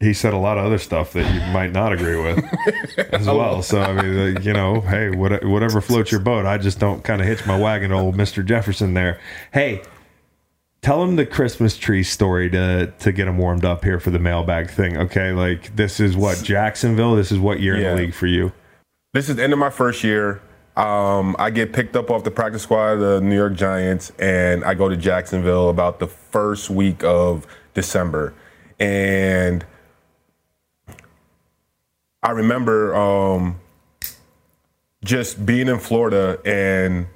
he 0.00 0.12
said 0.12 0.32
a 0.34 0.36
lot 0.38 0.58
of 0.58 0.64
other 0.66 0.78
stuff 0.78 1.12
that 1.12 1.32
you 1.32 1.40
might 1.52 1.70
not 1.70 1.92
agree 1.92 2.20
with 2.20 2.44
as 3.14 3.26
well. 3.28 3.62
So 3.62 3.80
I 3.80 3.92
mean, 3.92 4.36
uh, 4.36 4.40
you 4.40 4.52
know, 4.52 4.80
hey, 4.80 5.10
what, 5.10 5.44
whatever 5.44 5.80
floats 5.80 6.10
your 6.10 6.20
boat. 6.20 6.46
I 6.46 6.58
just 6.58 6.80
don't 6.80 7.04
kind 7.04 7.20
of 7.22 7.28
hitch 7.28 7.46
my 7.46 7.56
wagon 7.56 7.90
to 7.90 7.96
old 7.96 8.16
Mister 8.16 8.42
Jefferson 8.42 8.94
there. 8.94 9.20
Hey, 9.52 9.82
tell 10.82 11.02
him 11.02 11.16
the 11.16 11.26
Christmas 11.26 11.76
tree 11.76 12.02
story 12.02 12.50
to 12.50 12.92
to 12.98 13.12
get 13.12 13.28
him 13.28 13.38
warmed 13.38 13.64
up 13.64 13.84
here 13.84 14.00
for 14.00 14.10
the 14.10 14.18
mailbag 14.18 14.70
thing. 14.70 14.96
Okay, 14.96 15.32
like 15.32 15.74
this 15.76 16.00
is 16.00 16.16
what 16.16 16.42
Jacksonville. 16.42 17.14
This 17.16 17.32
is 17.32 17.38
what 17.38 17.60
year 17.60 17.76
in 17.76 17.82
the 17.82 18.02
league 18.02 18.14
for 18.14 18.26
you. 18.26 18.52
This 19.12 19.28
is 19.28 19.36
the 19.36 19.42
end 19.42 19.52
of 19.52 19.58
my 19.58 19.70
first 19.70 20.04
year. 20.04 20.40
Um, 20.76 21.34
I 21.38 21.50
get 21.50 21.72
picked 21.72 21.96
up 21.96 22.10
off 22.10 22.24
the 22.24 22.30
practice 22.30 22.62
squad 22.62 22.92
of 22.92 23.00
the 23.00 23.20
New 23.20 23.34
York 23.34 23.54
Giants, 23.54 24.12
and 24.18 24.64
I 24.64 24.74
go 24.74 24.88
to 24.88 24.96
Jacksonville 24.96 25.68
about 25.68 25.98
the 25.98 26.06
first 26.06 26.70
week 26.70 27.02
of 27.02 27.46
December. 27.74 28.34
And 28.78 29.66
I 32.22 32.30
remember 32.30 32.94
um, 32.94 33.60
just 35.04 35.44
being 35.44 35.68
in 35.68 35.80
Florida 35.80 36.38
and 36.44 37.08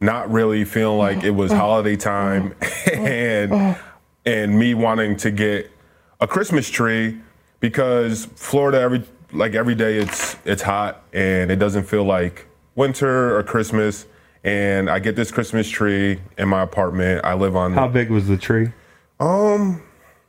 not 0.00 0.30
really 0.30 0.64
feeling 0.64 0.98
like 0.98 1.24
it 1.24 1.30
was 1.30 1.50
holiday 1.52 1.96
time, 1.96 2.54
and 2.92 3.76
and 4.24 4.58
me 4.58 4.74
wanting 4.74 5.16
to 5.18 5.30
get 5.30 5.70
a 6.20 6.26
Christmas 6.26 6.68
tree 6.68 7.18
because 7.60 8.26
Florida 8.36 8.80
every 8.80 9.04
like 9.32 9.54
every 9.54 9.74
day 9.74 9.96
it's 9.98 10.36
it's 10.44 10.62
hot 10.62 11.02
and 11.12 11.50
it 11.50 11.56
doesn't 11.56 11.84
feel 11.84 12.04
like 12.04 12.46
winter 12.74 13.36
or 13.36 13.42
Christmas. 13.42 14.06
And 14.44 14.88
I 14.88 15.00
get 15.00 15.16
this 15.16 15.32
Christmas 15.32 15.68
tree 15.68 16.20
in 16.38 16.48
my 16.48 16.62
apartment. 16.62 17.24
I 17.24 17.34
live 17.34 17.56
on 17.56 17.72
How 17.72 17.88
big 17.88 18.10
was 18.10 18.28
the 18.28 18.36
tree? 18.36 18.70
um 19.18 19.82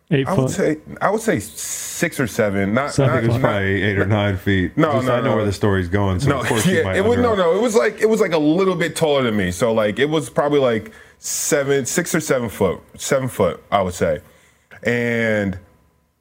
Eight 0.10 0.26
I 0.28 0.36
foot. 0.36 0.44
would 0.44 0.52
say 0.52 0.78
I 1.02 1.10
would 1.10 1.22
say 1.22 1.40
six 1.40 2.20
or 2.20 2.28
seven. 2.28 2.74
Not, 2.74 2.98
not 2.98 3.10
I 3.10 3.14
think 3.14 3.24
it 3.24 3.28
was 3.28 3.38
not- 3.38 3.42
probably 3.50 3.84
eight 3.84 3.98
or 4.00 4.06
nine 4.06 4.38
feet. 4.38 4.78
No, 4.78 4.94
Just- 4.94 5.08
no, 5.08 5.14
I 5.16 5.18
know 5.20 5.32
no. 5.32 5.36
where 5.36 5.46
the 5.46 5.52
story's 5.52 5.90
going. 5.90 6.20
So 6.22 6.30
no, 6.30 6.40
of 6.42 6.48
course 6.48 6.66
you 6.68 6.78
yeah, 6.78 6.84
might 6.84 6.96
it 6.96 7.04
was 7.04 7.18
no, 7.18 7.32
under- 7.32 7.44
no. 7.44 7.56
It 7.58 7.62
was 7.62 7.76
like 7.76 8.00
it 8.02 8.08
was 8.10 8.22
like 8.22 8.32
a 8.32 8.38
little 8.38 8.76
bit 8.76 8.96
taller 8.96 9.24
than 9.24 9.36
me. 9.36 9.52
So 9.52 9.74
like 9.74 10.00
it 10.00 10.10
was 10.10 10.30
probably 10.30 10.60
like 10.60 10.92
seven, 11.20 11.86
six 11.86 12.16
or 12.16 12.22
seven 12.22 12.48
foot, 12.48 12.80
seven 12.98 13.28
foot, 13.28 13.62
I 13.72 13.82
would 13.82 13.94
say. 13.96 14.20
And 14.84 15.60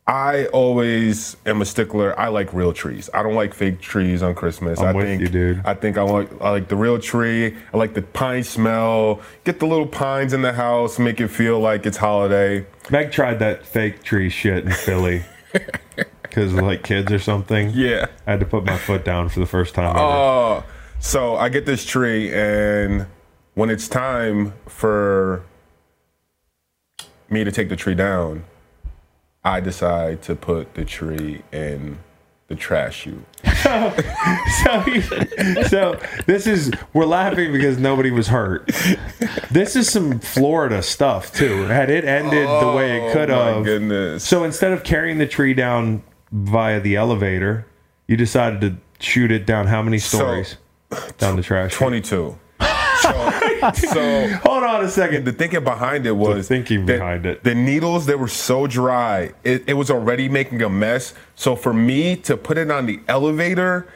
I 0.09 0.47
always 0.47 1.37
am 1.47 1.61
a 1.61 1.65
stickler. 1.65 2.19
I 2.19 2.29
like 2.29 2.53
real 2.53 2.73
trees. 2.73 3.11
I 3.13 3.25
don't 3.25 3.35
like 3.35 3.53
fake 3.55 3.81
trees 3.81 4.23
on 4.23 4.37
Christmas. 4.37 4.79
I'm 4.79 4.89
I 4.89 4.93
with 4.93 5.07
think, 5.07 5.21
you, 5.21 5.29
dude. 5.29 5.63
I 5.65 5.75
think 5.75 5.99
I 5.99 6.03
like 6.03 6.31
I 6.41 6.51
like 6.51 6.69
the 6.69 6.77
real 6.77 7.01
tree. 7.01 7.57
I 7.75 7.77
like 7.77 7.95
the 7.95 8.03
pine 8.03 8.45
smell. 8.45 9.21
Get 9.43 9.59
the 9.59 9.67
little 9.67 9.87
pines 9.87 10.33
in 10.33 10.43
the 10.43 10.53
house, 10.53 11.01
make 11.01 11.21
it 11.21 11.29
feel 11.29 11.59
like 11.59 11.87
it's 11.87 11.97
holiday. 11.97 12.67
Meg 12.89 13.11
tried 13.11 13.41
that 13.41 13.67
fake 13.67 14.05
tree 14.05 14.31
shit 14.31 14.65
in 14.65 14.71
Philly 14.71 15.25
because 16.23 16.55
like 16.55 16.85
kids 16.85 17.11
or 17.11 17.19
something. 17.19 17.71
Yeah. 17.71 18.07
I 18.29 18.33
had 18.33 18.41
to 18.41 18.47
put 18.47 18.65
my 18.65 18.79
foot 18.79 19.05
down 19.05 19.29
for 19.29 19.41
the 19.41 19.47
first 19.47 19.75
time. 19.75 19.97
Oh, 19.97 20.63
so 21.01 21.35
I 21.35 21.49
get 21.49 21.67
this 21.67 21.85
tree, 21.85 22.33
and 22.33 23.07
when 23.55 23.71
it's 23.71 23.89
time 23.89 24.55
for 24.67 25.45
me 27.29 27.43
to 27.43 27.51
take 27.51 27.69
the 27.69 27.77
tree 27.77 27.97
down, 27.97 28.45
I 29.47 29.61
decide 29.61 30.23
to 30.23 30.35
put 30.35 30.75
the 30.75 30.85
tree 30.85 31.43
in 31.53 31.99
the 32.49 32.57
trash 32.57 33.03
chute. 33.03 33.25
so, 33.63 34.81
he- 34.81 35.01
so 35.69 36.01
this 36.27 36.49
is 36.49 36.73
we're 36.93 37.05
laughing 37.07 37.53
because 37.53 37.79
nobody 37.79 38.11
was 38.11 38.27
hurt. 38.27 38.67
This 39.49 39.77
is 39.77 39.89
some 39.89 40.19
Florida 40.19 40.83
stuff 40.83 41.33
too. 41.33 41.63
Had 41.65 41.91
it 41.91 42.05
ended 42.05 42.49
the 42.49 42.73
way 42.75 42.97
it 42.97 43.11
oh, 43.11 43.13
could 43.13 43.31
Oh, 43.31 43.55
have, 43.55 43.65
goodness. 43.65 44.25
so 44.25 44.43
instead 44.43 44.73
of 44.73 44.83
carrying 44.83 45.19
the 45.19 45.27
tree 45.29 45.55
down 45.55 46.03
via 46.33 46.81
the 46.81 46.97
elevator, 46.97 47.67
you 48.09 48.17
decided 48.17 48.61
to 48.63 48.77
shoot 49.05 49.31
it 49.31 49.47
down 49.47 49.69
how 49.69 49.81
many 49.81 49.99
So- 49.99 50.19
stories 50.19 50.57
down 51.19 51.37
the 51.37 51.43
trash? 51.43 51.71
chute? 51.71 51.79
22. 51.79 52.37
So, 53.01 53.31
so 53.75 54.39
Hold 54.57 54.71
on 54.71 54.85
a 54.87 54.89
second. 54.89 55.27
the 55.27 55.33
thinking 55.33 55.65
behind 55.65 56.07
it 56.07 56.13
was 56.13 56.49
thinking 56.49 56.87
that 56.87 56.99
behind 56.99 57.27
it. 57.27 57.45
The 57.45 57.55
needles 57.55 58.07
they 58.07 58.15
were 58.15 58.27
so 58.27 58.67
dry, 58.67 59.35
it, 59.45 59.65
it 59.67 59.75
was 59.75 59.91
already 59.91 60.31
making 60.31 60.63
a 60.63 60.71
mess. 60.71 61.13
So 61.35 61.57
for 61.57 61.75
me 61.75 62.17
to 62.17 62.39
put 62.39 62.57
it 62.57 62.71
on 62.71 62.87
the 62.87 63.01
elevator 63.07 63.87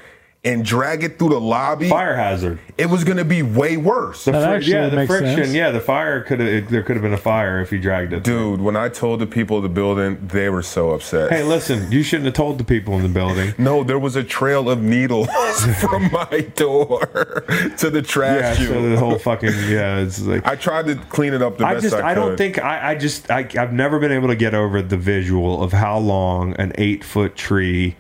and 0.43 0.65
drag 0.65 1.05
it 1.05 1.19
through 1.19 1.29
the 1.29 1.41
lobby, 1.41 1.91
Fire 1.91 2.17
hazard. 2.17 2.59
it 2.79 2.87
was 2.87 3.05
gonna 3.05 3.27
be 3.27 3.43
way 3.43 3.77
worse. 3.77 4.25
The 4.25 4.33
That 4.33 4.45
fri- 4.47 4.57
actually 4.57 4.73
yeah, 4.73 4.89
the 4.89 5.07
friction. 5.07 5.37
sense. 5.37 5.53
Yeah, 5.53 5.71
the 5.71 5.81
fire 5.81 6.23
could 6.23 6.41
have. 6.41 6.71
There 6.71 6.83
could 6.83 6.97
have 6.97 7.03
been 7.03 7.13
a 7.13 7.19
fire 7.19 7.61
if 7.61 7.71
you 7.71 7.79
dragged 7.79 8.15
it. 8.15 8.25
Dude, 8.25 8.59
when 8.63 8.75
I 8.75 8.89
told 8.89 9.21
the 9.21 9.27
people 9.27 9.59
of 9.59 9.63
the 9.63 9.69
building, 9.69 10.19
they 10.29 10.49
were 10.49 10.63
so 10.63 10.93
upset. 10.93 11.31
Hey, 11.31 11.43
listen, 11.43 11.93
you 11.93 12.03
shouldn't 12.03 12.25
have 12.25 12.33
told 12.35 12.57
the 12.57 12.65
people 12.65 12.95
in 12.95 13.03
the 13.03 13.09
building. 13.11 13.53
no, 13.59 13.85
there 13.85 13.99
was 13.99 14.17
a 14.17 14.25
trail 14.25 14.71
of 14.71 14.81
needles 14.83 15.29
from 15.81 16.11
my 16.11 16.41
door 16.57 17.01
to 17.77 17.91
the 17.91 17.99
Yeah, 17.99 18.01
trash 18.03 18.57
chute. 18.57 18.69
so 18.69 18.89
the 18.89 18.97
whole 18.99 19.19
fucking 19.19 19.53
yeah, 19.69 19.99
it's 19.99 20.23
like 20.23 20.47
I 20.47 20.57
tried 20.57 20.87
to 20.87 20.95
clean 21.11 21.35
it 21.35 21.43
up 21.43 21.59
the 21.59 21.67
I 21.67 21.75
best 21.75 21.83
just 21.83 21.97
I 21.97 22.13
I, 22.13 22.15
don't 22.15 22.39
think 22.39 22.59
I, 22.59 22.93
I 22.93 22.95
just 22.95 23.31
I, 23.31 23.47
I've 23.59 23.75
never 23.75 23.99
been 23.99 24.11
able 24.13 24.29
to 24.29 24.37
get 24.37 24.55
over 24.55 24.81
the 24.81 24.97
visual 24.97 25.63
of 25.63 25.73
how 25.75 25.99
long 25.99 26.55
an 26.55 26.73
eight 26.77 27.05
foot 27.05 27.37
tree 27.37 27.97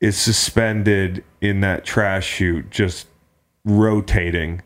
is 0.00 0.16
suspended 0.18 1.22
in 1.40 1.60
that 1.60 1.84
trash 1.84 2.26
chute, 2.26 2.70
just 2.70 3.06
rotating 3.64 4.62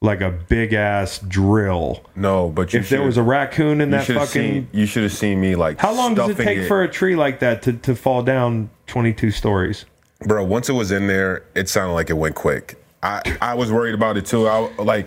like 0.00 0.20
a 0.20 0.30
big 0.30 0.74
ass 0.74 1.18
drill. 1.20 2.04
No, 2.14 2.50
but 2.50 2.74
you 2.74 2.80
If 2.80 2.90
there 2.90 3.02
was 3.02 3.16
a 3.16 3.22
raccoon 3.22 3.80
in 3.80 3.90
that 3.90 4.06
fucking 4.06 4.26
seen 4.26 4.68
you 4.72 4.84
should 4.84 5.02
have 5.02 5.12
seen 5.12 5.40
me 5.40 5.56
like 5.56 5.78
how 5.78 5.94
long 5.94 6.14
does 6.14 6.30
it 6.30 6.36
take 6.36 6.68
for 6.68 6.82
a 6.82 6.88
tree 6.88 7.16
like 7.16 7.40
that 7.40 7.62
to, 7.62 7.72
to 7.72 7.94
fall 7.96 8.22
down 8.22 8.68
22 8.86 9.30
stories? 9.30 9.86
bro 10.26 10.44
once 10.44 10.68
it 10.68 10.72
was 10.74 10.90
in 10.90 11.06
there 11.06 11.42
it 11.54 11.68
sounded 11.68 11.92
like 11.92 12.08
it 12.08 12.14
went 12.14 12.34
quick 12.34 12.82
i 13.02 13.20
i 13.42 13.52
was 13.52 13.70
worried 13.70 13.94
about 13.94 14.16
it 14.16 14.24
too 14.24 14.46
i 14.46 14.58
like 14.76 15.06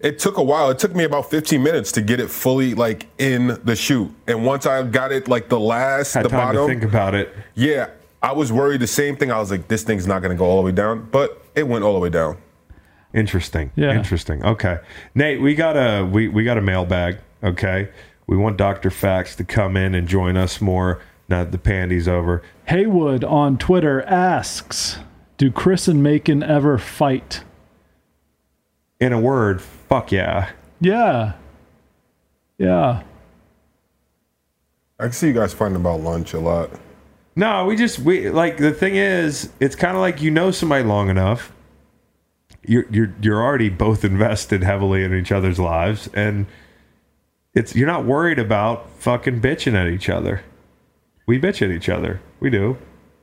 it 0.00 0.18
took 0.18 0.38
a 0.38 0.42
while 0.42 0.70
it 0.70 0.78
took 0.78 0.94
me 0.94 1.04
about 1.04 1.30
15 1.30 1.62
minutes 1.62 1.92
to 1.92 2.00
get 2.00 2.18
it 2.20 2.28
fully 2.28 2.74
like 2.74 3.06
in 3.18 3.58
the 3.64 3.76
chute 3.76 4.10
and 4.26 4.44
once 4.44 4.64
i 4.66 4.82
got 4.82 5.12
it 5.12 5.28
like 5.28 5.48
the 5.48 5.60
last 5.60 6.14
Had 6.14 6.24
the 6.24 6.30
time 6.30 6.54
bottom 6.54 6.66
to 6.66 6.72
think 6.72 6.82
about 6.84 7.14
it. 7.14 7.32
yeah 7.54 7.90
i 8.22 8.32
was 8.32 8.52
worried 8.52 8.80
the 8.80 8.86
same 8.86 9.16
thing 9.16 9.30
i 9.30 9.38
was 9.38 9.50
like 9.50 9.68
this 9.68 9.82
thing's 9.82 10.06
not 10.06 10.22
gonna 10.22 10.34
go 10.34 10.44
all 10.44 10.56
the 10.56 10.62
way 10.62 10.72
down 10.72 11.08
but 11.10 11.42
it 11.54 11.66
went 11.66 11.84
all 11.84 11.92
the 11.92 12.00
way 12.00 12.10
down 12.10 12.36
Interesting. 13.16 13.72
Yeah. 13.76 13.96
Interesting. 13.96 14.44
Okay. 14.44 14.78
Nate, 15.14 15.40
we 15.40 15.54
got 15.54 15.74
a 15.74 16.04
we, 16.04 16.28
we 16.28 16.44
got 16.44 16.58
a 16.58 16.60
mailbag. 16.60 17.18
Okay. 17.42 17.88
We 18.26 18.36
want 18.36 18.58
Dr. 18.58 18.90
Fax 18.90 19.34
to 19.36 19.44
come 19.44 19.74
in 19.74 19.94
and 19.94 20.06
join 20.06 20.36
us 20.36 20.60
more 20.60 21.00
now 21.26 21.42
that 21.42 21.50
the 21.50 21.58
pandy's 21.58 22.06
over. 22.06 22.42
Haywood 22.66 23.24
on 23.24 23.56
Twitter 23.56 24.02
asks, 24.02 24.98
"Do 25.38 25.50
Chris 25.50 25.88
and 25.88 26.02
Macon 26.02 26.42
ever 26.42 26.76
fight?" 26.76 27.42
In 29.00 29.14
a 29.14 29.20
word, 29.20 29.62
fuck 29.62 30.12
yeah. 30.12 30.50
Yeah, 30.78 31.32
yeah. 32.58 33.02
i 34.98 35.04
can 35.04 35.12
see 35.12 35.28
you 35.28 35.32
guys 35.32 35.54
fighting 35.54 35.76
about 35.76 36.00
lunch 36.00 36.34
a 36.34 36.38
lot 36.38 36.70
No, 37.36 37.66
we 37.66 37.76
just 37.76 37.98
we 37.98 38.30
like 38.30 38.56
the 38.56 38.72
thing 38.72 38.96
is, 38.96 39.50
it's 39.60 39.76
kind 39.76 39.94
of 39.94 40.00
like 40.00 40.22
you 40.22 40.30
know 40.30 40.50
somebody 40.50 40.82
long 40.84 41.10
enough. 41.10 41.52
You're 42.66 42.86
you're 42.90 43.14
you're 43.20 43.42
already 43.42 43.68
both 43.68 44.04
invested 44.04 44.62
heavily 44.64 45.04
in 45.04 45.14
each 45.14 45.30
other's 45.30 45.58
lives, 45.58 46.08
and 46.14 46.46
it's 47.54 47.76
you're 47.76 47.86
not 47.86 48.06
worried 48.06 48.38
about 48.38 48.88
fucking 48.98 49.40
bitching 49.40 49.74
at 49.74 49.86
each 49.86 50.08
other. 50.08 50.42
We 51.26 51.38
bitch 51.38 51.60
at 51.60 51.70
each 51.70 51.88
other. 51.90 52.20
We 52.40 52.48
do. 52.50 52.78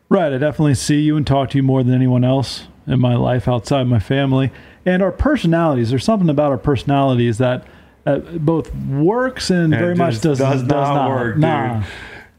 Right. 0.09 0.31
I 0.31 0.37
definitely 0.37 0.75
see 0.75 0.99
you 0.99 1.17
and 1.17 1.25
talk 1.25 1.49
to 1.51 1.57
you 1.57 1.63
more 1.63 1.83
than 1.83 1.95
anyone 1.95 2.23
else 2.23 2.67
in 2.85 2.99
my 2.99 3.15
life 3.15 3.47
outside 3.47 3.85
my 3.87 3.99
family. 3.99 4.51
And 4.85 5.01
our 5.01 5.11
personalities, 5.11 5.89
there's 5.89 6.03
something 6.03 6.29
about 6.29 6.51
our 6.51 6.57
personalities 6.57 7.39
that 7.39 7.65
uh, 8.05 8.17
both 8.19 8.75
works 8.75 9.49
and, 9.49 9.73
And 9.73 9.75
very 9.81 9.95
much 9.95 10.15
does, 10.21 10.37
does 10.37 10.61
does 10.61 10.63
not 10.63 10.93
not 10.93 11.09
work, 11.09 11.37
Nah. 11.37 11.79
dude. 11.79 11.87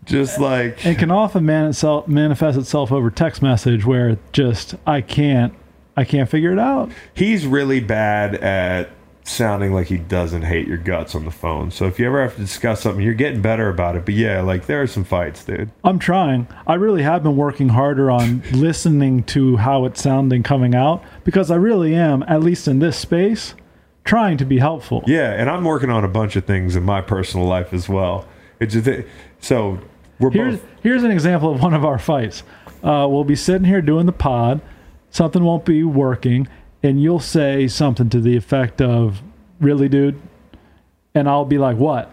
Just 0.05 0.39
like 0.39 0.85
It 0.85 0.99
can 0.99 1.11
often 1.11 1.45
man 1.47 1.67
itself, 1.67 2.09
manifest 2.09 2.59
itself 2.59 2.93
over 2.93 3.11
text 3.11 3.43
message 3.43 3.85
where 3.85 4.19
just, 4.33 4.75
I 4.87 5.01
can't, 5.01 5.55
I 5.97 6.05
can't 6.05 6.29
figure 6.29 6.53
it 6.53 6.59
out. 6.59 6.91
he's 7.15 7.47
really 7.47 7.81
bad 7.81 8.35
at 8.37 8.91
sounding 9.27 9.73
like 9.73 9.87
he 9.87 9.97
doesn't 9.97 10.43
hate 10.43 10.69
your 10.69 10.77
guts 10.77 11.15
on 11.15 11.25
the 11.25 11.31
phone. 11.31 11.71
So 11.71 11.87
if 11.87 11.99
you 11.99 12.07
ever 12.07 12.21
have 12.21 12.35
to 12.35 12.41
discuss 12.43 12.83
something, 12.83 13.03
you're 13.03 13.15
getting 13.15 13.41
better 13.41 13.71
about 13.71 13.97
it. 13.97 14.05
But 14.05 14.15
yeah, 14.15 14.43
like 14.43 14.67
there 14.67 14.83
are 14.83 14.87
some 14.87 15.05
fights, 15.05 15.43
dude. 15.45 15.71
I'm 15.83 15.99
trying. 15.99 16.47
I 16.67 16.75
really 16.75 17.03
have 17.03 17.23
been 17.23 17.37
working 17.37 17.71
harder 17.71 18.11
on 18.11 18.43
listening 18.53 19.23
to 19.25 19.57
how 19.57 19.87
it's 19.87 20.03
sounding 20.03 20.43
coming 20.43 20.75
out 20.75 21.03
because 21.25 21.51
I 21.51 21.57
really 21.57 21.95
am, 21.95 22.23
at 22.25 22.43
least 22.43 22.69
in 22.69 22.81
this 22.81 22.99
space, 22.99 23.55
trying 24.05 24.37
to 24.37 24.45
be 24.45 24.59
helpful. 24.59 25.03
Yeah, 25.07 25.33
and 25.33 25.49
I'm 25.49 25.65
working 25.65 25.89
on 25.91 26.05
a 26.05 26.09
bunch 26.09 26.37
of 26.37 26.45
things 26.45 26.77
in 26.77 26.83
my 26.83 27.01
personal 27.01 27.47
life 27.47 27.73
as 27.73 27.89
well. 27.89 28.27
It's 28.61 28.75
just 28.75 29.07
so 29.41 29.79
we're 30.19 30.31
Here's 30.31 30.59
both 30.59 30.69
here's 30.83 31.03
an 31.03 31.11
example 31.11 31.53
of 31.53 31.63
one 31.63 31.75
of 31.75 31.85
our 31.85 31.99
fights. 31.99 32.43
Uh, 32.83 33.07
we'll 33.11 33.25
be 33.25 33.37
sitting 33.37 33.65
here 33.65 33.81
doing 33.81 34.07
the 34.07 34.13
pod, 34.13 34.61
something 35.11 35.43
won't 35.43 35.65
be 35.65 35.83
working, 35.85 36.49
and 36.83 37.03
you'll 37.03 37.21
say 37.21 37.67
something 37.67 38.11
to 38.11 38.21
the 38.21 38.37
effect 38.37 38.83
of, 38.83 39.23
"Really, 39.61 39.89
dude," 39.89 40.21
and 41.15 41.29
I'll 41.29 41.45
be 41.47 41.59
like, 41.59 41.77
"What?" 41.77 42.11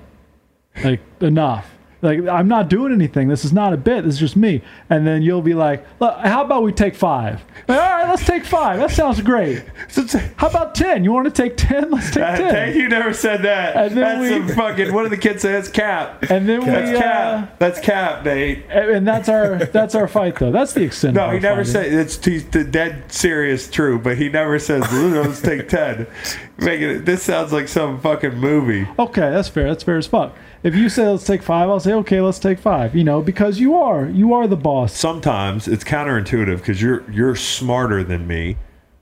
Like 0.83 1.01
enough. 1.19 1.77
Like 2.01 2.27
I'm 2.27 2.47
not 2.47 2.67
doing 2.69 2.91
anything. 2.93 3.27
This 3.27 3.45
is 3.45 3.53
not 3.53 3.73
a 3.73 3.77
bit. 3.77 4.03
This 4.03 4.15
is 4.15 4.19
just 4.19 4.35
me. 4.35 4.61
And 4.89 5.05
then 5.05 5.21
you'll 5.21 5.41
be 5.41 5.53
like, 5.53 5.85
"Look, 5.99 6.17
"How 6.17 6.43
about 6.43 6.63
we 6.63 6.71
take 6.71 6.95
five? 6.95 7.41
All 7.69 7.75
right, 7.75 8.07
let's 8.09 8.25
take 8.25 8.43
five. 8.43 8.79
That 8.79 8.89
sounds 8.91 9.21
great. 9.21 9.63
How 10.37 10.47
about 10.49 10.73
ten? 10.73 11.03
You 11.03 11.11
want 11.11 11.25
to 11.25 11.31
take 11.31 11.57
ten? 11.57 11.91
Let's 11.91 12.09
take 12.11 12.23
Uh, 12.23 12.35
ten. 12.37 12.51
Thank 12.51 12.75
you 12.75 12.89
never 12.89 13.13
said 13.13 13.43
that. 13.43 13.75
And 13.75 13.95
then 13.97 14.19
That's 14.21 14.41
we- 14.41 14.47
some 14.47 14.55
fucking. 14.57 14.93
What 14.93 15.03
do 15.03 15.09
the 15.09 15.17
kids 15.17 15.43
say? 15.43 15.51
That's 15.51 15.69
cap. 15.69 16.23
And 16.29 16.49
then 16.49 16.61
That's 16.61 16.89
we, 16.91 16.97
uh, 16.97 17.01
cap. 17.01 17.59
That's 17.59 17.79
cap, 17.79 18.25
Nate. 18.25 18.65
And 18.69 19.07
that's 19.07 19.29
our 19.29 19.65
that's 19.65 19.93
our 19.95 20.07
fight 20.07 20.37
though. 20.39 20.51
That's 20.51 20.73
the 20.73 20.83
extent. 20.83 21.17
of 21.17 21.27
No, 21.27 21.33
he 21.33 21.39
never 21.39 21.63
said 21.63 21.93
it's 21.93 22.23
he's 22.25 22.45
the 22.49 22.63
dead 22.63 23.11
serious 23.11 23.69
true, 23.69 23.99
but 23.99 24.17
he 24.17 24.27
never 24.29 24.57
says 24.59 24.81
let's 24.91 25.41
take 25.41 25.69
ten. 25.69 26.07
Making 26.61 26.89
it 26.89 27.05
this 27.05 27.23
sounds 27.23 27.51
like 27.51 27.67
some 27.67 27.99
fucking 27.99 28.37
movie. 28.37 28.87
Okay, 28.99 29.31
that's 29.31 29.49
fair. 29.49 29.67
That's 29.67 29.83
fair 29.83 29.97
as 29.97 30.07
fuck. 30.07 30.35
If 30.63 30.75
you 30.75 30.89
say 30.89 31.07
let's 31.07 31.25
take 31.25 31.41
five, 31.41 31.69
I'll 31.69 31.79
say 31.79 31.93
okay, 31.93 32.21
let's 32.21 32.39
take 32.39 32.59
five. 32.59 32.95
You 32.95 33.03
know, 33.03 33.21
because 33.21 33.59
you 33.59 33.75
are 33.75 34.05
you 34.07 34.33
are 34.33 34.47
the 34.47 34.57
boss. 34.57 34.93
Sometimes 34.93 35.67
it's 35.67 35.83
counterintuitive 35.83 36.57
because 36.57 36.81
you're 36.81 37.09
you're 37.11 37.35
smarter 37.35 38.03
than 38.03 38.27
me, 38.27 38.57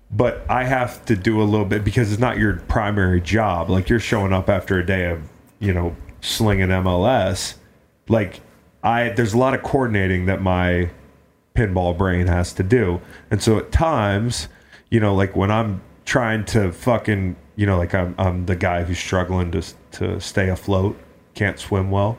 but 0.09 0.45
I 0.49 0.63
have 0.63 1.03
to 1.05 1.15
do 1.15 1.41
a 1.41 1.43
little 1.43 1.65
bit 1.65 1.83
because 1.83 2.11
it's 2.11 2.21
not 2.21 2.37
your 2.37 2.57
primary 2.67 3.21
job. 3.21 3.69
Like 3.69 3.89
you're 3.89 3.99
showing 3.99 4.31
up 4.31 4.49
after 4.49 4.79
a 4.79 4.85
day 4.85 5.11
of 5.11 5.21
you 5.59 5.73
know 5.73 5.95
slinging 6.21 6.69
MLS. 6.69 7.55
Like 8.07 8.39
I 8.83 9.09
there's 9.09 9.33
a 9.33 9.37
lot 9.37 9.53
of 9.53 9.63
coordinating 9.63 10.27
that 10.27 10.41
my 10.41 10.91
pinball 11.59 11.97
brain 11.97 12.27
has 12.27 12.53
to 12.53 12.63
do. 12.63 13.01
And 13.29 13.41
so 13.41 13.57
at 13.57 13.71
times, 13.71 14.47
you 14.89 14.99
know, 14.99 15.13
like 15.13 15.35
when 15.35 15.51
I'm 15.51 15.81
trying 16.05 16.45
to 16.45 16.71
fucking, 16.71 17.35
you 17.59 17.65
know, 17.65 17.77
like 17.77 17.93
I'm 17.93 18.15
I'm 18.17 18.45
the 18.45 18.55
guy 18.55 18.83
who's 18.83 18.97
struggling 18.97 19.51
to 19.51 19.61
to 19.91 20.21
stay 20.21 20.47
afloat, 20.47 20.97
can't 21.33 21.59
swim 21.59 21.91
well. 21.91 22.17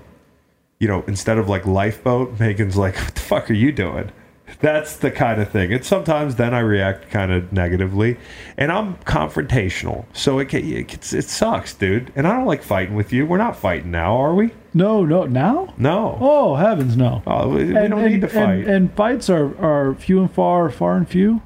You 0.78 0.88
know, 0.88 1.02
instead 1.06 1.38
of 1.38 1.48
like 1.48 1.64
lifeboat, 1.64 2.38
Megan's 2.38 2.76
like, 2.76 2.94
"What 2.96 3.14
the 3.14 3.20
fuck 3.22 3.50
are 3.50 3.54
you 3.54 3.72
doing?" 3.72 4.12
That's 4.60 4.98
the 4.98 5.10
kind 5.10 5.40
of 5.40 5.48
thing. 5.50 5.72
And 5.72 5.82
sometimes 5.82 6.34
then 6.34 6.52
I 6.52 6.58
react 6.58 7.08
kind 7.08 7.32
of 7.32 7.54
negatively, 7.54 8.18
and 8.58 8.70
I'm 8.70 8.96
confrontational. 8.98 10.04
So 10.12 10.40
it 10.40 10.50
ca- 10.50 10.58
it, 10.58 10.92
it 11.14 11.24
sucks, 11.24 11.72
dude. 11.72 12.12
And 12.16 12.26
I 12.26 12.36
don't 12.36 12.44
like 12.44 12.62
fighting 12.62 12.94
with 12.94 13.10
you. 13.10 13.24
We're 13.24 13.38
not 13.38 13.56
fighting 13.56 13.90
now, 13.90 14.16
are 14.16 14.34
we? 14.34 14.50
No, 14.74 15.06
no, 15.06 15.24
now? 15.24 15.72
No. 15.78 16.18
Oh, 16.20 16.56
heavens, 16.56 16.98
no. 16.98 17.22
Oh, 17.26 17.48
we, 17.48 17.64
we 17.64 17.72
don't 17.72 18.04
need 18.04 18.20
to 18.20 18.28
fight. 18.28 18.58
And, 18.58 18.68
and 18.68 18.94
fights 18.94 19.30
are, 19.30 19.56
are 19.58 19.94
few 19.94 20.20
and 20.20 20.30
far, 20.30 20.68
far 20.68 20.98
and 20.98 21.08
few. 21.08 21.40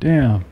Damn. 0.00 0.46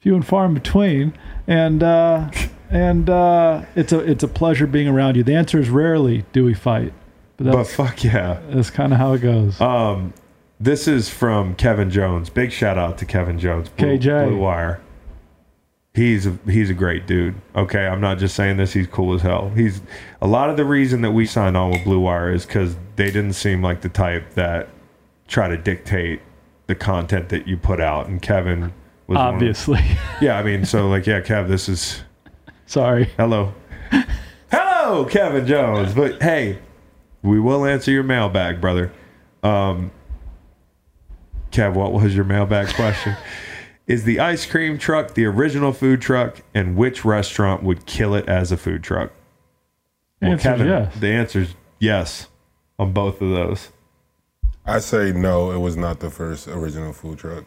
Few 0.00 0.14
and 0.14 0.26
far 0.26 0.46
in 0.46 0.54
between. 0.54 1.14
And 1.46 1.82
uh, 1.82 2.30
and 2.70 3.10
uh, 3.10 3.64
it's 3.74 3.92
a 3.92 3.98
it's 3.98 4.22
a 4.22 4.28
pleasure 4.28 4.66
being 4.66 4.88
around 4.88 5.16
you. 5.16 5.22
The 5.22 5.34
answer 5.34 5.58
is 5.58 5.68
rarely 5.68 6.24
do 6.32 6.44
we 6.44 6.54
fight, 6.54 6.92
but 7.36 7.52
but 7.52 7.64
fuck 7.64 8.02
yeah. 8.04 8.40
that's 8.48 8.70
kind 8.70 8.92
of 8.92 8.98
how 8.98 9.12
it 9.12 9.20
goes. 9.20 9.60
Um, 9.60 10.14
this 10.60 10.86
is 10.86 11.08
from 11.08 11.54
Kevin 11.54 11.90
Jones. 11.90 12.30
Big 12.30 12.52
shout 12.52 12.78
out 12.78 12.98
to 12.98 13.06
Kevin 13.06 13.38
Jones. 13.38 13.68
Blue, 13.70 13.98
KJ. 13.98 14.28
Blue 14.28 14.38
Wire. 14.38 14.80
He's 15.92 16.24
a, 16.24 16.38
he's 16.46 16.70
a 16.70 16.74
great 16.74 17.08
dude. 17.08 17.34
Okay, 17.56 17.86
I'm 17.86 18.00
not 18.00 18.18
just 18.18 18.36
saying 18.36 18.58
this. 18.58 18.72
He's 18.72 18.86
cool 18.86 19.12
as 19.14 19.22
hell. 19.22 19.50
He's 19.56 19.80
a 20.22 20.26
lot 20.28 20.48
of 20.48 20.56
the 20.56 20.64
reason 20.64 21.02
that 21.02 21.10
we 21.10 21.26
signed 21.26 21.56
on 21.56 21.72
with 21.72 21.82
Blue 21.82 21.98
Wire 21.98 22.32
is 22.32 22.46
because 22.46 22.76
they 22.94 23.06
didn't 23.06 23.32
seem 23.32 23.60
like 23.60 23.80
the 23.80 23.88
type 23.88 24.34
that 24.34 24.68
try 25.26 25.48
to 25.48 25.56
dictate 25.56 26.20
the 26.68 26.76
content 26.76 27.30
that 27.30 27.48
you 27.48 27.56
put 27.56 27.80
out. 27.80 28.06
And 28.06 28.22
Kevin 28.22 28.60
was 28.60 28.62
one 28.62 28.72
of- 28.72 28.79
Obviously. 29.18 29.80
yeah, 30.20 30.38
I 30.38 30.42
mean, 30.42 30.64
so 30.64 30.88
like, 30.88 31.06
yeah, 31.06 31.20
Kev, 31.20 31.48
this 31.48 31.68
is 31.68 32.02
Sorry. 32.66 33.10
hello, 33.16 33.54
hello, 34.50 35.04
Kevin 35.06 35.46
Jones. 35.46 35.94
But 35.94 36.22
hey, 36.22 36.58
we 37.22 37.40
will 37.40 37.64
answer 37.64 37.90
your 37.90 38.02
mailbag, 38.02 38.60
brother. 38.60 38.92
Um, 39.42 39.90
Kev, 41.50 41.74
what 41.74 41.92
was 41.92 42.14
your 42.14 42.24
mailbag 42.24 42.68
question? 42.74 43.16
Is 43.86 44.04
the 44.04 44.20
ice 44.20 44.46
cream 44.46 44.78
truck 44.78 45.14
the 45.14 45.24
original 45.24 45.72
food 45.72 46.00
truck, 46.00 46.42
and 46.54 46.76
which 46.76 47.04
restaurant 47.04 47.64
would 47.64 47.86
kill 47.86 48.14
it 48.14 48.28
as 48.28 48.52
a 48.52 48.56
food 48.56 48.84
truck? 48.84 49.10
Well, 50.22 50.30
Answer's 50.30 50.42
Kevin, 50.44 50.66
yes. 50.68 50.94
the 50.94 51.08
answer 51.08 51.40
is 51.40 51.54
yes 51.80 52.28
on 52.78 52.92
both 52.92 53.20
of 53.20 53.30
those. 53.30 53.70
I 54.64 54.78
say 54.78 55.10
no, 55.10 55.50
it 55.50 55.58
was 55.58 55.76
not 55.76 55.98
the 55.98 56.08
first 56.10 56.46
original 56.46 56.92
food 56.92 57.18
truck. 57.18 57.44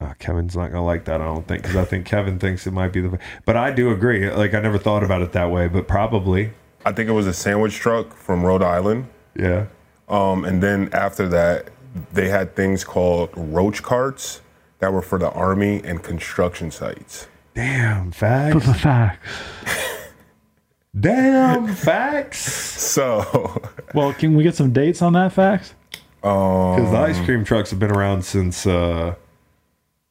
Uh, 0.00 0.14
Kevin's 0.20 0.56
not 0.56 0.68
gonna 0.70 0.84
like 0.84 1.04
that, 1.06 1.20
I 1.20 1.24
don't 1.24 1.46
think, 1.48 1.62
because 1.62 1.76
I 1.76 1.84
think 1.84 2.06
Kevin 2.06 2.38
thinks 2.38 2.66
it 2.68 2.72
might 2.72 2.92
be 2.92 3.00
the. 3.00 3.18
But 3.44 3.56
I 3.56 3.72
do 3.72 3.90
agree. 3.90 4.30
Like 4.30 4.54
I 4.54 4.60
never 4.60 4.78
thought 4.78 5.02
about 5.02 5.22
it 5.22 5.32
that 5.32 5.50
way, 5.50 5.66
but 5.66 5.88
probably, 5.88 6.52
I 6.86 6.92
think 6.92 7.08
it 7.08 7.12
was 7.12 7.26
a 7.26 7.32
sandwich 7.32 7.74
truck 7.74 8.14
from 8.14 8.44
Rhode 8.44 8.62
Island. 8.62 9.08
yeah. 9.34 9.66
Um, 10.08 10.44
and 10.46 10.62
then 10.62 10.88
after 10.92 11.28
that, 11.28 11.68
they 12.14 12.28
had 12.30 12.54
things 12.56 12.82
called 12.82 13.28
roach 13.36 13.82
carts 13.82 14.40
that 14.78 14.90
were 14.90 15.02
for 15.02 15.18
the 15.18 15.30
army 15.32 15.82
and 15.84 16.02
construction 16.02 16.70
sites. 16.70 17.26
Damn 17.54 18.12
facts. 18.12 18.80
Facts. 18.80 19.28
Damn 20.98 21.74
facts. 21.74 22.38
So, 22.40 23.60
Well, 23.94 24.14
can 24.14 24.34
we 24.34 24.42
get 24.44 24.54
some 24.54 24.72
dates 24.72 25.02
on 25.02 25.12
that 25.14 25.32
facts? 25.32 25.74
Because 26.22 26.90
the 26.90 26.96
ice 26.98 27.20
cream 27.26 27.44
trucks 27.44 27.68
have 27.70 27.78
been 27.78 27.90
around 27.90 28.24
since 28.24 28.66
uh, 28.66 29.14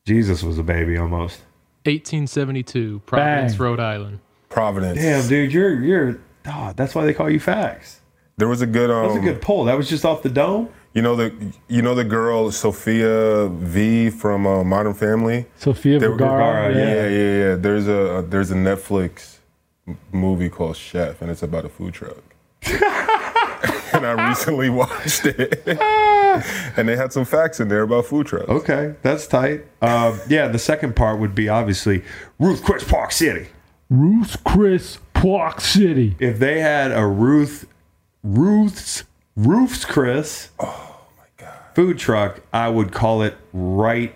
Jesus 0.07 0.41
was 0.41 0.57
a 0.57 0.63
baby 0.63 0.97
almost. 0.97 1.41
1872, 1.83 3.01
Providence, 3.05 3.53
Bang. 3.53 3.61
Rhode 3.61 3.79
Island. 3.81 4.19
Providence. 4.47 4.99
Damn, 4.99 5.27
dude, 5.27 5.51
you're 5.51 5.83
you're. 5.83 6.19
Oh, 6.45 6.71
that's 6.77 6.95
why 6.95 7.03
they 7.05 7.13
call 7.13 7.29
you 7.29 7.41
facts. 7.41 7.99
There 8.37 8.47
was 8.47 8.61
a 8.61 8.65
good 8.65 8.89
um, 8.89 9.03
That 9.03 9.07
was 9.09 9.17
a 9.17 9.25
good 9.33 9.41
pull. 9.41 9.65
That 9.65 9.75
was 9.77 9.89
just 9.89 10.05
off 10.05 10.23
the 10.23 10.29
dome. 10.29 10.69
you 10.93 11.01
know 11.01 11.17
the 11.17 11.33
you 11.67 11.81
know 11.81 11.93
the 11.93 12.05
girl 12.05 12.51
Sofia 12.51 13.47
V 13.49 14.09
from 14.09 14.47
uh, 14.47 14.63
Modern 14.63 14.93
Family. 14.93 15.45
Sofia 15.57 15.99
They 15.99 16.07
were- 16.07 16.13
Vergara. 16.13 16.71
Vergara, 16.71 16.75
Yeah, 16.75 17.07
yeah, 17.09 17.49
yeah. 17.49 17.55
There's 17.55 17.87
a 17.89 18.25
there's 18.29 18.51
a 18.51 18.55
Netflix 18.55 19.39
movie 20.13 20.49
called 20.49 20.77
Chef, 20.77 21.21
and 21.21 21.29
it's 21.29 21.43
about 21.43 21.65
a 21.65 21.69
food 21.69 21.93
truck. 21.93 22.23
and 22.63 24.05
I 24.05 24.29
recently 24.29 24.69
watched 24.81 25.25
it, 25.25 25.63
and 26.77 26.87
they 26.87 26.95
had 26.95 27.13
some 27.13 27.25
facts 27.25 27.59
in 27.59 27.67
there 27.67 27.83
about 27.83 28.05
food 28.05 28.27
trucks. 28.27 28.49
Okay, 28.49 28.95
that's 29.01 29.27
tight. 29.27 29.65
Um, 29.81 30.19
yeah, 30.27 30.47
the 30.47 30.59
second 30.59 30.95
part 30.95 31.19
would 31.19 31.35
be 31.35 31.49
obviously 31.49 32.03
Ruth 32.39 32.63
Chris 32.63 32.83
Park 32.83 33.11
City. 33.11 33.47
Ruth 33.89 34.43
Chris 34.43 34.99
Park 35.13 35.61
City. 35.61 36.15
If 36.19 36.39
they 36.39 36.59
had 36.59 36.91
a 36.91 37.05
Ruth 37.05 37.67
Ruth's 38.23 39.03
Ruth's 39.35 39.85
Chris, 39.85 40.49
oh 40.59 41.05
my 41.17 41.25
god, 41.37 41.59
food 41.73 41.97
truck, 41.97 42.41
I 42.51 42.69
would 42.69 42.91
call 42.91 43.21
it 43.21 43.35
right 43.53 44.13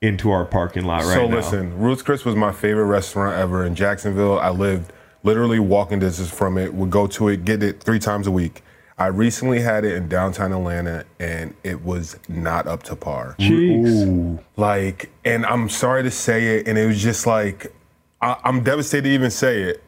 into 0.00 0.30
our 0.30 0.44
parking 0.44 0.84
lot 0.84 1.04
right 1.04 1.14
so 1.14 1.26
now. 1.26 1.36
listen, 1.36 1.78
Ruth's 1.78 2.02
Chris 2.02 2.24
was 2.24 2.34
my 2.34 2.52
favorite 2.52 2.86
restaurant 2.86 3.38
ever 3.38 3.64
in 3.64 3.74
Jacksonville. 3.74 4.38
I 4.38 4.50
lived 4.50 4.92
literally 5.22 5.60
walking 5.60 6.00
distance 6.00 6.30
from 6.30 6.58
it. 6.58 6.74
Would 6.74 6.90
go 6.90 7.06
to 7.06 7.28
it, 7.28 7.44
get 7.44 7.62
it 7.62 7.82
three 7.82 7.98
times 7.98 8.26
a 8.26 8.32
week. 8.32 8.62
I 8.98 9.06
recently 9.06 9.60
had 9.60 9.84
it 9.84 9.94
in 9.94 10.08
downtown 10.08 10.52
Atlanta, 10.52 11.04
and 11.18 11.54
it 11.64 11.82
was 11.82 12.18
not 12.28 12.66
up 12.66 12.82
to 12.84 12.96
par. 12.96 13.36
Cheeks. 13.38 14.40
Like, 14.56 15.10
and 15.24 15.46
I'm 15.46 15.68
sorry 15.68 16.02
to 16.02 16.10
say 16.10 16.58
it, 16.58 16.68
and 16.68 16.78
it 16.78 16.86
was 16.86 17.02
just 17.02 17.26
like, 17.26 17.72
I, 18.20 18.36
I'm 18.44 18.62
devastated 18.62 19.04
to 19.04 19.10
even 19.14 19.30
say 19.30 19.62
it. 19.62 19.82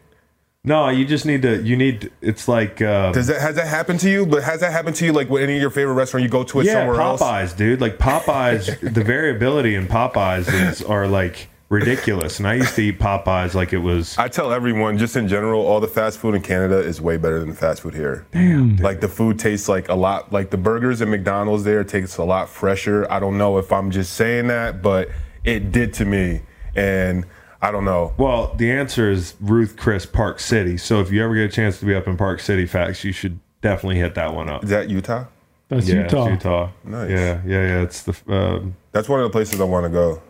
No, 0.66 0.88
you 0.88 1.04
just 1.04 1.26
need 1.26 1.42
to. 1.42 1.62
You 1.62 1.76
need. 1.76 2.10
It's 2.22 2.48
like. 2.48 2.80
Uh, 2.80 3.12
Does 3.12 3.26
that 3.26 3.38
has 3.38 3.56
that 3.56 3.68
happened 3.68 4.00
to 4.00 4.08
you? 4.08 4.24
But 4.24 4.42
has 4.44 4.60
that 4.60 4.72
happened 4.72 4.96
to 4.96 5.04
you? 5.04 5.12
Like 5.12 5.28
with 5.28 5.42
any 5.42 5.56
of 5.56 5.60
your 5.60 5.68
favorite 5.70 5.92
restaurant, 5.92 6.24
you 6.24 6.30
go 6.30 6.42
to 6.42 6.60
it 6.60 6.66
yeah, 6.66 6.72
somewhere 6.72 6.96
Popeyes, 6.96 7.40
else? 7.42 7.52
dude. 7.52 7.82
Like 7.82 7.98
Popeyes, 7.98 8.80
the 8.94 9.04
variability 9.04 9.74
in 9.74 9.86
Popeyes 9.86 10.50
is 10.50 10.82
are 10.82 11.06
like 11.06 11.50
ridiculous. 11.74 12.38
And 12.38 12.48
I 12.48 12.54
used 12.54 12.74
to 12.76 12.82
eat 12.82 12.98
Popeyes 12.98 13.54
like 13.54 13.72
it 13.72 13.78
was. 13.78 14.16
I 14.18 14.28
tell 14.28 14.52
everyone, 14.52 14.98
just 14.98 15.16
in 15.16 15.28
general, 15.28 15.66
all 15.66 15.80
the 15.80 15.88
fast 15.88 16.18
food 16.18 16.34
in 16.34 16.42
Canada 16.42 16.78
is 16.78 17.00
way 17.00 17.16
better 17.16 17.40
than 17.40 17.50
the 17.50 17.54
fast 17.54 17.82
food 17.82 17.94
here. 17.94 18.26
Damn. 18.32 18.76
Like 18.76 19.00
the 19.00 19.08
food 19.08 19.38
tastes 19.38 19.68
like 19.68 19.88
a 19.88 19.94
lot, 19.94 20.32
like 20.32 20.50
the 20.50 20.56
burgers 20.56 21.02
at 21.02 21.08
McDonald's 21.08 21.64
there 21.64 21.84
tastes 21.84 22.16
a 22.16 22.24
lot 22.24 22.48
fresher. 22.48 23.10
I 23.10 23.20
don't 23.20 23.38
know 23.38 23.58
if 23.58 23.72
I'm 23.72 23.90
just 23.90 24.14
saying 24.14 24.48
that, 24.48 24.82
but 24.82 25.08
it 25.44 25.72
did 25.72 25.92
to 25.94 26.04
me. 26.04 26.42
And 26.74 27.24
I 27.60 27.70
don't 27.70 27.84
know. 27.84 28.12
Well, 28.18 28.54
the 28.54 28.70
answer 28.70 29.10
is 29.10 29.34
Ruth 29.40 29.76
Chris 29.76 30.04
Park 30.04 30.38
City. 30.40 30.76
So 30.76 31.00
if 31.00 31.10
you 31.10 31.24
ever 31.24 31.34
get 31.34 31.44
a 31.44 31.48
chance 31.48 31.78
to 31.80 31.86
be 31.86 31.94
up 31.94 32.06
in 32.06 32.16
Park 32.16 32.40
City, 32.40 32.66
facts, 32.66 33.04
you 33.04 33.12
should 33.12 33.38
definitely 33.62 33.96
hit 33.96 34.14
that 34.16 34.34
one 34.34 34.50
up. 34.50 34.64
Is 34.64 34.70
that 34.70 34.90
Utah? 34.90 35.24
That's 35.68 35.88
yeah, 35.88 36.02
it's 36.02 36.12
Utah. 36.12 36.28
Utah. 36.28 36.70
Nice. 36.84 37.10
Yeah, 37.10 37.40
yeah, 37.46 37.66
yeah. 37.66 37.82
It's 37.82 38.02
the 38.02 38.14
um, 38.28 38.76
That's 38.92 39.08
one 39.08 39.20
of 39.20 39.24
the 39.24 39.30
places 39.30 39.60
I 39.60 39.64
want 39.64 39.84
to 39.84 39.90
go. 39.90 40.22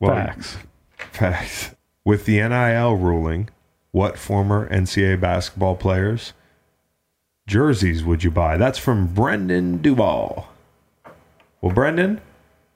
well, 0.00 0.14
Facts. 0.14 0.56
Facts. 1.12 1.74
With 2.04 2.24
the 2.24 2.36
NIL 2.36 2.94
ruling, 2.94 3.50
what 3.90 4.18
former 4.18 4.68
NCAA 4.70 5.20
basketball 5.20 5.76
players 5.76 6.32
jerseys 7.46 8.04
would 8.04 8.24
you 8.24 8.30
buy? 8.30 8.56
That's 8.56 8.78
from 8.78 9.12
Brendan 9.12 9.82
Duval. 9.82 10.48
Well, 11.60 11.74
Brendan, 11.74 12.20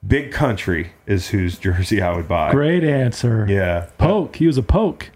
Big 0.06 0.32
Country 0.32 0.92
is 1.06 1.28
whose 1.28 1.58
jersey 1.58 2.02
I 2.02 2.14
would 2.14 2.28
buy. 2.28 2.50
Great 2.50 2.84
answer. 2.84 3.46
Yeah. 3.48 3.86
Poke. 3.98 4.36
He 4.36 4.46
was 4.46 4.58
a 4.58 4.62
poke. 4.62 5.10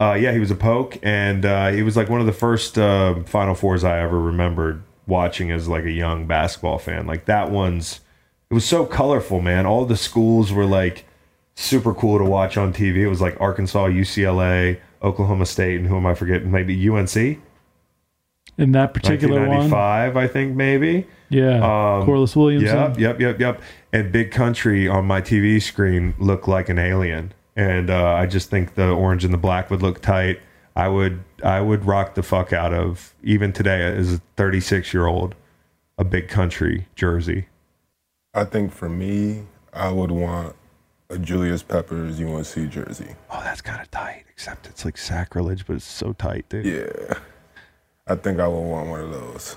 Uh, 0.00 0.14
yeah, 0.14 0.32
he 0.32 0.40
was 0.40 0.50
a 0.50 0.56
poke, 0.56 0.98
and 1.04 1.44
uh, 1.44 1.70
he 1.70 1.84
was 1.84 1.96
like 1.96 2.08
one 2.08 2.18
of 2.18 2.26
the 2.26 2.32
first 2.32 2.76
uh, 2.76 3.22
Final 3.22 3.54
Fours 3.54 3.84
I 3.84 4.00
ever 4.00 4.20
remembered 4.20 4.82
watching 5.06 5.52
as 5.52 5.68
like 5.68 5.84
a 5.84 5.92
young 5.92 6.26
basketball 6.26 6.78
fan. 6.78 7.06
Like 7.06 7.26
that 7.26 7.52
one's, 7.52 8.00
it 8.50 8.54
was 8.54 8.64
so 8.64 8.84
colorful, 8.84 9.40
man. 9.40 9.64
All 9.64 9.84
the 9.84 9.96
schools 9.96 10.52
were 10.52 10.64
like 10.66 11.04
super 11.54 11.94
cool 11.94 12.18
to 12.18 12.24
watch 12.24 12.56
on 12.56 12.72
TV. 12.72 12.98
It 12.98 13.08
was 13.08 13.20
like 13.20 13.40
Arkansas, 13.40 13.88
UCLA, 13.88 14.80
Oklahoma 15.02 15.46
State, 15.46 15.78
and 15.78 15.88
who 15.88 15.96
am 15.96 16.06
I 16.06 16.14
forgetting? 16.14 16.50
Maybe 16.50 16.88
UNC, 16.88 17.16
In 18.58 18.72
that 18.72 18.94
particular 18.94 19.40
one. 19.40 19.70
1995, 19.70 20.16
I 20.16 20.26
think 20.28 20.56
maybe. 20.56 21.06
Yeah. 21.28 21.56
Um, 21.56 22.04
Corliss 22.04 22.36
Williamson. 22.36 22.76
Yep, 22.76 22.98
yep, 22.98 23.20
yep, 23.20 23.40
yep. 23.40 23.62
And 23.92 24.12
Big 24.12 24.30
Country 24.30 24.88
on 24.88 25.06
my 25.06 25.20
TV 25.20 25.60
screen 25.60 26.14
looked 26.18 26.48
like 26.48 26.68
an 26.68 26.78
alien, 26.78 27.32
and 27.56 27.90
uh, 27.90 28.12
I 28.14 28.26
just 28.26 28.50
think 28.50 28.74
the 28.74 28.90
orange 28.90 29.24
and 29.24 29.32
the 29.32 29.38
black 29.38 29.70
would 29.70 29.82
look 29.82 30.00
tight. 30.00 30.40
I 30.74 30.88
would, 30.88 31.22
I 31.44 31.60
would 31.60 31.84
rock 31.84 32.14
the 32.14 32.22
fuck 32.22 32.52
out 32.52 32.72
of 32.72 33.14
even 33.22 33.52
today 33.52 33.82
as 33.82 34.14
a 34.14 34.22
36 34.36 34.94
year 34.94 35.06
old, 35.06 35.34
a 35.98 36.04
Big 36.04 36.28
Country 36.28 36.86
jersey. 36.94 37.46
I 38.32 38.44
think 38.44 38.72
for 38.72 38.88
me, 38.88 39.44
I 39.74 39.90
would 39.90 40.10
want 40.10 40.56
a 41.12 41.18
Julius 41.18 41.62
Peppers 41.62 42.20
UNC 42.20 42.70
jersey. 42.70 43.14
Oh, 43.30 43.40
that's 43.44 43.60
kind 43.60 43.80
of 43.80 43.90
tight. 43.90 44.24
Except 44.30 44.66
it's 44.66 44.84
like 44.84 44.96
sacrilege, 44.96 45.66
but 45.66 45.76
it's 45.76 45.84
so 45.84 46.12
tight, 46.14 46.48
dude. 46.48 46.66
Yeah. 46.66 47.14
I 48.06 48.16
think 48.16 48.40
I 48.40 48.48
would 48.48 48.58
want 48.58 48.88
one 48.88 49.00
of 49.00 49.10
those. 49.10 49.56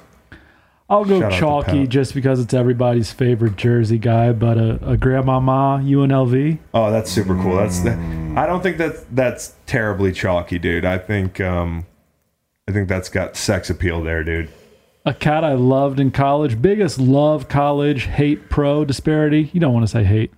I'll 0.88 1.04
go 1.06 1.20
Shout 1.20 1.34
chalky 1.34 1.88
just 1.88 2.14
because 2.14 2.40
it's 2.40 2.54
everybody's 2.54 3.12
favorite 3.12 3.56
jersey 3.56 3.98
guy, 3.98 4.34
but 4.34 4.58
a, 4.58 4.92
a 4.92 4.98
grandmama 4.98 5.82
UNLV. 5.84 6.60
Oh, 6.76 6.92
that's 6.92 7.10
super 7.10 7.34
cool. 7.42 7.56
That's 7.56 7.80
the, 7.80 7.92
I 8.38 8.46
don't 8.46 8.62
think 8.62 8.78
that 8.78 9.16
that's 9.16 9.56
terribly 9.66 10.12
chalky, 10.12 10.60
dude. 10.60 10.86
I 10.86 11.00
think 11.00 11.42
um 11.42 11.88
I 12.68 12.72
think 12.72 12.88
that's 12.88 13.10
got 13.10 13.36
sex 13.36 13.72
appeal 13.72 14.04
there, 14.04 14.24
dude. 14.24 14.50
A 15.08 15.14
cat 15.14 15.44
I 15.44 15.54
loved 15.54 16.00
in 16.00 16.12
college. 16.12 16.62
Biggest 16.62 17.00
love 17.00 17.48
college, 17.48 18.04
hate 18.04 18.50
pro 18.50 18.86
disparity. 18.86 19.50
You 19.54 19.60
don't 19.60 19.74
want 19.74 19.86
to 19.86 19.92
say 19.92 20.04
hate. 20.04 20.32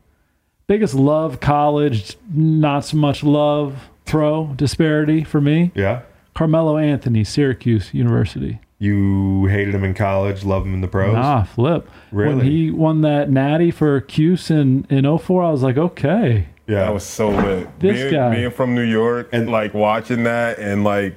Biggest 0.68 0.94
love 0.96 1.40
college, 1.40 2.18
not 2.30 2.84
so 2.84 2.98
much 2.98 3.24
love 3.24 3.88
throw 4.06 4.54
disparity 4.58 5.24
for 5.24 5.40
me. 5.40 5.72
Yeah. 5.74 6.02
Carmelo 6.34 6.78
Anthony, 6.78 7.24
Syracuse 7.24 7.94
University. 7.94 8.60
You 8.78 9.46
hated 9.46 9.74
him 9.74 9.86
in 9.86 9.94
college, 9.94 10.44
love 10.44 10.66
him 10.66 10.74
in 10.74 10.82
the 10.82 10.90
pros. 10.90 11.16
Ah, 11.18 11.44
flip. 11.44 11.90
Really? 12.12 12.28
When 12.30 12.38
Really? 12.40 12.50
he 12.52 12.72
won 12.72 13.00
that 13.02 13.30
natty 13.30 13.72
for 13.72 14.02
Cuse 14.02 14.52
in, 14.52 14.86
in 14.90 15.06
04, 15.18 15.42
I 15.44 15.52
was 15.52 15.64
like, 15.64 15.78
okay. 15.78 16.48
yeah. 16.68 16.82
That 16.84 16.94
was 16.94 17.04
so 17.06 17.30
lit. 17.30 17.80
This 17.80 18.02
being, 18.02 18.14
guy. 18.14 18.36
being 18.36 18.52
from 18.52 18.76
New 18.76 18.82
York 18.84 19.30
And- 19.32 19.44
and 19.44 19.52
like 19.52 19.74
watching 19.74 20.24
that 20.26 20.60
and 20.60 20.84
like 20.84 21.16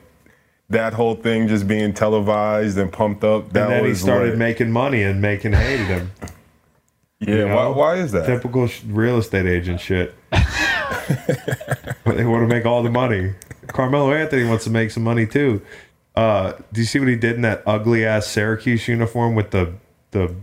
that 0.70 0.93
whole 0.94 1.16
thing 1.16 1.48
just 1.48 1.66
being 1.66 1.93
televised 1.93 2.78
and 2.78 2.93
pumped 2.93 3.24
up. 3.24 3.52
That 3.52 3.64
and 3.64 3.72
then 3.72 3.85
he 3.85 3.94
started 3.97 4.31
lit. 4.31 4.39
making 4.39 4.70
money 4.70 5.02
and 5.02 5.20
making 5.20 5.55
hated 5.55 5.86
him. 5.89 6.12
Yeah, 7.20 7.34
you 7.34 7.48
know? 7.48 7.56
why, 7.56 7.66
why 7.68 7.94
is 7.97 8.12
that? 8.12 8.26
Typical 8.26 8.68
real 8.86 9.18
estate 9.18 9.47
agent 9.47 9.80
shit. 9.80 10.14
but 10.30 10.40
they 12.16 12.24
want 12.24 12.42
to 12.42 12.47
make 12.48 12.64
all 12.66 12.82
the 12.82 12.90
money. 12.90 13.34
Carmelo 13.68 14.12
Anthony 14.12 14.44
wants 14.48 14.64
to 14.64 14.70
make 14.70 14.90
some 14.90 15.02
money 15.05 15.26
too. 15.26 15.60
Uh, 16.16 16.52
do 16.72 16.80
you 16.80 16.86
see 16.86 16.98
what 16.98 17.09
he 17.09 17.16
did 17.16 17.36
in 17.36 17.42
that 17.42 17.62
ugly 17.66 18.05
ass 18.05 18.26
Syracuse 18.26 18.88
uniform 18.88 19.34
with 19.34 19.51
the 19.51 19.74
the 20.10 20.34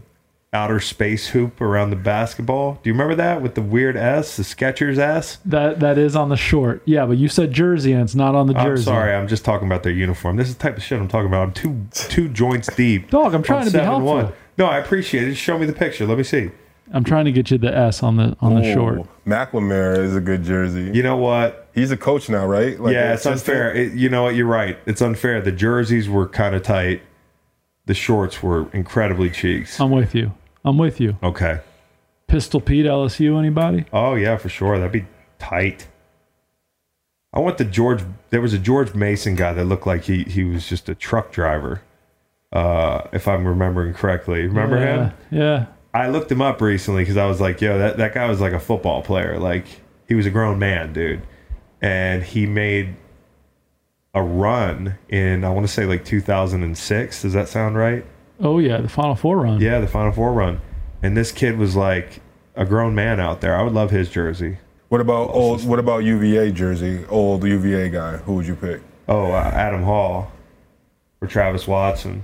outer 0.54 0.80
space 0.80 1.28
hoop 1.28 1.60
around 1.60 1.90
the 1.90 1.96
basketball? 1.98 2.80
Do 2.82 2.90
you 2.90 2.94
remember 2.94 3.16
that 3.16 3.42
with 3.42 3.56
the 3.56 3.62
weird 3.62 3.98
S, 3.98 4.38
the 4.38 4.44
Skechers 4.44 4.98
S? 4.98 5.40
That 5.46 5.80
That 5.82 5.98
is 5.98 6.16
on 6.16 6.30
the 6.30 6.38
short. 6.38 6.82
Yeah, 6.86 7.06
but 7.06 7.18
you 7.18 7.28
said 7.28 7.52
jersey 7.52 7.92
and 7.92 8.02
it's 8.04 8.16
not 8.16 8.34
on 8.36 8.48
the 8.48 8.56
I'm 8.56 8.66
jersey. 8.66 8.84
sorry, 8.86 9.14
I'm 9.14 9.28
just 9.28 9.44
talking 9.44 9.68
about 9.68 9.84
their 9.84 9.92
uniform. 9.92 10.38
This 10.38 10.48
is 10.48 10.56
the 10.56 10.64
type 10.64 10.78
of 10.78 10.84
shit 10.84 11.00
I'm 11.00 11.08
talking 11.10 11.28
about. 11.28 11.42
I'm 11.44 11.54
two 11.54 11.86
two 11.92 12.30
joints 12.30 12.74
deep. 12.76 13.10
Dog, 13.10 13.34
I'm 13.34 13.44
trying 13.44 13.66
to 13.66 13.72
be 13.72 13.78
7-1. 13.80 13.84
helpful. 13.84 14.34
No, 14.58 14.66
I 14.68 14.78
appreciate 14.78 15.28
it. 15.28 15.32
Just 15.32 15.42
show 15.42 15.58
me 15.60 15.66
the 15.66 15.74
picture. 15.74 16.06
Let 16.08 16.18
me 16.18 16.24
see. 16.24 16.52
I'm 16.94 17.04
trying 17.04 17.26
to 17.26 17.32
get 17.32 17.52
you 17.52 17.58
the 17.58 17.76
S 17.76 18.02
on 18.02 18.18
the 18.18 18.36
on 18.40 18.56
the 18.56 18.70
Ooh, 18.70 18.74
short. 18.74 19.26
McLemore 19.26 19.98
is 19.98 20.16
a 20.16 20.22
good 20.22 20.44
jersey. 20.44 20.90
You 20.94 21.04
know 21.04 21.18
what? 21.18 21.68
He's 21.74 21.92
a 21.92 21.98
coach 21.98 22.30
now, 22.30 22.46
right? 22.46 22.80
Like 22.80 22.94
yeah, 22.94 23.14
it's 23.14 23.26
assistant? 23.26 23.58
unfair. 23.58 23.76
It, 23.76 23.94
you 23.94 24.10
know 24.10 24.24
what? 24.24 24.36
You're 24.36 24.48
right. 24.48 24.78
It's 24.86 25.02
unfair. 25.02 25.42
The 25.42 25.52
jerseys 25.52 26.08
were 26.08 26.28
kind 26.28 26.56
of 26.56 26.64
tight. 26.64 27.02
The 27.86 27.94
shorts 27.94 28.42
were 28.42 28.70
incredibly 28.72 29.30
cheeks. 29.30 29.80
I'm 29.80 29.92
with 29.92 30.16
you. 30.16 30.34
I'm 30.64 30.78
with 30.78 31.00
you. 31.00 31.18
Okay. 31.24 31.60
Pistol 32.28 32.62
Pete 32.62 32.86
LSU. 32.86 33.38
Anybody? 33.38 33.86
Oh 33.92 34.16
yeah, 34.16 34.38
for 34.38 34.50
sure. 34.50 34.78
That'd 34.78 34.92
be 34.92 35.06
tight. 35.40 35.88
I 37.34 37.40
want 37.40 37.58
the 37.58 37.66
George. 37.66 38.04
There 38.30 38.42
was 38.42 38.54
a 38.54 38.60
George 38.60 38.94
Mason 38.94 39.36
guy 39.36 39.54
that 39.54 39.66
looked 39.66 39.88
like 39.88 40.04
he 40.04 40.24
he 40.24 40.44
was 40.44 40.68
just 40.68 40.90
a 40.90 40.96
truck 40.96 41.32
driver. 41.32 41.82
Uh, 42.52 43.02
if 43.12 43.28
I'm 43.28 43.46
remembering 43.46 43.94
correctly, 43.94 44.48
remember 44.48 44.78
yeah, 44.78 45.10
him? 45.10 45.14
Yeah. 45.32 45.66
I 45.98 46.10
looked 46.10 46.32
him 46.32 46.42
up 46.42 46.62
recently 46.62 47.02
because 47.02 47.18
I 47.18 47.26
was 47.26 47.42
like, 47.42 47.60
yo, 47.60 47.78
that, 47.80 47.98
that 47.98 48.14
guy 48.14 48.30
was 48.30 48.40
like 48.40 48.54
a 48.54 48.60
football 48.60 49.02
player. 49.02 49.40
Like, 49.40 49.66
he 50.08 50.14
was 50.14 50.26
a 50.26 50.30
grown 50.30 50.60
man, 50.60 50.94
dude. 50.94 51.24
And 51.82 52.24
he 52.24 52.46
made 52.46 52.96
a 54.14 54.22
run 54.22 54.98
in, 55.10 55.44
I 55.44 55.50
want 55.50 55.66
to 55.66 55.72
say 55.72 55.86
like 55.86 56.06
2006. 56.06 57.22
Does 57.22 57.34
that 57.34 57.48
sound 57.50 57.78
right? 57.78 58.06
Oh 58.40 58.60
yeah, 58.60 58.80
the 58.82 58.90
Final 58.90 59.16
Four 59.16 59.40
run. 59.40 59.60
Yeah, 59.60 59.80
the 59.80 59.88
Final 59.88 60.12
Four 60.12 60.34
run. 60.34 60.62
And 61.02 61.18
this 61.18 61.32
kid 61.32 61.58
was 61.58 61.76
like 61.76 62.22
a 62.56 62.66
grown 62.66 62.94
man 62.94 63.20
out 63.20 63.42
there. 63.42 63.56
I 63.56 63.64
would 63.64 63.74
love 63.74 63.90
his 63.90 64.10
jersey. 64.10 64.58
What 64.90 65.02
about 65.02 65.32
old? 65.32 65.66
What 65.66 65.80
about 65.80 66.04
UVA 66.04 66.52
jersey? 66.52 67.06
Old 67.10 67.44
UVA 67.44 67.90
guy. 67.90 68.18
Who 68.18 68.36
would 68.36 68.46
you 68.46 68.56
pick? 68.56 68.82
Oh, 69.08 69.32
uh, 69.32 69.52
Adam 69.54 69.84
Hall 69.84 70.32
or 71.22 71.28
Travis 71.28 71.68
Watson. 71.68 72.24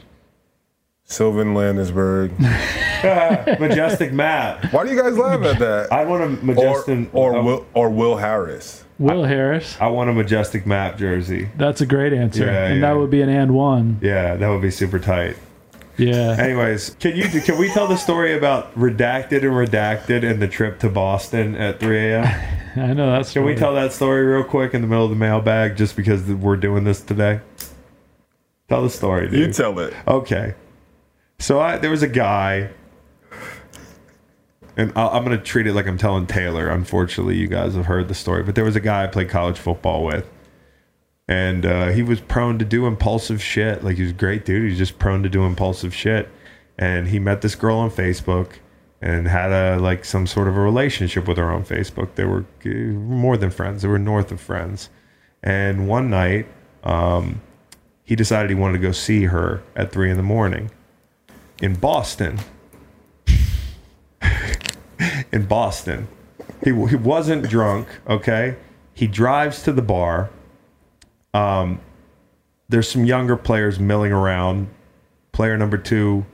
Sylven 1.08 1.54
Landesberg. 1.54 2.32
Majestic 3.60 4.14
Matt. 4.14 4.72
Why 4.72 4.84
do 4.86 4.92
you 4.94 5.02
guys 5.02 5.18
laugh 5.18 5.44
at 5.44 5.60
that? 5.60 5.92
I 5.92 6.06
want 6.06 6.24
a 6.24 6.28
Majestic 6.44 7.14
or 7.14 7.36
uh, 7.38 7.44
Will 7.44 7.66
or 7.74 7.90
Will 7.90 8.18
Harris. 8.18 8.84
Will 9.00 9.24
Harris. 9.24 9.76
I 9.82 9.88
want 9.88 10.10
a 10.10 10.14
Majestic 10.14 10.66
Matt 10.66 10.98
jersey. 10.98 11.50
That's 11.58 11.82
a 11.82 11.86
great 11.86 12.14
answer, 12.14 12.46
Yeah, 12.46 12.66
and 12.68 12.80
yeah. 12.80 12.88
that 12.88 12.98
would 12.98 13.10
be 13.10 13.22
an 13.22 13.30
and 13.30 13.54
one. 13.54 14.00
Yeah, 14.02 14.36
that 14.36 14.48
would 14.48 14.62
be 14.62 14.72
super 14.72 15.00
tight. 15.00 15.36
Yeah. 15.98 16.36
Anyways, 16.40 16.96
can 17.00 17.16
you 17.16 17.26
can 17.42 17.58
we 17.60 17.70
tell 17.70 17.86
the 17.88 17.98
story 17.98 18.36
about 18.36 18.74
redacted 18.74 19.44
and 19.44 19.52
redacted 19.52 20.24
and 20.28 20.42
the 20.42 20.48
trip 20.48 20.80
to 20.80 20.90
Boston 20.90 21.56
at 21.56 21.80
3 21.80 21.98
a.m.? 22.14 22.60
I 22.76 22.94
know 22.94 23.12
that's. 23.12 23.32
Can 23.34 23.44
we 23.44 23.54
tell 23.54 23.76
that 23.76 23.94
story 23.94 24.26
real 24.26 24.44
quick 24.44 24.74
in 24.74 24.82
the 24.82 24.88
middle 24.88 25.04
of 25.04 25.12
the 25.12 25.16
mailbag 25.16 25.76
just 25.78 25.96
because 25.96 26.24
we're 26.24 26.56
doing 26.56 26.84
this 26.86 27.02
today? 27.02 27.42
Tell 28.70 28.82
the 28.82 28.90
story, 28.90 29.30
dude. 29.30 29.40
You 29.40 29.54
tell 29.54 29.78
it. 29.80 29.94
Okay. 30.08 30.56
So 31.44 31.60
I, 31.60 31.78
there 31.78 31.92
was 31.92 32.04
a 32.04 32.08
guy, 32.08 32.70
and 34.78 34.94
i 34.96 35.08
I'm 35.10 35.26
going 35.26 35.38
to 35.38 35.44
treat 35.44 35.68
it 35.68 35.74
like 35.74 35.88
I'm 35.88 35.98
telling 35.98 36.26
Taylor. 36.26 36.70
Unfortunately, 36.70 37.36
you 37.36 37.48
guys 37.48 37.76
have 37.76 37.88
heard 37.88 38.08
the 38.08 38.14
story, 38.14 38.44
but 38.44 38.56
there 38.56 38.64
was 38.64 38.78
a 38.78 38.80
guy 38.80 39.04
I 39.04 39.08
played 39.08 39.28
college 39.28 39.60
football 39.60 40.06
with, 40.06 40.26
and 41.28 41.66
uh, 41.66 41.88
he 41.90 42.02
was 42.02 42.22
prone 42.22 42.60
to 42.60 42.66
do 42.66 42.88
impulsive 42.88 43.44
shit. 43.44 43.84
Like 43.84 43.98
he 43.98 44.04
was 44.04 44.12
a 44.12 44.16
great 44.16 44.46
dude. 44.46 44.62
He 44.62 44.70
was 44.70 44.78
just 44.78 45.00
prone 45.00 45.22
to 45.24 45.28
do 45.28 45.44
impulsive 45.44 45.94
shit, 45.94 46.30
and 46.78 47.10
he 47.10 47.20
met 47.20 47.42
this 47.42 47.56
girl 47.56 47.76
on 47.76 47.92
Facebook 47.92 48.60
and 49.02 49.28
had 49.28 49.52
a 49.52 49.82
like 49.82 50.06
some 50.06 50.26
sort 50.26 50.48
of 50.48 50.56
a 50.56 50.62
relationship 50.62 51.28
with 51.28 51.36
her 51.36 51.52
on 51.52 51.66
Facebook. 51.66 52.16
They 52.16 52.24
were 52.24 52.46
uh, 52.66 52.70
more 52.70 53.36
than 53.36 53.50
friends. 53.50 53.82
They 53.82 53.90
were 53.90 54.00
north 54.00 54.32
of 54.32 54.40
friends. 54.40 54.90
And 55.44 55.90
one 55.90 56.10
night, 56.10 56.48
um, 56.86 57.42
he 58.06 58.16
decided 58.16 58.50
he 58.50 58.56
wanted 58.56 58.78
to 58.78 58.82
go 58.82 58.94
see 58.94 59.26
her 59.26 59.62
at 59.76 59.92
three 59.92 60.10
in 60.10 60.16
the 60.16 60.24
morning 60.24 60.72
in 61.64 61.74
Boston. 61.76 62.40
in 65.32 65.46
Boston. 65.46 66.10
He, 66.62 66.72
he 66.72 66.96
wasn't 66.98 67.50
drunk, 67.50 67.88
okay? 68.06 68.58
He 68.94 69.08
drives 69.08 69.64
to 69.64 69.72
the 69.72 69.82
bar. 69.82 70.30
Um, 71.34 71.80
there's 72.68 72.92
some 72.92 73.06
younger 73.06 73.38
players 73.38 73.80
milling 73.80 74.12
around. 74.12 74.68
Player 75.32 75.58
number 75.58 75.78
two 75.78 76.26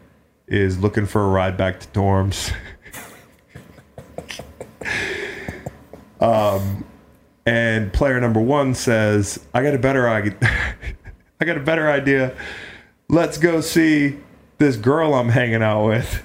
is 0.48 0.80
looking 0.80 1.06
for 1.06 1.24
a 1.24 1.28
ride 1.28 1.56
back 1.56 1.80
to 1.82 1.88
dorms. 1.90 2.52
um, 6.20 6.84
and 7.46 7.94
player 7.94 8.20
number 8.20 8.42
one 8.42 8.74
says, 8.74 9.46
"I 9.54 9.62
got 9.62 9.76
a 9.76 9.80
better 9.80 10.10
idea. 10.10 10.36
I 11.40 11.46
got 11.46 11.56
a 11.56 11.62
better 11.62 11.90
idea. 11.90 12.36
Let's 13.10 13.38
go 13.38 13.62
see 13.62 14.18
this 14.60 14.76
girl 14.76 15.14
I'm 15.14 15.30
hanging 15.30 15.64
out 15.64 15.86
with." 15.86 16.24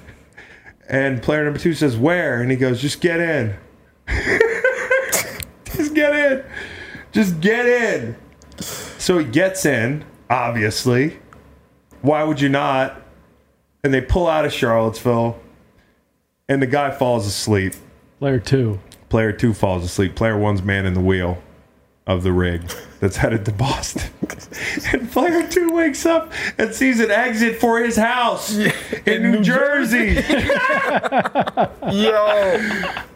And 0.87 1.21
player 1.21 1.43
number 1.43 1.59
two 1.59 1.73
says, 1.73 1.97
"Where?" 1.97 2.41
And 2.41 2.51
he 2.51 2.57
goes, 2.57 2.81
"Just 2.81 3.01
get 3.01 3.19
in. 3.19 3.55
Just 5.75 5.93
get 5.93 6.13
in. 6.13 6.43
Just 7.11 7.41
get 7.41 7.65
in." 7.65 8.15
So 8.59 9.17
he 9.17 9.25
gets 9.25 9.65
in. 9.65 10.05
Obviously, 10.29 11.19
why 12.01 12.23
would 12.23 12.41
you 12.41 12.49
not? 12.49 13.01
And 13.83 13.93
they 13.93 14.01
pull 14.01 14.27
out 14.27 14.45
of 14.45 14.53
Charlottesville, 14.53 15.39
and 16.47 16.61
the 16.61 16.67
guy 16.67 16.91
falls 16.91 17.27
asleep. 17.27 17.73
Player 18.19 18.39
two. 18.39 18.79
Player 19.09 19.31
two 19.31 19.53
falls 19.53 19.83
asleep. 19.83 20.15
Player 20.15 20.37
one's 20.37 20.63
man 20.63 20.85
in 20.85 20.93
the 20.93 21.01
wheel 21.01 21.41
of 22.07 22.21
the 22.21 22.31
rig 22.31 22.61
that's 22.99 23.17
headed 23.17 23.45
to 23.45 23.51
Boston. 23.51 24.11
and 24.93 25.11
player 25.11 25.47
two 25.47 25.71
wakes 25.71 26.05
up 26.05 26.31
and 26.57 26.73
sees 26.73 26.99
an 26.99 27.09
exit 27.09 27.59
for 27.59 27.79
his 27.79 27.95
house 27.95 28.55
in 29.05 29.31
New, 29.31 29.41
Jersey. 29.41 30.13
Yo, 31.91 32.57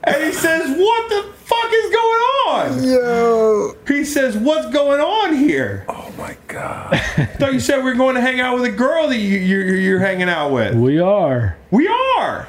and 0.04 0.24
he 0.24 0.32
says, 0.32 0.76
What 0.78 1.10
the 1.10 1.34
fuck 1.36 1.72
is 1.72 1.92
going 1.92 2.22
on? 2.48 2.84
yo. 2.84 3.76
He 3.88 4.04
says, 4.04 4.36
What's 4.38 4.70
going 4.74 5.00
on 5.00 5.36
here? 5.36 5.86
Oh 5.88 6.12
my 6.18 6.36
god. 6.48 6.94
I 6.94 7.26
thought 7.26 7.54
you 7.54 7.60
said 7.60 7.78
we 7.78 7.92
were 7.92 7.96
going 7.96 8.16
to 8.16 8.22
hang 8.22 8.40
out 8.40 8.56
with 8.56 8.66
a 8.66 8.76
girl 8.76 9.08
that 9.08 9.18
you, 9.18 9.38
you're, 9.38 9.76
you're 9.76 10.00
hanging 10.00 10.30
out 10.30 10.52
with. 10.52 10.76
We 10.76 11.00
are. 11.00 11.58
We 11.70 11.88
are. 11.88 12.48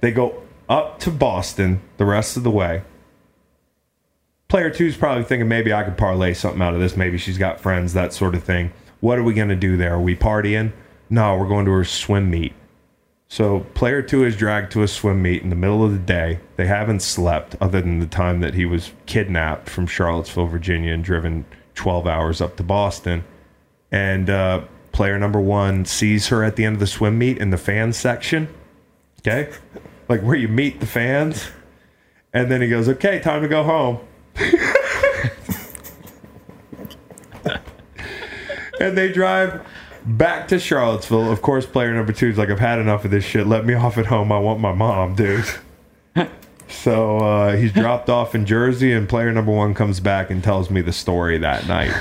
They 0.00 0.10
go 0.10 0.42
up 0.68 0.98
to 1.00 1.10
Boston 1.10 1.80
the 1.98 2.04
rest 2.04 2.36
of 2.36 2.42
the 2.42 2.50
way. 2.50 2.82
Player 4.50 4.68
two's 4.68 4.96
probably 4.96 5.22
thinking 5.22 5.46
maybe 5.46 5.72
I 5.72 5.84
could 5.84 5.96
parlay 5.96 6.34
something 6.34 6.60
out 6.60 6.74
of 6.74 6.80
this. 6.80 6.96
Maybe 6.96 7.18
she's 7.18 7.38
got 7.38 7.60
friends, 7.60 7.92
that 7.92 8.12
sort 8.12 8.34
of 8.34 8.42
thing. 8.42 8.72
What 8.98 9.16
are 9.16 9.22
we 9.22 9.32
going 9.32 9.48
to 9.48 9.54
do 9.54 9.76
there? 9.76 9.94
Are 9.94 10.00
we 10.00 10.16
partying? 10.16 10.72
No, 11.08 11.36
we're 11.36 11.46
going 11.46 11.66
to 11.66 11.70
her 11.70 11.84
swim 11.84 12.30
meet. 12.30 12.52
So 13.28 13.60
player 13.74 14.02
two 14.02 14.24
is 14.24 14.36
dragged 14.36 14.72
to 14.72 14.82
a 14.82 14.88
swim 14.88 15.22
meet 15.22 15.44
in 15.44 15.50
the 15.50 15.56
middle 15.56 15.84
of 15.84 15.92
the 15.92 15.98
day. 15.98 16.40
They 16.56 16.66
haven't 16.66 17.00
slept 17.00 17.54
other 17.60 17.80
than 17.80 18.00
the 18.00 18.06
time 18.08 18.40
that 18.40 18.54
he 18.54 18.66
was 18.66 18.90
kidnapped 19.06 19.70
from 19.70 19.86
Charlottesville, 19.86 20.48
Virginia, 20.48 20.92
and 20.92 21.04
driven 21.04 21.44
12 21.76 22.08
hours 22.08 22.40
up 22.40 22.56
to 22.56 22.64
Boston. 22.64 23.24
And 23.92 24.28
uh, 24.28 24.64
player 24.90 25.16
number 25.16 25.40
one 25.40 25.84
sees 25.84 26.26
her 26.26 26.42
at 26.42 26.56
the 26.56 26.64
end 26.64 26.74
of 26.74 26.80
the 26.80 26.88
swim 26.88 27.18
meet 27.18 27.38
in 27.38 27.50
the 27.50 27.56
fan 27.56 27.92
section. 27.92 28.48
Okay, 29.20 29.52
like 30.08 30.22
where 30.22 30.34
you 30.34 30.48
meet 30.48 30.80
the 30.80 30.86
fans, 30.86 31.50
and 32.32 32.50
then 32.50 32.60
he 32.62 32.68
goes, 32.68 32.88
"Okay, 32.88 33.20
time 33.20 33.42
to 33.42 33.48
go 33.48 33.62
home." 33.62 34.00
and 38.80 38.96
they 38.96 39.12
drive 39.12 39.66
back 40.06 40.48
to 40.48 40.58
Charlottesville. 40.58 41.30
Of 41.30 41.42
course, 41.42 41.66
player 41.66 41.92
number 41.94 42.12
two 42.12 42.28
is 42.28 42.38
like, 42.38 42.50
"I've 42.50 42.58
had 42.58 42.78
enough 42.78 43.04
of 43.04 43.10
this 43.10 43.24
shit. 43.24 43.46
Let 43.46 43.64
me 43.64 43.74
off 43.74 43.98
at 43.98 44.06
home. 44.06 44.32
I 44.32 44.38
want 44.38 44.60
my 44.60 44.72
mom, 44.72 45.14
dude." 45.14 45.44
So 46.72 47.18
uh, 47.18 47.56
he's 47.56 47.72
dropped 47.72 48.08
off 48.08 48.32
in 48.32 48.46
Jersey, 48.46 48.92
and 48.92 49.08
player 49.08 49.32
number 49.32 49.50
one 49.50 49.74
comes 49.74 49.98
back 49.98 50.30
and 50.30 50.42
tells 50.42 50.70
me 50.70 50.80
the 50.80 50.92
story 50.92 51.36
that 51.38 51.66
night. 51.66 51.92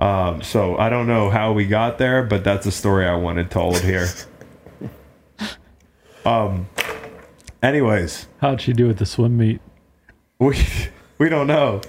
Um, 0.00 0.42
so 0.42 0.76
I 0.76 0.88
don't 0.88 1.06
know 1.06 1.30
how 1.30 1.52
we 1.52 1.64
got 1.64 1.98
there, 1.98 2.24
but 2.24 2.42
that's 2.42 2.66
a 2.66 2.72
story 2.72 3.06
I 3.06 3.14
wanted 3.14 3.52
told 3.52 3.78
here. 3.80 4.08
Um. 6.26 6.68
Anyways, 7.62 8.26
How'd 8.40 8.60
she 8.60 8.72
do 8.72 8.90
at 8.90 8.98
the 8.98 9.06
swim 9.06 9.38
meet? 9.38 9.60
we 10.40 10.58
we 11.18 11.28
don't 11.28 11.46
know. 11.46 11.80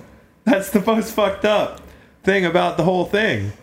That's 0.43 0.69
the 0.69 0.81
most 0.81 1.13
fucked 1.13 1.45
up 1.45 1.81
thing 2.23 2.45
about 2.45 2.77
the 2.77 2.83
whole 2.83 3.05
thing. 3.05 3.53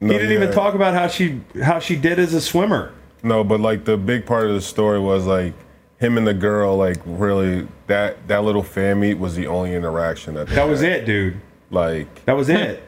No, 0.00 0.12
he 0.12 0.18
didn't 0.18 0.32
even 0.32 0.52
talk 0.52 0.74
about 0.74 0.94
how 0.94 1.06
she 1.08 1.40
how 1.62 1.78
she 1.78 1.96
did 1.96 2.18
as 2.18 2.34
a 2.34 2.40
swimmer. 2.40 2.92
No, 3.22 3.44
but 3.44 3.60
like 3.60 3.84
the 3.84 3.96
big 3.96 4.26
part 4.26 4.48
of 4.48 4.54
the 4.54 4.60
story 4.60 4.98
was 4.98 5.26
like 5.26 5.52
him 5.98 6.18
and 6.18 6.26
the 6.26 6.34
girl, 6.34 6.76
like 6.76 6.96
really 7.04 7.68
that 7.86 8.26
that 8.28 8.42
little 8.44 8.62
fan 8.64 9.00
meet 9.00 9.14
was 9.14 9.36
the 9.36 9.46
only 9.46 9.74
interaction 9.74 10.34
that 10.34 10.48
That 10.48 10.68
was 10.68 10.82
it, 10.82 11.06
dude. 11.06 11.40
Like 11.70 12.24
That 12.24 12.36
was 12.36 12.48
it. 12.48 12.82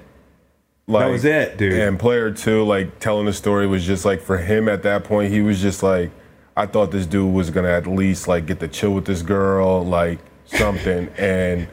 like 0.88 1.04
that 1.06 1.10
was 1.12 1.24
it, 1.24 1.56
dude. 1.56 1.74
And 1.74 1.98
player 2.00 2.30
two, 2.32 2.64
like 2.64 2.98
telling 2.98 3.26
the 3.26 3.32
story 3.32 3.66
was 3.66 3.84
just 3.86 4.04
like 4.04 4.20
for 4.20 4.38
him 4.38 4.68
at 4.68 4.82
that 4.82 5.04
point, 5.04 5.32
he 5.32 5.40
was 5.40 5.60
just 5.62 5.82
like, 5.82 6.10
I 6.56 6.66
thought 6.66 6.90
this 6.90 7.06
dude 7.06 7.32
was 7.32 7.50
gonna 7.50 7.70
at 7.70 7.86
least 7.86 8.26
like 8.26 8.46
get 8.46 8.58
to 8.60 8.68
chill 8.68 8.90
with 8.92 9.04
this 9.04 9.22
girl, 9.22 9.84
like 9.84 10.18
something, 10.46 11.08
and 11.16 11.68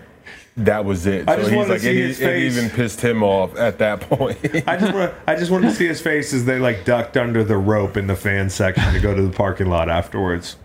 that 0.58 0.86
was 0.86 1.06
it. 1.06 1.30
I 1.30 1.38
just 1.38 1.52
wanted 1.52 1.68
to 1.68 1.74
like, 1.74 1.82
see 1.82 2.02
it, 2.02 2.08
his 2.08 2.20
it 2.22 2.38
even 2.44 2.70
pissed 2.70 3.02
him 3.02 3.24
off 3.24 3.56
at 3.58 3.78
that 3.80 4.02
point. 4.02 4.38
I 4.68 4.78
just 4.78 4.94
want 4.94 5.14
I 5.28 5.36
just 5.36 5.52
wanted 5.52 5.70
to 5.70 5.76
see 5.76 5.88
his 5.88 6.02
face 6.02 6.34
as 6.34 6.46
they 6.46 6.60
like 6.60 6.86
ducked 6.86 7.18
under 7.18 7.44
the 7.44 7.58
rope 7.58 7.98
in 7.98 8.08
the 8.08 8.16
fan 8.16 8.50
section 8.50 8.94
to 8.94 9.00
go 9.00 9.16
to 9.16 9.22
the 9.22 9.32
parking 9.32 9.68
lot 9.68 9.90
afterwards. 9.90 10.58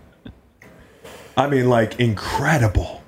I 1.37 1.47
mean, 1.47 1.69
like 1.69 1.99
incredible, 1.99 3.03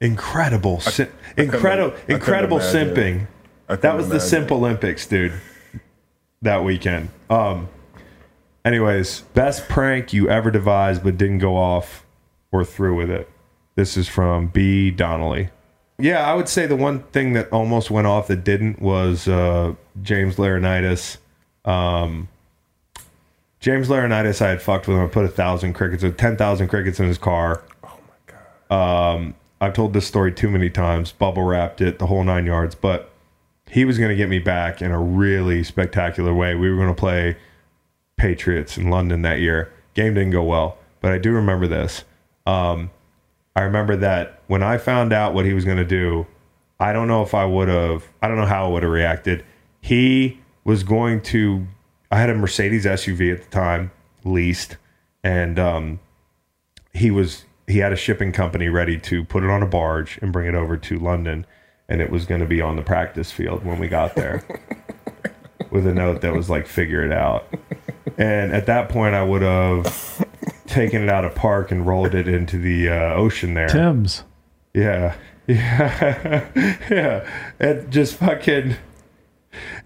incredible, 0.00 0.80
si- 0.80 1.06
incredible, 1.36 1.96
I 2.08 2.12
incredible 2.12 2.58
simping. 2.58 3.28
That 3.68 3.96
was 3.96 4.08
the 4.08 4.16
imagine. 4.16 4.28
Simp 4.28 4.52
Olympics, 4.52 5.06
dude. 5.06 5.32
That 6.42 6.64
weekend. 6.64 7.10
Um. 7.30 7.68
Anyways, 8.64 9.20
best 9.34 9.68
prank 9.68 10.14
you 10.14 10.28
ever 10.30 10.50
devised 10.50 11.04
but 11.04 11.18
didn't 11.18 11.38
go 11.38 11.56
off 11.56 12.06
or 12.50 12.64
through 12.64 12.96
with 12.96 13.10
it. 13.10 13.28
This 13.74 13.96
is 13.96 14.08
from 14.08 14.46
B. 14.46 14.90
Donnelly. 14.90 15.50
Yeah, 15.98 16.28
I 16.28 16.34
would 16.34 16.48
say 16.48 16.66
the 16.66 16.76
one 16.76 17.04
thing 17.04 17.34
that 17.34 17.50
almost 17.50 17.90
went 17.90 18.06
off 18.06 18.26
that 18.26 18.42
didn't 18.44 18.80
was 18.82 19.28
uh, 19.28 19.74
James 20.02 20.36
Laurinaitis. 20.36 21.18
Um, 21.64 22.28
James 23.60 23.88
Laurinaitis, 23.88 24.42
I 24.42 24.50
had 24.50 24.60
fucked 24.60 24.88
with 24.88 24.96
him. 24.96 25.04
I 25.04 25.06
put 25.08 25.24
a 25.24 25.28
thousand 25.28 25.74
crickets, 25.74 26.02
or 26.02 26.10
ten 26.10 26.36
thousand 26.36 26.68
crickets 26.68 26.98
in 26.98 27.06
his 27.06 27.18
car. 27.18 27.62
Oh 27.84 27.98
my 28.08 28.34
god. 28.68 29.14
Um, 29.14 29.34
I've 29.60 29.72
told 29.72 29.92
this 29.92 30.06
story 30.06 30.32
too 30.32 30.50
many 30.50 30.68
times. 30.68 31.12
Bubble 31.12 31.44
wrapped 31.44 31.80
it, 31.80 31.98
the 31.98 32.06
whole 32.06 32.24
nine 32.24 32.44
yards. 32.44 32.74
But 32.74 33.10
he 33.70 33.84
was 33.84 33.96
going 33.96 34.10
to 34.10 34.16
get 34.16 34.28
me 34.28 34.40
back 34.40 34.82
in 34.82 34.90
a 34.90 35.00
really 35.00 35.62
spectacular 35.62 36.34
way. 36.34 36.54
We 36.54 36.70
were 36.70 36.76
going 36.76 36.94
to 36.94 37.00
play 37.00 37.36
Patriots 38.16 38.76
in 38.76 38.90
London 38.90 39.22
that 39.22 39.40
year. 39.40 39.72
Game 39.94 40.14
didn't 40.14 40.32
go 40.32 40.42
well, 40.42 40.76
but 41.00 41.12
I 41.12 41.18
do 41.18 41.32
remember 41.32 41.66
this. 41.66 42.04
Um, 42.46 42.90
I 43.56 43.62
remember 43.62 43.96
that 43.96 44.40
when 44.48 44.62
I 44.62 44.78
found 44.78 45.12
out 45.12 45.32
what 45.32 45.44
he 45.44 45.52
was 45.52 45.64
going 45.64 45.76
to 45.76 45.84
do, 45.84 46.26
I 46.80 46.92
don't 46.92 47.06
know 47.06 47.22
if 47.22 47.34
I 47.34 47.44
would 47.44 47.68
have, 47.68 48.04
I 48.20 48.28
don't 48.28 48.36
know 48.36 48.46
how 48.46 48.66
I 48.66 48.68
would 48.68 48.82
have 48.82 48.90
reacted. 48.90 49.44
He 49.80 50.40
was 50.64 50.82
going 50.82 51.20
to, 51.22 51.66
I 52.10 52.18
had 52.18 52.30
a 52.30 52.34
Mercedes 52.34 52.84
SUV 52.84 53.32
at 53.32 53.44
the 53.44 53.50
time, 53.50 53.92
leased, 54.24 54.76
and 55.22 55.58
um, 55.58 56.00
he 56.92 57.10
was, 57.10 57.44
he 57.68 57.78
had 57.78 57.92
a 57.92 57.96
shipping 57.96 58.32
company 58.32 58.68
ready 58.68 58.98
to 58.98 59.24
put 59.24 59.44
it 59.44 59.50
on 59.50 59.62
a 59.62 59.66
barge 59.66 60.18
and 60.20 60.32
bring 60.32 60.48
it 60.48 60.54
over 60.54 60.76
to 60.76 60.98
London, 60.98 61.46
and 61.88 62.00
it 62.00 62.10
was 62.10 62.26
going 62.26 62.40
to 62.40 62.46
be 62.46 62.60
on 62.60 62.74
the 62.74 62.82
practice 62.82 63.30
field 63.30 63.64
when 63.64 63.78
we 63.78 63.86
got 63.86 64.16
there 64.16 64.42
with 65.70 65.86
a 65.86 65.94
note 65.94 66.22
that 66.22 66.34
was 66.34 66.50
like, 66.50 66.66
figure 66.66 67.04
it 67.04 67.12
out. 67.12 67.46
And 68.18 68.52
at 68.52 68.66
that 68.66 68.88
point, 68.88 69.14
I 69.14 69.22
would 69.22 69.42
have 69.42 70.24
taken 70.74 71.02
it 71.02 71.08
out 71.08 71.24
of 71.24 71.34
park 71.34 71.70
and 71.70 71.86
rolled 71.86 72.14
it 72.14 72.28
into 72.28 72.58
the 72.58 72.88
uh, 72.88 73.14
ocean 73.14 73.54
there. 73.54 73.68
Tim's. 73.68 74.24
Yeah. 74.74 75.14
Yeah. 75.46 76.48
yeah. 76.90 77.28
And 77.60 77.90
just 77.92 78.14
fucking 78.14 78.76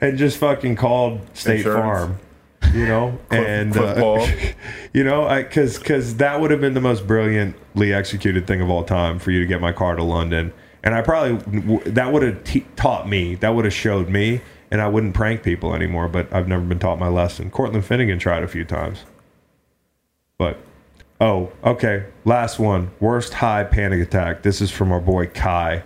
and 0.01 0.16
just 0.16 0.39
fucking 0.39 0.77
called 0.77 1.20
State 1.36 1.66
Insurance. 1.66 2.15
Farm. 2.62 2.73
You 2.73 2.86
know? 2.86 3.19
and 3.32 3.77
uh, 3.77 4.24
you 4.93 5.02
know, 5.02 5.27
I 5.27 5.43
cuz 5.43 5.77
cuz 5.78 6.19
that 6.19 6.40
would 6.40 6.52
have 6.52 6.60
been 6.60 6.74
the 6.74 6.81
most 6.81 7.09
brilliantly 7.09 7.93
executed 7.93 8.47
thing 8.47 8.60
of 8.60 8.70
all 8.70 8.85
time 8.85 9.19
for 9.19 9.32
you 9.32 9.40
to 9.40 9.47
get 9.47 9.60
my 9.60 9.73
car 9.73 9.97
to 9.97 10.02
London. 10.05 10.52
And 10.85 10.94
I 10.94 11.02
probably 11.02 11.81
that 11.90 12.12
would 12.12 12.23
have 12.23 12.44
te- 12.44 12.66
taught 12.77 13.09
me, 13.09 13.35
that 13.35 13.52
would 13.52 13.65
have 13.65 13.74
showed 13.74 14.09
me 14.09 14.43
and 14.70 14.81
I 14.81 14.86
wouldn't 14.86 15.15
prank 15.15 15.43
people 15.43 15.74
anymore, 15.74 16.06
but 16.06 16.32
I've 16.32 16.47
never 16.47 16.62
been 16.62 16.78
taught 16.78 17.01
my 17.01 17.09
lesson. 17.09 17.51
Cortland 17.51 17.85
Finnegan 17.85 18.20
tried 18.20 18.44
a 18.44 18.48
few 18.48 18.65
times. 18.65 19.05
But 20.39 20.60
Oh, 21.20 21.52
okay. 21.64 22.06
Last 22.24 22.58
one. 22.58 22.90
Worst 23.00 23.34
high 23.34 23.64
panic 23.64 24.00
attack. 24.00 24.42
This 24.42 24.60
is 24.60 24.70
from 24.70 24.92
our 24.92 25.00
boy 25.00 25.26
Kai. 25.26 25.82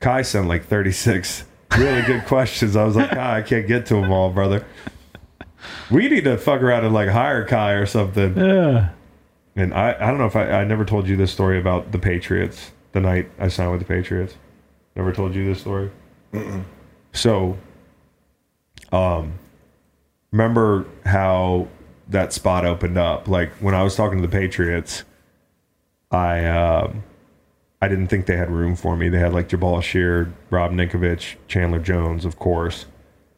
Kai 0.00 0.22
sent 0.22 0.48
like 0.48 0.66
36 0.66 1.44
really 1.78 2.02
good 2.02 2.24
questions. 2.26 2.76
I 2.76 2.84
was 2.84 2.96
like, 2.96 3.10
Kai, 3.10 3.38
I 3.38 3.42
can't 3.42 3.66
get 3.66 3.86
to 3.86 3.94
them 3.94 4.10
all, 4.10 4.30
brother. 4.30 4.66
We 5.90 6.08
need 6.08 6.24
to 6.24 6.36
fuck 6.36 6.60
around 6.60 6.84
and 6.84 6.92
like 6.92 7.08
hire 7.08 7.46
Kai 7.46 7.72
or 7.72 7.86
something. 7.86 8.36
Yeah. 8.36 8.90
And 9.54 9.72
I, 9.74 9.94
I 9.98 10.06
don't 10.06 10.18
know 10.18 10.26
if 10.26 10.36
I, 10.36 10.50
I 10.50 10.64
never 10.64 10.84
told 10.84 11.06
you 11.06 11.16
this 11.16 11.30
story 11.30 11.58
about 11.58 11.92
the 11.92 11.98
Patriots 11.98 12.72
the 12.92 13.00
night 13.00 13.30
I 13.38 13.48
signed 13.48 13.70
with 13.70 13.80
the 13.80 13.86
Patriots. 13.86 14.36
Never 14.96 15.12
told 15.12 15.34
you 15.34 15.46
this 15.46 15.60
story. 15.60 15.90
So, 17.12 17.56
um, 18.90 19.38
remember 20.30 20.86
how 21.04 21.68
that 22.12 22.32
spot 22.32 22.64
opened 22.64 22.98
up? 22.98 23.28
Like 23.28 23.52
when 23.54 23.74
I 23.74 23.82
was 23.82 23.96
talking 23.96 24.20
to 24.20 24.26
the 24.26 24.32
Patriots, 24.32 25.04
I 26.10 26.44
um, 26.44 27.04
I 27.80 27.88
didn't 27.88 28.08
think 28.08 28.26
they 28.26 28.36
had 28.36 28.50
room 28.50 28.76
for 28.76 28.96
me. 28.96 29.08
They 29.08 29.18
had 29.18 29.32
like 29.32 29.48
Jabaal 29.48 29.82
Sheard, 29.82 30.32
Rob 30.50 30.72
Ninkovich, 30.72 31.36
Chandler 31.48 31.80
Jones, 31.80 32.24
of 32.24 32.38
course. 32.38 32.86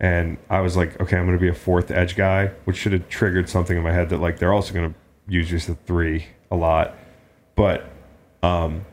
And 0.01 0.37
I 0.51 0.61
was 0.61 0.77
like, 0.77 1.01
okay, 1.01 1.17
I'm 1.17 1.25
going 1.25 1.39
to 1.39 1.41
be 1.41 1.49
a 1.49 1.55
fourth 1.55 1.91
edge 1.91 2.15
guy, 2.17 2.49
which 2.65 2.77
should 2.77 2.93
have 2.93 3.09
triggered 3.09 3.49
something 3.49 3.77
in 3.77 3.83
my 3.83 3.93
head 3.93 4.11
that 4.11 4.19
like 4.19 4.39
they're 4.39 4.53
also 4.53 4.75
going 4.75 4.93
to 4.93 4.99
use 5.33 5.49
just 5.49 5.69
a 5.69 5.75
three 5.75 6.27
a 6.51 6.57
lot. 6.57 6.95
But 7.55 7.89
um, 8.43 8.85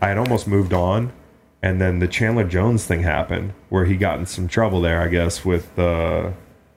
I 0.00 0.08
had 0.08 0.18
almost 0.18 0.48
moved 0.48 0.72
on, 0.72 1.12
and 1.62 1.80
then 1.80 1.98
the 1.98 2.08
Chandler 2.08 2.44
Jones 2.44 2.84
thing 2.84 3.02
happened, 3.02 3.52
where 3.68 3.84
he 3.84 3.96
got 3.96 4.18
in 4.18 4.26
some 4.26 4.48
trouble 4.48 4.80
there, 4.80 5.00
I 5.00 5.08
guess, 5.08 5.44
with 5.44 5.78
uh, 5.78 6.32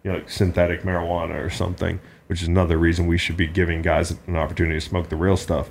you 0.07 0.13
know 0.13 0.19
like 0.19 0.29
synthetic 0.29 0.83
marijuana 0.83 1.43
or 1.43 1.49
something, 1.49 1.99
which 2.27 2.41
is 2.41 2.47
another 2.47 2.77
reason 2.77 3.07
we 3.07 3.17
should 3.17 3.35
be 3.35 3.45
giving 3.45 3.81
guys 3.81 4.15
an 4.25 4.37
opportunity 4.37 4.79
to 4.79 4.85
smoke 4.85 5.09
the 5.09 5.17
real 5.17 5.35
stuff. 5.35 5.69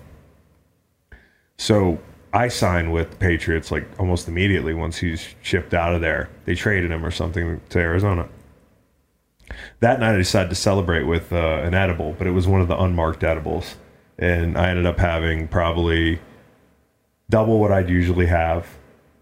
So 1.57 1.99
I 2.35 2.49
signed 2.49 2.93
with 2.93 3.13
the 3.13 3.17
Patriots 3.17 3.71
like 3.71 3.89
almost 3.99 4.29
immediately 4.29 4.75
once 4.75 4.99
he's 4.99 5.35
shipped 5.41 5.73
out 5.73 5.95
of 5.95 6.03
there. 6.03 6.29
They 6.45 6.55
traded 6.55 6.91
him 6.91 7.03
or 7.03 7.11
something 7.11 7.63
to 7.71 7.79
Arizona. 7.79 8.29
That 9.81 10.01
night 10.01 10.15
I 10.15 10.19
decided 10.19 10.51
to 10.51 10.55
celebrate 10.55 11.05
with 11.05 11.33
uh, 11.33 11.63
an 11.63 11.73
edible, 11.73 12.15
but 12.19 12.27
it 12.27 12.33
was 12.33 12.47
one 12.47 12.61
of 12.61 12.69
the 12.69 12.79
unmarked 12.79 13.25
edibles, 13.25 13.77
and 14.19 14.59
I 14.59 14.69
ended 14.69 14.85
up 14.85 14.99
having 14.99 15.49
probably 15.49 16.21
double 17.31 17.59
what 17.59 17.73
I'd 17.73 17.89
usually 17.89 18.27
have, 18.27 18.67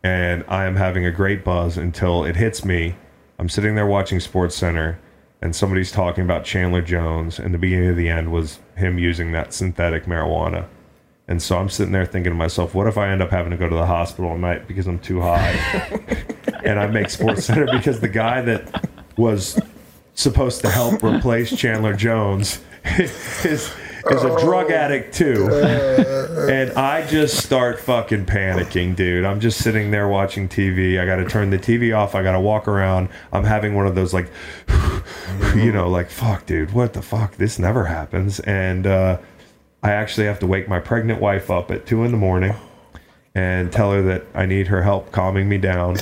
and 0.03 0.43
I 0.49 0.65
am 0.65 0.75
having 0.75 1.07
a 1.07 1.13
great 1.13 1.45
buzz 1.45 1.77
until 1.77 2.25
it 2.25 2.35
hits 2.35 2.65
me. 2.65 2.97
I'm 3.39 3.49
sitting 3.49 3.77
there 3.77 3.87
watching 3.87 4.19
Sports 4.19 4.57
Center, 4.57 4.99
and 5.45 5.55
somebody's 5.55 5.93
talking 5.93 6.25
about 6.25 6.43
Chandler 6.43 6.81
Jones, 6.81 7.39
and 7.39 7.53
the 7.53 7.59
beginning 7.59 7.91
of 7.91 7.97
the 7.97 8.09
end 8.09 8.33
was 8.33 8.61
him 8.77 8.99
using 8.99 9.33
that 9.33 9.53
synthetic 9.53 10.07
marijuana. 10.07 10.67
And 11.29 11.43
so 11.43 11.59
I'm 11.59 11.69
sitting 11.69 11.93
there 11.93 12.07
thinking 12.07 12.33
to 12.33 12.37
myself, 12.37 12.75
what 12.75 12.87
if 12.87 12.97
I 12.97 13.11
end 13.11 13.21
up 13.21 13.31
having 13.31 13.51
to 13.51 13.59
go 13.59 13.69
to 13.69 13.75
the 13.75 13.85
hospital 13.85 14.33
at 14.33 14.41
night 14.41 14.67
because 14.67 14.87
I'm 14.87 14.99
too 14.99 15.21
high? 15.21 15.51
and 16.65 16.81
I 16.81 16.87
make 16.87 17.11
Sports 17.11 17.45
Center 17.45 17.67
because 17.71 18.01
the 18.01 18.09
guy 18.09 18.41
that 18.41 18.89
was 19.19 19.61
supposed 20.15 20.63
to 20.63 20.71
help 20.71 21.03
replace 21.05 21.55
Chandler 21.55 21.95
Jones 21.95 22.63
is 22.85 23.71
is 24.11 24.23
a 24.23 24.41
drug 24.41 24.71
addict 24.71 25.15
too. 25.15 25.49
Uh. 25.51 26.47
And 26.51 26.73
I 26.73 27.07
just 27.07 27.43
start 27.45 27.81
fucking 27.81 28.27
panicking, 28.27 28.97
dude. 28.97 29.25
I'm 29.25 29.41
just 29.41 29.63
sitting 29.63 29.91
there 29.91 30.09
watching 30.09 30.49
TV. 30.49 31.01
I 31.01 31.07
got 31.07 31.17
to 31.17 31.25
turn 31.25 31.51
the 31.51 31.59
TV 31.59 31.97
off. 31.97 32.15
I 32.15 32.23
got 32.23 32.33
to 32.33 32.41
walk 32.41 32.69
around. 32.69 33.09
I'm 33.33 33.45
having 33.45 33.75
one 33.75 33.87
of 33.87 33.95
those 33.95 34.13
like 34.13 34.31
you 35.57 35.73
know, 35.73 35.89
like 35.89 36.11
fuck, 36.11 36.47
dude, 36.47 36.73
what 36.73 36.93
the 36.93 37.03
fuck? 37.03 37.37
This 37.37 37.59
never 37.59 37.85
happens. 37.85 38.41
And 38.41 38.87
uh, 38.87 39.19
I 39.83 39.93
actually 39.93 40.27
have 40.27 40.39
to 40.41 40.47
wake 40.47 40.69
my 40.69 40.81
pregnant 40.81 41.21
wife 41.21 41.51
up 41.51 41.71
at 41.71 41.87
two 41.87 42.05
in 42.05 42.11
the 42.11 42.19
morning 42.19 42.55
and 43.35 43.73
tell 43.73 43.91
her 43.93 44.01
that 44.03 44.25
I 44.35 44.47
need 44.47 44.69
her 44.69 44.83
help 44.83 45.11
calming 45.11 45.49
me 45.49 45.59
down. 45.59 45.97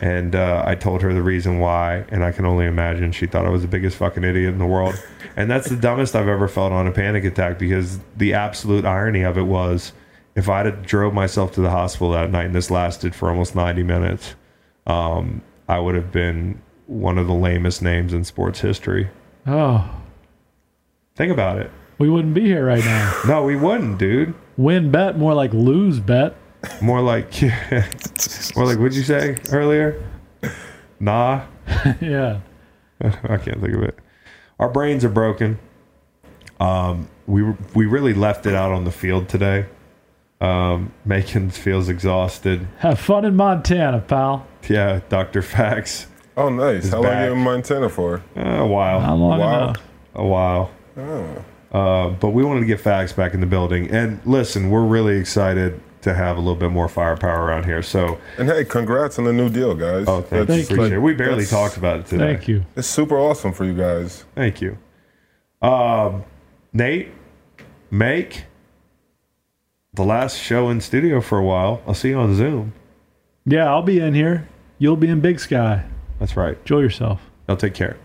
And 0.00 0.34
uh, 0.34 0.62
I 0.64 0.76
told 0.76 1.02
her 1.02 1.12
the 1.12 1.22
reason 1.22 1.58
why, 1.58 2.04
and 2.10 2.22
I 2.22 2.30
can 2.30 2.44
only 2.44 2.66
imagine 2.66 3.10
she 3.12 3.26
thought 3.26 3.44
I 3.44 3.50
was 3.50 3.62
the 3.62 3.68
biggest 3.68 3.96
fucking 3.96 4.22
idiot 4.22 4.52
in 4.52 4.58
the 4.58 4.66
world. 4.66 4.94
And 5.36 5.50
that's 5.50 5.68
the 5.68 5.76
dumbest 5.76 6.14
I've 6.14 6.28
ever 6.28 6.48
felt 6.48 6.72
on 6.72 6.86
a 6.86 6.92
panic 6.92 7.24
attack 7.24 7.58
because 7.58 7.98
the 8.16 8.34
absolute 8.34 8.84
irony 8.84 9.22
of 9.22 9.36
it 9.36 9.42
was 9.42 9.92
if 10.36 10.48
I'd 10.48 10.66
have 10.66 10.86
drove 10.86 11.12
myself 11.12 11.52
to 11.54 11.60
the 11.60 11.70
hospital 11.70 12.12
that 12.12 12.30
night 12.30 12.46
and 12.46 12.54
this 12.54 12.70
lasted 12.70 13.14
for 13.14 13.30
almost 13.30 13.56
90 13.56 13.82
minutes, 13.82 14.34
um, 14.86 15.42
I 15.68 15.78
would 15.80 15.94
have 15.94 16.12
been 16.12 16.62
one 16.86 17.18
of 17.18 17.26
the 17.26 17.34
lamest 17.34 17.82
names 17.82 18.12
in 18.12 18.24
sports 18.24 18.60
history. 18.60 19.10
Oh, 19.46 19.88
Think 21.14 21.32
about 21.32 21.58
it. 21.58 21.70
we 21.98 22.10
wouldn't 22.10 22.34
be 22.34 22.42
here 22.42 22.64
right 22.66 22.84
now. 22.84 23.22
No, 23.26 23.42
we 23.44 23.56
wouldn't, 23.56 23.98
dude. 23.98 24.34
WynnBET, 24.58 25.16
more 25.16 25.34
like 25.34 25.52
lose 25.54 25.98
bet. 25.98 26.34
More 26.82 27.00
like, 27.00 27.40
more 28.56 28.66
like, 28.66 28.78
what'd 28.78 28.94
you 28.94 29.02
say 29.02 29.36
earlier? 29.50 30.02
Nah. 31.00 31.42
yeah. 32.00 32.40
I 33.00 33.36
can't 33.38 33.60
think 33.60 33.74
of 33.74 33.82
it. 33.82 33.98
Our 34.58 34.68
brains 34.68 35.04
are 35.04 35.08
broken. 35.10 35.58
Um, 36.60 37.08
we 37.26 37.42
we 37.74 37.84
really 37.86 38.14
left 38.14 38.46
it 38.46 38.54
out 38.54 38.72
on 38.72 38.84
the 38.84 38.90
field 38.90 39.28
today. 39.28 39.66
Um, 40.40 40.92
Macon 41.04 41.50
feels 41.50 41.88
exhausted. 41.88 42.66
Have 42.78 42.98
fun 42.98 43.24
in 43.26 43.36
Montana, 43.36 44.00
pal. 44.00 44.46
Yeah, 44.68 45.00
Doctor 45.10 45.42
Fax. 45.42 46.06
Oh, 46.36 46.48
nice. 46.50 46.90
How 46.90 46.96
long 46.96 47.04
back. 47.12 47.26
you 47.26 47.32
in 47.32 47.38
Montana 47.38 47.88
for? 47.88 48.22
Uh, 48.36 48.40
a 48.40 48.66
while. 48.66 49.00
How 49.00 49.14
long 49.14 49.38
Wow. 49.40 49.62
enough? 49.64 49.76
a 50.14 50.24
while. 50.26 50.70
Uh, 51.72 52.08
but 52.10 52.30
we 52.30 52.42
wanted 52.44 52.60
to 52.60 52.66
get 52.66 52.82
Fags 52.82 53.14
back 53.14 53.34
in 53.34 53.40
the 53.40 53.46
building. 53.46 53.90
And 53.90 54.20
listen, 54.24 54.70
we're 54.70 54.84
really 54.84 55.18
excited 55.18 55.80
to 56.02 56.14
have 56.14 56.36
a 56.36 56.40
little 56.40 56.54
bit 56.54 56.70
more 56.70 56.88
firepower 56.88 57.44
around 57.44 57.64
here. 57.64 57.82
So, 57.82 58.18
And 58.38 58.48
hey, 58.48 58.64
congrats 58.64 59.18
on 59.18 59.24
the 59.24 59.32
new 59.32 59.48
deal, 59.50 59.74
guys. 59.74 60.04
oh, 60.08 60.20
thank 60.22 60.30
you. 60.32 60.46
That's- 60.46 60.70
Appreciate 60.70 60.92
it. 60.92 60.98
We 61.00 61.14
barely 61.14 61.44
that's- 61.44 61.50
talked 61.50 61.76
about 61.76 62.00
it 62.00 62.06
today. 62.06 62.34
Thank 62.34 62.48
you. 62.48 62.64
It's 62.76 62.86
super 62.86 63.16
awesome 63.18 63.52
for 63.52 63.64
you 63.64 63.74
guys. 63.74 64.24
Thank 64.34 64.60
you. 64.62 64.78
Um, 65.60 66.24
Nate, 66.72 67.08
make 67.90 68.44
the 69.92 70.04
last 70.04 70.38
show 70.38 70.68
in 70.70 70.80
studio 70.80 71.20
for 71.20 71.38
a 71.38 71.42
while. 71.44 71.80
I'll 71.86 71.94
see 71.94 72.10
you 72.10 72.18
on 72.18 72.34
Zoom. 72.36 72.72
Yeah, 73.44 73.68
I'll 73.68 73.82
be 73.82 73.98
in 74.00 74.14
here. 74.14 74.48
You'll 74.78 74.96
be 74.96 75.08
in 75.08 75.20
Big 75.20 75.40
Sky. 75.40 75.84
That's 76.18 76.36
right. 76.36 76.58
Enjoy 76.58 76.80
yourself. 76.80 77.20
I'll 77.48 77.56
take 77.56 77.74
care. 77.74 77.96